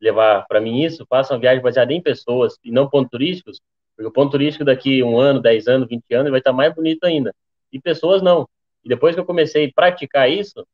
levar 0.00 0.46
para 0.46 0.60
mim 0.60 0.82
isso, 0.82 1.04
faça 1.08 1.34
uma 1.34 1.40
viagem 1.40 1.62
baseada 1.62 1.92
em 1.92 2.00
pessoas 2.00 2.56
e 2.64 2.70
não 2.70 2.88
pontos 2.88 3.10
turísticos, 3.10 3.60
porque 3.96 4.08
o 4.08 4.12
ponto 4.12 4.30
turístico 4.30 4.64
daqui 4.64 5.02
um 5.02 5.18
ano, 5.18 5.40
10 5.40 5.66
anos, 5.66 5.88
20 5.88 6.14
anos 6.14 6.30
vai 6.30 6.40
estar 6.40 6.52
mais 6.52 6.72
bonito 6.74 7.04
ainda. 7.04 7.34
E 7.72 7.80
pessoas 7.80 8.22
não. 8.22 8.48
E 8.84 8.88
depois 8.88 9.14
que 9.14 9.20
eu 9.20 9.24
comecei 9.24 9.66
a 9.66 9.72
praticar 9.74 10.30
isso, 10.30 10.64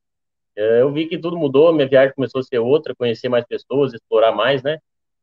eh, 0.56 0.82
eu 0.82 0.92
vi 0.92 1.06
que 1.06 1.18
tudo 1.18 1.36
mudou, 1.36 1.72
minha 1.72 1.88
viagem 1.88 2.14
começou 2.14 2.40
a 2.40 2.44
ser 2.44 2.58
outra, 2.58 2.94
conhecer 2.94 3.28
mais 3.28 3.44
pessoas, 3.46 3.94
explorar 3.94 4.32
mais, 4.32 4.62
né? 4.62 4.78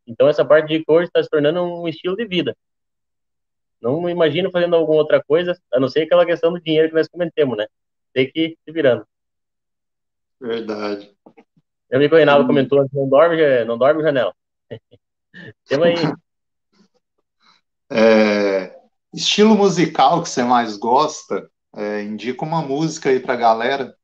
Então 0.08 0.28
essa 0.28 0.44
parte 0.44 0.68
de 0.70 0.84
cor 0.84 1.04
está 1.04 1.22
se 1.22 1.30
tornando 1.30 1.62
um 1.64 1.88
estilo 1.88 2.16
de 2.16 2.26
vida. 2.26 2.56
Não 3.82 4.02
me 4.02 4.12
imagino 4.12 4.52
fazendo 4.52 4.76
alguma 4.76 5.00
outra 5.00 5.24
coisa, 5.24 5.58
a 5.74 5.80
não 5.80 5.90
ser 5.90 6.04
aquela 6.04 6.26
questão 6.26 6.54
do 6.54 6.62
dinheiro 6.62 6.90
que 6.90 6.96
nós 6.96 7.08
comentamos, 7.08 7.58
né? 7.58 7.66
tem 8.14 8.32
que 8.32 8.40
ir 8.40 8.58
se 8.64 8.72
virando. 8.72 9.06
Verdade. 10.40 11.12
Meu 11.90 12.00
amigo 12.00 12.16
Reinaldo 12.16 12.48
comentou, 12.48 12.86
não 12.94 13.08
dorme, 13.08 13.66
não 13.66 13.78
dorme, 13.78 14.02
Janela. 14.02 14.34
Temos 15.68 15.88
aí. 15.88 15.96
É, 17.92 18.76
estilo 19.14 19.56
musical 19.56 20.24
que 20.24 20.30
você 20.30 20.44
mais 20.44 20.78
gosta? 20.78 21.50
É, 21.76 22.02
indica 22.04 22.44
uma 22.44 22.62
música 22.62 23.10
aí 23.10 23.20
pra 23.20 23.36
galera. 23.36 23.96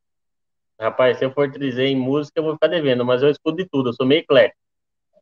Rapaz, 0.79 1.17
se 1.17 1.25
eu 1.25 1.31
for 1.31 1.51
te 1.51 1.57
dizer 1.57 1.85
em 1.87 1.95
música, 1.95 2.39
eu 2.39 2.43
vou 2.43 2.53
ficar 2.53 2.67
devendo, 2.67 3.03
mas 3.03 3.23
eu 3.23 3.29
escuto 3.29 3.57
de 3.57 3.67
tudo, 3.67 3.89
eu 3.89 3.93
sou 3.93 4.05
meio 4.05 4.19
eclético. 4.19 4.59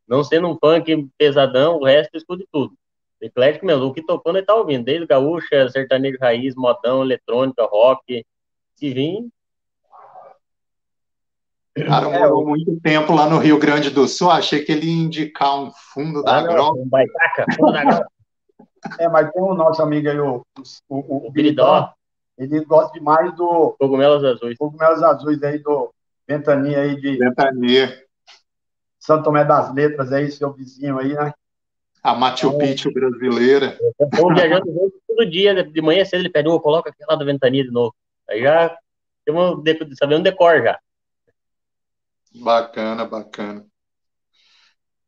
Não 0.08 0.24
sendo 0.24 0.50
um 0.50 0.58
funk 0.58 1.10
pesadão, 1.18 1.78
o 1.78 1.86
resto 1.86 2.14
eu 2.14 2.18
escuto 2.18 2.44
de 2.44 2.48
tudo. 2.52 2.76
Eclético 3.22 3.66
mesmo, 3.66 3.86
o 3.86 3.94
que 3.94 4.06
tocando 4.06 4.38
ele 4.38 4.46
tá 4.46 4.54
ouvindo, 4.54 4.86
desde 4.86 5.08
gaúcha, 5.08 5.70
sertanejo 5.70 6.18
raiz, 6.20 6.56
modão, 6.56 7.02
eletrônica, 7.02 7.64
rock. 7.64 8.26
Se 8.76 8.94
vir. 8.94 9.28
Cara, 11.88 12.10
morou 12.10 12.46
muito 12.46 12.80
tempo 12.82 13.14
lá 13.14 13.30
no 13.30 13.38
Rio 13.38 13.60
Grande 13.60 13.90
do 13.90 14.08
Sul, 14.08 14.32
achei 14.32 14.64
que 14.64 14.72
ele 14.72 14.88
ia 14.88 15.04
indicar 15.04 15.58
um 15.58 15.72
fundo 15.94 16.24
da 16.24 16.38
ah, 16.38 16.42
grota. 16.42 16.80
Um 16.80 16.88
baitaca, 16.88 17.46
fundo 17.56 17.72
da 17.72 17.84
grota. 17.84 18.08
É, 19.00 19.10
mas 19.10 19.32
tem 19.32 19.42
o 19.42 19.56
nosso 19.56 19.82
amigo 19.82 20.08
aí, 20.08 20.20
o, 20.20 20.46
o, 20.88 20.96
o, 20.96 21.28
o 21.28 21.32
Biridó, 21.32 21.92
ele 22.38 22.64
gosta 22.66 22.94
demais 22.94 23.36
do. 23.36 23.76
Cogumelos 23.80 24.24
azuis. 24.24 24.58
Cogumelos 24.58 25.02
azuis 25.02 25.42
aí 25.42 25.58
do 25.58 25.92
Ventania 26.28 26.82
aí 26.82 26.96
de. 26.96 27.18
Ventania. 27.18 28.06
São 29.00 29.24
Tomé 29.24 29.44
das 29.44 29.74
Letras 29.74 30.12
aí, 30.12 30.32
seu 30.32 30.54
vizinho 30.54 31.00
aí, 31.00 31.14
né? 31.14 31.34
A 32.06 32.14
Machu 32.14 32.50
então, 32.50 32.60
Picchu 32.60 32.94
brasileira. 32.94 33.80
Estou 34.00 34.32
viajando 34.32 34.64
todo 35.08 35.28
dia, 35.28 35.64
de 35.64 35.82
manhã 35.82 36.06
cedo 36.06 36.20
ele 36.20 36.30
pede, 36.30 36.48
oh, 36.48 36.60
coloca 36.60 36.92
aquela 36.92 37.18
da 37.18 37.26
Ventania 37.26 37.64
de 37.64 37.72
novo. 37.72 37.96
Aí 38.30 38.44
já 38.44 38.78
temos 39.26 39.64
sabendo 39.98 40.22
decor 40.22 40.62
já. 40.62 40.78
Bacana, 42.36 43.06
bacana. 43.06 43.66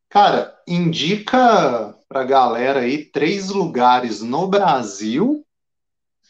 Cara, 0.09 0.57
indica 0.67 1.93
pra 2.09 2.23
galera 2.23 2.79
aí 2.79 3.05
três 3.05 3.49
lugares 3.49 4.23
no 4.23 4.47
Brasil 4.47 5.45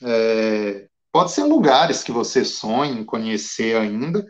é, 0.04 0.86
pode 1.14 1.32
ser 1.32 1.44
lugares 1.44 2.04
que 2.04 2.12
você 2.12 2.44
sonha 2.44 2.92
em 2.92 3.06
conhecer 3.06 3.78
ainda, 3.78 4.26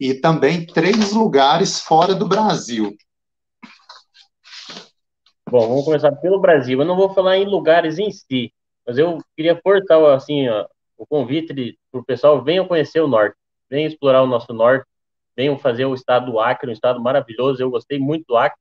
e 0.00 0.14
também 0.14 0.66
três 0.66 1.12
lugares 1.12 1.80
fora 1.80 2.12
do 2.12 2.26
Brasil. 2.26 2.96
Bom, 5.50 5.66
vamos 5.66 5.84
começar 5.84 6.12
pelo 6.12 6.38
Brasil. 6.38 6.78
Eu 6.78 6.84
não 6.84 6.94
vou 6.94 7.12
falar 7.12 7.36
em 7.36 7.44
lugares 7.44 7.98
em 7.98 8.08
si, 8.12 8.52
mas 8.86 8.96
eu 8.98 9.18
queria 9.36 9.56
portar 9.56 10.00
assim, 10.14 10.48
ó, 10.48 10.64
o 10.96 11.04
convite 11.04 11.76
para 11.90 12.00
o 12.00 12.04
pessoal 12.04 12.40
venham 12.40 12.68
conhecer 12.68 13.00
o 13.00 13.08
norte, 13.08 13.34
venham 13.68 13.88
explorar 13.88 14.22
o 14.22 14.28
nosso 14.28 14.52
norte, 14.52 14.86
venham 15.36 15.58
fazer 15.58 15.86
o 15.86 15.94
estado 15.94 16.30
do 16.30 16.38
Acre, 16.38 16.70
um 16.70 16.72
estado 16.72 17.00
maravilhoso. 17.00 17.60
Eu 17.60 17.68
gostei 17.68 17.98
muito 17.98 18.26
do 18.28 18.36
Acre, 18.36 18.60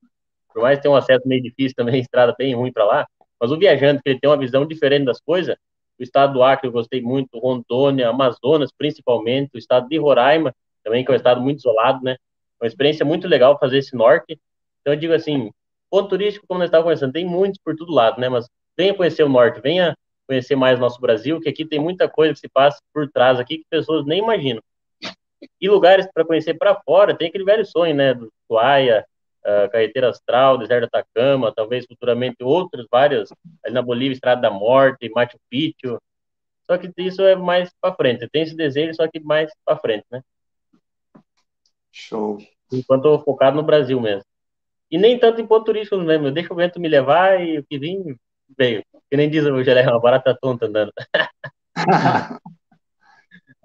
por 0.52 0.64
mais 0.64 0.80
ter 0.80 0.88
um 0.88 0.96
acesso 0.96 1.28
meio 1.28 1.44
difícil 1.44 1.76
também, 1.76 2.02
estrada 2.02 2.34
bem 2.36 2.56
ruim 2.56 2.74
para 2.74 2.86
lá, 2.86 3.08
mas 3.40 3.52
o 3.52 3.60
viajante 3.60 4.02
que 4.02 4.10
ele 4.10 4.20
tem 4.20 4.28
uma 4.28 4.36
visão 4.36 4.66
diferente 4.66 5.06
das 5.06 5.22
coisas, 5.22 5.56
o 6.00 6.02
estado 6.02 6.34
do 6.34 6.42
Acre 6.42 6.70
eu 6.70 6.72
gostei 6.72 7.04
muito, 7.04 7.38
Rondônia, 7.38 8.10
Amazonas 8.10 8.72
principalmente, 8.76 9.52
o 9.54 9.60
estado 9.60 9.88
de 9.88 9.98
Roraima 10.00 10.56
também, 10.84 11.06
que 11.06 11.12
é 11.12 11.14
um 11.14 11.18
estado 11.18 11.40
muito 11.40 11.60
isolado, 11.60 12.04
né? 12.04 12.18
Uma 12.60 12.66
experiência 12.66 13.06
muito 13.06 13.28
legal 13.28 13.60
fazer 13.60 13.78
esse 13.78 13.96
norte. 13.96 14.40
Então 14.82 14.94
eu 14.94 15.00
digo 15.00 15.14
assim, 15.14 15.52
ponto 15.90 16.10
turístico, 16.10 16.46
como 16.48 16.60
nós 16.60 16.68
estávamos 16.68 16.86
conversando, 16.86 17.14
tem 17.14 17.26
muitos 17.26 17.60
por 17.64 17.76
todo 17.76 17.92
lado, 17.92 18.20
né? 18.20 18.30
Mas 18.30 18.48
venha 18.78 18.94
conhecer 18.94 19.24
o 19.24 19.30
norte, 19.30 19.60
venha 19.62 19.96
conhecer 20.28 20.56
mais 20.56 20.78
o 20.78 20.82
nosso 20.82 21.02
Brasil, 21.02 21.40
que 21.40 21.50
aqui 21.50 21.66
tem 21.66 21.80
muita 21.80 22.08
coisa 22.08 22.34
que 22.34 22.40
se 22.40 22.48
passa 22.48 22.80
por 22.94 23.10
trás 23.10 23.40
aqui 23.40 23.58
que 23.58 23.66
pessoas 23.70 24.06
nem 24.06 24.20
imaginam. 24.20 24.62
E 25.60 25.70
lugares 25.70 26.08
para 26.14 26.26
conhecer 26.26 26.54
para 26.54 26.80
fora, 26.86 27.16
tem 27.16 27.30
aquele 27.30 27.44
velho 27.44 27.66
sonho, 27.66 27.96
né? 27.96 28.14
Do 28.14 28.32
Tuaia, 28.48 29.06
uh, 29.40 29.70
Carreteira 29.72 30.10
Astral, 30.10 30.58
Deserto 30.58 30.86
Atacama, 30.86 31.54
talvez 31.54 31.86
futuramente 31.86 32.44
outras 32.44 32.86
várias, 32.92 33.30
ali 33.64 33.74
na 33.74 33.82
Bolívia, 33.82 34.14
Estrada 34.14 34.42
da 34.42 34.52
Morte, 34.52 35.10
Machu 35.10 35.40
Picchu. 35.50 36.00
Só 36.70 36.78
que 36.78 36.92
isso 36.98 37.24
é 37.24 37.36
mais 37.36 37.72
para 37.82 37.96
frente. 37.96 38.30
Tem 38.30 38.44
esse 38.44 38.56
desejo, 38.56 38.94
só 38.94 39.08
que 39.08 39.20
mais 39.20 39.52
para 39.66 39.78
frente, 39.78 40.06
né? 40.12 40.22
Show. 41.92 42.38
Enquanto 42.72 43.06
eu 43.06 43.20
focado 43.20 43.58
no 43.58 43.64
Brasil 43.64 44.00
mesmo. 44.00 44.29
E 44.92 44.98
nem 44.98 45.20
tanto 45.20 45.40
em 45.40 45.48
ponto 45.48 45.66
turístico 45.66 45.98
mesmo. 45.98 46.32
Deixa 46.32 46.52
o 46.52 46.56
vento 46.56 46.80
me 46.80 46.88
levar 46.88 47.40
e 47.42 47.60
o 47.60 47.64
que 47.64 47.78
vim, 47.78 48.18
veio. 48.58 48.84
Que 49.10 49.18
nem 49.18 49.30
diz 49.30 49.44
o 49.46 49.64
Gelé, 49.64 49.84
uma 49.84 50.00
barata 50.02 50.38
tonta 50.40 50.66
andando. 50.66 50.92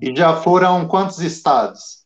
e 0.01 0.15
já 0.15 0.37
foram 0.37 0.87
quantos 0.87 1.21
estados? 1.21 2.05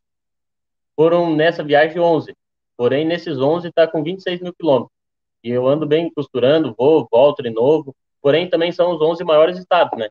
Foram 0.95 1.35
nessa 1.35 1.65
viagem 1.65 2.01
11. 2.01 2.35
Porém, 2.77 3.05
nesses 3.05 3.39
11 3.39 3.69
está 3.69 3.87
com 3.89 4.03
26 4.03 4.41
mil 4.41 4.55
quilômetros. 4.55 4.97
E 5.43 5.51
eu 5.51 5.67
ando 5.67 5.87
bem 5.87 6.13
costurando, 6.13 6.75
vou, 6.77 7.09
volto 7.11 7.43
de 7.43 7.51
novo. 7.51 7.95
Porém, 8.21 8.49
também 8.49 8.73
são 8.73 8.95
os 8.95 9.01
11 9.01 9.25
maiores 9.25 9.59
estados, 9.59 9.99
né? 9.99 10.09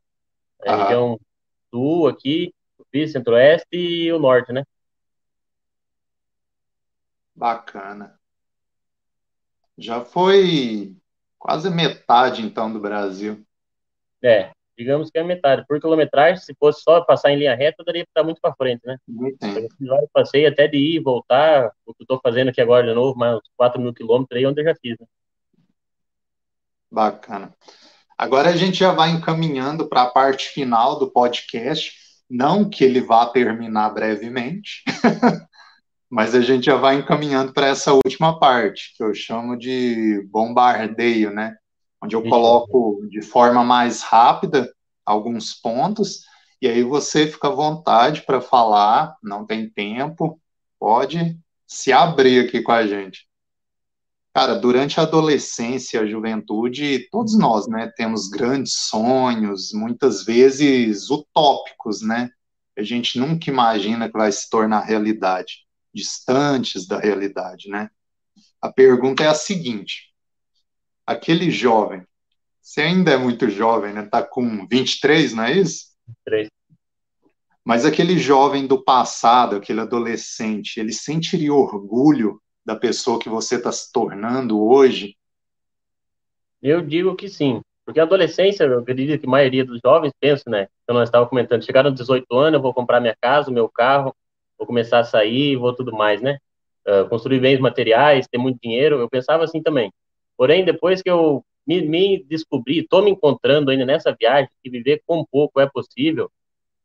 A 0.65 0.73
ah. 0.73 0.83
região 0.83 1.19
sul 1.69 2.07
aqui, 2.07 2.53
o 2.79 3.07
centro-oeste 3.07 3.67
e 3.71 4.11
o 4.11 4.19
norte, 4.19 4.51
né? 4.51 4.63
Bacana. 7.35 8.16
Já 9.77 10.03
foi 10.03 10.95
quase 11.37 11.69
metade, 11.69 12.41
então, 12.41 12.71
do 12.71 12.79
Brasil. 12.79 13.45
É, 14.23 14.51
digamos 14.77 15.09
que 15.09 15.17
é 15.17 15.23
metade. 15.23 15.65
Por 15.67 15.79
quilometragem, 15.79 16.41
se 16.43 16.55
fosse 16.59 16.81
só 16.81 17.01
passar 17.01 17.31
em 17.31 17.37
linha 17.37 17.55
reta, 17.55 17.83
daria 17.83 18.03
para 18.03 18.11
estar 18.11 18.23
muito 18.23 18.41
para 18.41 18.55
frente, 18.55 18.81
né? 18.85 18.97
Eu 19.81 20.09
passei 20.13 20.45
até 20.45 20.67
de 20.67 20.77
ir 20.77 20.95
e 20.95 20.99
voltar, 20.99 21.71
o 21.85 21.93
que 21.93 22.01
eu 22.01 22.03
estou 22.03 22.19
fazendo 22.21 22.49
aqui 22.49 22.61
agora 22.61 22.87
de 22.87 22.93
novo, 22.93 23.17
mais 23.17 23.39
4 23.55 23.79
mil 23.79 23.93
quilômetros 23.93 24.37
aí, 24.37 24.45
onde 24.45 24.61
eu 24.61 24.65
já 24.65 24.75
fiz, 24.75 24.97
né? 24.99 25.05
Bacana. 26.89 27.53
Agora 28.17 28.49
a 28.49 28.55
gente 28.55 28.77
já 28.77 28.91
vai 28.91 29.11
encaminhando 29.11 29.87
para 29.87 30.03
a 30.03 30.09
parte 30.09 30.47
final 30.49 30.97
do 30.97 31.11
podcast, 31.11 31.93
não 32.29 32.67
que 32.67 32.83
ele 32.83 32.99
vá 32.99 33.27
terminar 33.27 33.91
brevemente, 33.91 34.83
mas 36.09 36.33
a 36.35 36.41
gente 36.41 36.65
já 36.65 36.75
vai 36.75 36.95
encaminhando 36.95 37.53
para 37.53 37.67
essa 37.67 37.93
última 37.93 38.39
parte, 38.39 38.93
que 38.95 39.03
eu 39.03 39.13
chamo 39.13 39.57
de 39.57 40.21
bombardeio, 40.31 41.31
né? 41.31 41.55
onde 42.01 42.15
eu 42.15 42.23
coloco 42.23 43.05
de 43.09 43.21
forma 43.21 43.63
mais 43.63 44.01
rápida 44.01 44.71
alguns 45.05 45.53
pontos, 45.53 46.21
e 46.61 46.67
aí 46.67 46.83
você 46.83 47.27
fica 47.27 47.47
à 47.47 47.51
vontade 47.51 48.23
para 48.23 48.41
falar, 48.41 49.15
não 49.23 49.45
tem 49.45 49.69
tempo, 49.69 50.39
pode 50.79 51.37
se 51.65 51.91
abrir 51.91 52.45
aqui 52.45 52.61
com 52.61 52.71
a 52.71 52.85
gente. 52.85 53.27
Cara, 54.33 54.55
durante 54.55 54.99
a 54.99 55.03
adolescência, 55.03 56.01
a 56.01 56.05
juventude, 56.05 57.07
todos 57.11 57.37
nós, 57.37 57.67
né, 57.67 57.91
temos 57.95 58.29
grandes 58.29 58.73
sonhos, 58.73 59.71
muitas 59.73 60.23
vezes 60.23 61.09
utópicos, 61.09 62.01
né? 62.01 62.29
A 62.77 62.83
gente 62.83 63.17
nunca 63.17 63.49
imagina 63.49 64.07
que 64.07 64.17
vai 64.17 64.31
se 64.31 64.47
tornar 64.49 64.81
realidade, 64.81 65.65
distantes 65.97 66.87
da 66.87 66.99
realidade, 66.99 67.69
né? 67.69 67.89
A 68.61 68.71
pergunta 68.71 69.23
é 69.23 69.27
a 69.27 69.33
seguinte: 69.33 70.13
aquele 71.05 71.49
jovem, 71.49 72.05
você 72.61 72.81
ainda 72.81 73.11
é 73.11 73.17
muito 73.17 73.49
jovem, 73.49 73.93
né? 73.93 74.03
Tá 74.03 74.21
com 74.21 74.67
23, 74.67 75.33
não 75.33 75.43
é 75.43 75.53
isso? 75.53 75.87
23. 76.07 76.49
Mas 77.65 77.83
aquele 77.83 78.17
jovem 78.17 78.65
do 78.65 78.81
passado, 78.81 79.57
aquele 79.57 79.81
adolescente, 79.81 80.79
ele 80.79 80.93
sentiria 80.93 81.53
orgulho 81.53 82.41
da 82.65 82.75
pessoa 82.75 83.19
que 83.19 83.27
você 83.27 83.55
está 83.55 83.71
se 83.71 83.91
tornando 83.91 84.61
hoje? 84.61 85.17
Eu 86.61 86.81
digo 86.81 87.15
que 87.15 87.27
sim, 87.27 87.61
porque 87.85 87.99
a 87.99 88.03
adolescência, 88.03 88.65
eu 88.65 88.79
acredito 88.79 89.19
que 89.19 89.25
a 89.25 89.29
maioria 89.29 89.63
dos 89.63 89.79
jovens 89.83 90.11
pensa, 90.19 90.49
né? 90.49 90.67
Eu 90.87 90.93
não 90.93 91.03
estava 91.03 91.25
comentando, 91.25 91.63
chegaram 91.63 91.89
aos 91.89 91.97
18 91.97 92.25
anos, 92.35 92.53
eu 92.53 92.61
vou 92.61 92.73
comprar 92.73 92.99
minha 92.99 93.15
casa, 93.21 93.49
meu 93.49 93.69
carro, 93.69 94.13
vou 94.57 94.67
começar 94.67 94.99
a 94.99 95.03
sair, 95.03 95.55
vou 95.55 95.73
tudo 95.73 95.91
mais, 95.93 96.21
né? 96.21 96.37
Uh, 96.87 97.07
construir 97.09 97.39
bens 97.39 97.59
materiais, 97.59 98.27
ter 98.27 98.37
muito 98.37 98.59
dinheiro, 98.61 98.99
eu 98.99 99.09
pensava 99.09 99.43
assim 99.43 99.61
também. 99.61 99.91
Porém, 100.37 100.63
depois 100.63 101.01
que 101.01 101.09
eu 101.09 101.43
me, 101.65 101.81
me 101.81 102.23
descobri, 102.23 102.79
estou 102.79 103.03
me 103.03 103.11
encontrando 103.11 103.71
ainda 103.71 103.85
nessa 103.85 104.15
viagem, 104.17 104.49
que 104.63 104.69
viver 104.69 105.01
com 105.05 105.25
pouco 105.25 105.59
é 105.59 105.67
possível, 105.67 106.31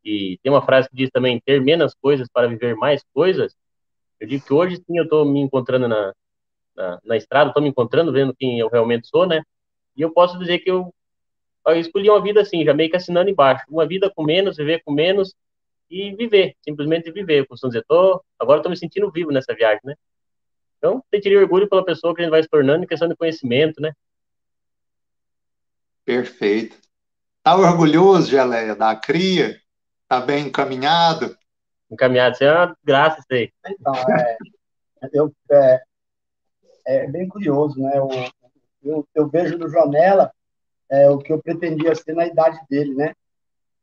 e 0.05 0.39
tem 0.43 0.51
uma 0.51 0.65
frase 0.65 0.89
que 0.89 0.97
diz 0.97 1.11
também, 1.11 1.40
ter 1.44 1.61
menos 1.61 1.94
coisas 1.94 2.28
para 2.32 2.49
viver 2.49 2.74
mais 2.74 3.05
coisas, 3.15 3.55
eu 4.19 4.27
digo 4.27 4.44
que 4.44 4.53
hoje 4.53 4.77
sim 4.77 4.99
eu 4.99 5.05
estou 5.05 5.24
me 5.24 5.40
encontrando 5.40 5.86
na, 5.86 6.12
na, 6.77 6.99
na 7.05 7.16
estrada, 7.16 7.51
estou 7.51 7.62
me 7.62 7.69
encontrando, 7.69 8.12
vendo 8.12 8.35
quem 8.35 8.59
eu 8.59 8.69
realmente 8.69 9.07
sou, 9.07 9.27
né? 9.27 9.43
E 9.97 10.03
eu 10.03 10.12
posso 10.12 10.39
dizer 10.39 10.61
que 10.61 10.70
eu, 10.70 10.93
eu 11.66 11.78
escolhi 11.78 12.09
uma 12.09 12.20
vida 12.20 12.40
assim, 12.40 12.65
já 12.65 12.74
meio 12.74 12.90
que 12.90 12.97
assinando 12.97 13.31
embaixo, 13.31 13.65
uma 13.69 13.86
vida 13.86 14.11
com 14.15 14.24
menos, 14.24 14.57
viver 14.57 14.82
com 14.85 14.93
menos, 14.93 15.35
e 15.93 16.16
viver, 16.16 16.56
simplesmente 16.64 17.12
viver. 17.12 17.40
Eu 17.40 17.47
costumo 17.47 17.70
dizer, 17.70 17.85
tô, 17.86 18.24
agora 18.39 18.60
estou 18.60 18.70
me 18.70 18.77
sentindo 18.78 19.10
vivo 19.10 19.31
nessa 19.31 19.55
viagem, 19.55 19.81
né? 19.85 19.94
Então, 20.78 21.05
sentiria 21.14 21.39
orgulho 21.39 21.69
pela 21.69 21.85
pessoa 21.85 22.14
que 22.14 22.23
a 22.23 22.24
gente 22.24 22.31
vai 22.31 22.43
se 22.43 22.48
tornando 22.48 22.82
em 22.82 22.86
questão 22.86 23.06
de 23.06 23.14
conhecimento, 23.14 23.78
né? 23.78 23.93
Perfeito. 26.02 26.78
Tá 27.43 27.55
orgulhoso, 27.55 28.31
Geleia, 28.31 28.74
da 28.74 28.97
cria? 28.97 29.60
Tá 30.09 30.19
bem 30.19 30.47
encaminhado? 30.47 31.36
Encaminhado, 31.90 32.36
isso 32.36 32.44
é 32.44 32.52
uma 32.52 32.77
graça 32.82 33.20
isso 33.20 33.27
aí. 33.31 33.52
Então, 33.69 33.93
é, 33.94 34.36
eu, 35.12 35.31
é, 35.51 35.82
é 36.86 37.06
bem 37.09 37.28
curioso, 37.28 37.78
né? 37.78 37.98
Eu, 37.98 38.09
eu, 38.82 39.09
eu 39.14 39.28
vejo 39.28 39.59
no 39.59 39.69
Janela 39.69 40.32
é, 40.90 41.10
o 41.10 41.19
que 41.19 41.32
eu 41.32 41.43
pretendia 41.43 41.94
ser 41.94 42.14
na 42.14 42.27
idade 42.27 42.59
dele, 42.70 42.94
né? 42.94 43.12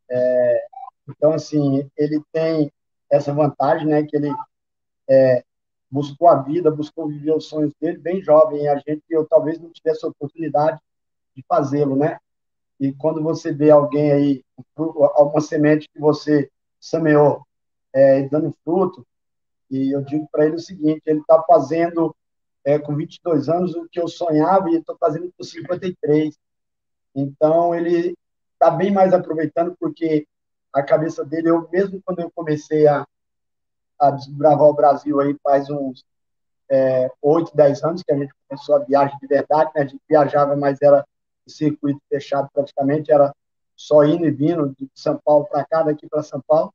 É, 0.09 0.65
então, 1.09 1.33
assim, 1.33 1.89
ele 1.97 2.21
tem 2.31 2.71
essa 3.11 3.33
vantagem, 3.33 3.87
né? 3.87 4.03
Que 4.03 4.15
ele 4.15 4.31
é, 5.09 5.43
buscou 5.89 6.27
a 6.27 6.41
vida, 6.41 6.69
buscou 6.69 7.07
viver 7.07 7.33
os 7.33 7.45
sonhos 7.47 7.73
dele 7.81 7.97
bem 7.97 8.21
jovem. 8.21 8.63
E 8.63 8.67
a 8.67 8.75
gente, 8.77 9.03
eu 9.09 9.25
talvez 9.25 9.59
não 9.59 9.71
tivesse 9.71 10.05
a 10.05 10.09
oportunidade 10.09 10.79
de 11.35 11.43
fazê-lo, 11.47 11.95
né? 11.95 12.19
E 12.79 12.93
quando 12.93 13.21
você 13.21 13.51
vê 13.51 13.71
alguém 13.71 14.11
aí, 14.11 14.45
alguma 14.75 15.41
semente 15.41 15.89
que 15.89 15.99
você 15.99 16.49
semeou, 16.79 17.45
é, 17.91 18.21
dando 18.29 18.55
fruto, 18.63 19.05
e 19.69 19.93
eu 19.93 20.01
digo 20.01 20.27
para 20.31 20.45
ele 20.45 20.55
o 20.55 20.59
seguinte: 20.59 21.01
ele 21.05 21.19
está 21.19 21.41
fazendo 21.43 22.15
é, 22.63 22.79
com 22.79 22.95
22 22.95 23.49
anos 23.49 23.75
o 23.75 23.87
que 23.89 23.99
eu 23.99 24.07
sonhava 24.07 24.69
e 24.69 24.75
estou 24.75 24.95
fazendo 24.97 25.31
com 25.37 25.43
53. 25.43 26.37
Então, 27.15 27.73
ele 27.73 28.15
está 28.53 28.69
bem 28.71 28.91
mais 28.91 29.13
aproveitando, 29.13 29.75
porque 29.79 30.27
a 30.73 30.83
cabeça 30.83 31.25
dele, 31.25 31.49
eu 31.49 31.67
mesmo 31.71 32.01
quando 32.05 32.19
eu 32.19 32.31
comecei 32.31 32.87
a, 32.87 33.05
a 33.99 34.11
desbravar 34.11 34.67
o 34.67 34.73
Brasil 34.73 35.19
aí 35.19 35.35
faz 35.43 35.69
uns 35.69 36.05
é, 36.69 37.11
8, 37.21 37.55
10 37.55 37.83
anos 37.83 38.03
que 38.03 38.11
a 38.11 38.17
gente 38.17 38.33
começou 38.47 38.75
a 38.75 38.79
viagem 38.79 39.17
de 39.19 39.27
verdade, 39.27 39.71
né? 39.75 39.81
a 39.81 39.85
gente 39.85 40.01
viajava, 40.07 40.55
mas 40.55 40.81
era 40.81 41.05
circuito 41.47 41.99
fechado 42.07 42.47
praticamente, 42.53 43.11
era 43.11 43.33
só 43.75 44.03
indo 44.03 44.25
e 44.25 44.31
vindo 44.31 44.75
de 44.77 44.89
São 44.93 45.19
Paulo 45.23 45.45
para 45.45 45.65
cá, 45.65 45.83
daqui 45.83 46.07
para 46.07 46.21
São 46.21 46.41
Paulo. 46.47 46.73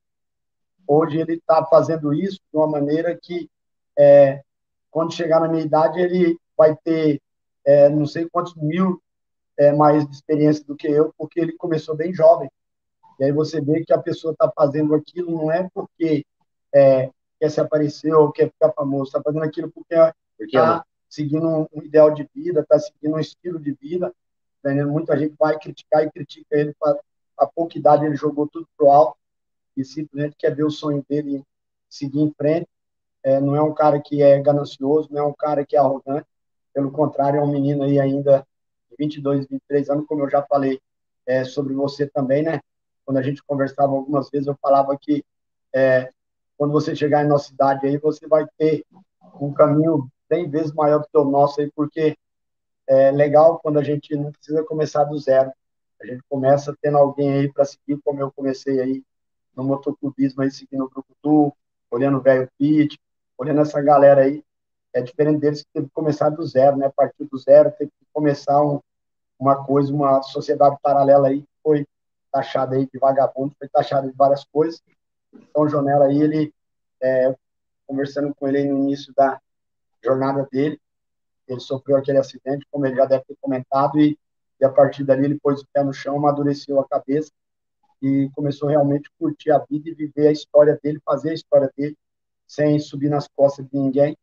Hoje 0.87 1.19
ele 1.19 1.35
está 1.35 1.65
fazendo 1.65 2.13
isso 2.13 2.41
de 2.53 2.59
uma 2.59 2.67
maneira 2.67 3.17
que, 3.17 3.49
é, 3.97 4.43
quando 4.91 5.15
chegar 5.15 5.41
na 5.41 5.49
minha 5.49 5.65
idade, 5.65 6.01
ele 6.01 6.37
vai 6.57 6.77
ter 6.77 7.21
é, 7.65 7.89
não 7.89 8.07
sei 8.07 8.29
quantos 8.29 8.55
mil 8.57 9.01
é, 9.57 9.73
mais 9.73 10.07
de 10.07 10.15
experiência 10.15 10.65
do 10.65 10.77
que 10.77 10.87
eu, 10.89 11.15
porque 11.17 11.41
ele 11.41 11.53
começou 11.53 11.97
bem 11.97 12.13
jovem. 12.13 12.51
E 13.19 13.25
aí 13.25 13.33
você 13.33 13.61
vê 13.61 13.85
que 13.85 13.93
a 13.93 13.99
pessoa 13.99 14.33
está 14.33 14.51
fazendo 14.55 14.95
aquilo 14.95 15.31
não 15.31 15.51
é 15.51 15.69
porque 15.73 16.25
é, 16.75 17.11
quer 17.39 17.51
se 17.51 17.61
aparecer 17.61 18.13
ou 18.13 18.33
quer 18.33 18.51
ficar 18.51 18.73
famoso, 18.73 19.05
está 19.05 19.23
fazendo 19.23 19.45
aquilo 19.45 19.71
porque 19.71 19.95
está 20.39 20.85
seguindo 21.09 21.47
um, 21.47 21.83
ideal 21.83 22.13
de 22.13 22.29
vida, 22.35 22.61
está 22.61 22.79
seguindo 22.79 23.15
um 23.15 23.21
estilo 23.21 23.61
de 23.61 23.73
vida. 23.73 24.13
Tá 24.63 24.71
Muita 24.87 25.17
gente 25.17 25.35
vai 25.39 25.59
criticar 25.59 26.05
e 26.05 26.11
critica 26.11 26.57
ele. 26.57 26.75
A 27.39 27.47
pouca 27.47 27.79
idade 27.79 28.05
ele 28.05 28.17
jogou 28.17 28.49
tudo 28.49 28.67
pro 28.77 28.91
alto 28.91 29.17
e 29.77 29.85
simplesmente 29.85 30.37
quer 30.39 30.55
ver 30.55 30.65
o 30.65 30.71
sonho 30.71 31.05
dele 31.09 31.43
seguir 31.89 32.21
em 32.21 32.33
frente. 32.37 32.69
É, 33.23 33.41
não 33.41 33.57
é 33.57 33.63
um 33.63 33.73
cara 33.73 34.01
que 34.01 34.23
é 34.23 34.41
ganancioso, 34.41 35.09
não 35.11 35.23
é 35.23 35.27
um 35.27 35.33
cara 35.33 35.65
que 35.65 35.77
é 35.77 35.79
arrogante. 35.79 36.27
Pelo 36.73 36.91
contrário, 36.91 37.41
é 37.41 37.43
um 37.43 37.51
menino 37.51 37.85
aí 37.85 38.01
ainda 38.01 38.47
de 38.91 38.97
22, 38.99 39.47
23 39.47 39.91
anos, 39.91 40.07
como 40.07 40.23
eu 40.23 40.31
já 40.31 40.43
falei 40.43 40.81
é, 41.27 41.45
sobre 41.45 41.75
você 41.75 42.07
também, 42.07 42.43
né? 42.43 42.61
Quando 43.05 43.19
a 43.19 43.23
gente 43.23 43.43
conversava 43.43 43.93
algumas 43.93 44.31
vezes, 44.31 44.47
eu 44.47 44.57
falava 44.61 44.97
que 44.99 45.25
é, 45.75 46.11
quando 46.57 46.73
você 46.73 46.95
chegar 46.95 47.25
em 47.25 47.29
nossa 47.29 47.49
cidade 47.49 47.87
aí, 47.87 47.99
você 47.99 48.27
vai 48.27 48.47
ter 48.57 48.85
um 49.41 49.53
caminho 49.53 50.09
100 50.29 50.51
vezes 50.51 50.73
maior 50.73 51.01
do 51.01 51.09
que 51.09 51.19
o 51.19 51.25
nosso 51.25 51.61
aí, 51.61 51.71
porque 51.75 52.17
é 52.87 53.11
legal 53.11 53.59
quando 53.61 53.79
a 53.79 53.83
gente 53.83 54.15
não 54.17 54.31
precisa 54.31 54.63
começar 54.63 55.05
do 55.05 55.19
zero. 55.19 55.51
A 56.01 56.07
gente 56.07 56.23
começa 56.29 56.77
tendo 56.81 56.99
alguém 56.99 57.33
aí 57.33 57.53
para 57.53 57.65
seguir, 57.65 58.01
como 58.05 58.21
eu 58.21 58.31
comecei 58.33 58.81
aí 58.81 59.03
no 59.57 59.65
motoclubismo 59.65 60.43
aí, 60.43 60.51
seguindo 60.51 60.85
o 60.85 60.91
Grupo 60.91 61.57
olhando 61.91 62.19
o 62.19 62.21
Velho 62.21 62.49
Pit, 62.59 62.99
olhando 63.39 63.61
essa 63.61 63.81
galera 63.81 64.23
aí. 64.23 64.45
É 64.93 65.01
diferente 65.01 65.41
deles 65.41 65.63
que 65.63 65.69
teve 65.73 65.87
que 65.87 65.93
começar 65.93 66.29
do 66.31 66.45
zero, 66.47 66.77
né? 66.77 66.91
Partir 66.95 67.25
do 67.25 67.39
zero, 67.39 67.73
teve 67.73 67.91
que 67.91 68.07
começar 68.13 68.63
um, 68.63 68.81
uma 69.39 69.65
coisa, 69.65 69.93
uma 69.93 70.23
sociedade 70.23 70.77
paralela 70.83 71.29
aí, 71.29 71.43
que 71.43 71.49
foi 71.63 71.87
taxada 72.35 72.75
aí 72.75 72.85
de 72.93 72.99
vagabundo, 72.99 73.55
foi 73.57 73.69
taxada 73.69 74.11
de 74.11 74.17
várias 74.17 74.45
coisas. 74.45 74.83
Então, 75.33 75.69
Jonela 75.69 76.07
aí, 76.07 76.21
ele, 76.21 76.53
é, 77.01 77.33
conversando 77.87 78.35
com 78.35 78.49
ele 78.49 78.65
no 78.65 78.79
início 78.79 79.15
da 79.15 79.41
jornada 80.05 80.47
dele, 80.51 80.81
ele 81.47 81.61
sofreu 81.61 81.97
aquele 81.97 82.19
acidente, 82.19 82.67
como 82.73 82.87
ele 82.87 82.97
já 82.97 83.05
deve 83.05 83.25
ter 83.25 83.37
comentado, 83.41 84.01
e, 84.01 84.19
e 84.61 84.65
a 84.65 84.69
partir 84.69 85.05
dali 85.05 85.27
ele 85.27 85.39
pôs 85.39 85.61
o 85.61 85.67
pé 85.73 85.85
no 85.85 85.93
chão, 85.93 86.17
amadureceu 86.17 86.81
a 86.81 86.89
cabeça 86.89 87.31
e 88.03 88.29
começou 88.35 88.69
realmente 88.69 89.09
a 89.09 89.19
curtir 89.19 89.53
a 89.53 89.59
vida 89.59 89.89
e 89.89 89.95
viver 89.95 90.27
a 90.27 90.33
história 90.33 90.79
dele, 90.83 91.01
fazer 91.05 91.31
a 91.31 91.35
história 91.35 91.71
dele, 91.77 91.97
sem 92.49 92.79
subir 92.81 93.09
nas 93.09 93.29
costas 93.29 93.65
de 93.67 93.79
ninguém, 93.79 94.17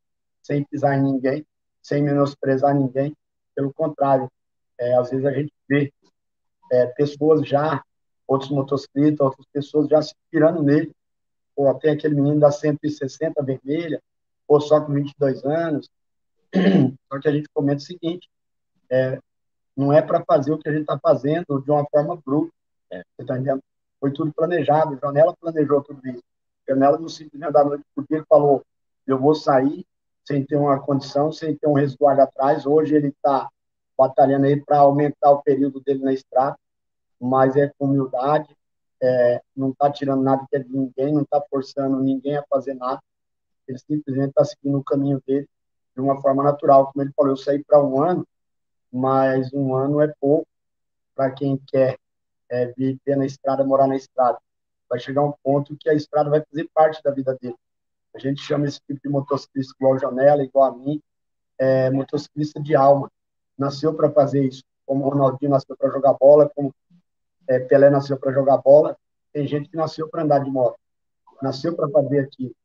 sem 0.44 0.64
pisar 0.66 0.98
em 0.98 1.04
ninguém, 1.04 1.46
sem 1.82 2.04
menosprezar 2.04 2.76
ninguém. 2.76 3.16
Pelo 3.56 3.74
contrário, 3.74 4.30
é, 4.78 4.96
às 4.96 5.10
vezes 5.10 5.26
a 5.26 5.32
gente 5.32 5.54
vê 5.68 5.94
é, 6.72 6.88
pessoas 6.88 7.48
já, 7.48 7.84
outros 8.28 8.50
motociclistas, 8.50 9.20
outras 9.20 9.46
pessoas 9.52 9.88
já 9.88 10.02
se 10.02 10.14
inspirando 10.24 10.64
nele, 10.64 10.94
ou 11.56 11.70
até 11.70 11.92
aquele 11.92 12.16
menino 12.16 12.40
da 12.40 12.52
160 12.52 13.42
vermelha, 13.44 14.02
ou 14.48 14.60
só 14.60 14.82
com 14.82 14.94
22 14.94 15.44
anos. 15.46 15.90
Só 17.08 17.20
que 17.20 17.30
a 17.30 17.32
gente 17.32 17.48
comenta 17.54 17.78
o 17.78 17.86
seguinte: 17.86 18.30
é, 18.90 19.18
não 19.76 19.94
é 19.94 20.02
para 20.02 20.22
fazer 20.26 20.52
o 20.52 20.58
que 20.58 20.68
a 20.68 20.72
gente 20.72 20.82
está 20.82 21.00
fazendo 21.00 21.62
de 21.62 21.72
uma 21.72 21.86
forma 21.90 22.18
bruta. 22.26 22.52
É, 22.92 22.98
você 22.98 23.22
está 23.22 23.36
entendendo? 23.36 23.64
Foi 24.02 24.12
tudo 24.12 24.34
planejado. 24.34 25.00
Janela 25.02 25.34
planejou 25.40 25.82
tudo 25.82 26.06
isso. 26.10 26.24
Janela 26.68 27.00
não 27.00 27.08
simplesmente 27.08 27.54
da 27.54 27.64
noite 27.64 27.86
porque 27.96 28.16
ele 28.16 28.26
falou: 28.28 28.66
eu 29.08 29.18
vou 29.18 29.34
sair 29.34 29.86
sem 30.26 30.46
ter 30.46 30.56
uma 30.56 30.80
condição, 30.80 31.32
sem 31.32 31.56
ter 31.56 31.68
um 31.68 31.74
resguardo 31.74 32.22
atrás. 32.22 32.66
Hoje 32.66 32.96
ele 32.96 33.08
está 33.08 33.50
batalhando 33.98 34.46
aí 34.46 34.60
para 34.60 34.80
aumentar 34.80 35.32
o 35.32 35.42
período 35.42 35.80
dele 35.80 36.04
na 36.04 36.14
estrada, 36.14 36.58
mas 37.22 37.56
é 37.56 37.72
com 37.78 37.86
humildade, 37.86 38.56
é, 39.02 39.42
não 39.56 39.70
está 39.70 39.92
tirando 39.92 40.24
nada 40.24 40.46
de 40.52 40.68
ninguém, 40.70 41.14
não 41.14 41.22
está 41.22 41.40
forçando 41.50 42.00
ninguém 42.00 42.36
a 42.38 42.44
fazer 42.50 42.74
nada, 42.74 43.02
ele 43.68 43.78
simplesmente 43.78 44.30
está 44.30 44.44
seguindo 44.44 44.80
o 44.80 44.84
caminho 44.84 45.22
dele 45.26 45.48
de 45.96 46.02
uma 46.02 46.20
forma 46.20 46.44
natural. 46.44 46.92
Como 46.92 47.04
ele 47.04 47.14
falou, 47.16 47.32
eu 47.32 47.38
saí 47.38 47.64
para 47.64 47.82
um 47.82 48.02
ano, 48.02 48.28
mas 48.92 49.54
um 49.54 49.76
ano 49.76 50.02
é 50.02 50.12
pouco 50.20 50.48
para 51.16 51.32
quem 51.32 51.58
quer 51.68 51.98
é, 52.50 52.68
viver 52.68 53.16
na 53.16 53.26
estrada, 53.26 53.64
morar 53.64 53.88
na 53.88 53.96
estrada. 53.96 54.40
Vai 54.90 55.00
chegar 55.00 55.24
um 55.24 55.34
ponto 55.44 55.78
que 55.78 55.90
a 55.90 55.94
estrada 55.94 56.30
vai 56.30 56.44
fazer 56.44 56.70
parte 56.74 57.02
da 57.04 57.12
vida 57.12 57.38
dele. 57.40 57.56
A 58.14 58.20
gente 58.20 58.42
chama 58.42 58.66
esse 58.66 58.80
tipo 58.82 59.00
de 59.02 59.10
motociclista 59.10 59.74
igual 59.80 59.98
Janela, 59.98 60.44
igual 60.44 60.74
a 60.74 60.76
mim, 60.76 61.02
é, 61.58 61.90
motociclista 61.92 62.60
de 62.60 62.76
alma. 62.76 63.10
Nasceu 63.58 63.94
para 63.94 64.12
fazer 64.12 64.44
isso. 64.44 64.64
Como 64.86 65.06
o 65.06 65.10
Ronaldinho 65.10 65.52
nasceu 65.52 65.78
para 65.78 65.90
jogar 65.90 66.14
bola, 66.14 66.52
como 66.54 66.74
é, 67.48 67.60
Pelé 67.60 67.90
nasceu 67.90 68.18
para 68.18 68.32
jogar 68.32 68.58
bola, 68.58 68.98
tem 69.34 69.48
gente 69.48 69.70
que 69.70 69.78
nasceu 69.78 70.08
para 70.10 70.24
andar 70.24 70.40
de 70.40 70.50
moto, 70.50 70.78
nasceu 71.42 71.76
para 71.76 71.90
fazer 71.90 72.20
aquilo. 72.20 72.56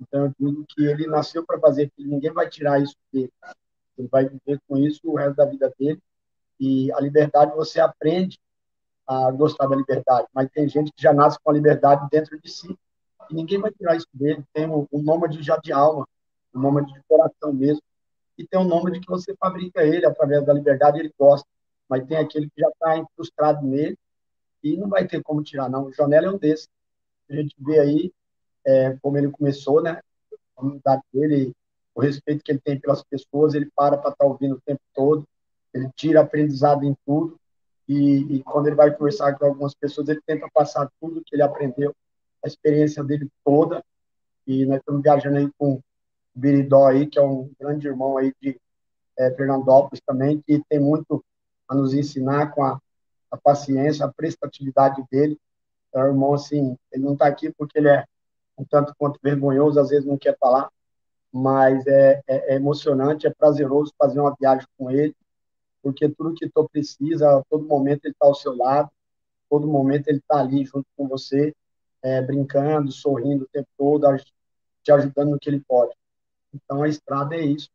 Então, 0.00 0.26
eu 0.26 0.34
digo 0.38 0.64
que 0.68 0.84
ele 0.84 1.06
nasceu 1.06 1.44
para 1.44 1.60
fazer 1.60 1.84
aquilo, 1.84 2.10
ninguém 2.10 2.32
vai 2.32 2.48
tirar 2.48 2.80
isso 2.80 2.96
dele. 3.12 3.32
Ele 3.96 4.08
vai 4.08 4.28
viver 4.28 4.60
com 4.66 4.76
isso 4.76 5.00
o 5.04 5.16
resto 5.16 5.36
da 5.36 5.44
vida 5.44 5.72
dele. 5.78 6.00
E 6.58 6.92
a 6.92 7.00
liberdade, 7.00 7.54
você 7.54 7.80
aprende 7.80 8.38
a 9.06 9.30
gostar 9.30 9.66
da 9.66 9.76
liberdade, 9.76 10.28
mas 10.32 10.50
tem 10.50 10.68
gente 10.68 10.92
que 10.92 11.02
já 11.02 11.12
nasce 11.12 11.38
com 11.42 11.50
a 11.50 11.54
liberdade 11.54 12.08
dentro 12.10 12.40
de 12.40 12.48
si, 12.50 12.76
e 13.30 13.34
ninguém 13.34 13.60
vai 13.60 13.70
tirar 13.72 13.96
isso 13.96 14.06
dele. 14.14 14.44
Tem 14.52 14.68
o, 14.68 14.86
o 14.90 15.02
nômade 15.02 15.42
já 15.42 15.56
de 15.56 15.72
alma, 15.72 16.06
o 16.54 16.58
nômade 16.58 16.92
de 16.92 17.02
coração 17.08 17.52
mesmo, 17.52 17.82
e 18.38 18.46
tem 18.46 18.60
o 18.60 18.64
nômade 18.64 19.00
que 19.00 19.08
você 19.08 19.34
fabrica 19.36 19.84
ele 19.84 20.06
através 20.06 20.44
da 20.44 20.52
liberdade, 20.52 20.98
ele 20.98 21.12
gosta, 21.18 21.46
mas 21.88 22.06
tem 22.06 22.16
aquele 22.16 22.48
que 22.48 22.60
já 22.60 22.68
está 22.68 22.96
incrustado 22.96 23.66
nele, 23.66 23.98
e 24.62 24.76
não 24.76 24.88
vai 24.88 25.06
ter 25.06 25.22
como 25.22 25.42
tirar, 25.42 25.68
não. 25.68 25.86
O 25.86 25.92
Jonel 25.92 26.24
é 26.24 26.30
um 26.30 26.38
desses. 26.38 26.68
A 27.28 27.34
gente 27.34 27.54
vê 27.58 27.78
aí 27.78 28.12
é, 28.64 28.96
como 29.02 29.18
ele 29.18 29.30
começou, 29.30 29.82
né? 29.82 30.00
A 30.56 30.62
humildade 30.62 31.02
dele, 31.12 31.52
o 31.94 32.00
respeito 32.00 32.44
que 32.44 32.52
ele 32.52 32.60
tem 32.60 32.78
pelas 32.78 33.02
pessoas, 33.02 33.54
ele 33.54 33.70
para 33.74 33.96
para 33.96 34.10
estar 34.10 34.24
tá 34.24 34.30
ouvindo 34.30 34.56
o 34.56 34.60
tempo 34.60 34.80
todo, 34.94 35.26
ele 35.72 35.88
tira 35.96 36.20
aprendizado 36.20 36.84
em 36.84 36.94
tudo, 37.06 37.38
e, 37.88 38.36
e, 38.36 38.42
quando 38.42 38.68
ele 38.68 38.76
vai 38.76 38.94
conversar 38.94 39.36
com 39.36 39.44
algumas 39.44 39.74
pessoas, 39.74 40.08
ele 40.08 40.20
tenta 40.24 40.48
passar 40.52 40.90
tudo 41.00 41.22
que 41.24 41.34
ele 41.34 41.42
aprendeu, 41.42 41.94
a 42.44 42.46
experiência 42.46 43.02
dele 43.02 43.28
toda, 43.44 43.84
e 44.46 44.64
nós 44.64 44.78
estamos 44.78 45.02
viajando 45.02 45.36
aí 45.38 45.50
com 45.58 45.74
o 45.74 45.82
Biridó 46.34 46.86
aí, 46.86 47.06
que 47.06 47.18
é 47.18 47.22
um 47.22 47.50
grande 47.58 47.86
irmão 47.86 48.16
aí 48.16 48.32
de 48.40 48.58
é, 49.18 49.30
Fernandópolis 49.32 50.00
também, 50.06 50.40
que 50.40 50.62
tem 50.68 50.80
muito 50.80 51.24
a 51.68 51.74
nos 51.74 51.92
ensinar 51.94 52.52
com 52.52 52.64
a 52.64 52.80
a 53.32 53.36
paciência, 53.38 54.04
a 54.04 54.12
prestatividade 54.12 55.02
dele. 55.10 55.38
É 55.94 55.98
um 56.00 56.06
irmão, 56.06 56.34
assim, 56.34 56.76
ele 56.92 57.02
não 57.02 57.14
está 57.14 57.26
aqui 57.26 57.50
porque 57.50 57.78
ele 57.78 57.88
é 57.88 58.04
um 58.56 58.64
tanto 58.64 58.94
quanto 58.96 59.18
vergonhoso, 59.22 59.80
às 59.80 59.88
vezes 59.88 60.06
não 60.06 60.18
quer 60.18 60.36
falar, 60.38 60.70
mas 61.32 61.86
é, 61.86 62.22
é, 62.26 62.52
é 62.52 62.56
emocionante, 62.56 63.26
é 63.26 63.30
prazeroso 63.30 63.92
fazer 63.98 64.20
uma 64.20 64.36
viagem 64.38 64.66
com 64.78 64.90
ele, 64.90 65.16
porque 65.82 66.08
tudo 66.08 66.34
que 66.34 66.48
tu 66.48 66.68
precisa, 66.68 67.38
a 67.38 67.42
todo 67.48 67.66
momento 67.66 68.04
ele 68.04 68.12
está 68.12 68.26
ao 68.26 68.34
seu 68.34 68.54
lado, 68.54 68.90
todo 69.48 69.66
momento 69.66 70.08
ele 70.08 70.18
está 70.18 70.38
ali 70.38 70.64
junto 70.64 70.86
com 70.96 71.08
você, 71.08 71.54
é, 72.02 72.20
brincando, 72.20 72.92
sorrindo 72.92 73.44
o 73.44 73.48
tempo 73.48 73.68
todo, 73.78 74.06
te 74.82 74.92
ajudando 74.92 75.30
no 75.30 75.38
que 75.38 75.48
ele 75.48 75.60
pode. 75.60 75.92
Então, 76.54 76.82
a 76.82 76.88
estrada 76.88 77.34
é 77.34 77.40
isso. 77.40 77.70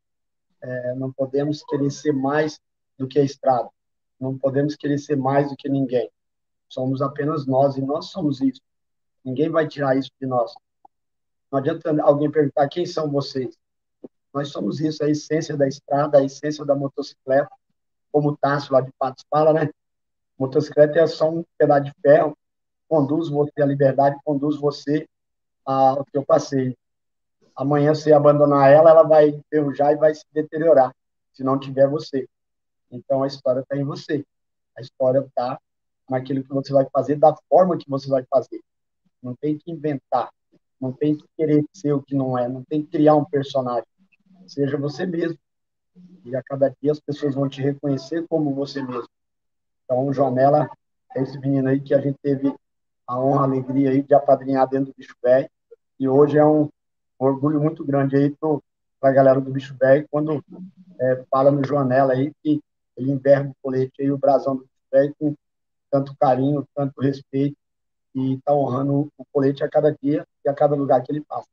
É, 0.62 0.96
não 0.96 1.12
podemos 1.12 1.64
querer 1.64 1.90
ser 1.92 2.14
mais 2.14 2.60
do 2.98 3.08
que 3.08 3.20
a 3.20 3.24
estrada. 3.24 3.70
Não 4.20 4.38
podemos 4.38 4.76
querer 4.76 4.98
ser 4.98 5.16
mais 5.16 5.50
do 5.50 5.56
que 5.56 5.70
ninguém. 5.70 6.10
Somos 6.68 7.02
apenas 7.02 7.46
nós 7.46 7.78
e 7.78 7.82
nós 7.82 8.08
somos 8.08 8.42
isso. 8.42 8.62
Ninguém 9.24 9.50
vai 9.50 9.68
tirar 9.68 9.98
isso 9.98 10.12
de 10.20 10.28
nós. 10.28 10.54
Não 11.52 11.60
adianta 11.60 11.96
alguém 12.02 12.30
perguntar 12.30 12.68
quem 12.68 12.86
são 12.86 13.10
vocês. 13.10 13.58
Nós 14.34 14.50
somos 14.50 14.80
isso, 14.80 15.04
a 15.04 15.10
essência 15.10 15.56
da 15.56 15.68
estrada, 15.68 16.20
a 16.20 16.24
essência 16.24 16.66
da 16.66 16.76
motocicleta, 16.76 17.50
como 18.12 18.30
o 18.30 18.38
Tássio 18.38 18.74
lá 18.74 18.82
de 18.82 18.92
Patos 18.98 19.26
fala, 19.30 19.54
né? 19.54 19.70
Motocicleta 20.38 21.00
é 21.00 21.08
só 21.08 21.30
um 21.30 21.44
pedaço 21.58 21.86
de 21.86 21.94
ferro, 22.02 22.38
conduz 22.88 23.30
você 23.30 23.62
à 23.62 23.66
liberdade, 23.66 24.18
conduz 24.24 24.58
você 24.58 25.08
ao 25.66 26.06
teu 26.06 26.24
passeio. 26.24 26.78
Amanhã, 27.56 27.96
se 27.96 28.14
abandonar 28.14 28.72
ela, 28.72 28.92
ela 28.92 29.04
vai 29.04 29.30
enferrujar 29.30 29.92
e 29.94 29.96
vai 29.98 30.14
se 30.14 30.26
deteriorar, 30.32 30.94
se 31.34 31.44
não 31.44 31.60
tiver 31.60 31.88
você. 31.88 32.28
Então, 32.92 33.24
a 33.24 33.28
história 33.28 33.62
está 33.62 33.76
em 33.76 33.84
você. 33.84 34.26
A 34.78 34.82
história 34.82 35.20
está 35.20 35.60
naquilo 36.10 36.44
que 36.44 36.50
você 36.50 36.72
vai 36.72 36.88
fazer, 36.92 37.16
da 37.16 37.36
forma 37.50 37.78
que 37.78 37.90
você 37.90 38.10
vai 38.10 38.24
fazer. 38.30 38.62
Não 39.22 39.36
tem 39.36 39.58
que 39.58 39.72
inventar, 39.72 40.30
não 40.80 40.94
tem 40.94 41.16
que 41.16 41.26
querer 41.36 41.66
ser 41.74 41.94
o 41.94 42.02
que 42.02 42.16
não 42.16 42.38
é, 42.38 42.48
não 42.48 42.64
tem 42.64 42.82
que 42.82 42.92
criar 42.92 43.16
um 43.16 43.26
personagem. 43.26 43.88
Seja 44.46 44.78
você 44.78 45.06
mesmo. 45.06 45.38
E 46.24 46.36
a 46.36 46.44
cada 46.44 46.74
dia 46.82 46.92
as 46.92 47.00
pessoas 47.00 47.34
vão 47.34 47.50
te 47.50 47.62
reconhecer 47.62 48.26
como 48.28 48.54
você 48.54 48.82
mesmo. 48.82 49.10
Então, 49.84 50.14
Jonela 50.14 50.70
é 51.16 51.22
esse 51.22 51.38
menino 51.40 51.70
aí 51.70 51.80
que 51.80 51.94
a 51.94 52.00
gente 52.00 52.18
teve 52.22 52.54
a 53.06 53.20
honra, 53.20 53.42
a 53.42 53.44
alegria 53.44 53.90
aí 53.90 54.04
de 54.04 54.14
apadrinhar 54.14 54.68
dentro 54.68 54.88
do 54.88 54.96
Bicho 54.96 55.16
Velho. 55.24 55.50
E 56.00 56.08
hoje 56.08 56.38
é 56.38 56.46
um 56.46 56.70
orgulho 57.18 57.60
muito 57.60 57.84
grande 57.84 58.16
aí 58.16 58.30
para 58.30 59.10
a 59.10 59.12
galera 59.12 59.42
do 59.42 59.50
Bicho 59.50 59.76
Velho 59.80 60.06
quando 60.12 60.44
é, 61.00 61.26
fala 61.32 61.50
no 61.50 61.64
Jonela 61.64 62.14
aí 62.14 62.32
que 62.44 62.62
ele 62.98 63.12
enverga 63.12 63.50
o 63.50 63.56
colete 63.62 64.02
aí, 64.02 64.12
o 64.12 64.18
brasão 64.18 64.58
do 64.58 64.68
Velho 64.92 65.16
com 65.20 65.36
tanto 65.92 66.16
carinho, 66.20 66.68
tanto 66.76 67.00
respeito 67.02 67.58
e 68.16 68.34
está 68.34 68.54
honrando 68.54 69.12
o 69.18 69.26
colete 69.32 69.64
a 69.64 69.70
cada 69.70 69.96
dia 70.02 70.26
e 70.44 70.50
a 70.50 70.54
cada 70.54 70.76
lugar 70.76 71.02
que 71.04 71.12
ele 71.12 71.22
passa. 71.22 71.48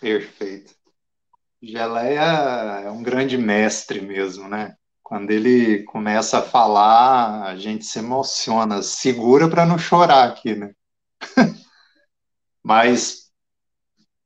Perfeito. 0.00 0.74
Geleia 1.60 2.20
é 2.84 2.90
um 2.90 3.02
grande 3.02 3.36
mestre 3.36 4.00
mesmo, 4.00 4.48
né? 4.48 4.76
Quando 5.02 5.30
ele 5.30 5.82
começa 5.84 6.38
a 6.38 6.42
falar, 6.42 7.44
a 7.44 7.56
gente 7.56 7.84
se 7.84 7.98
emociona. 7.98 8.82
Segura 8.82 9.48
para 9.48 9.66
não 9.66 9.78
chorar 9.78 10.28
aqui, 10.28 10.54
né? 10.54 10.72
Mas 12.62 13.27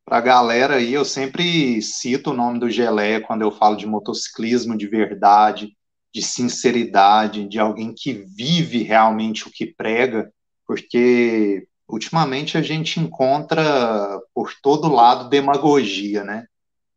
para 0.05 0.19
a 0.19 0.21
galera 0.21 0.77
aí, 0.77 0.93
eu 0.93 1.05
sempre 1.05 1.81
cito 1.81 2.31
o 2.31 2.35
nome 2.35 2.59
do 2.59 2.71
Geleia 2.71 3.21
quando 3.21 3.43
eu 3.43 3.51
falo 3.51 3.77
de 3.77 3.87
motociclismo 3.87 4.77
de 4.77 4.87
verdade, 4.87 5.77
de 6.13 6.23
sinceridade, 6.23 7.49
de 7.49 7.59
alguém 7.59 7.95
que 7.95 8.13
vive 8.13 8.83
realmente 8.83 9.47
o 9.47 9.51
que 9.51 9.67
prega, 9.67 10.33
porque 10.67 11.67
ultimamente 11.89 12.59
a 12.59 12.63
gente 12.63 13.01
encontra 13.01 14.21
por 14.35 14.53
todo 14.63 14.93
lado 14.93 15.29
demagogia, 15.29 16.25
né? 16.25 16.47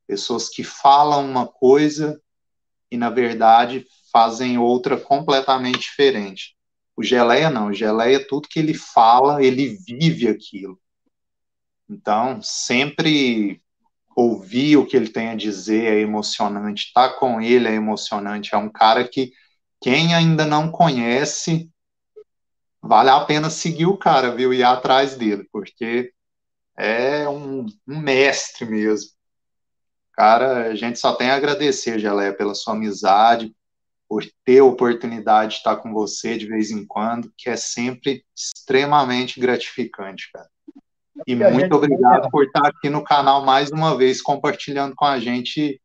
Pessoas 0.07 0.49
que 0.49 0.63
falam 0.63 1.25
uma 1.25 1.47
coisa 1.47 2.19
e, 2.91 2.97
na 2.97 3.09
verdade, 3.09 3.85
fazem 4.11 4.57
outra 4.57 4.97
completamente 4.97 5.79
diferente. 5.79 6.55
O 6.95 7.03
Geleia 7.03 7.49
não, 7.49 7.67
o 7.67 7.73
Geleia, 7.73 8.25
tudo 8.25 8.47
que 8.47 8.59
ele 8.59 8.73
fala, 8.73 9.43
ele 9.43 9.77
vive 9.85 10.27
aquilo. 10.27 10.79
Então, 11.89 12.41
sempre 12.41 13.61
ouvir 14.15 14.77
o 14.77 14.85
que 14.85 14.95
ele 14.95 15.09
tem 15.09 15.29
a 15.29 15.35
dizer 15.35 15.83
é 15.85 15.99
emocionante, 15.99 16.85
estar 16.85 17.09
tá 17.09 17.19
com 17.19 17.41
ele 17.41 17.67
é 17.67 17.73
emocionante. 17.73 18.55
É 18.55 18.57
um 18.57 18.69
cara 18.69 19.07
que 19.07 19.33
quem 19.81 20.15
ainda 20.15 20.45
não 20.45 20.71
conhece, 20.71 21.69
vale 22.81 23.09
a 23.09 23.19
pena 23.25 23.49
seguir 23.49 23.85
o 23.85 23.97
cara, 23.97 24.33
viu? 24.33 24.53
E 24.53 24.59
ir 24.59 24.63
atrás 24.63 25.15
dele, 25.15 25.47
porque 25.51 26.13
é 26.77 27.27
um, 27.27 27.65
um 27.87 27.99
mestre 27.99 28.65
mesmo. 28.65 29.11
Cara, 30.13 30.69
a 30.69 30.75
gente 30.75 30.97
só 30.97 31.13
tem 31.13 31.29
a 31.29 31.35
agradecer, 31.35 31.99
Geleia, 31.99 32.33
pela 32.33 32.55
sua 32.55 32.73
amizade, 32.73 33.53
por 34.07 34.23
ter 34.45 34.59
a 34.59 34.65
oportunidade 34.65 35.53
de 35.53 35.57
estar 35.57 35.75
com 35.77 35.93
você 35.93 36.37
de 36.37 36.47
vez 36.47 36.71
em 36.71 36.85
quando, 36.85 37.33
que 37.37 37.49
é 37.49 37.57
sempre 37.57 38.23
extremamente 38.35 39.39
gratificante, 39.39 40.31
cara. 40.31 40.49
E 41.25 41.35
muito 41.35 41.75
obrigado 41.75 42.29
por 42.29 42.43
estar 42.43 42.67
aqui 42.67 42.89
no 42.89 43.03
canal 43.03 43.45
mais 43.45 43.71
uma 43.71 43.97
vez, 43.97 44.21
compartilhando 44.21 44.95
com 44.95 45.05
a 45.05 45.19
gente 45.19 45.81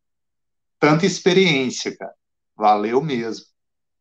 tanta 0.78 1.06
experiência, 1.06 1.96
cara. 1.96 2.12
Valeu 2.56 3.00
mesmo. 3.00 3.44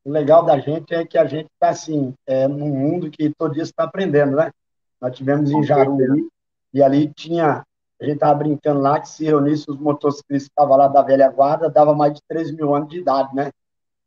O 0.04 0.12
legal 0.12 0.44
da 0.44 0.60
gente 0.60 0.94
é 0.94 1.06
que 1.06 1.18
a 1.18 1.26
gente 1.26 1.48
está 1.54 1.70
assim, 1.70 2.14
é, 2.26 2.48
num 2.48 2.70
mundo 2.70 3.12
que 3.12 3.32
todo 3.38 3.54
dia 3.54 3.64
está 3.64 3.84
aprendendo, 3.84 4.38
né? 4.38 4.52
Nós 5.00 5.16
tivemos 5.16 5.52
em 5.52 5.64
Jaruí, 5.64 6.28
e 6.74 6.82
ali 6.82 7.12
tinha, 7.14 7.64
a 8.02 8.04
gente 8.04 8.16
estava 8.16 8.34
brincando 8.36 8.80
lá, 8.80 9.00
que 9.00 9.10
se 9.10 9.26
reunisse 9.26 9.70
os 9.70 9.78
motociclistas 9.78 10.48
que 10.48 10.54
estavam 10.54 10.78
lá 10.78 10.88
da 10.88 11.02
velha 11.02 11.30
guarda, 11.30 11.70
dava 11.70 11.94
mais 11.94 12.14
de 12.14 12.22
3 12.28 12.52
mil 12.52 12.74
anos 12.74 12.90
de 12.90 13.00
idade, 13.00 13.34
né? 13.36 13.52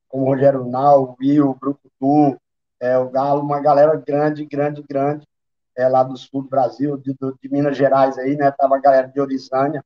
Como 0.08 0.24
o 0.24 0.26
Rogério 0.26 0.64
Nau, 0.64 1.04
o 1.04 1.16
Will, 1.20 1.50
o 1.50 1.54
Brucutu, 1.54 2.38
é, 2.80 2.98
o 2.98 3.08
Galo, 3.08 3.42
uma 3.42 3.60
galera 3.60 3.94
grande, 3.96 4.44
grande, 4.44 4.82
grande, 4.82 5.26
é, 5.76 5.88
lá 5.88 6.02
do 6.02 6.16
sul 6.16 6.42
do 6.42 6.48
Brasil, 6.48 6.96
de, 6.96 7.14
de, 7.14 7.48
Minas 7.48 7.76
Gerais 7.76 8.18
aí, 8.18 8.36
né? 8.36 8.50
Tava 8.50 8.76
a 8.76 8.80
galera 8.80 9.08
de 9.08 9.20
Orizânia, 9.20 9.84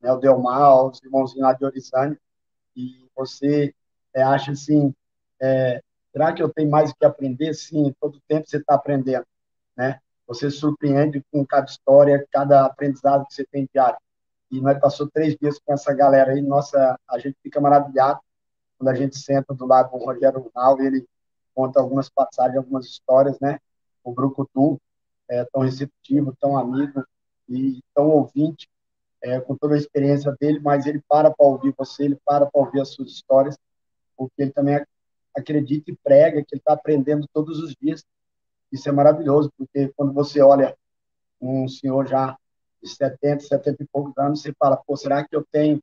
né? 0.00 0.12
O 0.12 0.18
Delmar, 0.18 0.84
os 0.86 1.02
irmãozinhos 1.02 1.42
lá 1.42 1.52
de 1.52 1.64
Orizânia, 1.64 2.18
e 2.76 3.08
você 3.14 3.74
é, 4.14 4.22
acha 4.22 4.52
assim, 4.52 4.94
é, 5.40 5.82
será 6.12 6.32
que 6.32 6.42
eu 6.42 6.52
tenho 6.52 6.70
mais 6.70 6.90
o 6.90 6.94
que 6.94 7.04
aprender? 7.04 7.54
Sim, 7.54 7.94
todo 8.00 8.20
tempo 8.28 8.48
você 8.48 8.58
está 8.58 8.74
aprendendo, 8.74 9.26
né? 9.76 10.00
Você 10.26 10.50
surpreende 10.50 11.22
com 11.30 11.44
cada 11.44 11.66
história, 11.66 12.26
cada 12.30 12.64
aprendizado 12.66 13.26
que 13.26 13.34
você 13.34 13.44
tem 13.44 13.68
diário. 13.72 13.98
E 14.50 14.60
nós 14.60 14.78
passou 14.78 15.08
três 15.10 15.36
dias 15.36 15.58
com 15.64 15.72
essa 15.72 15.94
galera 15.94 16.32
aí, 16.32 16.42
nossa, 16.42 16.98
a 17.08 17.18
gente 17.18 17.36
fica 17.42 17.60
maravilhado 17.60 18.20
quando 18.82 18.88
a 18.88 18.94
gente 18.94 19.16
senta 19.16 19.54
do 19.54 19.64
lado 19.64 19.92
do 19.92 20.04
Rogério 20.04 20.50
Ronaldo, 20.52 20.82
ele 20.82 21.06
conta 21.54 21.78
algumas 21.78 22.08
passagens, 22.08 22.56
algumas 22.56 22.84
histórias, 22.84 23.38
né? 23.38 23.60
O 24.02 24.12
Brucutu, 24.12 24.80
é, 25.28 25.44
tão 25.52 25.62
receptivo, 25.62 26.36
tão 26.40 26.56
amigo 26.56 27.04
e 27.48 27.80
tão 27.94 28.08
ouvinte, 28.08 28.68
é, 29.22 29.40
com 29.40 29.56
toda 29.56 29.74
a 29.74 29.78
experiência 29.78 30.34
dele, 30.40 30.60
mas 30.60 30.86
ele 30.86 31.02
para 31.08 31.30
para 31.30 31.46
ouvir 31.46 31.74
você, 31.76 32.04
ele 32.04 32.18
para 32.24 32.46
para 32.46 32.60
ouvir 32.60 32.80
as 32.80 32.88
suas 32.88 33.10
histórias, 33.10 33.56
porque 34.16 34.42
ele 34.42 34.50
também 34.50 34.84
acredita 35.34 35.90
e 35.90 35.96
prega 35.96 36.42
que 36.42 36.54
ele 36.54 36.60
está 36.60 36.72
aprendendo 36.72 37.26
todos 37.32 37.58
os 37.60 37.74
dias. 37.80 38.04
Isso 38.70 38.88
é 38.88 38.92
maravilhoso, 38.92 39.52
porque 39.56 39.92
quando 39.96 40.12
você 40.12 40.40
olha 40.40 40.76
um 41.40 41.68
senhor 41.68 42.06
já 42.06 42.36
de 42.82 42.88
70, 42.88 43.44
70 43.44 43.82
e 43.82 43.86
poucos 43.86 44.16
anos, 44.18 44.42
você 44.42 44.52
fala, 44.58 44.76
pô, 44.76 44.96
será 44.96 45.26
que 45.26 45.34
eu 45.34 45.46
tenho 45.50 45.80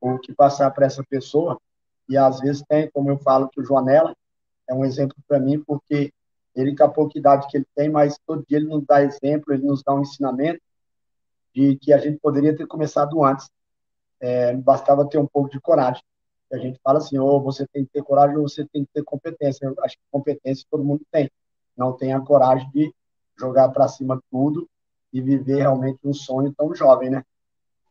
o 0.00 0.18
que 0.18 0.34
passar 0.34 0.70
para 0.70 0.86
essa 0.86 1.04
pessoa? 1.04 1.60
E 2.08 2.16
às 2.16 2.40
vezes 2.40 2.62
tem, 2.68 2.90
como 2.90 3.10
eu 3.10 3.18
falo 3.18 3.48
que 3.48 3.60
o 3.60 3.64
Joanela 3.64 4.14
é 4.68 4.74
um 4.74 4.84
exemplo 4.84 5.16
para 5.28 5.38
mim, 5.38 5.60
porque 5.60 6.12
ele 6.54 6.76
com 6.76 6.84
a 6.84 6.88
pouca 6.88 7.18
idade 7.18 7.46
que 7.48 7.56
ele 7.56 7.66
tem, 7.74 7.88
mas 7.90 8.18
todo 8.26 8.44
dia 8.46 8.58
ele 8.58 8.66
nos 8.68 8.84
dá 8.84 9.02
exemplo, 9.02 9.52
ele 9.52 9.66
nos 9.66 9.82
dá 9.82 9.94
um 9.94 10.02
ensinamento 10.02 10.60
de 11.54 11.76
que 11.76 11.92
a 11.92 11.98
gente 11.98 12.18
poderia 12.18 12.56
ter 12.56 12.66
começado 12.66 13.22
antes. 13.24 13.48
É, 14.20 14.54
bastava 14.54 15.08
ter 15.08 15.18
um 15.18 15.26
pouco 15.26 15.50
de 15.50 15.60
coragem. 15.60 16.02
A 16.52 16.58
gente 16.58 16.78
fala 16.84 16.98
assim, 16.98 17.18
ou 17.18 17.36
oh, 17.36 17.40
você 17.40 17.66
tem 17.72 17.84
que 17.84 17.90
ter 17.92 18.02
coragem 18.02 18.36
ou 18.36 18.48
você 18.48 18.64
tem 18.66 18.84
que 18.84 18.90
ter 18.92 19.02
competência. 19.02 19.66
Eu 19.66 19.74
acho 19.82 19.96
que 19.96 20.02
competência 20.10 20.66
todo 20.70 20.84
mundo 20.84 21.02
tem. 21.10 21.30
Não 21.76 21.92
tem 21.92 22.12
a 22.12 22.20
coragem 22.20 22.70
de 22.72 22.94
jogar 23.38 23.70
para 23.70 23.88
cima 23.88 24.22
tudo 24.30 24.68
e 25.12 25.20
viver 25.20 25.60
realmente 25.60 25.98
um 26.04 26.12
sonho 26.12 26.54
tão 26.56 26.74
jovem, 26.74 27.10
né? 27.10 27.24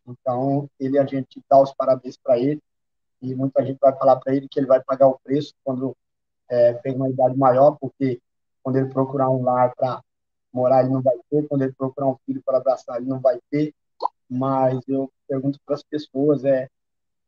Então, 0.07 0.69
ele 0.79 0.97
a 0.97 1.05
gente 1.05 1.41
dá 1.49 1.59
os 1.61 1.73
parabéns 1.73 2.17
para 2.17 2.39
ele 2.39 2.61
e 3.21 3.35
muita 3.35 3.63
gente 3.65 3.79
vai 3.79 3.95
falar 3.95 4.17
para 4.17 4.33
ele 4.33 4.47
que 4.49 4.59
ele 4.59 4.67
vai 4.67 4.81
pagar 4.81 5.07
o 5.07 5.19
preço 5.19 5.53
quando 5.63 5.95
é, 6.49 6.73
tem 6.73 6.95
uma 6.95 7.09
idade 7.09 7.37
maior, 7.37 7.77
porque 7.79 8.19
quando 8.63 8.77
ele 8.77 8.89
procurar 8.89 9.29
um 9.29 9.43
lar 9.43 9.73
para 9.75 10.01
morar, 10.53 10.81
ele 10.81 10.93
não 10.93 11.01
vai 11.01 11.15
ter. 11.29 11.47
Quando 11.47 11.61
ele 11.63 11.73
procurar 11.73 12.07
um 12.07 12.17
filho 12.25 12.41
para 12.45 12.57
abraçar, 12.57 12.97
ele 12.97 13.09
não 13.09 13.19
vai 13.19 13.39
ter. 13.49 13.73
Mas 14.29 14.79
eu 14.87 15.11
pergunto 15.27 15.59
para 15.65 15.75
as 15.75 15.83
pessoas, 15.83 16.43
é, 16.45 16.67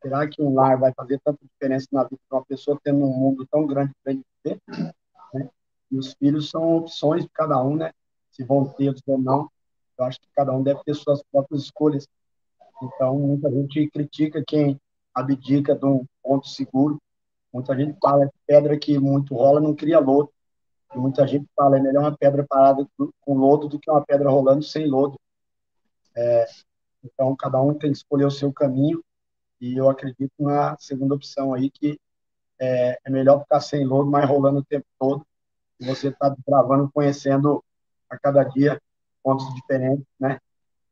será 0.02 0.28
que 0.28 0.42
um 0.42 0.54
lar 0.54 0.78
vai 0.78 0.94
fazer 0.94 1.20
tanta 1.24 1.40
diferença 1.44 1.88
na 1.92 2.04
vida 2.04 2.18
de 2.18 2.36
uma 2.36 2.46
pessoa 2.46 2.80
tendo 2.84 3.04
um 3.06 3.14
mundo 3.14 3.48
tão 3.50 3.66
grande 3.66 3.94
para 4.04 4.14
ele 4.14 4.24
ter? 4.44 4.60
Né? 5.34 5.50
E 5.92 5.98
os 5.98 6.14
filhos 6.14 6.50
são 6.50 6.78
opções 6.78 7.24
de 7.24 7.30
cada 7.30 7.62
um, 7.64 7.76
né? 7.76 7.92
Se 8.32 8.44
vão 8.44 8.66
ter 8.66 8.96
ou 9.08 9.18
não. 9.18 9.50
Eu 9.98 10.06
acho 10.06 10.20
que 10.20 10.28
cada 10.36 10.52
um 10.52 10.64
deve 10.64 10.84
ter 10.84 10.96
suas 10.96 11.22
próprias 11.32 11.64
escolhas. 11.64 12.08
Então, 12.82 13.18
muita 13.18 13.50
gente 13.52 13.90
critica 13.90 14.44
quem 14.46 14.80
abdica 15.14 15.76
de 15.76 15.86
um 15.86 16.06
ponto 16.22 16.48
seguro. 16.48 17.00
Muita 17.54 17.76
gente 17.76 17.98
fala 18.02 18.26
que 18.28 18.34
pedra 18.48 18.78
que 18.78 18.98
muito 18.98 19.36
rola 19.36 19.62
não 19.62 19.76
cria 19.76 20.00
lodo. 20.00 20.32
E 20.94 20.98
muita 20.98 21.26
gente 21.28 21.48
fala, 21.56 21.78
é 21.78 21.82
melhor 21.82 22.02
uma 22.02 22.18
pedra 22.18 22.46
parada 22.48 22.88
com 23.22 23.38
lodo 23.38 23.68
do 23.68 23.80
que 23.80 23.90
uma 23.90 24.06
pedra 24.06 24.30
rolando 24.30 24.64
sem 24.64 24.88
lodo. 24.88 25.20
É, 26.16 26.46
então, 27.04 27.36
cada 27.36 27.60
um 27.62 27.74
tem 27.74 27.92
que 27.92 27.98
escolher 27.98 28.26
o 28.26 28.32
seu 28.32 28.54
caminho, 28.54 29.04
e 29.60 29.78
eu 29.78 29.90
acredito 29.90 30.32
na 30.40 30.78
segunda 30.80 31.16
opção 31.16 31.54
aí, 31.54 31.70
que 31.70 32.00
é, 32.60 32.98
é 33.04 33.10
melhor 33.10 33.42
ficar 33.42 33.60
sem 33.60 33.86
lodo, 33.86 34.10
mas 34.10 34.28
rolando 34.30 34.60
o 34.60 34.66
tempo 34.66 34.86
todo, 35.00 35.26
e 35.80 35.86
você 35.86 36.10
está 36.10 36.36
gravando, 36.48 36.92
conhecendo 36.94 37.64
a 38.10 38.18
cada 38.18 38.44
dia 38.44 38.80
pontos 39.24 39.54
diferentes, 39.56 40.06
né? 40.20 40.40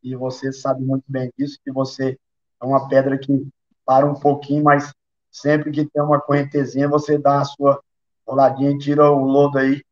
E 0.02 0.15
você 0.15 0.52
sabe 0.52 0.84
muito 0.84 1.03
bem 1.07 1.32
disso, 1.38 1.60
que 1.64 1.72
você 1.72 2.18
é 2.60 2.65
uma 2.65 2.88
pedra 2.88 3.18
que 3.18 3.48
para 3.86 4.06
um 4.06 4.15
pouquinho, 4.15 4.64
mas 4.64 4.91
sempre 5.30 5.72
que 5.72 5.86
tem 5.86 6.02
uma 6.02 6.19
correntezinha, 6.19 6.88
você 6.88 7.18
dá 7.18 7.41
a 7.41 7.45
sua 7.45 7.82
roladinha 8.26 8.72
e 8.72 8.78
tira 8.78 9.11
o 9.11 9.23
lodo 9.23 9.57
aí 9.60 9.84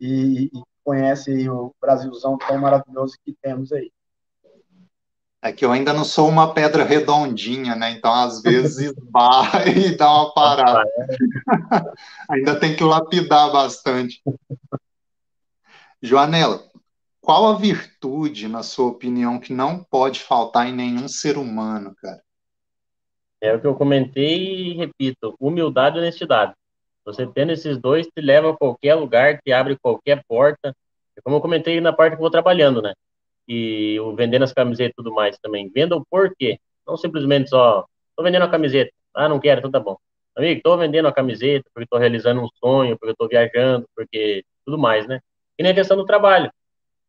e, 0.00 0.44
e 0.46 0.62
conhece 0.84 1.30
aí 1.30 1.48
o 1.48 1.74
Brasilzão 1.80 2.36
tão 2.36 2.58
maravilhoso 2.58 3.16
que 3.24 3.34
temos 3.40 3.72
aí. 3.72 3.90
É 5.42 5.52
que 5.52 5.62
eu 5.62 5.70
ainda 5.70 5.92
não 5.92 6.04
sou 6.04 6.28
uma 6.28 6.54
pedra 6.54 6.84
redondinha, 6.84 7.76
né? 7.76 7.90
Então, 7.90 8.12
às 8.12 8.40
vezes, 8.40 8.94
barra 9.10 9.68
e 9.68 9.94
dá 9.94 10.10
uma 10.10 10.32
parada. 10.32 10.88
ainda 12.30 12.58
tem 12.58 12.74
que 12.74 12.82
lapidar 12.82 13.52
bastante. 13.52 14.22
Joanela, 16.00 16.64
qual 17.20 17.46
a 17.46 17.56
virtude, 17.56 18.48
na 18.48 18.62
sua 18.62 18.86
opinião, 18.86 19.38
que 19.38 19.52
não 19.52 19.84
pode 19.84 20.20
faltar 20.20 20.66
em 20.66 20.72
nenhum 20.72 21.08
ser 21.08 21.36
humano, 21.36 21.94
cara? 21.96 22.22
É 23.40 23.54
o 23.54 23.60
que 23.60 23.66
eu 23.66 23.74
comentei 23.74 24.70
e 24.70 24.74
repito: 24.74 25.34
humildade 25.38 25.96
e 25.96 26.00
honestidade. 26.00 26.54
Você 27.04 27.26
tendo 27.26 27.52
esses 27.52 27.78
dois, 27.78 28.06
te 28.06 28.20
leva 28.20 28.50
a 28.50 28.56
qualquer 28.56 28.94
lugar, 28.94 29.40
te 29.42 29.52
abre 29.52 29.76
qualquer 29.78 30.22
porta. 30.26 30.74
Como 31.22 31.36
eu 31.36 31.40
comentei 31.40 31.80
na 31.80 31.92
parte 31.92 32.12
que 32.12 32.16
eu 32.16 32.22
vou 32.22 32.30
trabalhando, 32.30 32.82
né? 32.82 32.94
E 33.46 33.98
o 34.00 34.14
vendendo 34.14 34.42
as 34.42 34.52
camisetas 34.52 34.92
e 34.92 34.96
tudo 34.96 35.12
mais 35.12 35.38
também. 35.38 35.70
Venda 35.70 35.96
o 35.96 36.04
porquê. 36.04 36.58
Não 36.86 36.96
simplesmente 36.96 37.50
só, 37.50 37.86
tô 38.16 38.22
vendendo 38.22 38.44
a 38.44 38.50
camiseta. 38.50 38.90
Ah, 39.14 39.28
não 39.28 39.38
quero, 39.40 39.60
então 39.60 39.70
tá 39.70 39.80
bom. 39.80 39.96
Amigo, 40.36 40.60
tô 40.62 40.76
vendendo 40.76 41.06
a 41.06 41.12
camiseta 41.12 41.68
porque 41.72 41.86
tô 41.88 41.96
realizando 41.96 42.42
um 42.42 42.48
sonho, 42.56 42.98
porque 42.98 43.14
tô 43.16 43.28
viajando, 43.28 43.88
porque 43.94 44.44
tudo 44.64 44.78
mais, 44.78 45.06
né? 45.06 45.20
E 45.58 45.62
nem 45.62 45.72
a 45.72 45.74
questão 45.74 45.96
do 45.96 46.04
trabalho. 46.04 46.50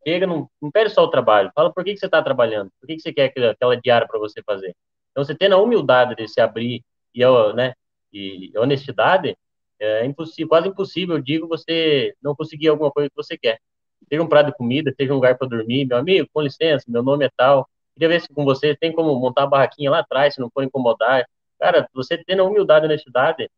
Chega, 0.07 0.27
não, 0.27 0.47
não 0.61 0.71
só 0.89 1.03
o 1.03 1.09
trabalho. 1.09 1.51
Fala 1.55 1.73
por 1.73 1.83
que, 1.83 1.93
que 1.93 1.99
você 1.99 2.05
está 2.05 2.21
trabalhando, 2.21 2.69
por 2.79 2.85
que, 2.85 2.95
que 2.95 3.01
você 3.01 3.11
quer 3.11 3.25
aquela, 3.25 3.51
aquela 3.51 3.75
diária 3.81 4.07
para 4.07 4.19
você 4.19 4.41
fazer. 4.43 4.75
Então, 5.11 5.23
você 5.23 5.33
tendo 5.33 5.55
a 5.55 5.61
humildade 5.61 6.15
de 6.15 6.27
se 6.27 6.39
abrir 6.39 6.83
e 7.13 7.21
né, 7.55 7.73
e 8.13 8.51
honestidade, 8.57 9.35
é 9.79 10.05
impossível, 10.05 10.49
quase 10.49 10.67
impossível, 10.67 11.15
eu 11.15 11.21
digo, 11.21 11.47
você 11.47 12.15
não 12.21 12.35
conseguir 12.35 12.69
alguma 12.69 12.91
coisa 12.91 13.09
que 13.09 13.15
você 13.15 13.37
quer. 13.37 13.59
Seja 14.07 14.21
um 14.21 14.27
prato 14.27 14.47
de 14.47 14.57
comida, 14.57 14.93
seja 14.95 15.11
um 15.11 15.15
lugar 15.15 15.37
para 15.37 15.47
dormir, 15.47 15.85
meu 15.85 15.97
amigo, 15.97 16.27
com 16.33 16.41
licença, 16.41 16.85
meu 16.87 17.01
nome 17.01 17.25
é 17.25 17.29
tal. 17.35 17.67
Queria 17.93 18.09
ver 18.09 18.21
se 18.21 18.29
com 18.29 18.43
você 18.43 18.75
tem 18.75 18.91
como 18.91 19.17
montar 19.19 19.43
uma 19.43 19.49
barraquinha 19.49 19.89
lá 19.89 19.99
atrás, 19.99 20.33
se 20.33 20.39
não 20.39 20.49
for 20.49 20.63
incomodar. 20.63 21.25
Cara, 21.59 21.89
você 21.93 22.17
tendo 22.17 22.41
a 22.41 22.45
humildade 22.45 22.85
e 22.85 22.87
honestidade, 22.87 23.49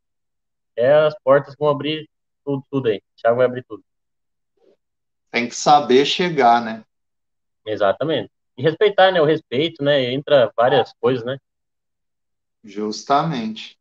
é 0.75 0.93
as 0.93 1.15
portas 1.23 1.55
vão 1.57 1.69
abrir 1.69 2.07
tudo, 2.45 2.63
tudo 2.69 2.87
aí. 2.87 2.97
O 2.97 3.21
Thiago 3.21 3.37
vai 3.37 3.45
abrir 3.45 3.65
tudo. 3.67 3.83
Tem 5.31 5.47
que 5.47 5.55
saber 5.55 6.05
chegar, 6.05 6.61
né? 6.63 6.83
Exatamente. 7.65 8.31
E 8.57 8.61
respeitar, 8.61 9.11
né? 9.11 9.21
O 9.21 9.25
respeito, 9.25 9.83
né? 9.83 10.13
Entra 10.13 10.51
várias 10.55 10.93
coisas, 10.99 11.25
né? 11.25 11.37
Justamente. 12.63 13.77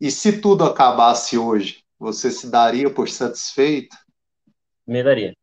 E 0.00 0.10
se 0.10 0.40
tudo 0.40 0.64
acabasse 0.64 1.38
hoje, 1.38 1.84
você 1.98 2.30
se 2.30 2.50
daria 2.50 2.92
por 2.92 3.08
satisfeito? 3.08 3.96
Me 4.86 5.02
daria. 5.02 5.34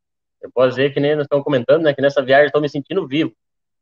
Eu 0.41 0.51
posso 0.51 0.69
dizer 0.69 0.93
que 0.93 0.99
nem 0.99 1.15
nós 1.15 1.25
estamos 1.25 1.43
comentando, 1.43 1.83
né? 1.83 1.93
Que 1.93 2.01
nessa 2.01 2.21
viagem 2.21 2.47
estou 2.47 2.61
me 2.61 2.69
sentindo 2.69 3.07
vivo. 3.07 3.31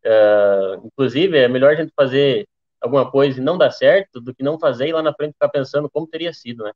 Uh, 0.06 0.86
inclusive, 0.86 1.38
é 1.38 1.48
melhor 1.48 1.74
a 1.74 1.76
gente 1.76 1.92
fazer 1.96 2.48
alguma 2.82 3.10
coisa 3.10 3.40
e 3.40 3.44
não 3.44 3.58
dar 3.58 3.72
certo 3.72 4.22
do 4.22 4.34
que 4.34 4.44
não 4.44 4.60
fazer 4.60 4.88
e 4.88 4.94
lá 4.94 5.02
na 5.02 5.14
frente 5.14 5.34
ficar 5.34 5.50
pensando 5.50 5.90
como 5.90 6.08
teria 6.08 6.34
sido, 6.34 6.64
né? 6.64 6.72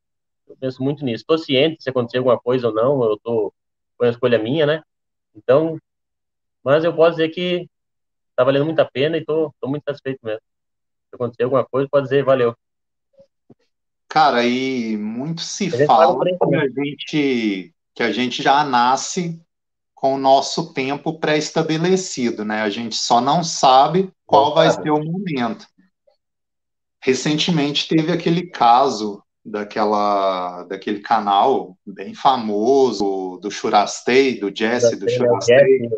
Eu 0.48 0.57
penso 0.57 0.84
muito 0.84 1.06
nisso. 1.06 1.22
Estou 1.22 1.38
ciente 1.38 1.82
se 1.82 1.90
acontecer 1.90 2.18
alguma 2.18 2.40
coisa 2.40 2.68
ou 2.68 2.74
não, 2.74 3.03
eu 3.03 3.18
tô 3.18 3.53
foi 3.98 4.07
uma 4.07 4.11
escolha 4.11 4.38
minha, 4.38 4.65
né? 4.65 4.84
Então, 5.36 5.78
mas 6.64 6.84
eu 6.84 6.94
posso 6.95 7.11
dizer 7.18 7.30
que 7.30 7.70
tá 8.36 8.44
valendo 8.44 8.65
muito 8.65 8.80
a 8.80 8.86
pena 8.86 9.18
e 9.18 9.24
tô 9.24 9.53
muito 9.65 9.84
satisfeito 9.84 10.20
mesmo. 10.24 10.41
Se 11.10 11.15
acontecer 11.15 11.44
alguma 11.44 11.65
coisa, 11.65 11.88
pode 11.90 12.06
dizer 12.06 12.24
valeu. 12.24 12.56
Cara, 14.14 14.45
e 14.45 14.95
muito 14.95 15.41
se 15.41 15.72
fala 15.88 16.23
que 16.23 16.45
né? 16.45 16.60
a 16.60 16.68
gente 16.69 17.73
que 17.95 18.03
a 18.03 18.11
gente 18.11 18.44
já 18.44 18.64
nasce 18.64 19.41
com 19.95 20.14
o 20.14 20.19
nosso 20.19 20.72
tempo 20.72 21.18
pré-estabelecido, 21.18 22.45
né? 22.45 22.61
A 22.61 22.69
gente 22.69 22.95
só 22.95 23.19
não 23.19 23.44
sabe 23.44 24.11
qual 24.23 24.53
vai 24.53 24.69
ser 24.69 24.91
o 24.91 25.03
momento. 25.03 25.65
Recentemente 27.02 27.88
teve 27.88 28.11
aquele 28.11 28.52
caso 28.52 29.23
daquela 29.44 30.61
daquele 30.65 30.99
canal 30.99 31.76
bem 31.84 32.14
famoso 32.14 33.40
do 33.41 33.49
Churastei, 33.49 34.40
do 34.40 34.56
Jesse 34.56 34.95
do 34.95 35.10
Churastei. 35.10 35.90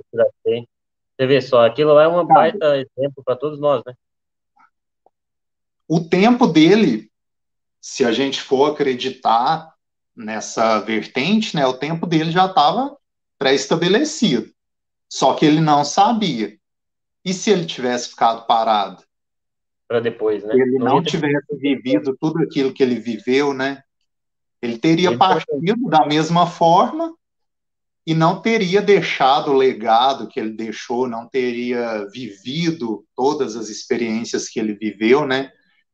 Você 1.18 1.28
vê 1.28 1.42
só, 1.42 1.66
aquilo 1.66 1.92
lá 1.92 2.04
é 2.04 2.08
uma 2.08 2.24
baita 2.24 2.78
exemplo 2.78 3.22
para 3.26 3.36
todos 3.36 3.60
nós, 3.60 3.84
né? 3.86 3.94
O 5.86 6.00
tempo 6.00 6.48
dele, 6.48 7.12
se 7.88 8.03
a 8.03 8.12
gente 8.12 8.41
for 8.41 8.72
acreditar 8.72 9.72
nessa 10.16 10.80
vertente, 10.80 11.56
né, 11.56 11.68
o 11.68 11.78
tempo 11.78 12.07
dele 12.07 12.32
já 12.32 12.48
estava 12.48 12.98
pré-estabelecido. 13.38 14.52
Só 15.07 15.36
que 15.36 15.45
ele 15.45 15.62
não 15.62 15.86
sabia. 15.86 16.57
E 17.24 17.32
se 17.32 17.52
ele 17.52 17.64
tivesse 17.64 18.10
ficado 18.10 18.48
parado? 18.48 19.03
para 19.88 19.99
depois, 19.99 20.44
né? 20.44 20.52
Se 20.52 20.60
ele 20.60 20.80
não, 20.80 20.95
não 20.95 21.03
tivesse 21.03 21.56
vivido 21.57 22.18
tudo 22.20 22.41
aquilo 22.41 22.74
que 22.74 22.82
ele 22.82 22.95
viveu, 22.95 23.53
né? 23.53 23.84
Ele 24.60 24.80
teria 24.80 25.10
ele 25.10 25.18
partido 25.20 25.88
da 25.88 26.07
mesma 26.07 26.48
forma 26.48 27.14
e 28.03 28.16
não 28.16 28.41
teria 28.41 28.82
deixado 28.82 29.52
o 29.52 29.56
legado 29.56 30.28
que 30.28 30.40
ele 30.40 30.53
deixou, 30.53 31.07
não 31.07 31.30
teria 31.30 32.03
vivido 32.12 33.06
todas 33.16 33.56
as 33.56 33.70
experiências 33.70 34.49
que 34.49 34.60
ele 34.60 34.74
viveu, 34.74 35.28
né? 35.28 35.52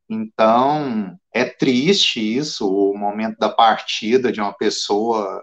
Então, 0.08 1.16
é 1.32 1.44
triste 1.44 2.20
isso, 2.20 2.68
o 2.68 2.96
momento 2.96 3.38
da 3.38 3.48
partida 3.48 4.30
de 4.30 4.40
uma 4.40 4.52
pessoa 4.52 5.42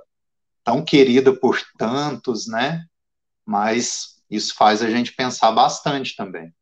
tão 0.64 0.84
querida 0.84 1.34
por 1.34 1.60
tantos, 1.78 2.48
né? 2.48 2.86
Mas 3.46 4.22
isso 4.30 4.54
faz 4.56 4.84
a 4.84 4.90
gente 4.90 5.14
pensar 5.14 5.52
bastante 5.52 6.16
também. 6.16 6.54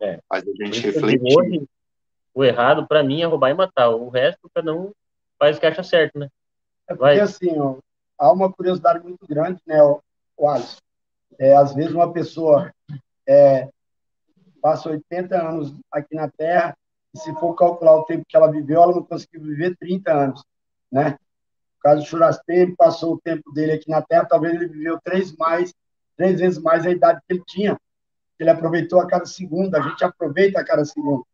É. 0.00 0.20
Faz 0.28 0.44
a 0.46 0.64
gente 0.64 0.80
refletir. 0.80 1.38
Hoje, 1.38 1.66
o 2.34 2.44
errado, 2.44 2.86
para 2.86 3.02
mim, 3.02 3.22
é 3.22 3.24
roubar 3.24 3.50
e 3.50 3.54
matar. 3.54 3.88
O 3.88 4.10
resto, 4.10 4.50
cada 4.54 4.74
um 4.74 4.92
faz 5.38 5.56
o 5.56 5.60
que 5.60 5.66
acha 5.66 5.82
certo, 5.82 6.18
né? 6.18 6.28
É 6.86 6.94
porque, 6.94 7.02
Vai. 7.02 7.20
assim, 7.20 7.58
ó, 7.58 7.78
há 8.18 8.30
uma 8.30 8.52
curiosidade 8.52 9.02
muito 9.02 9.26
grande, 9.26 9.60
né, 9.66 9.82
o, 9.82 10.02
o 10.36 10.48
Alisson? 10.48 10.76
É, 11.38 11.56
às 11.56 11.74
vezes, 11.74 11.92
uma 11.92 12.12
pessoa 12.12 12.72
é, 13.26 13.68
passa 14.60 14.90
80 14.90 15.48
anos 15.48 15.74
aqui 15.90 16.14
na 16.14 16.30
Terra 16.30 16.76
se 17.16 17.32
for 17.34 17.54
calcular 17.54 17.96
o 17.96 18.04
tempo 18.04 18.24
que 18.28 18.36
ela 18.36 18.50
viveu, 18.50 18.82
ela 18.82 18.94
não 18.94 19.02
conseguiu 19.02 19.42
viver 19.42 19.76
30 19.76 20.12
anos, 20.12 20.44
né? 20.90 21.10
No 21.10 21.80
caso 21.80 22.02
do 22.02 22.06
Churasteiro, 22.06 22.62
ele 22.62 22.76
passou 22.76 23.14
o 23.14 23.20
tempo 23.20 23.52
dele 23.52 23.72
aqui 23.72 23.90
na 23.90 24.02
Terra, 24.02 24.26
talvez 24.26 24.54
ele 24.54 24.68
viveu 24.68 24.98
três 25.02 25.34
mais, 25.36 25.72
três 26.16 26.40
vezes 26.40 26.58
mais 26.60 26.86
a 26.86 26.90
idade 26.90 27.20
que 27.26 27.34
ele 27.34 27.42
tinha 27.46 27.78
ele 28.38 28.50
aproveitou 28.50 29.00
a 29.00 29.06
cada 29.06 29.24
segundo, 29.24 29.74
a 29.74 29.80
gente 29.80 30.04
aproveita 30.04 30.60
a 30.60 30.64
cada 30.64 30.84
segundo. 30.84 31.26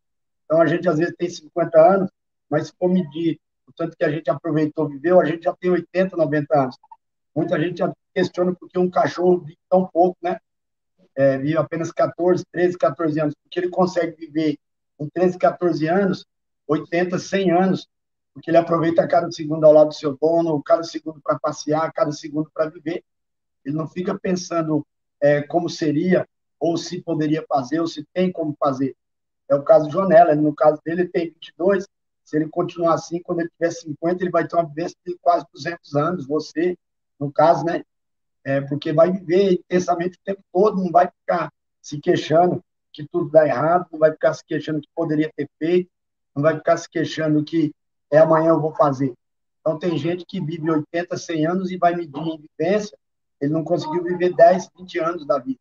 Então, 0.44 0.60
a 0.60 0.66
gente 0.66 0.88
às 0.88 0.98
vezes 0.98 1.14
tem 1.16 1.28
50 1.28 1.80
anos, 1.80 2.10
mas 2.48 2.68
se 2.68 2.72
for 2.78 2.88
medir 2.88 3.40
o 3.66 3.72
tanto 3.72 3.96
que 3.96 4.04
a 4.04 4.10
gente 4.10 4.30
aproveitou, 4.30 4.88
viveu, 4.88 5.20
a 5.20 5.24
gente 5.24 5.44
já 5.44 5.54
tem 5.54 5.70
80, 5.70 6.16
90 6.16 6.60
anos. 6.60 6.76
Muita 7.34 7.58
gente 7.60 7.78
já 7.78 7.92
questiona 8.14 8.54
por 8.54 8.68
que 8.68 8.78
um 8.78 8.90
cachorro 8.90 9.38
vive 9.38 9.58
tão 9.68 9.86
pouco, 9.86 10.16
né? 10.22 10.38
É, 11.14 11.38
vive 11.38 11.56
apenas 11.56 11.90
14, 11.90 12.44
13, 12.52 12.78
14 12.78 13.20
anos, 13.20 13.34
porque 13.42 13.58
ele 13.58 13.68
consegue 13.68 14.16
viver 14.16 14.58
com 15.02 15.08
13, 15.08 15.36
14 15.38 15.88
anos, 15.88 16.26
80, 16.68 17.18
100 17.18 17.50
anos, 17.50 17.88
porque 18.32 18.50
ele 18.50 18.56
aproveita 18.56 19.06
cada 19.06 19.30
segundo 19.32 19.64
ao 19.64 19.72
lado 19.72 19.88
do 19.88 19.94
seu 19.94 20.16
dono, 20.16 20.62
cada 20.62 20.84
segundo 20.84 21.20
para 21.20 21.38
passear, 21.38 21.92
cada 21.92 22.12
segundo 22.12 22.50
para 22.54 22.70
viver. 22.70 23.02
Ele 23.64 23.76
não 23.76 23.88
fica 23.88 24.18
pensando 24.18 24.86
é, 25.20 25.42
como 25.42 25.68
seria 25.68 26.26
ou 26.58 26.76
se 26.76 27.02
poderia 27.02 27.44
fazer, 27.48 27.80
ou 27.80 27.86
se 27.88 28.06
tem 28.14 28.30
como 28.30 28.56
fazer. 28.58 28.94
É 29.48 29.54
o 29.56 29.64
caso 29.64 29.86
do 29.86 29.92
Jonella, 29.92 30.34
no 30.36 30.54
caso 30.54 30.80
dele, 30.84 31.02
ele 31.02 31.08
tem 31.08 31.24
22, 31.30 31.86
se 32.24 32.36
ele 32.36 32.48
continuar 32.48 32.94
assim, 32.94 33.20
quando 33.20 33.40
ele 33.40 33.50
tiver 33.50 33.70
50, 33.70 34.22
ele 34.22 34.30
vai 34.30 34.46
ter 34.46 34.54
uma 34.54 34.66
vivência 34.68 34.96
de 35.04 35.18
quase 35.20 35.44
200 35.52 35.96
anos, 35.96 36.26
você, 36.26 36.78
no 37.18 37.32
caso, 37.32 37.64
né? 37.64 37.82
É, 38.44 38.60
porque 38.60 38.92
vai 38.92 39.10
viver 39.10 39.52
intensamente 39.54 40.16
o 40.18 40.24
tempo 40.24 40.42
todo, 40.52 40.82
não 40.82 40.90
vai 40.90 41.08
ficar 41.08 41.52
se 41.80 41.98
queixando 42.00 42.62
que 42.92 43.06
tudo 43.10 43.30
dá 43.30 43.46
errado, 43.46 43.86
não 43.90 43.98
vai 43.98 44.12
ficar 44.12 44.34
se 44.34 44.44
queixando 44.44 44.80
que 44.80 44.88
poderia 44.94 45.30
ter 45.34 45.48
feito, 45.58 45.90
não 46.34 46.42
vai 46.42 46.56
ficar 46.56 46.76
se 46.76 46.88
queixando 46.88 47.42
que 47.44 47.72
é 48.10 48.18
amanhã 48.18 48.50
eu 48.50 48.60
vou 48.60 48.74
fazer. 48.74 49.12
Então, 49.60 49.78
tem 49.78 49.96
gente 49.96 50.24
que 50.26 50.40
vive 50.40 50.70
80, 50.70 51.16
100 51.16 51.46
anos 51.46 51.70
e 51.70 51.76
vai 51.76 51.94
medir 51.94 52.20
em 52.20 52.44
vivência, 52.58 52.96
ele 53.40 53.52
não 53.52 53.64
conseguiu 53.64 54.02
viver 54.02 54.34
10, 54.34 54.68
20 54.76 54.98
anos 54.98 55.26
da 55.26 55.38
vida. 55.38 55.60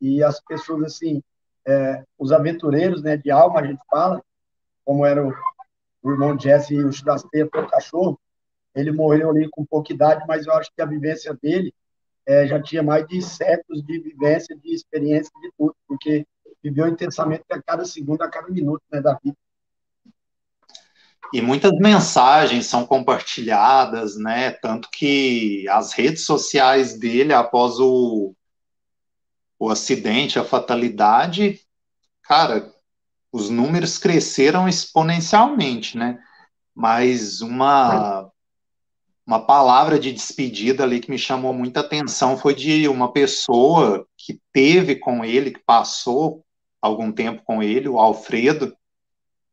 E 0.00 0.22
as 0.22 0.40
pessoas, 0.40 0.84
assim, 0.84 1.22
é, 1.66 2.04
os 2.18 2.32
aventureiros 2.32 3.02
né, 3.02 3.16
de 3.16 3.30
alma, 3.30 3.60
a 3.60 3.66
gente 3.66 3.80
fala, 3.90 4.22
como 4.84 5.04
era 5.04 5.26
o, 5.26 5.32
o 6.02 6.10
irmão 6.10 6.38
Jesse 6.38 6.74
e 6.74 6.84
o 6.84 6.92
Chudasteiro, 6.92 7.48
o 7.52 7.66
cachorro, 7.68 8.18
ele 8.74 8.92
morreu 8.92 9.30
ali 9.30 9.48
com 9.50 9.64
pouca 9.64 9.92
idade, 9.92 10.24
mas 10.26 10.46
eu 10.46 10.52
acho 10.54 10.70
que 10.74 10.80
a 10.80 10.86
vivência 10.86 11.36
dele 11.42 11.72
é, 12.26 12.46
já 12.46 12.60
tinha 12.60 12.82
mais 12.82 13.06
de 13.06 13.20
séculos 13.20 13.82
de 13.82 13.98
vivência, 13.98 14.56
de 14.56 14.74
experiência, 14.74 15.30
de 15.40 15.50
tudo, 15.56 15.74
porque 15.86 16.26
viveu 16.62 16.88
intensamente 16.88 17.44
a 17.50 17.62
cada 17.62 17.84
segundo, 17.84 18.22
a 18.22 18.28
cada 18.28 18.48
minuto 18.48 18.82
né, 18.90 19.00
da 19.00 19.18
vida. 19.22 19.36
E 21.32 21.42
muitas 21.42 21.72
mensagens 21.78 22.66
são 22.66 22.86
compartilhadas, 22.86 24.16
né? 24.16 24.50
Tanto 24.50 24.88
que 24.90 25.68
as 25.68 25.92
redes 25.92 26.24
sociais 26.24 26.98
dele, 26.98 27.34
após 27.34 27.78
o, 27.78 28.34
o 29.58 29.68
acidente, 29.68 30.38
a 30.38 30.44
fatalidade, 30.44 31.60
cara, 32.22 32.72
os 33.30 33.50
números 33.50 33.98
cresceram 33.98 34.66
exponencialmente, 34.66 35.98
né? 35.98 36.18
Mas 36.74 37.42
uma 37.42 38.30
uma 39.26 39.44
palavra 39.44 39.98
de 39.98 40.10
despedida 40.10 40.84
ali 40.84 41.00
que 41.00 41.10
me 41.10 41.18
chamou 41.18 41.52
muita 41.52 41.80
atenção 41.80 42.38
foi 42.38 42.54
de 42.54 42.88
uma 42.88 43.12
pessoa 43.12 44.08
que 44.16 44.40
teve 44.50 44.96
com 44.96 45.22
ele, 45.22 45.50
que 45.50 45.60
passou 45.66 46.42
algum 46.80 47.12
tempo 47.12 47.42
com 47.44 47.62
ele, 47.62 47.88
o 47.88 47.98
Alfredo. 47.98 48.76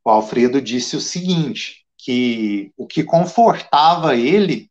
O 0.04 0.10
Alfredo 0.10 0.62
disse 0.62 0.96
o 0.96 1.02
seguinte, 1.02 1.86
que 1.98 2.72
o 2.78 2.86
que 2.86 3.04
confortava 3.04 4.16
ele 4.16 4.70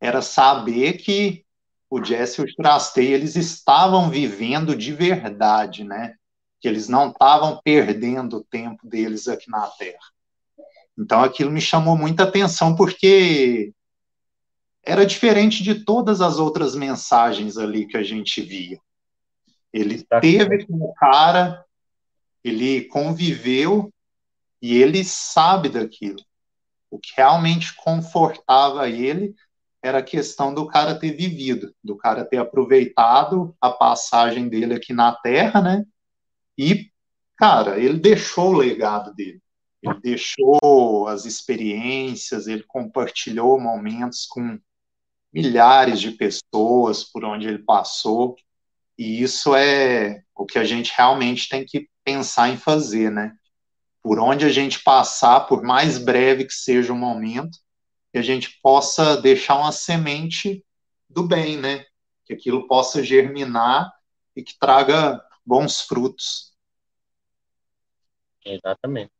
era 0.00 0.22
saber 0.22 0.94
que 0.94 1.44
o 1.90 2.02
Jesse 2.02 2.40
e 2.40 2.44
o 2.44 2.54
Trastei, 2.54 3.12
eles 3.12 3.34
estavam 3.34 4.08
vivendo 4.08 4.76
de 4.76 4.92
verdade, 4.92 5.82
né? 5.82 6.14
Que 6.60 6.68
eles 6.68 6.88
não 6.88 7.10
estavam 7.10 7.60
perdendo 7.64 8.36
o 8.36 8.44
tempo 8.44 8.86
deles 8.86 9.26
aqui 9.26 9.50
na 9.50 9.66
Terra. 9.66 9.98
Então 10.96 11.22
aquilo 11.24 11.50
me 11.50 11.60
chamou 11.60 11.96
muita 11.96 12.22
atenção 12.22 12.76
porque 12.76 13.72
era 14.84 15.04
diferente 15.04 15.64
de 15.64 15.84
todas 15.84 16.20
as 16.20 16.38
outras 16.38 16.76
mensagens 16.76 17.58
ali 17.58 17.86
que 17.86 17.96
a 17.96 18.02
gente 18.04 18.40
via. 18.40 18.78
Ele 19.72 20.02
tá 20.04 20.20
teve 20.20 20.66
com 20.66 20.76
o 20.76 20.94
cara, 20.94 21.64
ele 22.42 22.84
conviveu 22.84 23.92
e 24.60 24.76
ele 24.76 25.04
sabe 25.04 25.68
daquilo. 25.68 26.22
O 26.90 26.98
que 26.98 27.12
realmente 27.16 27.74
confortava 27.76 28.88
ele 28.88 29.34
era 29.82 29.98
a 29.98 30.02
questão 30.02 30.52
do 30.52 30.66
cara 30.66 30.98
ter 30.98 31.12
vivido, 31.12 31.74
do 31.82 31.96
cara 31.96 32.24
ter 32.24 32.36
aproveitado 32.36 33.56
a 33.60 33.70
passagem 33.70 34.48
dele 34.48 34.74
aqui 34.74 34.92
na 34.92 35.14
Terra, 35.14 35.62
né? 35.62 35.84
E, 36.58 36.90
cara, 37.36 37.78
ele 37.78 37.98
deixou 37.98 38.50
o 38.50 38.58
legado 38.58 39.14
dele. 39.14 39.40
Ele 39.82 39.98
deixou 40.02 41.06
as 41.08 41.24
experiências, 41.24 42.46
ele 42.46 42.64
compartilhou 42.64 43.58
momentos 43.58 44.26
com 44.26 44.58
milhares 45.32 46.00
de 46.00 46.10
pessoas 46.10 47.04
por 47.04 47.24
onde 47.24 47.46
ele 47.46 47.60
passou, 47.60 48.36
e 48.98 49.22
isso 49.22 49.54
é 49.54 50.22
o 50.34 50.44
que 50.44 50.58
a 50.58 50.64
gente 50.64 50.92
realmente 50.94 51.48
tem 51.48 51.64
que 51.64 51.88
pensar 52.04 52.48
em 52.48 52.56
fazer, 52.56 53.10
né? 53.10 53.36
Por 54.02 54.18
onde 54.18 54.44
a 54.44 54.48
gente 54.48 54.82
passar, 54.82 55.40
por 55.40 55.62
mais 55.62 55.98
breve 55.98 56.44
que 56.44 56.54
seja 56.54 56.92
o 56.92 56.96
momento, 56.96 57.58
que 58.12 58.18
a 58.18 58.22
gente 58.22 58.58
possa 58.62 59.16
deixar 59.16 59.56
uma 59.56 59.72
semente 59.72 60.64
do 61.08 61.22
bem, 61.22 61.56
né? 61.56 61.84
Que 62.24 62.32
aquilo 62.32 62.66
possa 62.66 63.02
germinar 63.02 63.92
e 64.34 64.42
que 64.42 64.58
traga 64.58 65.22
bons 65.44 65.82
frutos. 65.82 66.54
Exatamente. 68.44 69.12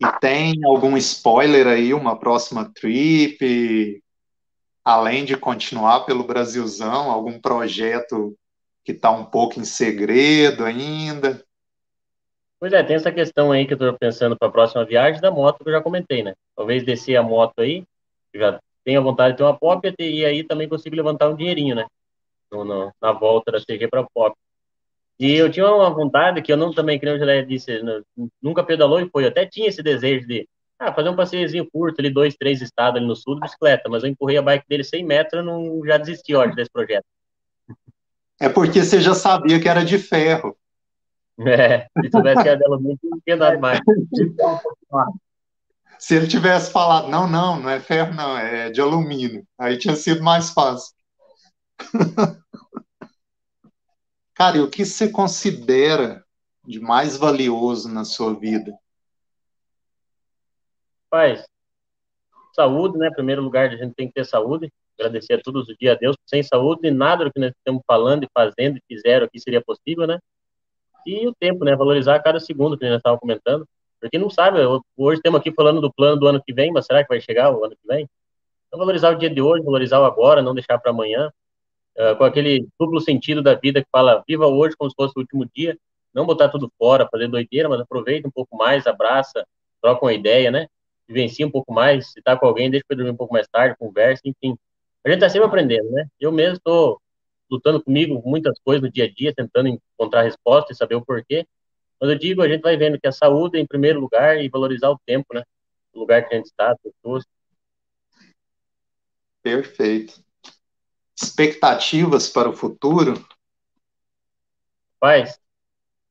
E 0.00 0.06
tem 0.20 0.54
algum 0.64 0.96
spoiler 0.96 1.66
aí, 1.66 1.92
uma 1.92 2.18
próxima 2.18 2.70
trip? 2.74 4.02
além 4.86 5.24
de 5.24 5.36
continuar 5.36 6.06
pelo 6.06 6.22
Brasilzão, 6.22 7.10
algum 7.10 7.40
projeto 7.40 8.38
que 8.86 8.92
está 8.92 9.10
um 9.10 9.24
pouco 9.24 9.58
em 9.58 9.64
segredo 9.64 10.64
ainda? 10.64 11.44
Pois 12.60 12.72
é, 12.72 12.84
tem 12.84 12.94
essa 12.94 13.10
questão 13.10 13.50
aí 13.50 13.66
que 13.66 13.72
eu 13.72 13.76
estou 13.76 13.92
pensando 13.98 14.36
para 14.38 14.46
a 14.46 14.50
próxima 14.50 14.84
viagem 14.84 15.20
da 15.20 15.28
moto 15.28 15.62
que 15.62 15.68
eu 15.68 15.72
já 15.72 15.82
comentei, 15.82 16.22
né? 16.22 16.34
Talvez 16.54 16.84
descer 16.84 17.16
a 17.16 17.22
moto 17.22 17.58
aí, 17.58 17.84
já 18.32 18.60
tenho 18.84 19.02
vontade 19.02 19.32
de 19.32 19.38
ter 19.38 19.42
uma 19.42 19.58
pop 19.58 19.92
e 19.98 20.24
aí 20.24 20.44
também 20.44 20.68
consigo 20.68 20.94
levantar 20.94 21.28
um 21.28 21.34
dinheirinho, 21.34 21.74
né? 21.74 21.84
No, 22.50 22.64
no, 22.64 22.92
na 23.02 23.10
volta 23.10 23.50
da 23.50 23.58
CG 23.58 23.88
para 23.88 24.04
pop. 24.04 24.36
E 25.18 25.32
eu 25.32 25.50
tinha 25.50 25.66
uma 25.66 25.90
vontade 25.90 26.40
que 26.40 26.52
eu 26.52 26.56
não 26.56 26.72
também, 26.72 26.96
que 26.96 27.08
o 27.08 27.18
Gilé 27.18 27.42
disse, 27.42 27.80
nunca 28.40 28.62
pedalou 28.62 29.00
e 29.00 29.10
foi, 29.10 29.24
eu 29.24 29.28
até 29.30 29.44
tinha 29.44 29.66
esse 29.66 29.82
desejo 29.82 30.28
de 30.28 30.48
ah, 30.78 30.92
fazer 30.92 31.08
um 31.08 31.16
passeiozinho 31.16 31.68
curto 31.72 32.00
ali, 32.00 32.10
dois, 32.10 32.36
três 32.36 32.62
estados 32.62 32.98
ali 32.98 33.06
no 33.06 33.16
sul 33.16 33.34
de 33.34 33.40
bicicleta, 33.40 33.88
mas 33.88 34.04
eu 34.04 34.10
empurrei 34.10 34.36
a 34.38 34.42
bike 34.42 34.68
dele 34.68 34.84
100 34.84 35.04
metros 35.04 35.42
e 35.42 35.44
não, 35.44 35.84
já 35.84 35.96
desisti, 35.98 36.34
ó, 36.36 36.46
desse 36.46 36.70
projeto. 36.70 37.04
É 38.40 38.48
porque 38.48 38.82
você 38.82 39.00
já 39.00 39.14
sabia 39.14 39.60
que 39.60 39.68
era 39.68 39.84
de 39.84 39.98
ferro. 39.98 40.56
É, 41.38 41.86
se 42.02 42.10
tivesse 42.10 42.42
que 42.42 42.48
era 42.48 42.58
de 42.58 42.64
alumínio, 42.64 42.98
não 43.02 43.20
tinha 43.20 43.36
dado 43.36 43.60
mais. 43.60 43.80
Se 45.98 46.14
ele 46.14 46.26
tivesse 46.26 46.70
falado, 46.70 47.08
não, 47.08 47.26
não, 47.26 47.58
não 47.58 47.70
é 47.70 47.80
ferro, 47.80 48.12
não, 48.14 48.36
é 48.36 48.70
de 48.70 48.82
alumínio, 48.82 49.46
aí 49.58 49.78
tinha 49.78 49.96
sido 49.96 50.22
mais 50.22 50.50
fácil. 50.50 50.94
Cara, 54.34 54.58
e 54.58 54.60
o 54.60 54.68
que 54.68 54.84
você 54.84 55.08
considera 55.08 56.22
de 56.66 56.78
mais 56.78 57.16
valioso 57.16 57.88
na 57.88 58.04
sua 58.04 58.38
vida? 58.38 58.78
Paz, 61.08 61.46
saúde, 62.54 62.98
né? 62.98 63.10
Primeiro 63.10 63.40
lugar, 63.40 63.70
a 63.70 63.76
gente 63.76 63.94
tem 63.94 64.08
que 64.08 64.14
ter 64.14 64.26
saúde. 64.26 64.70
Agradecer 64.98 65.34
a 65.34 65.40
todos 65.40 65.68
os 65.68 65.76
dias 65.76 65.94
a 65.94 65.98
Deus. 65.98 66.16
Sem 66.26 66.42
saúde, 66.42 66.90
nada 66.90 67.24
do 67.24 67.32
que 67.32 67.40
nós 67.40 67.52
estamos 67.56 67.82
falando 67.86 68.24
e 68.24 68.28
fazendo 68.32 68.78
e 68.78 68.82
fizeram 68.88 69.26
aqui 69.26 69.38
seria 69.38 69.60
possível, 69.60 70.06
né? 70.06 70.18
E 71.06 71.26
o 71.26 71.34
tempo, 71.34 71.64
né? 71.64 71.76
Valorizar 71.76 72.18
cada 72.20 72.40
segundo 72.40 72.78
que 72.78 72.86
nós 72.86 72.96
estávamos 72.96 73.20
comentando. 73.20 73.66
Porque 74.00 74.18
não 74.18 74.28
sabe, 74.28 74.58
hoje 74.96 75.18
estamos 75.18 75.40
aqui 75.40 75.52
falando 75.52 75.80
do 75.80 75.92
plano 75.92 76.18
do 76.18 76.26
ano 76.26 76.42
que 76.44 76.52
vem, 76.52 76.70
mas 76.70 76.86
será 76.86 77.02
que 77.02 77.08
vai 77.08 77.20
chegar 77.20 77.50
o 77.50 77.64
ano 77.64 77.74
que 77.74 77.86
vem? 77.86 78.08
Então, 78.66 78.78
valorizar 78.78 79.10
o 79.10 79.18
dia 79.18 79.30
de 79.30 79.40
hoje, 79.40 79.64
valorizar 79.64 80.00
o 80.00 80.04
agora, 80.04 80.42
não 80.42 80.54
deixar 80.54 80.78
para 80.78 80.90
amanhã. 80.90 81.32
Uh, 81.96 82.14
com 82.16 82.24
aquele 82.24 82.68
duplo 82.78 83.00
sentido 83.00 83.42
da 83.42 83.54
vida 83.54 83.80
que 83.80 83.88
fala, 83.90 84.22
viva 84.28 84.46
hoje 84.46 84.76
como 84.76 84.90
se 84.90 84.94
fosse 84.94 85.14
o 85.16 85.20
último 85.20 85.46
dia. 85.54 85.78
Não 86.12 86.26
botar 86.26 86.48
tudo 86.48 86.70
fora, 86.78 87.08
fazer 87.10 87.28
doideira, 87.28 87.68
mas 87.68 87.80
aproveita 87.80 88.28
um 88.28 88.30
pouco 88.30 88.56
mais, 88.56 88.86
abraça, 88.86 89.46
troca 89.80 90.04
uma 90.04 90.12
ideia, 90.12 90.50
né? 90.50 90.66
vivencia 91.08 91.46
um 91.46 91.50
pouco 91.50 91.72
mais, 91.72 92.12
se 92.12 92.20
tá 92.20 92.36
com 92.36 92.46
alguém, 92.46 92.70
deixa 92.70 92.84
para 92.86 92.96
dormir 92.96 93.12
um 93.12 93.16
pouco 93.16 93.32
mais 93.32 93.46
tarde, 93.48 93.76
conversa, 93.78 94.22
enfim. 94.24 94.56
A 95.06 95.08
gente 95.08 95.20
tá 95.20 95.30
sempre 95.30 95.46
aprendendo, 95.46 95.88
né? 95.92 96.08
Eu 96.18 96.32
mesmo 96.32 96.56
estou 96.56 97.00
lutando 97.48 97.80
comigo 97.80 98.20
muitas 98.26 98.58
coisas 98.58 98.82
no 98.82 98.90
dia 98.90 99.04
a 99.04 99.08
dia, 99.08 99.32
tentando 99.32 99.68
encontrar 99.68 100.22
resposta 100.22 100.72
e 100.72 100.76
saber 100.76 100.96
o 100.96 101.04
porquê. 101.04 101.46
Mas 102.00 102.10
eu 102.10 102.18
digo, 102.18 102.42
a 102.42 102.48
gente 102.48 102.62
vai 102.62 102.76
vendo 102.76 102.98
que 102.98 103.06
a 103.06 103.12
saúde 103.12 103.56
é 103.56 103.60
em 103.60 103.66
primeiro 103.66 104.00
lugar 104.00 104.42
e 104.42 104.48
valorizar 104.48 104.90
o 104.90 104.98
tempo, 105.06 105.32
né? 105.32 105.44
O 105.94 106.00
lugar 106.00 106.26
que 106.26 106.34
a 106.34 106.36
gente 106.36 106.46
está, 106.46 106.72
as 106.72 106.78
pessoas. 106.80 107.24
Perfeito. 109.44 110.20
Expectativas 111.14 112.28
para 112.28 112.48
o 112.48 112.52
futuro? 112.52 113.24
Paz, 114.98 115.38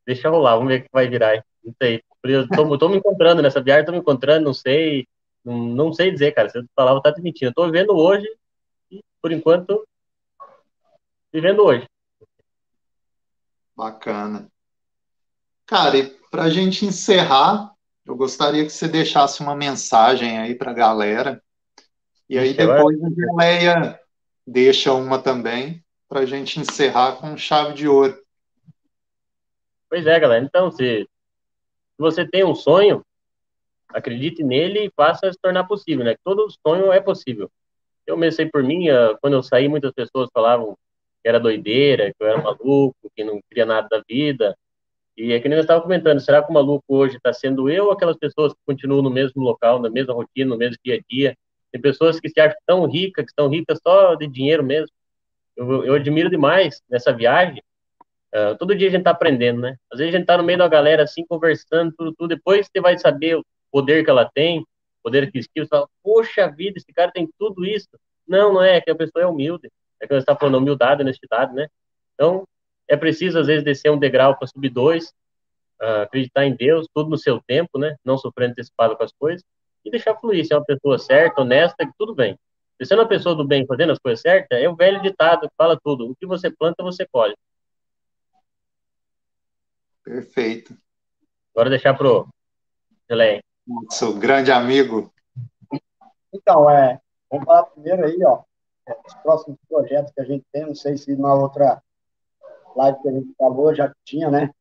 deixa 0.05 0.29
rolar, 0.29 0.55
vamos 0.55 0.69
ver 0.69 0.79
o 0.79 0.83
que 0.83 0.89
vai 0.93 1.09
virar. 1.09 1.45
Não 1.61 1.75
sei. 1.83 2.01
Eu 2.23 2.47
tô, 2.47 2.77
tô 2.77 2.87
me 2.87 2.95
encontrando 2.95 3.41
nessa 3.41 3.61
viagem, 3.61 3.85
tô 3.85 3.91
me 3.91 3.97
encontrando, 3.97 4.45
não 4.45 4.53
sei, 4.53 5.05
não, 5.43 5.57
não 5.57 5.91
sei 5.91 6.11
dizer, 6.11 6.31
cara. 6.33 6.47
Se 6.47 6.57
eu 6.57 6.65
falar, 6.73 6.91
vou 6.91 6.99
estar 6.99 7.11
te 7.11 7.21
mentindo. 7.21 7.49
Eu 7.49 7.53
tô 7.53 7.65
vivendo 7.65 7.89
hoje 7.89 8.25
por 9.25 9.31
enquanto, 9.31 9.83
vivendo 11.33 11.63
hoje. 11.63 11.89
Bacana. 13.75 14.47
Cara, 15.65 15.97
e 15.97 16.11
para 16.29 16.43
a 16.43 16.49
gente 16.51 16.85
encerrar, 16.85 17.73
eu 18.05 18.15
gostaria 18.15 18.63
que 18.63 18.69
você 18.69 18.87
deixasse 18.87 19.41
uma 19.41 19.55
mensagem 19.55 20.37
aí 20.37 20.53
para 20.53 20.69
a 20.69 20.75
galera. 20.75 21.43
E 22.29 22.37
aí 22.37 22.53
depois 22.53 23.03
a 23.03 23.09
Geleia 23.09 23.99
deixa 24.45 24.93
uma 24.93 25.19
também 25.19 25.83
para 26.07 26.19
a 26.19 26.25
gente 26.27 26.59
encerrar 26.59 27.13
com 27.13 27.35
chave 27.35 27.73
de 27.73 27.87
ouro. 27.87 28.23
Pois 29.89 30.05
é, 30.05 30.19
galera. 30.19 30.45
Então, 30.45 30.69
se 30.69 31.01
se 31.01 31.97
você 31.97 32.29
tem 32.29 32.45
um 32.45 32.53
sonho, 32.53 33.03
acredite 33.89 34.43
nele 34.43 34.85
e 34.85 34.91
faça 34.95 35.33
se 35.33 35.39
tornar 35.41 35.63
possível, 35.63 36.05
né? 36.05 36.15
Todo 36.23 36.47
sonho 36.63 36.93
é 36.93 37.01
possível. 37.01 37.49
Eu 38.05 38.31
sei 38.31 38.45
por 38.47 38.63
mim, 38.63 38.89
ah, 38.89 39.17
quando 39.21 39.33
eu 39.33 39.43
saí, 39.43 39.67
muitas 39.67 39.91
pessoas 39.91 40.29
falavam 40.33 40.77
que 41.23 41.29
era 41.29 41.39
doideira, 41.39 42.13
que 42.13 42.23
eu 42.23 42.27
era 42.27 42.41
maluco, 42.41 43.11
que 43.15 43.23
não 43.23 43.41
queria 43.49 43.65
nada 43.65 43.87
da 43.89 44.03
vida. 44.07 44.55
E 45.17 45.31
é 45.31 45.39
que 45.39 45.47
nem 45.47 45.57
eu 45.57 45.61
estava 45.61 45.81
comentando, 45.81 46.19
será 46.19 46.43
que 46.43 46.51
o 46.51 46.53
maluco 46.53 46.83
hoje 46.89 47.17
está 47.17 47.31
sendo 47.31 47.69
eu 47.69 47.85
ou 47.85 47.91
aquelas 47.91 48.17
pessoas 48.17 48.53
que 48.53 48.59
continuam 48.65 49.01
no 49.01 49.09
mesmo 49.09 49.41
local, 49.41 49.79
na 49.79 49.89
mesma 49.89 50.13
rotina, 50.13 50.49
no 50.49 50.57
mesmo 50.57 50.77
dia 50.83 50.95
a 50.95 50.99
dia, 51.09 51.37
Tem 51.71 51.81
pessoas 51.81 52.19
que 52.19 52.29
se 52.29 52.39
acham 52.39 52.57
tão 52.65 52.85
ricas, 52.85 53.25
que 53.25 53.31
estão 53.31 53.47
ricas 53.47 53.79
só 53.81 54.15
de 54.15 54.27
dinheiro 54.27 54.63
mesmo. 54.63 54.89
Eu, 55.55 55.85
eu 55.85 55.93
admiro 55.93 56.29
demais 56.29 56.81
nessa 56.89 57.13
viagem. 57.13 57.63
Uh, 58.33 58.57
todo 58.57 58.75
dia 58.75 58.89
a 58.89 58.91
gente 58.91 59.01
está 59.01 59.11
aprendendo, 59.11 59.61
né? 59.61 59.77
Às 59.91 59.99
vezes 59.99 60.13
a 60.13 60.17
gente 60.17 60.23
está 60.23 60.37
no 60.37 60.43
meio 60.43 60.59
da 60.59 60.67
galera 60.67 61.03
assim, 61.03 61.25
conversando, 61.25 61.93
tudo, 61.97 62.13
tudo. 62.13 62.35
Depois 62.35 62.67
você 62.67 62.81
vai 62.81 62.97
saber 62.97 63.37
o 63.37 63.45
poder 63.71 64.03
que 64.03 64.09
ela 64.09 64.29
tem, 64.33 64.65
poder 65.05 65.31
que 65.31 65.39
você 65.39 65.67
fala, 65.67 65.87
poxa 66.01 66.49
vida, 66.49 66.79
esse 66.79 66.91
cara 66.91 67.11
tem 67.11 67.29
tudo 67.37 67.63
isso. 67.63 67.87
Não, 68.27 68.51
não 68.51 68.63
é, 68.63 68.77
é 68.77 68.81
que 68.81 68.89
a 68.89 68.95
pessoa 68.95 69.23
é 69.23 69.27
humilde. 69.27 69.71
É 70.01 70.07
que 70.07 70.13
você 70.13 70.21
está 70.21 70.35
falando 70.35 70.57
humildade, 70.57 71.03
honestidade, 71.03 71.53
né? 71.53 71.67
Então, 72.15 72.43
é 72.87 72.97
preciso, 72.97 73.37
às 73.37 73.45
vezes, 73.45 73.63
descer 73.63 73.91
um 73.91 73.99
degrau 73.99 74.35
para 74.35 74.47
subir 74.47 74.69
dois, 74.69 75.13
uh, 75.79 76.01
acreditar 76.01 76.45
em 76.45 76.55
Deus, 76.55 76.87
tudo 76.91 77.11
no 77.11 77.19
seu 77.19 77.39
tempo, 77.45 77.77
né? 77.77 77.95
Não 78.03 78.17
sofrendo 78.17 78.53
antecipado 78.53 78.97
com 78.97 79.03
as 79.03 79.11
coisas, 79.13 79.45
e 79.85 79.91
deixar 79.91 80.15
fluir. 80.15 80.43
Se 80.43 80.53
é 80.53 80.57
uma 80.57 80.65
pessoa 80.65 80.97
certa, 80.97 81.41
honesta, 81.41 81.87
tudo 81.99 82.15
bem. 82.15 82.35
Se 82.81 82.91
é 82.91 82.97
uma 82.97 83.07
pessoa 83.07 83.35
do 83.35 83.45
bem 83.45 83.63
fazendo 83.67 83.91
as 83.91 83.99
coisas 83.99 84.21
certas, 84.21 84.59
é 84.59 84.67
o 84.67 84.75
velho 84.75 84.99
ditado 85.03 85.47
que 85.47 85.55
fala 85.55 85.79
tudo. 85.81 86.09
O 86.09 86.15
que 86.15 86.25
você 86.25 86.49
planta, 86.49 86.83
você 86.83 87.05
colhe. 87.05 87.35
Perfeito. 90.03 90.75
Agora 91.53 91.69
deixar 91.69 91.93
pro 91.93 92.27
Geleia. 93.07 93.41
Nosso 93.67 94.13
grande 94.13 94.51
amigo. 94.51 95.11
Então, 96.31 96.69
é, 96.69 96.99
vamos 97.29 97.45
falar 97.45 97.63
primeiro 97.63 98.05
aí, 98.05 98.23
ó, 98.23 98.43
é, 98.87 98.95
os 99.07 99.13
próximos 99.15 99.57
projetos 99.67 100.11
que 100.13 100.21
a 100.21 100.25
gente 100.25 100.45
tem, 100.51 100.65
não 100.65 100.75
sei 100.75 100.97
se 100.97 101.15
na 101.15 101.33
outra 101.33 101.81
live 102.75 103.01
que 103.01 103.07
a 103.07 103.11
gente 103.11 103.33
falou 103.37 103.73
já 103.73 103.91
tinha, 104.03 104.29
né, 104.29 104.51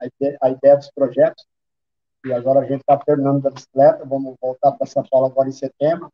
a 0.00 0.06
ideia, 0.06 0.38
a 0.40 0.50
ideia 0.50 0.76
dos 0.76 0.90
projetos, 0.90 1.46
e 2.24 2.32
agora 2.32 2.60
a 2.60 2.64
gente 2.64 2.80
está 2.80 2.96
terminando 2.96 3.42
da 3.42 3.50
bicicleta, 3.50 4.04
vamos 4.04 4.34
voltar 4.40 4.72
para 4.72 4.86
São 4.86 5.04
Paulo 5.04 5.26
agora 5.26 5.48
em 5.48 5.52
setembro. 5.52 6.12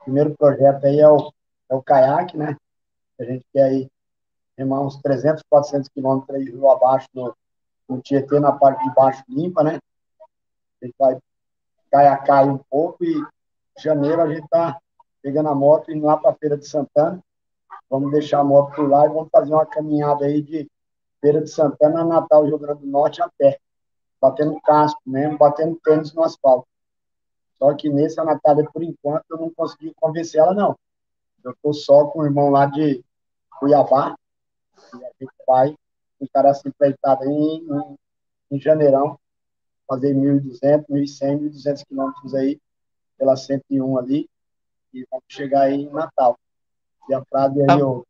O 0.00 0.04
primeiro 0.04 0.36
projeto 0.36 0.84
aí 0.84 1.00
é 1.00 1.08
o, 1.08 1.32
é 1.70 1.74
o 1.74 1.82
caiaque, 1.82 2.36
né? 2.36 2.54
A 3.18 3.24
gente 3.24 3.44
quer 3.52 3.64
aí 3.64 3.90
remar 4.56 4.82
uns 4.82 5.00
300, 5.00 5.42
400 5.48 5.88
quilômetros 5.88 6.36
aí 6.36 6.44
rio 6.44 6.70
abaixo 6.70 7.08
no, 7.14 7.34
no 7.88 8.00
Tietê, 8.00 8.38
na 8.38 8.52
parte 8.52 8.82
de 8.84 8.94
baixo 8.94 9.24
limpa, 9.28 9.64
né? 9.64 9.78
A 10.82 10.84
gente 10.84 10.94
vai 10.98 11.18
caiacar 11.90 12.46
um 12.46 12.58
pouco 12.70 13.04
e 13.04 13.22
janeiro 13.78 14.20
a 14.22 14.28
gente 14.28 14.44
está 14.44 14.78
pegando 15.22 15.48
a 15.48 15.54
moto 15.54 15.90
e 15.90 15.94
indo 15.94 16.06
lá 16.06 16.16
para 16.16 16.30
a 16.30 16.34
Feira 16.34 16.56
de 16.56 16.66
Santana. 16.66 17.22
Vamos 17.90 18.10
deixar 18.12 18.40
a 18.40 18.44
moto 18.44 18.74
por 18.74 18.88
lá 18.88 19.06
e 19.06 19.08
vamos 19.08 19.28
fazer 19.30 19.52
uma 19.52 19.66
caminhada 19.66 20.26
aí 20.26 20.42
de 20.42 20.70
Feira 21.20 21.40
de 21.40 21.48
Santana, 21.48 22.04
Natal, 22.04 22.44
Rio 22.44 22.58
Grande 22.58 22.82
do 22.82 22.86
Norte 22.86 23.22
a 23.22 23.30
pé 23.36 23.58
batendo 24.20 24.60
casco 24.60 25.00
mesmo, 25.06 25.38
batendo 25.38 25.78
tênis 25.82 26.12
no 26.12 26.22
asfalto. 26.24 26.66
Só 27.58 27.74
que 27.74 27.88
nesse, 27.88 28.20
a 28.20 28.24
Natália, 28.24 28.68
por 28.72 28.82
enquanto, 28.82 29.24
eu 29.30 29.38
não 29.38 29.50
consegui 29.50 29.92
convencer 29.94 30.40
ela, 30.40 30.54
não. 30.54 30.76
Eu 31.44 31.52
estou 31.52 31.72
só 31.72 32.06
com 32.06 32.20
o 32.20 32.24
irmão 32.24 32.50
lá 32.50 32.66
de 32.66 33.04
Cuiabá, 33.58 34.16
e 34.94 35.04
a 35.04 35.10
gente 35.20 35.32
vai 35.46 35.76
encarar 36.20 36.50
essa 36.50 36.68
empreitada 36.68 37.24
em, 37.26 37.66
em, 37.68 37.98
em 38.52 38.60
janeirão, 38.60 39.18
fazer 39.88 40.14
1.200, 40.14 40.84
1.100, 40.88 41.50
1.200 41.50 41.84
quilômetros 41.86 42.34
aí, 42.34 42.60
pela 43.16 43.36
101 43.36 43.98
ali, 43.98 44.28
e 44.92 45.04
vamos 45.10 45.24
chegar 45.28 45.62
aí 45.62 45.74
em 45.74 45.90
Natal. 45.90 46.38
E 47.08 47.14
a 47.14 47.24
Frade 47.24 47.60
aí, 47.62 47.66
tá. 47.66 47.78
eu, 47.78 48.06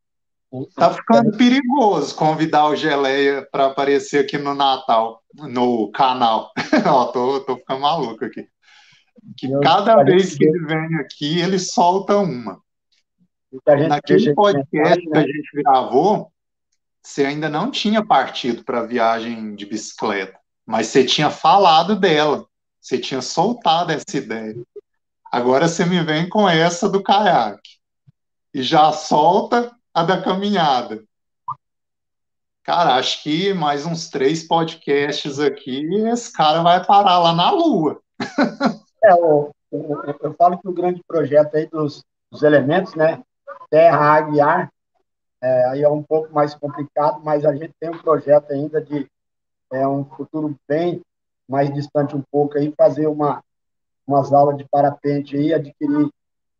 Tá 0.75 0.95
ficando 0.95 1.37
perigoso 1.37 2.17
convidar 2.17 2.69
o 2.69 2.77
Geleia 2.77 3.47
para 3.53 3.67
aparecer 3.67 4.25
aqui 4.25 4.39
no 4.39 4.55
Natal, 4.55 5.23
no 5.35 5.91
canal. 5.93 6.51
Ó, 6.89 7.05
tô, 7.07 7.41
tô 7.41 7.57
ficando 7.59 7.81
maluco 7.81 8.25
aqui. 8.25 8.49
Que 9.37 9.49
cada 9.61 10.03
vez 10.03 10.39
que 10.39 10.47
ele 10.47 10.65
vem 10.65 10.97
aqui, 10.97 11.39
ele 11.41 11.59
solta 11.59 12.17
uma. 12.17 12.63
Naquele 13.89 14.35
podcast 14.35 15.07
que 15.07 15.19
a 15.19 15.21
gente 15.21 15.51
gravou, 15.63 16.33
você 17.03 17.27
ainda 17.27 17.51
não 17.51 17.71
tinha 17.71 18.05
partido 18.05 18.65
para 18.65 18.87
viagem 18.87 19.55
de 19.55 19.67
bicicleta, 19.67 20.38
mas 20.69 20.89
você 20.89 21.03
tinha 21.03 21.31
falado 21.31 21.97
dela, 21.97 22.45
você 22.79 22.99
tinha 22.99 23.23
soltado 23.23 23.91
essa 23.91 24.19
ideia. 24.19 24.55
Agora 25.33 25.67
você 25.67 25.83
me 25.87 26.05
vem 26.05 26.29
com 26.29 26.47
essa 26.47 26.91
do 26.91 27.03
caiaque. 27.03 27.79
E 28.53 28.63
já 28.63 28.93
solta 28.93 29.75
a 29.95 30.03
da 30.03 30.21
caminhada. 30.21 31.03
Cara, 32.63 32.97
acho 32.97 33.23
que 33.23 33.55
mais 33.55 33.87
uns 33.87 34.11
três 34.11 34.47
podcasts 34.47 35.41
aqui, 35.41 35.87
esse 36.11 36.31
cara 36.31 36.63
vai 36.63 36.85
parar 36.85 37.19
lá 37.19 37.33
na 37.33 37.51
Lua. 37.51 37.99
é, 39.03 39.13
eu, 39.13 39.51
eu, 39.73 40.19
eu, 40.21 40.35
falo 40.35 40.59
que 40.59 40.69
o 40.69 40.75
grande 40.75 41.03
projeto 41.09 41.55
aí 41.55 41.67
dos, 41.67 42.05
dos 42.31 42.43
elementos, 42.43 42.95
né? 42.95 43.23
Terra, 43.71 43.99
água 43.99 44.37
e 44.37 44.41
ar, 44.43 44.73
é, 45.41 45.65
aí 45.71 45.83
é 45.83 45.89
um 45.89 46.03
pouco 46.03 46.31
mais 46.31 46.55
complicado, 46.55 47.23
mas 47.25 47.47
a 47.47 47.55
gente 47.55 47.73
tem 47.81 47.89
um 47.89 47.99
projeto 47.99 48.51
ainda 48.51 48.83
de 48.83 49.09
é, 49.73 49.87
um 49.87 50.05
futuro 50.05 50.55
bem 50.69 51.03
mais 51.49 51.73
distante 51.73 52.15
um 52.15 52.23
pouco 52.31 52.59
aí, 52.59 52.73
fazer 52.77 53.07
uma, 53.07 53.43
umas 54.07 54.33
aulas 54.33 54.57
de 54.57 54.65
parapente 54.69 55.37
aí, 55.37 55.53
adquirir 55.55 56.11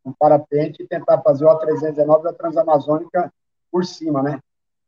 um 0.05 0.13
parapente 0.13 0.83
e 0.83 0.87
tentar 0.87 1.21
fazer 1.21 1.45
o 1.45 1.49
A319 1.49 2.25
e 2.25 2.29
a 2.29 2.33
Transamazônica 2.33 3.33
por 3.71 3.85
cima, 3.85 4.23
né? 4.23 4.41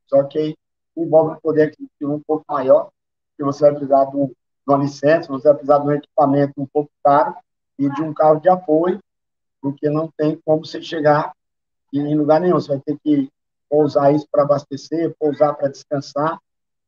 Só 0.07 0.23
que 0.25 0.39
aí 0.39 0.57
envolve 0.97 1.35
um 1.35 1.41
poder 1.41 1.65
aquisitivo 1.65 2.15
um 2.15 2.21
pouco 2.21 2.45
maior, 2.49 2.91
que 3.37 3.45
você 3.45 3.63
vai 3.63 3.73
precisar 3.73 4.07
de, 4.07 4.27
de 4.27 4.35
uma 4.67 4.79
licença, 4.79 5.29
você 5.29 5.49
vai 5.49 5.55
precisar 5.55 5.79
de 5.79 5.87
um 5.87 5.93
equipamento 5.93 6.53
um 6.61 6.67
pouco 6.67 6.91
caro 7.05 7.35
e 7.79 7.89
de 7.91 8.03
um 8.03 8.13
carro 8.13 8.41
de 8.41 8.49
apoio, 8.49 9.01
porque 9.61 9.89
não 9.89 10.11
tem 10.17 10.41
como 10.45 10.65
você 10.65 10.83
chegar 10.83 11.33
em 11.93 12.15
lugar 12.15 12.41
nenhum. 12.41 12.55
Você 12.55 12.69
vai 12.69 12.81
ter 12.81 12.99
que 13.03 13.31
pousar 13.69 14.15
isso 14.15 14.27
para 14.31 14.43
abastecer, 14.43 15.15
pousar 15.19 15.55
para 15.55 15.69
descansar, 15.69 16.39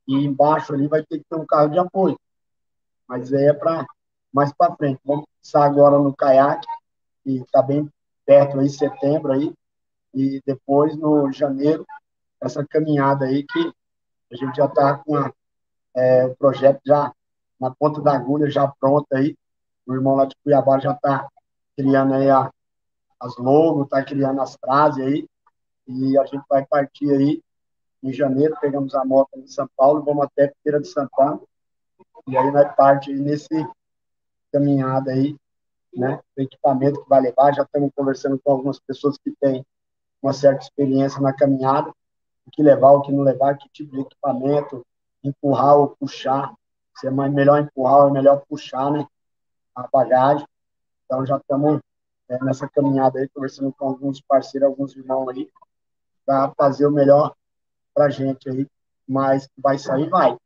e 0.06 0.14
embaixo 0.14 0.74
ali 0.74 0.86
vai 0.88 1.02
ter 1.04 1.18
que 1.18 1.24
ter 1.28 1.36
um 1.36 1.46
carro 1.46 1.70
de 1.70 1.78
apoio. 1.78 2.18
Mas 3.06 3.32
aí 3.32 3.46
é 3.46 3.52
para 3.52 3.86
mais 4.32 4.52
para 4.52 4.74
frente. 4.74 5.00
Vamos 5.04 5.26
começar 5.26 5.64
agora 5.64 5.98
no 5.98 6.14
caiaque, 6.14 6.66
que 7.22 7.36
está 7.38 7.62
bem 7.62 7.88
perto 8.24 8.58
aí, 8.58 8.68
setembro 8.68 9.32
aí, 9.32 9.52
e 10.14 10.40
depois 10.46 10.96
no 10.96 11.30
janeiro, 11.32 11.86
essa 12.40 12.64
caminhada 12.66 13.26
aí 13.26 13.44
que 13.44 13.72
a 14.32 14.36
gente 14.36 14.56
já 14.56 14.66
está 14.66 14.98
com 14.98 15.16
a, 15.16 15.30
é, 15.94 16.26
o 16.26 16.36
projeto 16.36 16.80
já 16.84 17.12
na 17.60 17.70
ponta 17.70 18.00
da 18.00 18.14
agulha, 18.14 18.50
já 18.50 18.66
pronto 18.80 19.06
aí, 19.12 19.36
o 19.86 19.94
irmão 19.94 20.16
lá 20.16 20.24
de 20.24 20.34
Cuiabá 20.42 20.78
já 20.78 20.92
está 20.92 21.28
criando 21.76 22.14
aí 22.14 22.30
a, 22.30 22.50
as 23.20 23.36
logos, 23.36 23.84
está 23.84 24.02
criando 24.02 24.40
as 24.40 24.56
frases 24.56 25.04
aí, 25.04 25.28
e 25.86 26.18
a 26.18 26.24
gente 26.24 26.42
vai 26.48 26.64
partir 26.64 27.10
aí 27.10 27.42
em 28.02 28.12
janeiro, 28.12 28.56
pegamos 28.60 28.94
a 28.94 29.04
moto 29.04 29.30
em 29.36 29.46
São 29.46 29.68
Paulo, 29.76 30.02
vamos 30.02 30.24
até 30.24 30.52
Feira 30.62 30.80
de 30.80 30.88
Santana, 30.88 31.40
e 32.26 32.36
aí 32.36 32.50
nós 32.50 32.74
parte 32.74 33.12
nesse 33.12 33.66
caminhada 34.52 35.12
aí 35.12 35.36
né, 35.94 36.20
o 36.36 36.40
equipamento 36.40 37.02
que 37.02 37.08
vai 37.08 37.20
levar. 37.20 37.54
Já 37.54 37.62
estamos 37.62 37.90
conversando 37.94 38.40
com 38.42 38.52
algumas 38.52 38.78
pessoas 38.80 39.18
que 39.18 39.30
têm 39.40 39.64
uma 40.22 40.32
certa 40.32 40.62
experiência 40.62 41.20
na 41.20 41.32
caminhada, 41.32 41.90
o 42.46 42.50
que 42.50 42.62
levar, 42.62 42.92
o 42.92 43.02
que 43.02 43.12
não 43.12 43.22
levar, 43.22 43.56
que 43.56 43.68
tipo 43.70 43.94
de 43.94 44.00
equipamento, 44.00 44.84
empurrar 45.22 45.76
ou 45.76 45.88
puxar. 45.88 46.54
Se 46.96 47.06
é 47.06 47.10
melhor 47.10 47.60
empurrar 47.60 48.02
ou 48.02 48.08
é 48.08 48.12
melhor 48.12 48.42
puxar, 48.48 48.90
né, 48.90 49.06
a 49.74 49.88
bagagem. 49.88 50.46
Então 51.04 51.24
já 51.26 51.36
estamos 51.36 51.80
é, 52.28 52.42
nessa 52.44 52.68
caminhada 52.68 53.18
aí, 53.18 53.28
conversando 53.28 53.72
com 53.72 53.88
alguns 53.88 54.20
parceiros, 54.20 54.68
alguns 54.68 54.96
irmãos 54.96 55.28
aí, 55.28 55.50
para 56.24 56.52
fazer 56.56 56.86
o 56.86 56.90
melhor 56.90 57.34
para 57.94 58.06
a 58.06 58.10
gente 58.10 58.48
aí, 58.48 58.66
mas 59.08 59.48
vai 59.56 59.78
sair, 59.78 60.08
vai. 60.08 60.36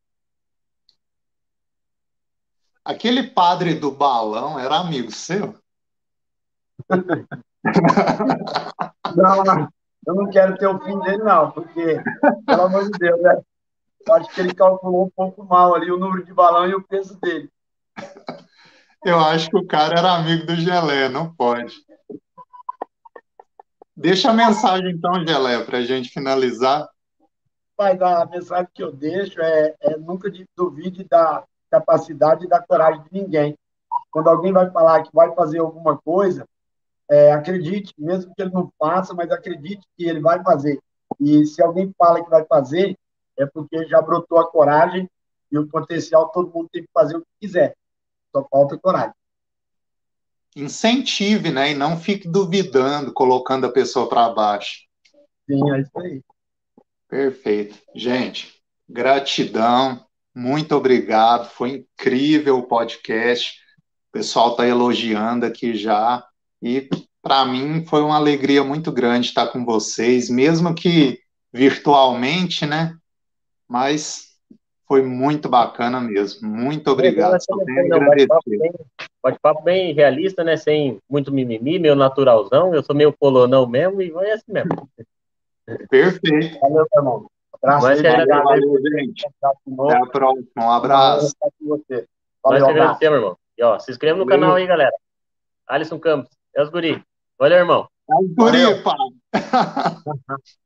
Aquele 2.85 3.25
padre 3.25 3.75
do 3.75 3.91
balão 3.91 4.59
era 4.59 4.77
amigo 4.77 5.11
seu? 5.11 5.59
não, 9.17 9.69
eu 10.07 10.15
não 10.15 10.31
quero 10.31 10.57
ter 10.57 10.67
o 10.67 10.79
fim 10.81 10.99
dele, 11.01 11.25
não, 11.25 11.51
porque, 11.51 12.01
pelo 12.47 12.63
amor 12.63 12.85
de 12.91 12.99
Deus, 12.99 13.21
né? 13.23 13.43
acho 14.13 14.33
que 14.33 14.41
ele 14.41 14.55
calculou 14.55 15.07
um 15.07 15.11
pouco 15.11 15.45
mal 15.45 15.75
ali 15.75 15.91
o 15.91 15.99
número 15.99 16.25
de 16.25 16.33
balão 16.33 16.69
e 16.69 16.75
o 16.75 16.83
peso 16.83 17.19
dele. 17.21 17.51
Eu 19.05 19.19
acho 19.19 19.51
que 19.51 19.57
o 19.57 19.67
cara 19.67 19.99
era 19.99 20.15
amigo 20.15 20.47
do 20.47 20.55
Gelé, 20.57 21.09
não 21.09 21.33
pode. 21.35 21.75
Deixa 23.97 24.31
a 24.31 24.35
mensagem 24.35 24.91
então, 24.91 25.27
Gelé, 25.27 25.65
para 25.65 25.79
a 25.79 25.85
gente 25.85 26.11
finalizar. 26.11 26.87
Dar 27.77 28.23
a 28.23 28.27
mensagem 28.27 28.69
que 28.73 28.83
eu 28.83 28.91
deixo 28.91 29.41
é, 29.41 29.75
é 29.81 29.97
nunca 29.99 30.31
duvide 30.57 31.05
da 31.05 31.45
capacidade 31.71 32.45
e 32.45 32.49
da 32.49 32.61
coragem 32.61 33.03
de 33.03 33.13
ninguém. 33.13 33.57
Quando 34.11 34.29
alguém 34.29 34.53
vai 34.53 34.71
falar 34.71 35.03
que 35.03 35.11
vai 35.13 35.35
fazer 35.35 35.59
alguma 35.59 35.99
coisa, 35.99 36.47
é, 37.11 37.33
acredite, 37.33 37.93
mesmo 37.99 38.35
que 38.35 38.43
ele 38.43 38.53
não 38.53 38.73
faça, 38.79 39.13
mas 39.15 39.31
acredite 39.31 39.87
que 39.97 40.05
ele 40.05 40.21
vai 40.21 40.43
fazer. 40.43 40.81
E 41.21 41.45
se 41.47 41.63
alguém 41.63 41.93
fala 41.99 42.23
que 42.25 42.31
vai 42.31 42.45
fazer, 42.45 42.97
é 43.39 43.47
porque 43.47 43.87
já 43.87 44.01
brotou 44.01 44.39
a 44.39 44.51
coragem 44.51 45.09
e 45.53 45.59
o 45.59 45.69
potencial, 45.69 46.31
todo 46.31 46.53
mundo 46.53 46.69
tem 46.73 46.83
que 46.83 46.91
fazer 46.93 47.17
o 47.17 47.21
que 47.21 47.27
quiser. 47.41 47.77
Só 48.35 48.47
falta 48.51 48.79
coragem. 48.79 49.15
incentive, 50.57 51.51
né? 51.51 51.73
E 51.73 51.75
não 51.75 51.99
fique 51.99 52.27
duvidando, 52.27 53.13
colocando 53.13 53.67
a 53.67 53.73
pessoa 53.73 54.09
para 54.09 54.31
baixo. 54.31 54.87
Sim, 55.47 55.71
é 55.73 55.81
isso 55.81 55.99
aí. 55.99 56.23
Perfeito. 57.09 57.77
Gente, 57.95 58.55
gratidão, 58.89 60.05
muito 60.35 60.75
obrigado. 60.75 61.49
Foi 61.51 61.71
incrível 61.71 62.59
o 62.59 62.67
podcast. 62.67 63.59
O 64.09 64.13
pessoal 64.13 64.51
está 64.51 64.67
elogiando 64.67 65.47
aqui 65.47 65.75
já. 65.75 66.25
E 66.63 66.89
para 67.23 67.45
mim 67.45 67.85
foi 67.87 68.03
uma 68.03 68.17
alegria 68.17 68.63
muito 68.63 68.91
grande 68.93 69.29
estar 69.29 69.49
com 69.49 69.65
vocês, 69.65 70.29
mesmo 70.29 70.75
que 70.75 71.21
virtualmente, 71.53 72.67
né? 72.67 72.97
Mas 73.69 74.27
foi 74.87 75.03
muito 75.03 75.49
bacana 75.49 76.01
mesmo. 76.01 76.49
Muito 76.49 76.91
obrigado. 76.91 77.37
Bate-papo 79.23 79.63
bem, 79.65 79.87
bem 79.87 79.95
realista, 79.95 80.45
né? 80.45 80.57
Sem 80.57 80.99
muito 81.11 81.33
mimimi, 81.33 81.79
meio 81.79 81.97
naturalzão. 81.97 82.75
Eu 82.75 82.83
sou 82.83 82.95
meio 82.95 83.13
polonão 83.13 83.67
mesmo 83.67 84.01
e 84.01 84.11
vai 84.11 84.31
assim 84.31 84.53
mesmo. 84.53 84.89
Perfeito. 85.89 86.61
Valeu, 86.61 86.77
meu 86.77 86.87
irmão. 86.97 87.31
Abraço. 87.63 87.87
Valeu, 87.87 88.03
valeu, 88.03 88.45
valeu, 88.45 88.83
gente. 88.99 89.27
Até 89.27 89.97
a 89.97 90.07
próxima. 90.07 90.47
Um 90.57 90.71
abraço. 90.71 91.35
Valeu, 91.61 91.83
Nós 92.45 92.63
te 92.63 92.71
agradecemos, 92.71 93.19
irmão. 93.19 93.39
E, 93.59 93.65
ó, 93.65 93.79
se 93.79 93.91
inscreva 93.91 94.19
no 94.19 94.27
canal 94.27 94.55
aí, 94.55 94.67
galera. 94.67 94.93
Alisson 95.67 95.99
Campos. 95.99 96.31
É 96.55 96.63
os 96.63 96.69
guri. 96.69 97.03
Valeu, 97.39 97.59
irmão. 97.59 97.89
É 98.09 98.15
os 98.15 98.35
guri, 98.35 98.83
pá. 98.83 98.95